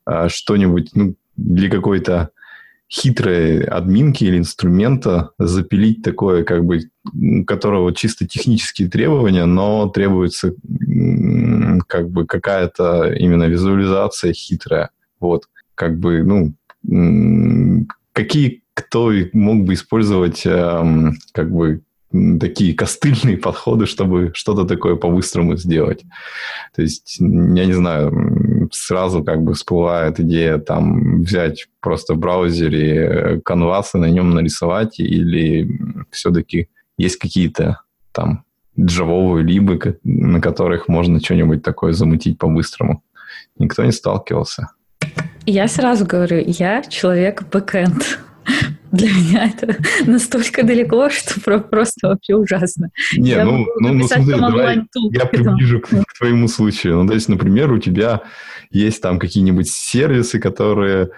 э, 0.07 0.27
что-нибудь 0.29 0.91
ну, 0.93 1.15
для 1.35 1.69
какой-то 1.69 2.29
хитрой 2.91 3.63
админки 3.63 4.23
или 4.23 4.37
инструмента 4.37 5.31
запилить 5.39 6.03
такое, 6.03 6.43
как 6.43 6.65
бы, 6.65 6.81
у 7.13 7.43
которого 7.45 7.93
чисто 7.93 8.27
технические 8.27 8.89
требования, 8.89 9.45
но 9.45 9.89
требуется 9.89 10.53
как 11.87 12.09
бы 12.09 12.25
какая-то 12.25 13.11
именно 13.13 13.45
визуализация 13.45 14.33
хитрая. 14.33 14.89
Вот, 15.19 15.45
как 15.75 15.99
бы, 15.99 16.23
ну, 16.23 16.53
какие 18.13 18.63
кто 18.75 19.11
мог 19.31 19.63
бы 19.63 19.73
использовать 19.73 20.45
эм, 20.45 21.17
как 21.31 21.49
бы 21.49 21.81
такие 22.39 22.75
костыльные 22.75 23.37
подходы, 23.41 23.85
чтобы 23.85 24.31
что-то 24.33 24.65
такое 24.65 24.95
по-быстрому 24.95 25.57
сделать. 25.57 26.03
То 26.75 26.81
есть, 26.81 27.17
я 27.19 27.65
не 27.65 27.73
знаю, 27.73 28.11
сразу 28.71 29.23
как 29.23 29.43
бы 29.43 29.53
всплывает 29.53 30.19
идея 30.19 30.57
там 30.57 31.21
взять 31.21 31.67
просто 31.79 32.13
в 32.13 32.17
браузере 32.17 33.41
канвас 33.43 33.95
и 33.95 33.97
на 33.97 34.09
нем 34.09 34.31
нарисовать, 34.31 34.99
или 34.99 35.69
все-таки 36.11 36.69
есть 36.97 37.17
какие-то 37.17 37.81
там 38.11 38.43
джавовые 38.79 39.45
либы, 39.45 39.99
на 40.03 40.41
которых 40.41 40.87
можно 40.87 41.19
что-нибудь 41.19 41.63
такое 41.63 41.93
замутить 41.93 42.37
по-быстрому. 42.37 43.03
Никто 43.57 43.83
не 43.83 43.91
сталкивался. 43.91 44.69
Я 45.45 45.67
сразу 45.67 46.05
говорю, 46.05 46.43
я 46.45 46.81
человек 46.83 47.43
бэкэнд. 47.51 48.19
Для 48.95 49.09
меня 49.09 49.51
это 49.53 49.77
настолько 50.05 50.63
далеко, 50.63 51.09
что 51.09 51.39
просто 51.41 52.07
вообще 52.07 52.35
ужасно. 52.35 52.89
Не, 53.17 53.31
я 53.31 53.45
ну, 53.45 53.67
ну, 53.79 53.93
ну 53.93 54.07
смотри, 54.07 54.39
давай 54.39 54.81
я 55.11 55.25
приближу 55.25 55.81
к, 55.81 55.89
к 56.07 56.17
твоему 56.17 56.47
случаю. 56.47 56.95
Ну, 56.95 57.07
то 57.07 57.13
есть, 57.13 57.29
например, 57.29 57.71
у 57.71 57.79
тебя 57.79 58.21
есть 58.71 59.01
там 59.01 59.19
какие-нибудь 59.19 59.69
сервисы, 59.69 60.39
которые 60.39 61.09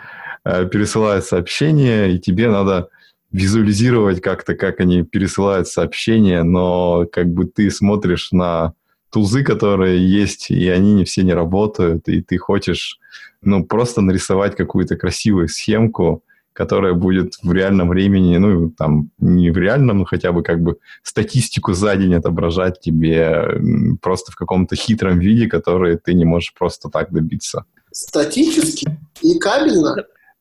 э, 0.43 0.65
пересылают 0.65 1.25
сообщения, 1.25 2.07
и 2.07 2.19
тебе 2.19 2.49
надо 2.49 2.89
визуализировать 3.31 4.21
как-то, 4.21 4.55
как 4.55 4.79
они 4.79 5.03
пересылают 5.03 5.67
сообщения, 5.67 6.43
но 6.43 7.05
как 7.11 7.27
бы 7.27 7.45
ты 7.45 7.69
смотришь 7.69 8.31
на 8.31 8.73
тулзы, 9.11 9.43
которые 9.43 10.03
есть, 10.09 10.49
и 10.49 10.67
они 10.69 10.93
не 10.93 11.03
все 11.03 11.23
не 11.23 11.33
работают, 11.33 12.07
и 12.07 12.21
ты 12.21 12.37
хочешь 12.37 12.99
ну, 13.41 13.63
просто 13.63 14.01
нарисовать 14.01 14.55
какую-то 14.55 14.95
красивую 14.95 15.47
схемку, 15.47 16.23
которая 16.57 16.93
будет 16.93 17.35
в 17.43 17.53
реальном 17.53 17.89
времени, 17.89 18.37
ну, 18.37 18.71
там, 18.71 19.11
не 19.19 19.51
в 19.51 19.57
реальном, 19.57 19.99
но 19.99 20.05
хотя 20.05 20.31
бы 20.31 20.41
как 20.41 20.59
бы 20.59 20.77
статистику 21.03 21.73
за 21.73 21.95
день 21.95 22.15
отображать 22.15 22.79
тебе 22.79 23.61
просто 24.01 24.31
в 24.31 24.35
каком-то 24.35 24.75
хитром 24.75 25.19
виде, 25.19 25.45
который 25.45 25.97
ты 25.97 26.15
не 26.15 26.25
можешь 26.25 26.55
просто 26.57 26.89
так 26.89 27.11
добиться. 27.11 27.65
Статически 27.91 28.87
и 29.21 29.37
кабельно? 29.37 29.95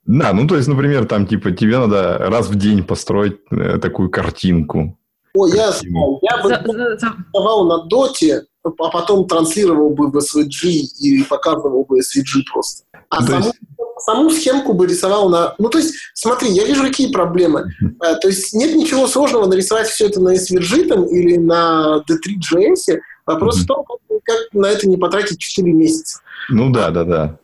Да, 0.06 0.32
ну, 0.32 0.47
то 0.47 0.56
есть, 0.56 0.68
например, 0.68 1.05
там, 1.05 1.26
типа, 1.26 1.51
тебе 1.51 1.78
надо 1.78 2.16
раз 2.18 2.48
в 2.48 2.55
день 2.55 2.82
построить 2.82 3.36
э, 3.51 3.78
такую 3.78 4.09
картинку. 4.09 4.98
О, 5.34 5.47
я 5.48 5.70
знаю. 5.70 6.18
Я 6.22 6.43
бы 6.43 6.51
рисовал 6.51 7.66
на 7.66 7.84
доте, 7.88 8.47
а 8.64 8.88
потом 8.88 9.26
транслировал 9.26 9.90
бы 9.90 10.10
в 10.10 10.16
SVG 10.16 10.68
и 10.98 11.24
показывал 11.24 11.84
бы 11.84 11.98
SVG 11.98 12.40
просто. 12.51 12.84
А 13.10 13.20
ну, 13.20 13.26
саму, 13.26 13.44
есть... 13.44 13.59
саму 13.98 14.31
схемку 14.31 14.73
бы 14.73 14.86
рисовал 14.86 15.28
на... 15.28 15.55
Ну, 15.59 15.68
то 15.68 15.78
есть, 15.78 15.94
смотри, 16.14 16.51
я 16.51 16.64
вижу, 16.64 16.82
какие 16.82 17.10
проблемы. 17.10 17.73
Uh-huh. 17.82 18.16
То 18.20 18.28
есть, 18.28 18.52
нет 18.52 18.74
ничего 18.74 19.06
сложного 19.06 19.47
нарисовать 19.47 19.89
все 19.89 20.06
это 20.06 20.20
на 20.20 20.35
SVG 20.35 20.89
там, 20.89 21.05
или 21.05 21.36
на 21.36 22.02
D3.js. 22.09 22.98
Вопрос 23.27 23.59
uh-huh. 23.59 23.64
в 23.64 23.66
том, 23.66 23.85
как, 24.24 24.36
на 24.52 24.66
это 24.66 24.89
не 24.89 24.97
потратить 24.97 25.39
4 25.39 25.73
месяца. 25.73 26.20
Ну 26.48 26.70
да, 26.70 26.90
да, 26.90 27.05
да. 27.05 27.39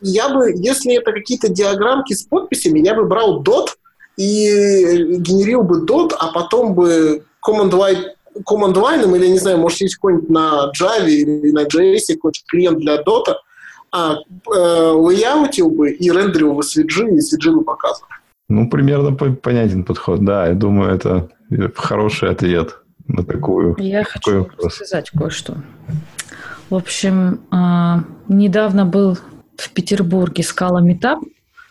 Я 0.00 0.28
бы, 0.28 0.52
если 0.54 0.94
это 0.94 1.12
какие-то 1.12 1.48
диаграммки 1.48 2.12
с 2.12 2.22
подписями, 2.24 2.80
я 2.80 2.94
бы 2.94 3.04
брал 3.04 3.42
dot 3.42 3.68
и 4.16 5.16
генерил 5.18 5.62
бы 5.62 5.84
dot, 5.84 6.12
а 6.18 6.28
потом 6.28 6.74
бы 6.74 7.24
command 7.46 7.70
line, 7.70 8.04
command 8.48 8.74
line 8.74 9.16
или, 9.16 9.26
не 9.28 9.38
знаю, 9.38 9.58
может, 9.58 9.80
есть 9.80 9.96
какой-нибудь 9.96 10.30
на 10.30 10.70
Java 10.78 11.08
или 11.08 11.50
на 11.50 11.64
JS 11.64 12.14
какой-то 12.14 12.40
клиент 12.46 12.78
для 12.78 12.96
Dota, 13.02 13.34
а, 13.96 14.16
э, 14.16 14.20
лейаутил 14.50 15.70
бы 15.70 15.92
и 15.92 16.10
рендерил 16.10 16.54
бы 16.54 16.62
SVG, 16.62 17.10
и 17.10 17.18
SVG 17.20 17.52
бы 17.52 17.62
показывал. 17.62 18.08
Ну, 18.48 18.68
примерно 18.68 19.14
понятен 19.14 19.84
подход, 19.84 20.24
да. 20.24 20.48
Я 20.48 20.54
думаю, 20.54 20.92
это 20.92 21.28
хороший 21.76 22.30
ответ 22.30 22.80
на 23.06 23.24
такую. 23.24 23.76
Я 23.78 24.02
хочу 24.02 24.40
вопрос. 24.40 24.74
сказать 24.74 25.10
кое-что. 25.10 25.58
В 26.70 26.74
общем, 26.74 27.40
э, 27.52 28.02
недавно 28.26 28.84
был 28.84 29.16
в 29.56 29.70
Петербурге 29.70 30.42
Скала 30.42 30.80
Метап, 30.80 31.20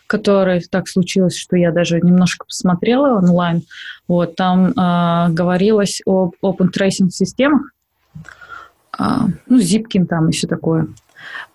который 0.06 0.62
так 0.62 0.88
случилось, 0.88 1.36
что 1.36 1.56
я 1.56 1.72
даже 1.72 2.00
немножко 2.00 2.46
посмотрела 2.46 3.18
онлайн. 3.18 3.64
Вот, 4.08 4.34
там 4.34 4.70
э, 4.70 5.28
говорилось 5.28 6.00
об 6.06 6.36
open 6.42 6.70
tracing 6.74 7.10
системах, 7.10 7.70
э, 8.98 9.02
ну, 9.46 9.60
Zipkin 9.60 10.06
там 10.06 10.30
и 10.30 10.32
все 10.32 10.46
такое. 10.46 10.88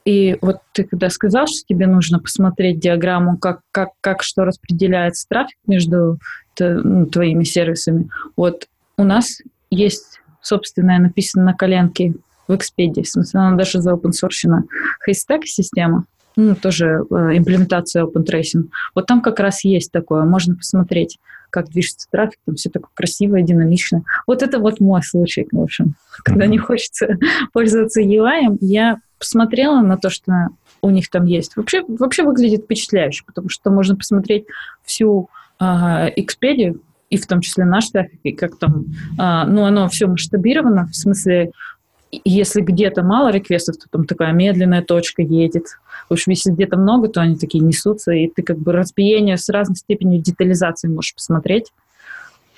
И 0.06 0.38
вот 0.42 0.58
ты 0.72 0.84
когда 0.84 1.10
сказал, 1.10 1.48
что 1.48 1.66
тебе 1.68 1.88
нужно 1.88 2.20
посмотреть 2.20 2.80
диаграмму, 2.80 3.38
как, 3.38 3.62
как, 3.72 3.90
как 4.02 4.24
что 4.24 4.46
распределяется 4.46 5.28
трафик 5.28 5.58
между 5.68 6.20
ну, 6.60 7.06
твоими 7.06 7.44
сервисами, 7.44 8.10
вот 8.36 8.68
у 8.98 9.04
нас 9.04 9.42
есть 9.70 10.20
собственная 10.42 11.00
написано 11.00 11.46
на 11.46 11.54
коленке 11.54 12.14
в 12.48 12.54
Expedia, 12.54 13.04
в 13.04 13.08
смысле, 13.08 13.42
она 13.42 13.58
даже 13.58 13.82
за 13.82 13.92
open 13.92 14.12
source 14.12 14.50
Haystack 15.08 15.44
система, 15.46 16.06
ну, 16.36 16.56
тоже 16.56 17.04
э, 17.10 17.38
имплементация 17.38 18.06
Open 18.06 18.26
Tracing. 18.26 18.70
Вот 18.96 19.06
там 19.08 19.22
как 19.22 19.40
раз 19.40 19.64
есть 19.64 19.92
такое, 19.92 20.24
можно 20.24 20.56
посмотреть, 20.56 21.20
как 21.50 21.70
движется 21.70 22.08
трафик, 22.12 22.40
там 22.46 22.56
все 22.56 22.70
такое 22.70 22.90
красивое, 22.94 23.42
динамичное. 23.42 24.04
Вот 24.26 24.42
это 24.42 24.60
вот 24.60 24.80
мой 24.80 25.04
случай, 25.04 25.48
в 25.52 25.60
общем. 25.60 25.96
Когда 26.24 26.46
не 26.46 26.58
хочется 26.58 27.18
пользоваться 27.54 28.02
UI, 28.02 28.58
я 28.62 29.00
посмотрела 29.20 29.82
на 29.82 29.98
то, 29.98 30.10
что 30.10 30.50
у 30.82 30.90
них 30.90 31.10
там 31.10 31.26
есть. 31.26 31.56
Вообще, 31.56 31.84
вообще 31.88 32.24
выглядит 32.24 32.64
впечатляюще, 32.64 33.24
потому 33.26 33.50
что 33.50 33.70
можно 33.70 33.96
посмотреть 33.96 34.46
всю 34.84 35.30
э, 35.60 35.64
Expedia, 36.18 36.80
и 37.10 37.18
в 37.18 37.28
том 37.28 37.42
числе 37.42 37.66
наш 37.66 37.90
трафик, 37.90 38.20
и 38.24 38.32
как 38.32 38.58
там, 38.58 38.86
э, 39.20 39.44
ну, 39.48 39.66
оно 39.66 39.90
все 39.90 40.08
масштабировано, 40.08 40.88
в 40.88 40.96
смысле, 40.96 41.52
если 42.12 42.62
где-то 42.62 43.04
мало 43.04 43.30
реквестов, 43.30 43.78
то 43.78 43.86
там 43.90 44.06
такая 44.06 44.32
медленная 44.32 44.82
точка 44.82 45.22
едет. 45.22 45.66
Общем, 46.10 46.32
если 46.32 46.52
где-то 46.52 46.78
много, 46.78 47.08
то 47.08 47.22
они 47.22 47.36
такие 47.36 47.64
несутся, 47.64 48.12
и 48.12 48.28
ты 48.28 48.42
как 48.42 48.58
бы 48.58 48.72
разбиение 48.72 49.38
с 49.38 49.50
разной 49.50 49.76
степенью 49.76 50.22
детализации 50.22 50.88
можешь 50.88 51.14
посмотреть. 51.14 51.72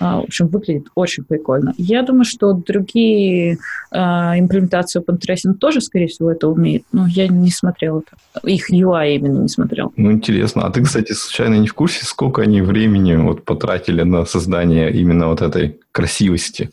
А, 0.01 0.19
в 0.19 0.23
общем, 0.23 0.47
выглядит 0.47 0.87
очень 0.95 1.23
прикольно. 1.23 1.75
Я 1.77 2.01
думаю, 2.01 2.25
что 2.25 2.53
другие 2.53 3.59
э, 3.91 3.97
имплементации 3.99 4.99
OpenTracing 4.99 5.53
тоже, 5.53 5.79
скорее 5.79 6.07
всего, 6.07 6.31
это 6.31 6.47
умеют, 6.47 6.83
но 6.91 7.05
я 7.05 7.27
не 7.27 7.51
смотрел 7.51 7.99
это. 7.99 8.17
Их 8.47 8.71
UI 8.71 9.17
именно 9.17 9.41
не 9.41 9.47
смотрел. 9.47 9.93
Ну, 9.95 10.11
интересно. 10.11 10.63
А 10.63 10.71
ты, 10.71 10.81
кстати, 10.81 11.11
случайно 11.11 11.53
не 11.55 11.67
в 11.67 11.75
курсе, 11.75 12.03
сколько 12.03 12.41
они 12.41 12.61
времени 12.63 13.15
вот 13.15 13.45
потратили 13.45 14.01
на 14.01 14.25
создание 14.25 14.91
именно 14.91 15.27
вот 15.27 15.43
этой 15.43 15.79
красивости? 15.91 16.71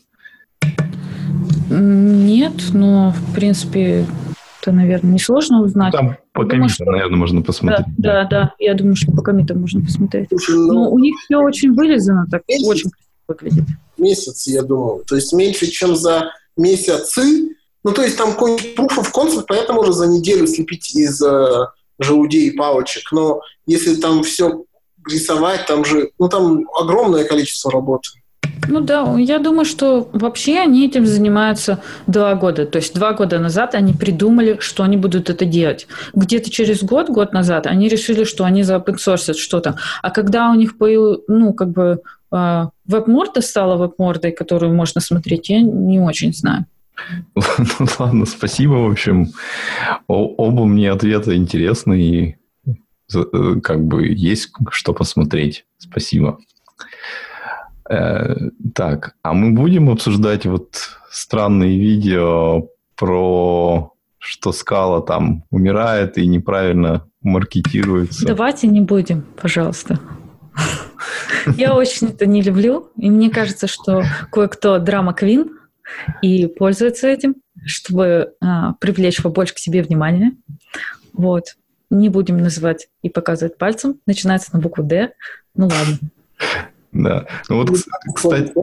Нет, 1.69 2.53
но, 2.73 3.11
в 3.11 3.35
принципе, 3.35 4.05
это, 4.59 4.71
наверное, 4.71 5.13
несложно 5.13 5.61
узнать. 5.61 5.93
Там 5.93 6.17
по 6.33 6.45
комитам, 6.45 6.87
наверное, 6.87 7.17
можно 7.17 7.43
посмотреть. 7.43 7.85
Да, 7.97 8.23
да, 8.23 8.27
да, 8.29 8.53
я 8.57 8.73
думаю, 8.73 8.95
что 8.95 9.11
по 9.11 9.21
комитам 9.21 9.61
можно 9.61 9.81
посмотреть. 9.81 10.29
Ну, 10.31 10.73
но 10.73 10.89
у 10.89 10.97
них 10.97 11.15
все 11.25 11.37
очень 11.37 11.73
вылезано, 11.73 12.25
так 12.29 12.41
очень 12.47 12.89
выглядит. 13.29 13.65
Месяц, 13.97 14.47
я 14.47 14.63
думаю. 14.63 15.03
То 15.07 15.15
есть 15.15 15.31
меньше, 15.33 15.67
чем 15.67 15.95
за 15.95 16.31
месяцы. 16.57 17.55
Ну, 17.83 17.91
то 17.93 18.03
есть 18.03 18.17
там 18.17 18.33
какой-нибудь 18.33 18.75
proof 18.75 18.97
of 18.97 19.13
concept, 19.13 19.45
понятно, 19.47 19.75
можно 19.75 19.93
за 19.93 20.07
неделю 20.07 20.47
слепить 20.47 20.93
из 20.95 21.21
э, 21.21 21.67
желудей 21.99 22.47
и 22.47 22.51
палочек. 22.51 23.11
Но 23.11 23.41
если 23.65 23.95
там 23.95 24.23
все 24.23 24.65
рисовать, 25.07 25.65
там 25.65 25.85
же, 25.85 26.11
ну, 26.19 26.27
там 26.27 26.67
огромное 26.77 27.23
количество 27.23 27.71
работы. 27.71 28.09
Ну 28.67 28.81
да, 28.81 29.15
я 29.17 29.39
думаю, 29.39 29.65
что 29.65 30.09
вообще 30.13 30.59
они 30.59 30.85
этим 30.85 31.05
занимаются 31.05 31.81
два 32.07 32.35
года. 32.35 32.65
То 32.65 32.77
есть 32.77 32.93
два 32.93 33.13
года 33.13 33.39
назад 33.39 33.73
они 33.73 33.93
придумали, 33.93 34.57
что 34.59 34.83
они 34.83 34.97
будут 34.97 35.29
это 35.29 35.45
делать. 35.45 35.87
Где-то 36.13 36.51
через 36.51 36.83
год, 36.83 37.09
год 37.09 37.33
назад, 37.33 37.65
они 37.65 37.87
решили, 37.89 38.25
что 38.25 38.43
они 38.43 38.63
заопенсорсят 38.63 39.37
что-то. 39.37 39.77
А 40.01 40.11
когда 40.11 40.51
у 40.51 40.55
них 40.55 40.77
появилось, 40.77 41.21
ну, 41.27 41.53
как 41.53 41.69
бы 41.69 42.01
веб-морда 42.31 43.41
стала 43.41 43.77
веб-мордой, 43.77 44.31
которую 44.31 44.73
можно 44.73 45.01
смотреть, 45.01 45.49
я 45.49 45.61
не 45.61 45.99
очень 45.99 46.33
знаю. 46.33 46.65
Ну 47.35 47.87
ладно, 47.97 48.25
спасибо, 48.25 48.73
в 48.73 48.91
общем. 48.91 49.27
Оба 50.07 50.65
мне 50.65 50.91
ответы 50.91 51.35
интересны 51.35 52.01
и 52.01 52.35
э, 53.13 53.55
как 53.63 53.83
бы 53.85 54.07
есть 54.07 54.51
что 54.71 54.93
посмотреть. 54.93 55.65
Спасибо. 55.77 56.39
Э, 57.89 58.35
так, 58.75 59.15
а 59.23 59.33
мы 59.33 59.51
будем 59.51 59.89
обсуждать 59.89 60.45
вот 60.45 60.89
странные 61.09 61.79
видео 61.79 62.67
про 62.95 63.93
что 64.19 64.51
скала 64.51 65.01
там 65.01 65.43
умирает 65.49 66.17
и 66.17 66.27
неправильно 66.27 67.07
маркетируется. 67.21 68.27
Давайте 68.27 68.67
не 68.67 68.81
будем, 68.81 69.25
пожалуйста. 69.41 69.99
Я 71.57 71.75
очень 71.75 72.07
это 72.09 72.25
не 72.25 72.41
люблю, 72.41 72.89
и 72.97 73.09
мне 73.09 73.29
кажется, 73.29 73.67
что 73.67 74.03
кое-кто 74.31 74.79
драма 74.79 75.13
квин 75.13 75.57
и 76.21 76.47
пользуется 76.47 77.07
этим, 77.07 77.35
чтобы 77.65 78.33
а, 78.41 78.73
привлечь 78.73 79.21
побольше 79.21 79.55
к 79.55 79.59
себе 79.59 79.81
внимания. 79.81 80.33
Вот. 81.13 81.55
Не 81.89 82.09
будем 82.09 82.37
называть 82.37 82.87
и 83.01 83.09
показывать 83.09 83.57
пальцем. 83.57 83.99
Начинается 84.05 84.53
на 84.53 84.59
букву 84.59 84.83
«Д». 84.83 85.13
Ну 85.55 85.67
ладно. 85.67 85.97
Да. 86.91 87.27
Ну 87.49 87.57
вот, 87.57 87.71
кстати, 88.15 88.53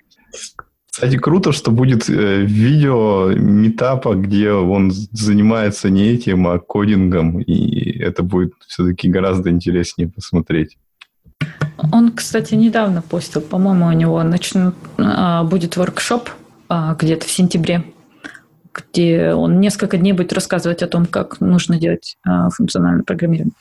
кстати, 0.97 1.18
круто, 1.18 1.52
что 1.52 1.70
будет 1.73 2.09
э, 2.09 2.40
видео 2.40 3.31
метапа, 3.35 4.14
где 4.14 4.52
он 4.52 4.90
занимается 4.90 5.90
не 5.90 6.09
этим, 6.09 6.48
а 6.48 6.59
кодингом, 6.59 7.39
и 7.39 7.98
это 7.98 8.23
будет 8.23 8.55
все-таки 8.66 9.10
гораздо 9.10 9.51
интереснее 9.51 10.09
посмотреть. 10.09 10.78
Он, 11.92 12.12
кстати, 12.12 12.54
недавно 12.54 13.02
постил, 13.02 13.40
по-моему, 13.40 13.86
у 13.86 13.92
него 13.92 14.22
начнут, 14.22 14.74
а, 14.98 15.44
будет 15.44 15.76
воркшоп 15.76 16.30
а, 16.68 16.94
где-то 16.94 17.26
в 17.26 17.30
сентябре 17.30 17.84
где 18.76 19.32
он 19.32 19.60
несколько 19.60 19.96
дней 19.96 20.12
будет 20.12 20.32
рассказывать 20.32 20.82
о 20.82 20.86
том, 20.86 21.06
как 21.06 21.40
нужно 21.40 21.78
делать 21.78 22.16
э, 22.26 22.30
функциональное 22.54 23.04
программирование. 23.04 23.54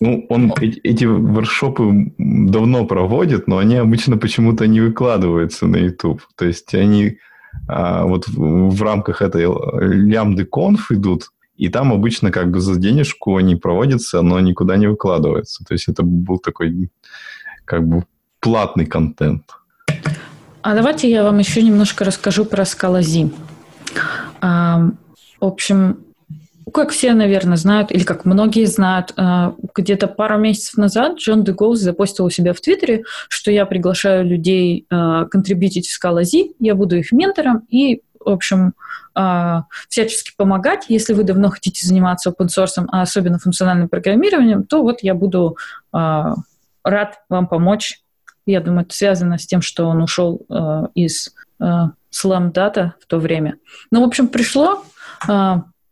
Ну, 0.00 0.26
он 0.28 0.54
эти 0.60 1.04
воркшопы 1.04 2.12
давно 2.18 2.86
проводит, 2.86 3.48
но 3.48 3.58
они 3.58 3.76
обычно 3.76 4.16
почему-то 4.16 4.66
не 4.66 4.80
выкладываются 4.80 5.66
на 5.66 5.76
YouTube. 5.76 6.22
То 6.36 6.46
есть 6.46 6.72
они 6.74 7.18
а, 7.66 8.04
вот 8.04 8.28
в, 8.28 8.70
в 8.70 8.82
рамках 8.82 9.22
этой 9.22 9.46
лямды 9.80 10.44
конф 10.44 10.92
идут, 10.92 11.30
и 11.58 11.68
там 11.68 11.92
обычно 11.92 12.30
как 12.30 12.50
бы 12.50 12.60
за 12.60 12.76
денежку 12.78 13.36
они 13.36 13.56
проводятся, 13.56 14.22
но 14.22 14.38
никуда 14.40 14.76
не 14.76 14.86
выкладываются. 14.86 15.64
То 15.64 15.74
есть 15.74 15.88
это 15.88 16.02
был 16.04 16.38
такой 16.38 16.90
как 17.64 17.86
бы 17.86 18.04
платный 18.40 18.86
контент. 18.86 19.42
А 20.62 20.74
давайте 20.74 21.10
я 21.10 21.24
вам 21.24 21.38
еще 21.38 21.60
немножко 21.62 22.04
расскажу 22.04 22.44
про 22.44 22.64
скалази. 22.64 23.30
А, 24.40 24.90
в 25.40 25.44
общем, 25.44 25.98
как 26.72 26.90
все, 26.90 27.12
наверное, 27.12 27.56
знают, 27.56 27.90
или 27.90 28.04
как 28.04 28.24
многие 28.24 28.66
знают, 28.66 29.12
а, 29.16 29.54
где-то 29.74 30.06
пару 30.06 30.38
месяцев 30.38 30.76
назад 30.76 31.18
Джон 31.18 31.44
Дегол 31.44 31.74
запостил 31.74 32.26
у 32.26 32.30
себя 32.30 32.52
в 32.52 32.60
Твиттере, 32.60 33.04
что 33.28 33.50
я 33.50 33.66
приглашаю 33.66 34.24
людей 34.24 34.86
а, 34.90 35.24
контрибьютить 35.24 35.86
в 35.86 35.92
скалази, 35.92 36.52
я 36.60 36.74
буду 36.74 36.96
их 36.96 37.12
ментором, 37.12 37.66
и 37.68 38.02
в 38.20 38.28
общем, 38.28 38.74
а, 39.14 39.64
всячески 39.88 40.32
помогать. 40.36 40.86
Если 40.88 41.12
вы 41.12 41.24
давно 41.24 41.50
хотите 41.50 41.86
заниматься 41.86 42.30
open 42.30 42.46
source, 42.46 42.84
а 42.88 43.02
особенно 43.02 43.38
функциональным 43.38 43.88
программированием, 43.88 44.64
то 44.64 44.82
вот 44.82 45.02
я 45.02 45.14
буду 45.14 45.56
а, 45.92 46.34
рад 46.84 47.20
вам 47.28 47.48
помочь. 47.48 48.00
Я 48.46 48.60
думаю, 48.60 48.82
это 48.82 48.94
связано 48.94 49.38
с 49.38 49.46
тем, 49.46 49.60
что 49.60 49.86
он 49.86 50.02
ушел 50.02 50.42
а, 50.48 50.88
из 50.94 51.34
Slam 51.60 52.52
Data 52.52 52.92
в 53.00 53.06
то 53.06 53.18
время. 53.18 53.56
Ну, 53.90 54.02
в 54.02 54.04
общем, 54.04 54.28
пришло 54.28 54.84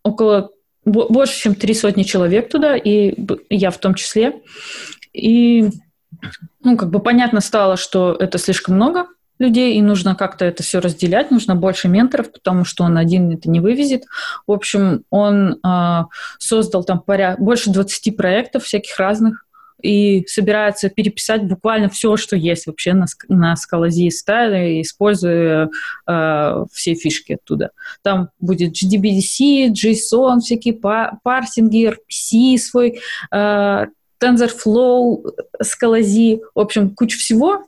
около 0.05 0.51
больше, 0.85 1.41
чем 1.41 1.57
три 1.57 1.75
сотни 1.75 2.05
человек 2.05 2.49
туда, 2.49 2.77
и 2.77 3.15
я 3.51 3.73
в 3.73 3.79
том 3.79 3.95
числе. 3.95 4.41
И 5.13 5.69
ну, 6.63 6.77
как 6.77 6.91
бы 6.91 7.01
понятно 7.01 7.41
стало, 7.41 7.77
что 7.77 8.17
это 8.19 8.39
слишком 8.39 8.77
много, 8.77 9.07
людей, 9.39 9.75
и 9.75 9.83
нужно 9.83 10.15
как-то 10.15 10.45
это 10.45 10.63
все 10.63 10.81
разделять, 10.81 11.31
нужно 11.31 11.55
больше 11.55 11.89
менторов, 11.89 12.33
потому 12.33 12.65
что 12.65 12.85
он 12.85 12.97
один 12.97 13.31
это 13.33 13.51
не 13.51 13.61
вывезет. 13.61 14.05
В 14.47 14.53
общем, 14.53 15.05
он 15.11 15.59
э, 15.65 16.05
создал 16.39 16.85
там 16.85 17.01
поряд... 17.01 17.39
больше 17.39 17.71
20 17.71 18.17
проектов 18.17 18.65
всяких 18.65 18.99
разных, 18.99 19.47
и 19.83 20.25
собирается 20.27 20.89
переписать 20.89 21.45
буквально 21.45 21.89
все, 21.89 22.17
что 22.17 22.35
есть 22.35 22.67
вообще 22.67 22.95
на, 22.95 23.07
на 23.29 23.55
Scalazzi 23.55 24.11
стайле, 24.11 24.81
используя 24.81 25.69
э, 26.09 26.65
все 26.73 26.95
фишки 26.95 27.35
оттуда. 27.35 27.71
Там 28.03 28.31
будет 28.41 28.73
GDBC, 28.73 29.69
JSON, 29.69 30.41
всякие 30.41 30.75
парсинги, 31.23 31.89
RPC 31.89 32.59
свой, 32.59 33.01
э, 33.31 33.87
TensorFlow, 34.23 35.23
Scalazzi, 35.63 36.41
в 36.55 36.61
общем, 36.61 36.95
куча 36.95 37.19
всего. 37.19 37.67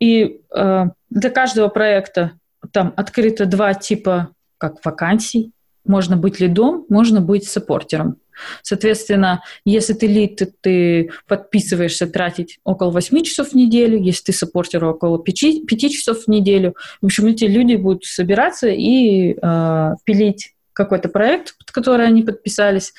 И 0.00 0.40
э, 0.54 0.84
для 1.10 1.30
каждого 1.30 1.68
проекта 1.68 2.32
там 2.72 2.92
открыто 2.96 3.46
два 3.46 3.74
типа 3.74 4.30
как 4.58 4.84
вакансий. 4.84 5.52
Можно 5.84 6.16
быть 6.16 6.40
лидом, 6.40 6.84
можно 6.88 7.20
быть 7.20 7.48
саппортером. 7.48 8.18
Соответственно, 8.62 9.42
если 9.64 9.94
ты 9.94 10.06
лид, 10.06 10.36
ты, 10.36 10.52
ты 10.60 11.10
подписываешься 11.26 12.06
тратить 12.06 12.58
около 12.64 12.90
8 12.90 13.22
часов 13.22 13.50
в 13.50 13.54
неделю, 13.54 13.98
если 13.98 14.24
ты 14.24 14.32
саппортер 14.32 14.84
около 14.84 15.22
5, 15.22 15.66
5 15.66 15.92
часов 15.92 16.24
в 16.24 16.28
неделю. 16.28 16.74
В 17.00 17.06
общем, 17.06 17.26
эти 17.26 17.44
люди 17.44 17.76
будут 17.76 18.04
собираться 18.04 18.68
и 18.68 19.36
э, 19.40 19.90
пилить 20.04 20.54
какой-то 20.72 21.08
проект, 21.08 21.56
под 21.58 21.70
который 21.70 22.06
они 22.06 22.22
подписались. 22.22 22.92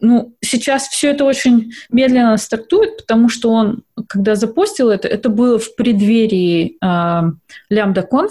Ну, 0.00 0.36
сейчас 0.40 0.88
все 0.88 1.10
это 1.10 1.24
очень 1.24 1.72
медленно 1.90 2.36
стартует, 2.36 2.98
потому 2.98 3.28
что 3.28 3.50
он, 3.50 3.82
когда 4.08 4.36
запустил 4.36 4.90
это, 4.90 5.08
это 5.08 5.28
было 5.28 5.58
в 5.58 5.74
преддверии 5.74 6.76
э, 6.80 6.86
Lambda 7.72 8.06
Conf, 8.08 8.30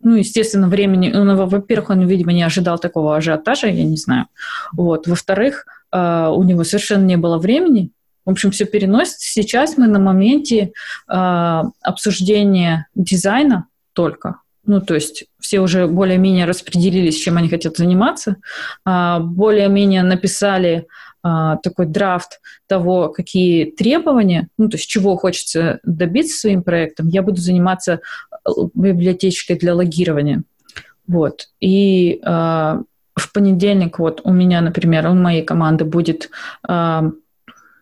ну, 0.00 0.14
естественно, 0.14 0.68
времени, 0.68 1.10
ну, 1.10 1.46
во-первых, 1.46 1.90
он, 1.90 2.06
видимо, 2.06 2.32
не 2.32 2.44
ожидал 2.44 2.78
такого 2.78 3.16
ажиотажа, 3.16 3.66
я 3.66 3.84
не 3.84 3.96
знаю. 3.96 4.26
Вот. 4.72 5.08
Во-вторых, 5.08 5.66
э, 5.92 6.28
у 6.32 6.42
него 6.44 6.62
совершенно 6.62 7.04
не 7.04 7.16
было 7.16 7.38
времени. 7.38 7.90
В 8.24 8.30
общем, 8.30 8.50
все 8.52 8.64
переносится. 8.64 9.28
Сейчас 9.28 9.76
мы 9.76 9.88
на 9.88 9.98
моменте 9.98 10.72
э, 11.08 11.62
обсуждения 11.82 12.86
дизайна 12.94 13.66
только. 13.92 14.36
Ну, 14.68 14.80
то 14.82 14.94
есть 14.94 15.24
все 15.40 15.60
уже 15.60 15.86
более-менее 15.86 16.44
распределились, 16.44 17.16
чем 17.16 17.38
они 17.38 17.48
хотят 17.48 17.78
заниматься, 17.78 18.36
более-менее 18.84 20.02
написали 20.02 20.86
а, 21.22 21.56
такой 21.56 21.86
драфт 21.86 22.40
того, 22.68 23.08
какие 23.08 23.70
требования, 23.70 24.48
ну, 24.56 24.68
то 24.68 24.76
есть 24.76 24.88
чего 24.88 25.16
хочется 25.16 25.80
добиться 25.82 26.38
своим 26.38 26.62
проектом, 26.62 27.08
я 27.08 27.22
буду 27.22 27.40
заниматься 27.40 28.00
э, 28.32 28.50
библиотечкой 28.74 29.56
для 29.56 29.74
логирования. 29.74 30.44
Вот. 31.08 31.48
И 31.60 32.20
э, 32.22 32.82
в 33.16 33.32
понедельник 33.32 33.98
вот 33.98 34.20
у 34.22 34.32
меня, 34.32 34.60
например, 34.60 35.08
у 35.08 35.14
моей 35.14 35.42
команды 35.42 35.84
будет 35.84 36.30
э, 36.68 37.10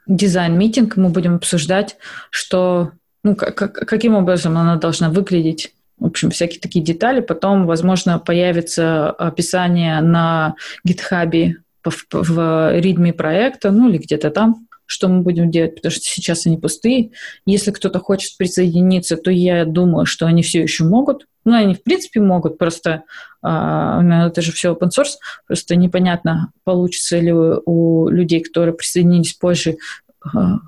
design 0.07 0.45
meeting, 0.45 0.97
мы 0.97 1.11
будем 1.11 1.37
обсуждать, 1.37 1.97
что, 2.31 2.93
ну, 3.23 3.37
как, 3.37 3.57
каким 3.57 4.15
образом 4.15 4.57
она 4.57 4.77
должна 4.77 5.11
выглядеть, 5.11 5.75
в 5.99 6.07
общем, 6.07 6.31
всякие 6.31 6.61
такие 6.61 6.85
детали. 6.85 7.21
Потом, 7.21 7.67
возможно, 7.67 8.19
появится 8.19 9.11
описание 9.11 10.01
на 10.01 10.55
GitHub 10.85 11.47
е 11.47 11.57
в, 11.91 12.07
в 12.13 12.79
readme 12.79 13.13
проекта, 13.13 13.71
ну 13.71 13.89
или 13.89 13.99
где-то 13.99 14.31
там, 14.31 14.67
что 14.87 15.09
мы 15.09 15.23
будем 15.23 15.51
делать, 15.51 15.77
потому 15.77 15.91
что 15.91 16.05
сейчас 16.05 16.47
они 16.47 16.59
пустые. 16.59 17.11
Если 17.45 17.73
кто-то 17.73 17.99
хочет 17.99 18.37
присоединиться, 18.37 19.17
то 19.17 19.31
я 19.31 19.65
думаю, 19.65 20.07
что 20.07 20.27
они 20.27 20.43
все 20.43 20.63
еще 20.63 20.85
могут. 20.85 21.27
Ну, 21.45 21.55
они, 21.55 21.75
в 21.75 21.83
принципе, 21.83 22.21
могут, 22.21 22.59
просто 22.59 23.05
э, 23.43 23.49
это 23.49 24.43
же 24.43 24.53
все 24.53 24.73
open 24.73 24.89
source, 24.89 25.15
просто 25.47 25.77
непонятно, 25.77 26.53
получится 26.65 27.19
ли 27.19 27.33
у 27.33 28.09
людей, 28.09 28.43
которые 28.43 28.75
присоединились 28.75 29.35
позже, 29.35 29.77
а, 30.25 30.59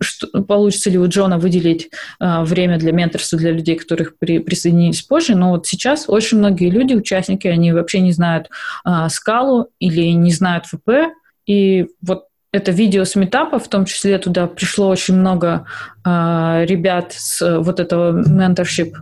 что, 0.00 0.42
получится 0.42 0.90
ли 0.90 0.98
у 0.98 1.06
Джона 1.08 1.38
выделить 1.38 1.90
э, 2.20 2.42
время 2.44 2.78
для 2.78 2.92
менторства 2.92 3.38
для 3.38 3.52
людей, 3.52 3.76
которых 3.76 4.18
при, 4.18 4.38
присоединились 4.38 5.02
позже. 5.02 5.34
Но 5.34 5.50
вот 5.50 5.66
сейчас 5.66 6.04
очень 6.08 6.38
многие 6.38 6.70
люди, 6.70 6.94
участники, 6.94 7.46
они 7.46 7.72
вообще 7.72 8.00
не 8.00 8.12
знают 8.12 8.50
э, 8.84 9.08
скалу 9.10 9.68
или 9.78 10.12
не 10.12 10.32
знают 10.32 10.66
ВП. 10.66 11.12
И 11.46 11.86
вот 12.00 12.26
это 12.52 12.70
видео 12.70 13.04
с 13.04 13.16
метапа, 13.16 13.58
в 13.58 13.68
том 13.68 13.84
числе 13.84 14.18
туда 14.18 14.46
пришло 14.46 14.88
очень 14.88 15.14
много 15.14 15.66
э, 16.04 16.64
ребят 16.66 17.12
с 17.12 17.58
вот 17.58 17.80
этого 17.80 18.12
менторшип 18.12 18.96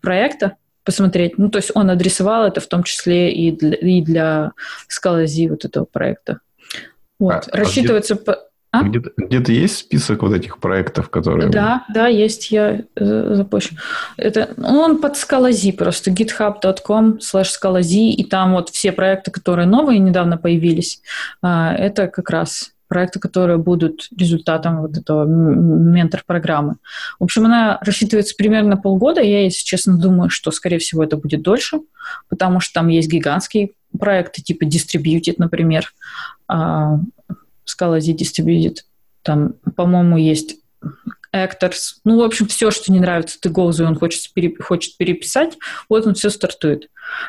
проекта 0.00 0.56
посмотреть. 0.84 1.36
Ну, 1.36 1.50
то 1.50 1.58
есть 1.58 1.72
он 1.74 1.90
адресовал 1.90 2.46
это 2.46 2.60
в 2.60 2.68
том 2.68 2.84
числе 2.84 3.32
и 3.32 3.50
для, 3.50 3.74
и 3.74 4.00
для 4.00 4.52
Scala 4.88 5.26
вот 5.48 5.64
этого 5.64 5.84
проекта. 5.84 6.40
Вот. 7.18 7.48
А, 7.50 7.56
Рассчитывается... 7.56 8.14
А 8.14 8.16
где... 8.16 8.45
А? 8.80 8.82
Где-то, 8.82 9.10
где-то 9.16 9.52
есть 9.52 9.78
список 9.78 10.22
вот 10.22 10.32
этих 10.32 10.58
проектов, 10.58 11.10
которые... 11.10 11.48
Да, 11.48 11.84
да, 11.92 12.06
есть, 12.06 12.50
я 12.50 12.82
э, 12.96 13.34
запущу. 13.34 13.76
Это, 14.16 14.50
он 14.58 15.00
под 15.00 15.16
скалази 15.16 15.72
просто, 15.72 16.10
github.com 16.10 17.18
slash 17.18 17.50
скалази, 17.50 18.10
и 18.12 18.24
там 18.24 18.52
вот 18.52 18.70
все 18.70 18.92
проекты, 18.92 19.30
которые 19.30 19.66
новые, 19.66 19.98
недавно 19.98 20.38
появились, 20.38 21.00
э, 21.42 21.48
это 21.48 22.08
как 22.08 22.30
раз 22.30 22.72
проекты, 22.88 23.18
которые 23.18 23.58
будут 23.58 24.08
результатом 24.16 24.82
вот 24.82 24.96
этого 24.96 25.24
ментор-программы. 25.24 26.76
В 27.18 27.24
общем, 27.24 27.44
она 27.46 27.78
рассчитывается 27.80 28.34
примерно 28.36 28.76
полгода. 28.76 29.20
Я, 29.20 29.42
если 29.44 29.64
честно, 29.64 29.98
думаю, 29.98 30.30
что, 30.30 30.50
скорее 30.50 30.78
всего, 30.78 31.02
это 31.02 31.16
будет 31.16 31.42
дольше, 31.42 31.80
потому 32.28 32.60
что 32.60 32.74
там 32.74 32.88
есть 32.88 33.10
гигантские 33.10 33.70
проекты, 33.98 34.42
типа 34.42 34.64
Distributed, 34.64 35.34
например, 35.38 35.92
а, 36.48 37.00
Scala 37.66 38.00
Z 38.00 38.12
Distributed. 38.12 38.76
Там, 39.22 39.54
по-моему, 39.74 40.16
есть 40.16 40.56
Actors. 41.34 41.96
Ну, 42.04 42.18
в 42.18 42.22
общем, 42.22 42.46
все, 42.46 42.70
что 42.70 42.92
не 42.92 43.00
нравится 43.00 43.40
Тыгоузу, 43.40 43.84
он 43.84 43.96
хочет, 43.96 44.32
пере, 44.32 44.54
хочет 44.58 44.96
переписать, 44.96 45.58
вот 45.88 46.06
он 46.06 46.14
все 46.14 46.30
стартует. 46.30 46.88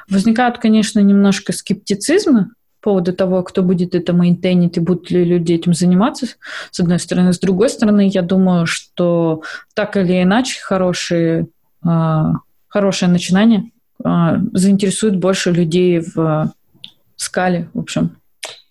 Возникают, 0.10 0.60
конечно, 0.60 1.00
немножко 1.00 1.54
скептицизмы 1.54 2.50
по 2.80 2.92
поводу 2.92 3.14
того, 3.14 3.44
кто 3.44 3.64
будет 3.64 3.96
это 3.96 4.14
мейнтейнить 4.14 4.78
и 4.78 4.80
будут 4.80 5.12
ли 5.12 5.26
люди 5.26 5.54
этим 5.54 5.74
заниматься, 5.74 6.28
с 6.72 6.80
одной 6.80 7.00
стороны. 7.00 7.34
С 7.34 7.40
другой 7.40 7.70
стороны, 7.70 8.08
я 8.08 8.22
думаю, 8.22 8.66
что 8.66 9.42
так 9.74 9.98
или 9.98 10.24
иначе 10.24 10.62
хорошие, 10.62 11.48
э, 11.86 12.24
хорошее 12.68 13.12
начинание 13.12 13.72
э, 14.04 14.10
заинтересует 14.54 15.18
больше 15.18 15.52
людей 15.52 16.00
в 16.00 16.18
э, 16.18 16.46
скале, 17.18 17.70
в 17.74 17.80
общем 17.80 18.18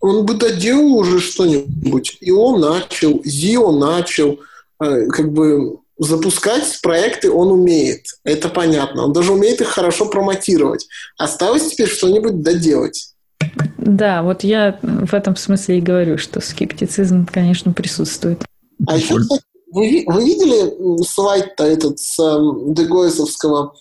он 0.00 0.26
бы 0.26 0.34
доделал 0.34 0.96
уже 0.96 1.20
что-нибудь. 1.20 2.18
И 2.20 2.30
он 2.30 2.60
начал, 2.60 3.20
Зио 3.24 3.72
начал, 3.72 4.40
э, 4.82 5.06
как 5.06 5.32
бы 5.32 5.78
запускать 5.98 6.80
проекты 6.82 7.30
он 7.30 7.52
умеет. 7.52 8.06
Это 8.24 8.48
понятно. 8.48 9.04
Он 9.04 9.12
даже 9.12 9.32
умеет 9.32 9.60
их 9.60 9.68
хорошо 9.68 10.06
промотировать. 10.06 10.86
Осталось 11.16 11.68
теперь 11.68 11.88
что-нибудь 11.88 12.42
доделать. 12.42 13.12
Да, 13.78 14.22
вот 14.22 14.44
я 14.44 14.78
в 14.82 15.14
этом 15.14 15.36
смысле 15.36 15.78
и 15.78 15.82
говорю, 15.82 16.18
что 16.18 16.40
скептицизм, 16.40 17.26
конечно, 17.26 17.72
присутствует. 17.72 18.44
А 18.86 18.96
еще, 18.96 19.18
кстати, 19.18 19.42
вы, 19.70 20.04
вы 20.06 20.24
видели 20.24 21.02
слайд-то 21.02 21.64
этот 21.64 21.98
с 21.98 22.18
э, 22.18 22.72
Дегоисовского 22.72 23.74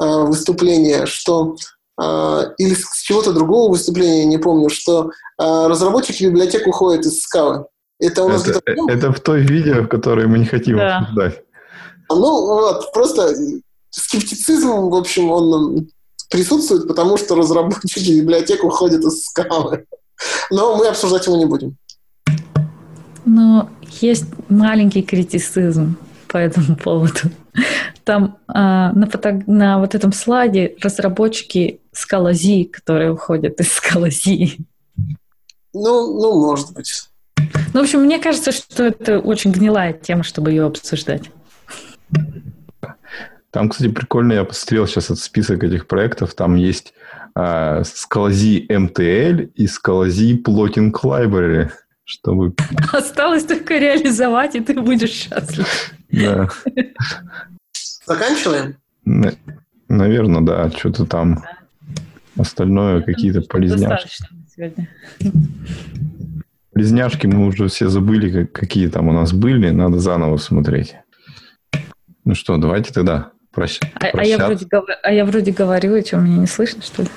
э, 0.00 0.04
выступления, 0.24 1.06
что 1.06 1.56
или 1.98 2.74
с 2.74 3.02
чего-то 3.02 3.32
другого 3.32 3.72
выступления, 3.72 4.24
не 4.24 4.38
помню, 4.38 4.70
что 4.70 5.10
э, 5.38 5.66
разработчики 5.66 6.24
библиотек 6.24 6.66
уходят 6.66 7.04
из 7.04 7.20
скалы. 7.20 7.66
Это 7.98 8.24
у 8.24 8.28
нас 8.28 8.46
это, 8.48 8.62
это 8.88 9.12
в 9.12 9.20
той 9.20 9.42
видео, 9.42 9.82
в 9.82 9.88
которой 9.88 10.26
мы 10.26 10.38
не 10.38 10.46
хотим 10.46 10.78
да. 10.78 10.98
обсуждать. 10.98 11.42
Ну 12.08 12.46
вот, 12.46 12.92
просто 12.92 13.34
скептицизм, 13.90 14.70
в 14.70 14.94
общем, 14.94 15.30
он 15.30 15.88
присутствует, 16.30 16.88
потому 16.88 17.18
что 17.18 17.34
разработчики 17.34 18.20
библиотек 18.20 18.64
уходят 18.64 19.04
из 19.04 19.24
скалы. 19.24 19.84
Но 20.50 20.76
мы 20.76 20.86
обсуждать 20.86 21.26
его 21.26 21.36
не 21.36 21.46
будем. 21.46 21.76
Но 23.24 23.68
есть 24.00 24.24
маленький 24.48 25.02
критицизм 25.02 25.96
по 26.28 26.38
этому 26.38 26.76
поводу. 26.76 27.30
Там 28.10 28.38
э, 28.48 28.52
на, 28.52 29.06
фото, 29.08 29.40
на 29.46 29.78
вот 29.78 29.94
этом 29.94 30.12
слайде 30.12 30.74
разработчики 30.82 31.80
Скалази, 31.92 32.64
которые 32.64 33.12
уходят 33.12 33.60
из 33.60 33.72
Скалази. 33.72 34.58
Ну, 35.72 36.20
ну, 36.20 36.40
может 36.44 36.72
быть. 36.74 37.08
Ну, 37.72 37.78
в 37.78 37.84
общем, 37.84 38.00
мне 38.00 38.18
кажется, 38.18 38.50
что 38.50 38.82
это 38.82 39.20
очень 39.20 39.52
гнилая 39.52 39.92
тема, 39.92 40.24
чтобы 40.24 40.50
ее 40.50 40.64
обсуждать. 40.64 41.30
Там, 43.52 43.68
кстати, 43.68 43.88
прикольно, 43.88 44.32
я 44.32 44.44
посмотрел 44.44 44.88
сейчас 44.88 45.04
этот 45.04 45.20
список 45.20 45.62
этих 45.62 45.86
проектов. 45.86 46.34
Там 46.34 46.56
есть 46.56 46.92
э, 47.36 47.82
Scalzi 47.82 48.66
MTL 48.66 49.52
и 49.54 49.66
Scalzi 49.66 50.42
Plotting 50.42 50.90
Library, 50.90 51.70
чтобы... 52.02 52.54
Осталось 52.92 53.44
только 53.44 53.78
реализовать, 53.78 54.56
и 54.56 54.60
ты 54.60 54.80
будешь 54.80 55.10
счастлив. 55.10 55.94
Да. 56.10 56.48
Заканчиваем? 58.04 58.76
Наверное, 59.88 60.40
да. 60.40 60.70
Что-то 60.70 61.06
там 61.06 61.44
остальное 62.38 63.02
какие-то 63.02 63.42
полезняшки. 63.42 64.24
Полезняшки 66.72 67.26
мы 67.26 67.46
уже 67.46 67.68
все 67.68 67.88
забыли, 67.88 68.46
какие 68.46 68.88
там 68.88 69.08
у 69.08 69.12
нас 69.12 69.32
были. 69.32 69.70
Надо 69.70 69.98
заново 69.98 70.36
смотреть. 70.36 70.96
Ну 72.24 72.34
что, 72.34 72.56
давайте 72.56 72.92
тогда 72.92 73.32
прощ... 73.50 73.80
а, 73.94 74.06
а, 74.12 74.24
я 74.24 74.38
вроде, 74.38 74.66
а 75.02 75.12
я 75.12 75.24
вроде 75.24 75.52
говорю, 75.52 75.96
и 75.96 76.04
что, 76.04 76.18
меня 76.18 76.38
не 76.38 76.46
слышно, 76.46 76.82
что 76.82 77.02
ли? 77.02 77.08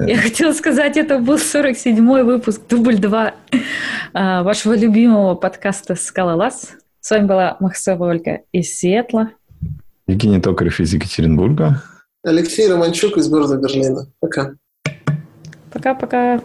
Я 0.00 0.16
хотела 0.16 0.52
сказать, 0.52 0.96
это 0.96 1.18
был 1.18 1.36
47-й 1.36 2.22
выпуск, 2.22 2.62
дубль 2.68 2.98
2 2.98 3.34
а, 4.14 4.42
вашего 4.42 4.76
любимого 4.76 5.34
подкаста 5.34 5.96
«Скалолаз». 5.96 6.76
С 7.08 7.10
вами 7.10 7.24
была 7.24 7.56
Махсова 7.58 8.04
Ольга 8.10 8.42
из 8.52 8.78
Сиэтла. 8.78 9.30
Евгений 10.06 10.42
Токарев 10.42 10.78
из 10.78 10.92
Екатеринбурга. 10.92 11.82
Алексей 12.22 12.70
Романчук 12.70 13.16
из 13.16 13.30
города 13.30 13.56
Берлина. 13.56 14.12
Пока. 14.20 14.56
Пока-пока. 15.72 16.42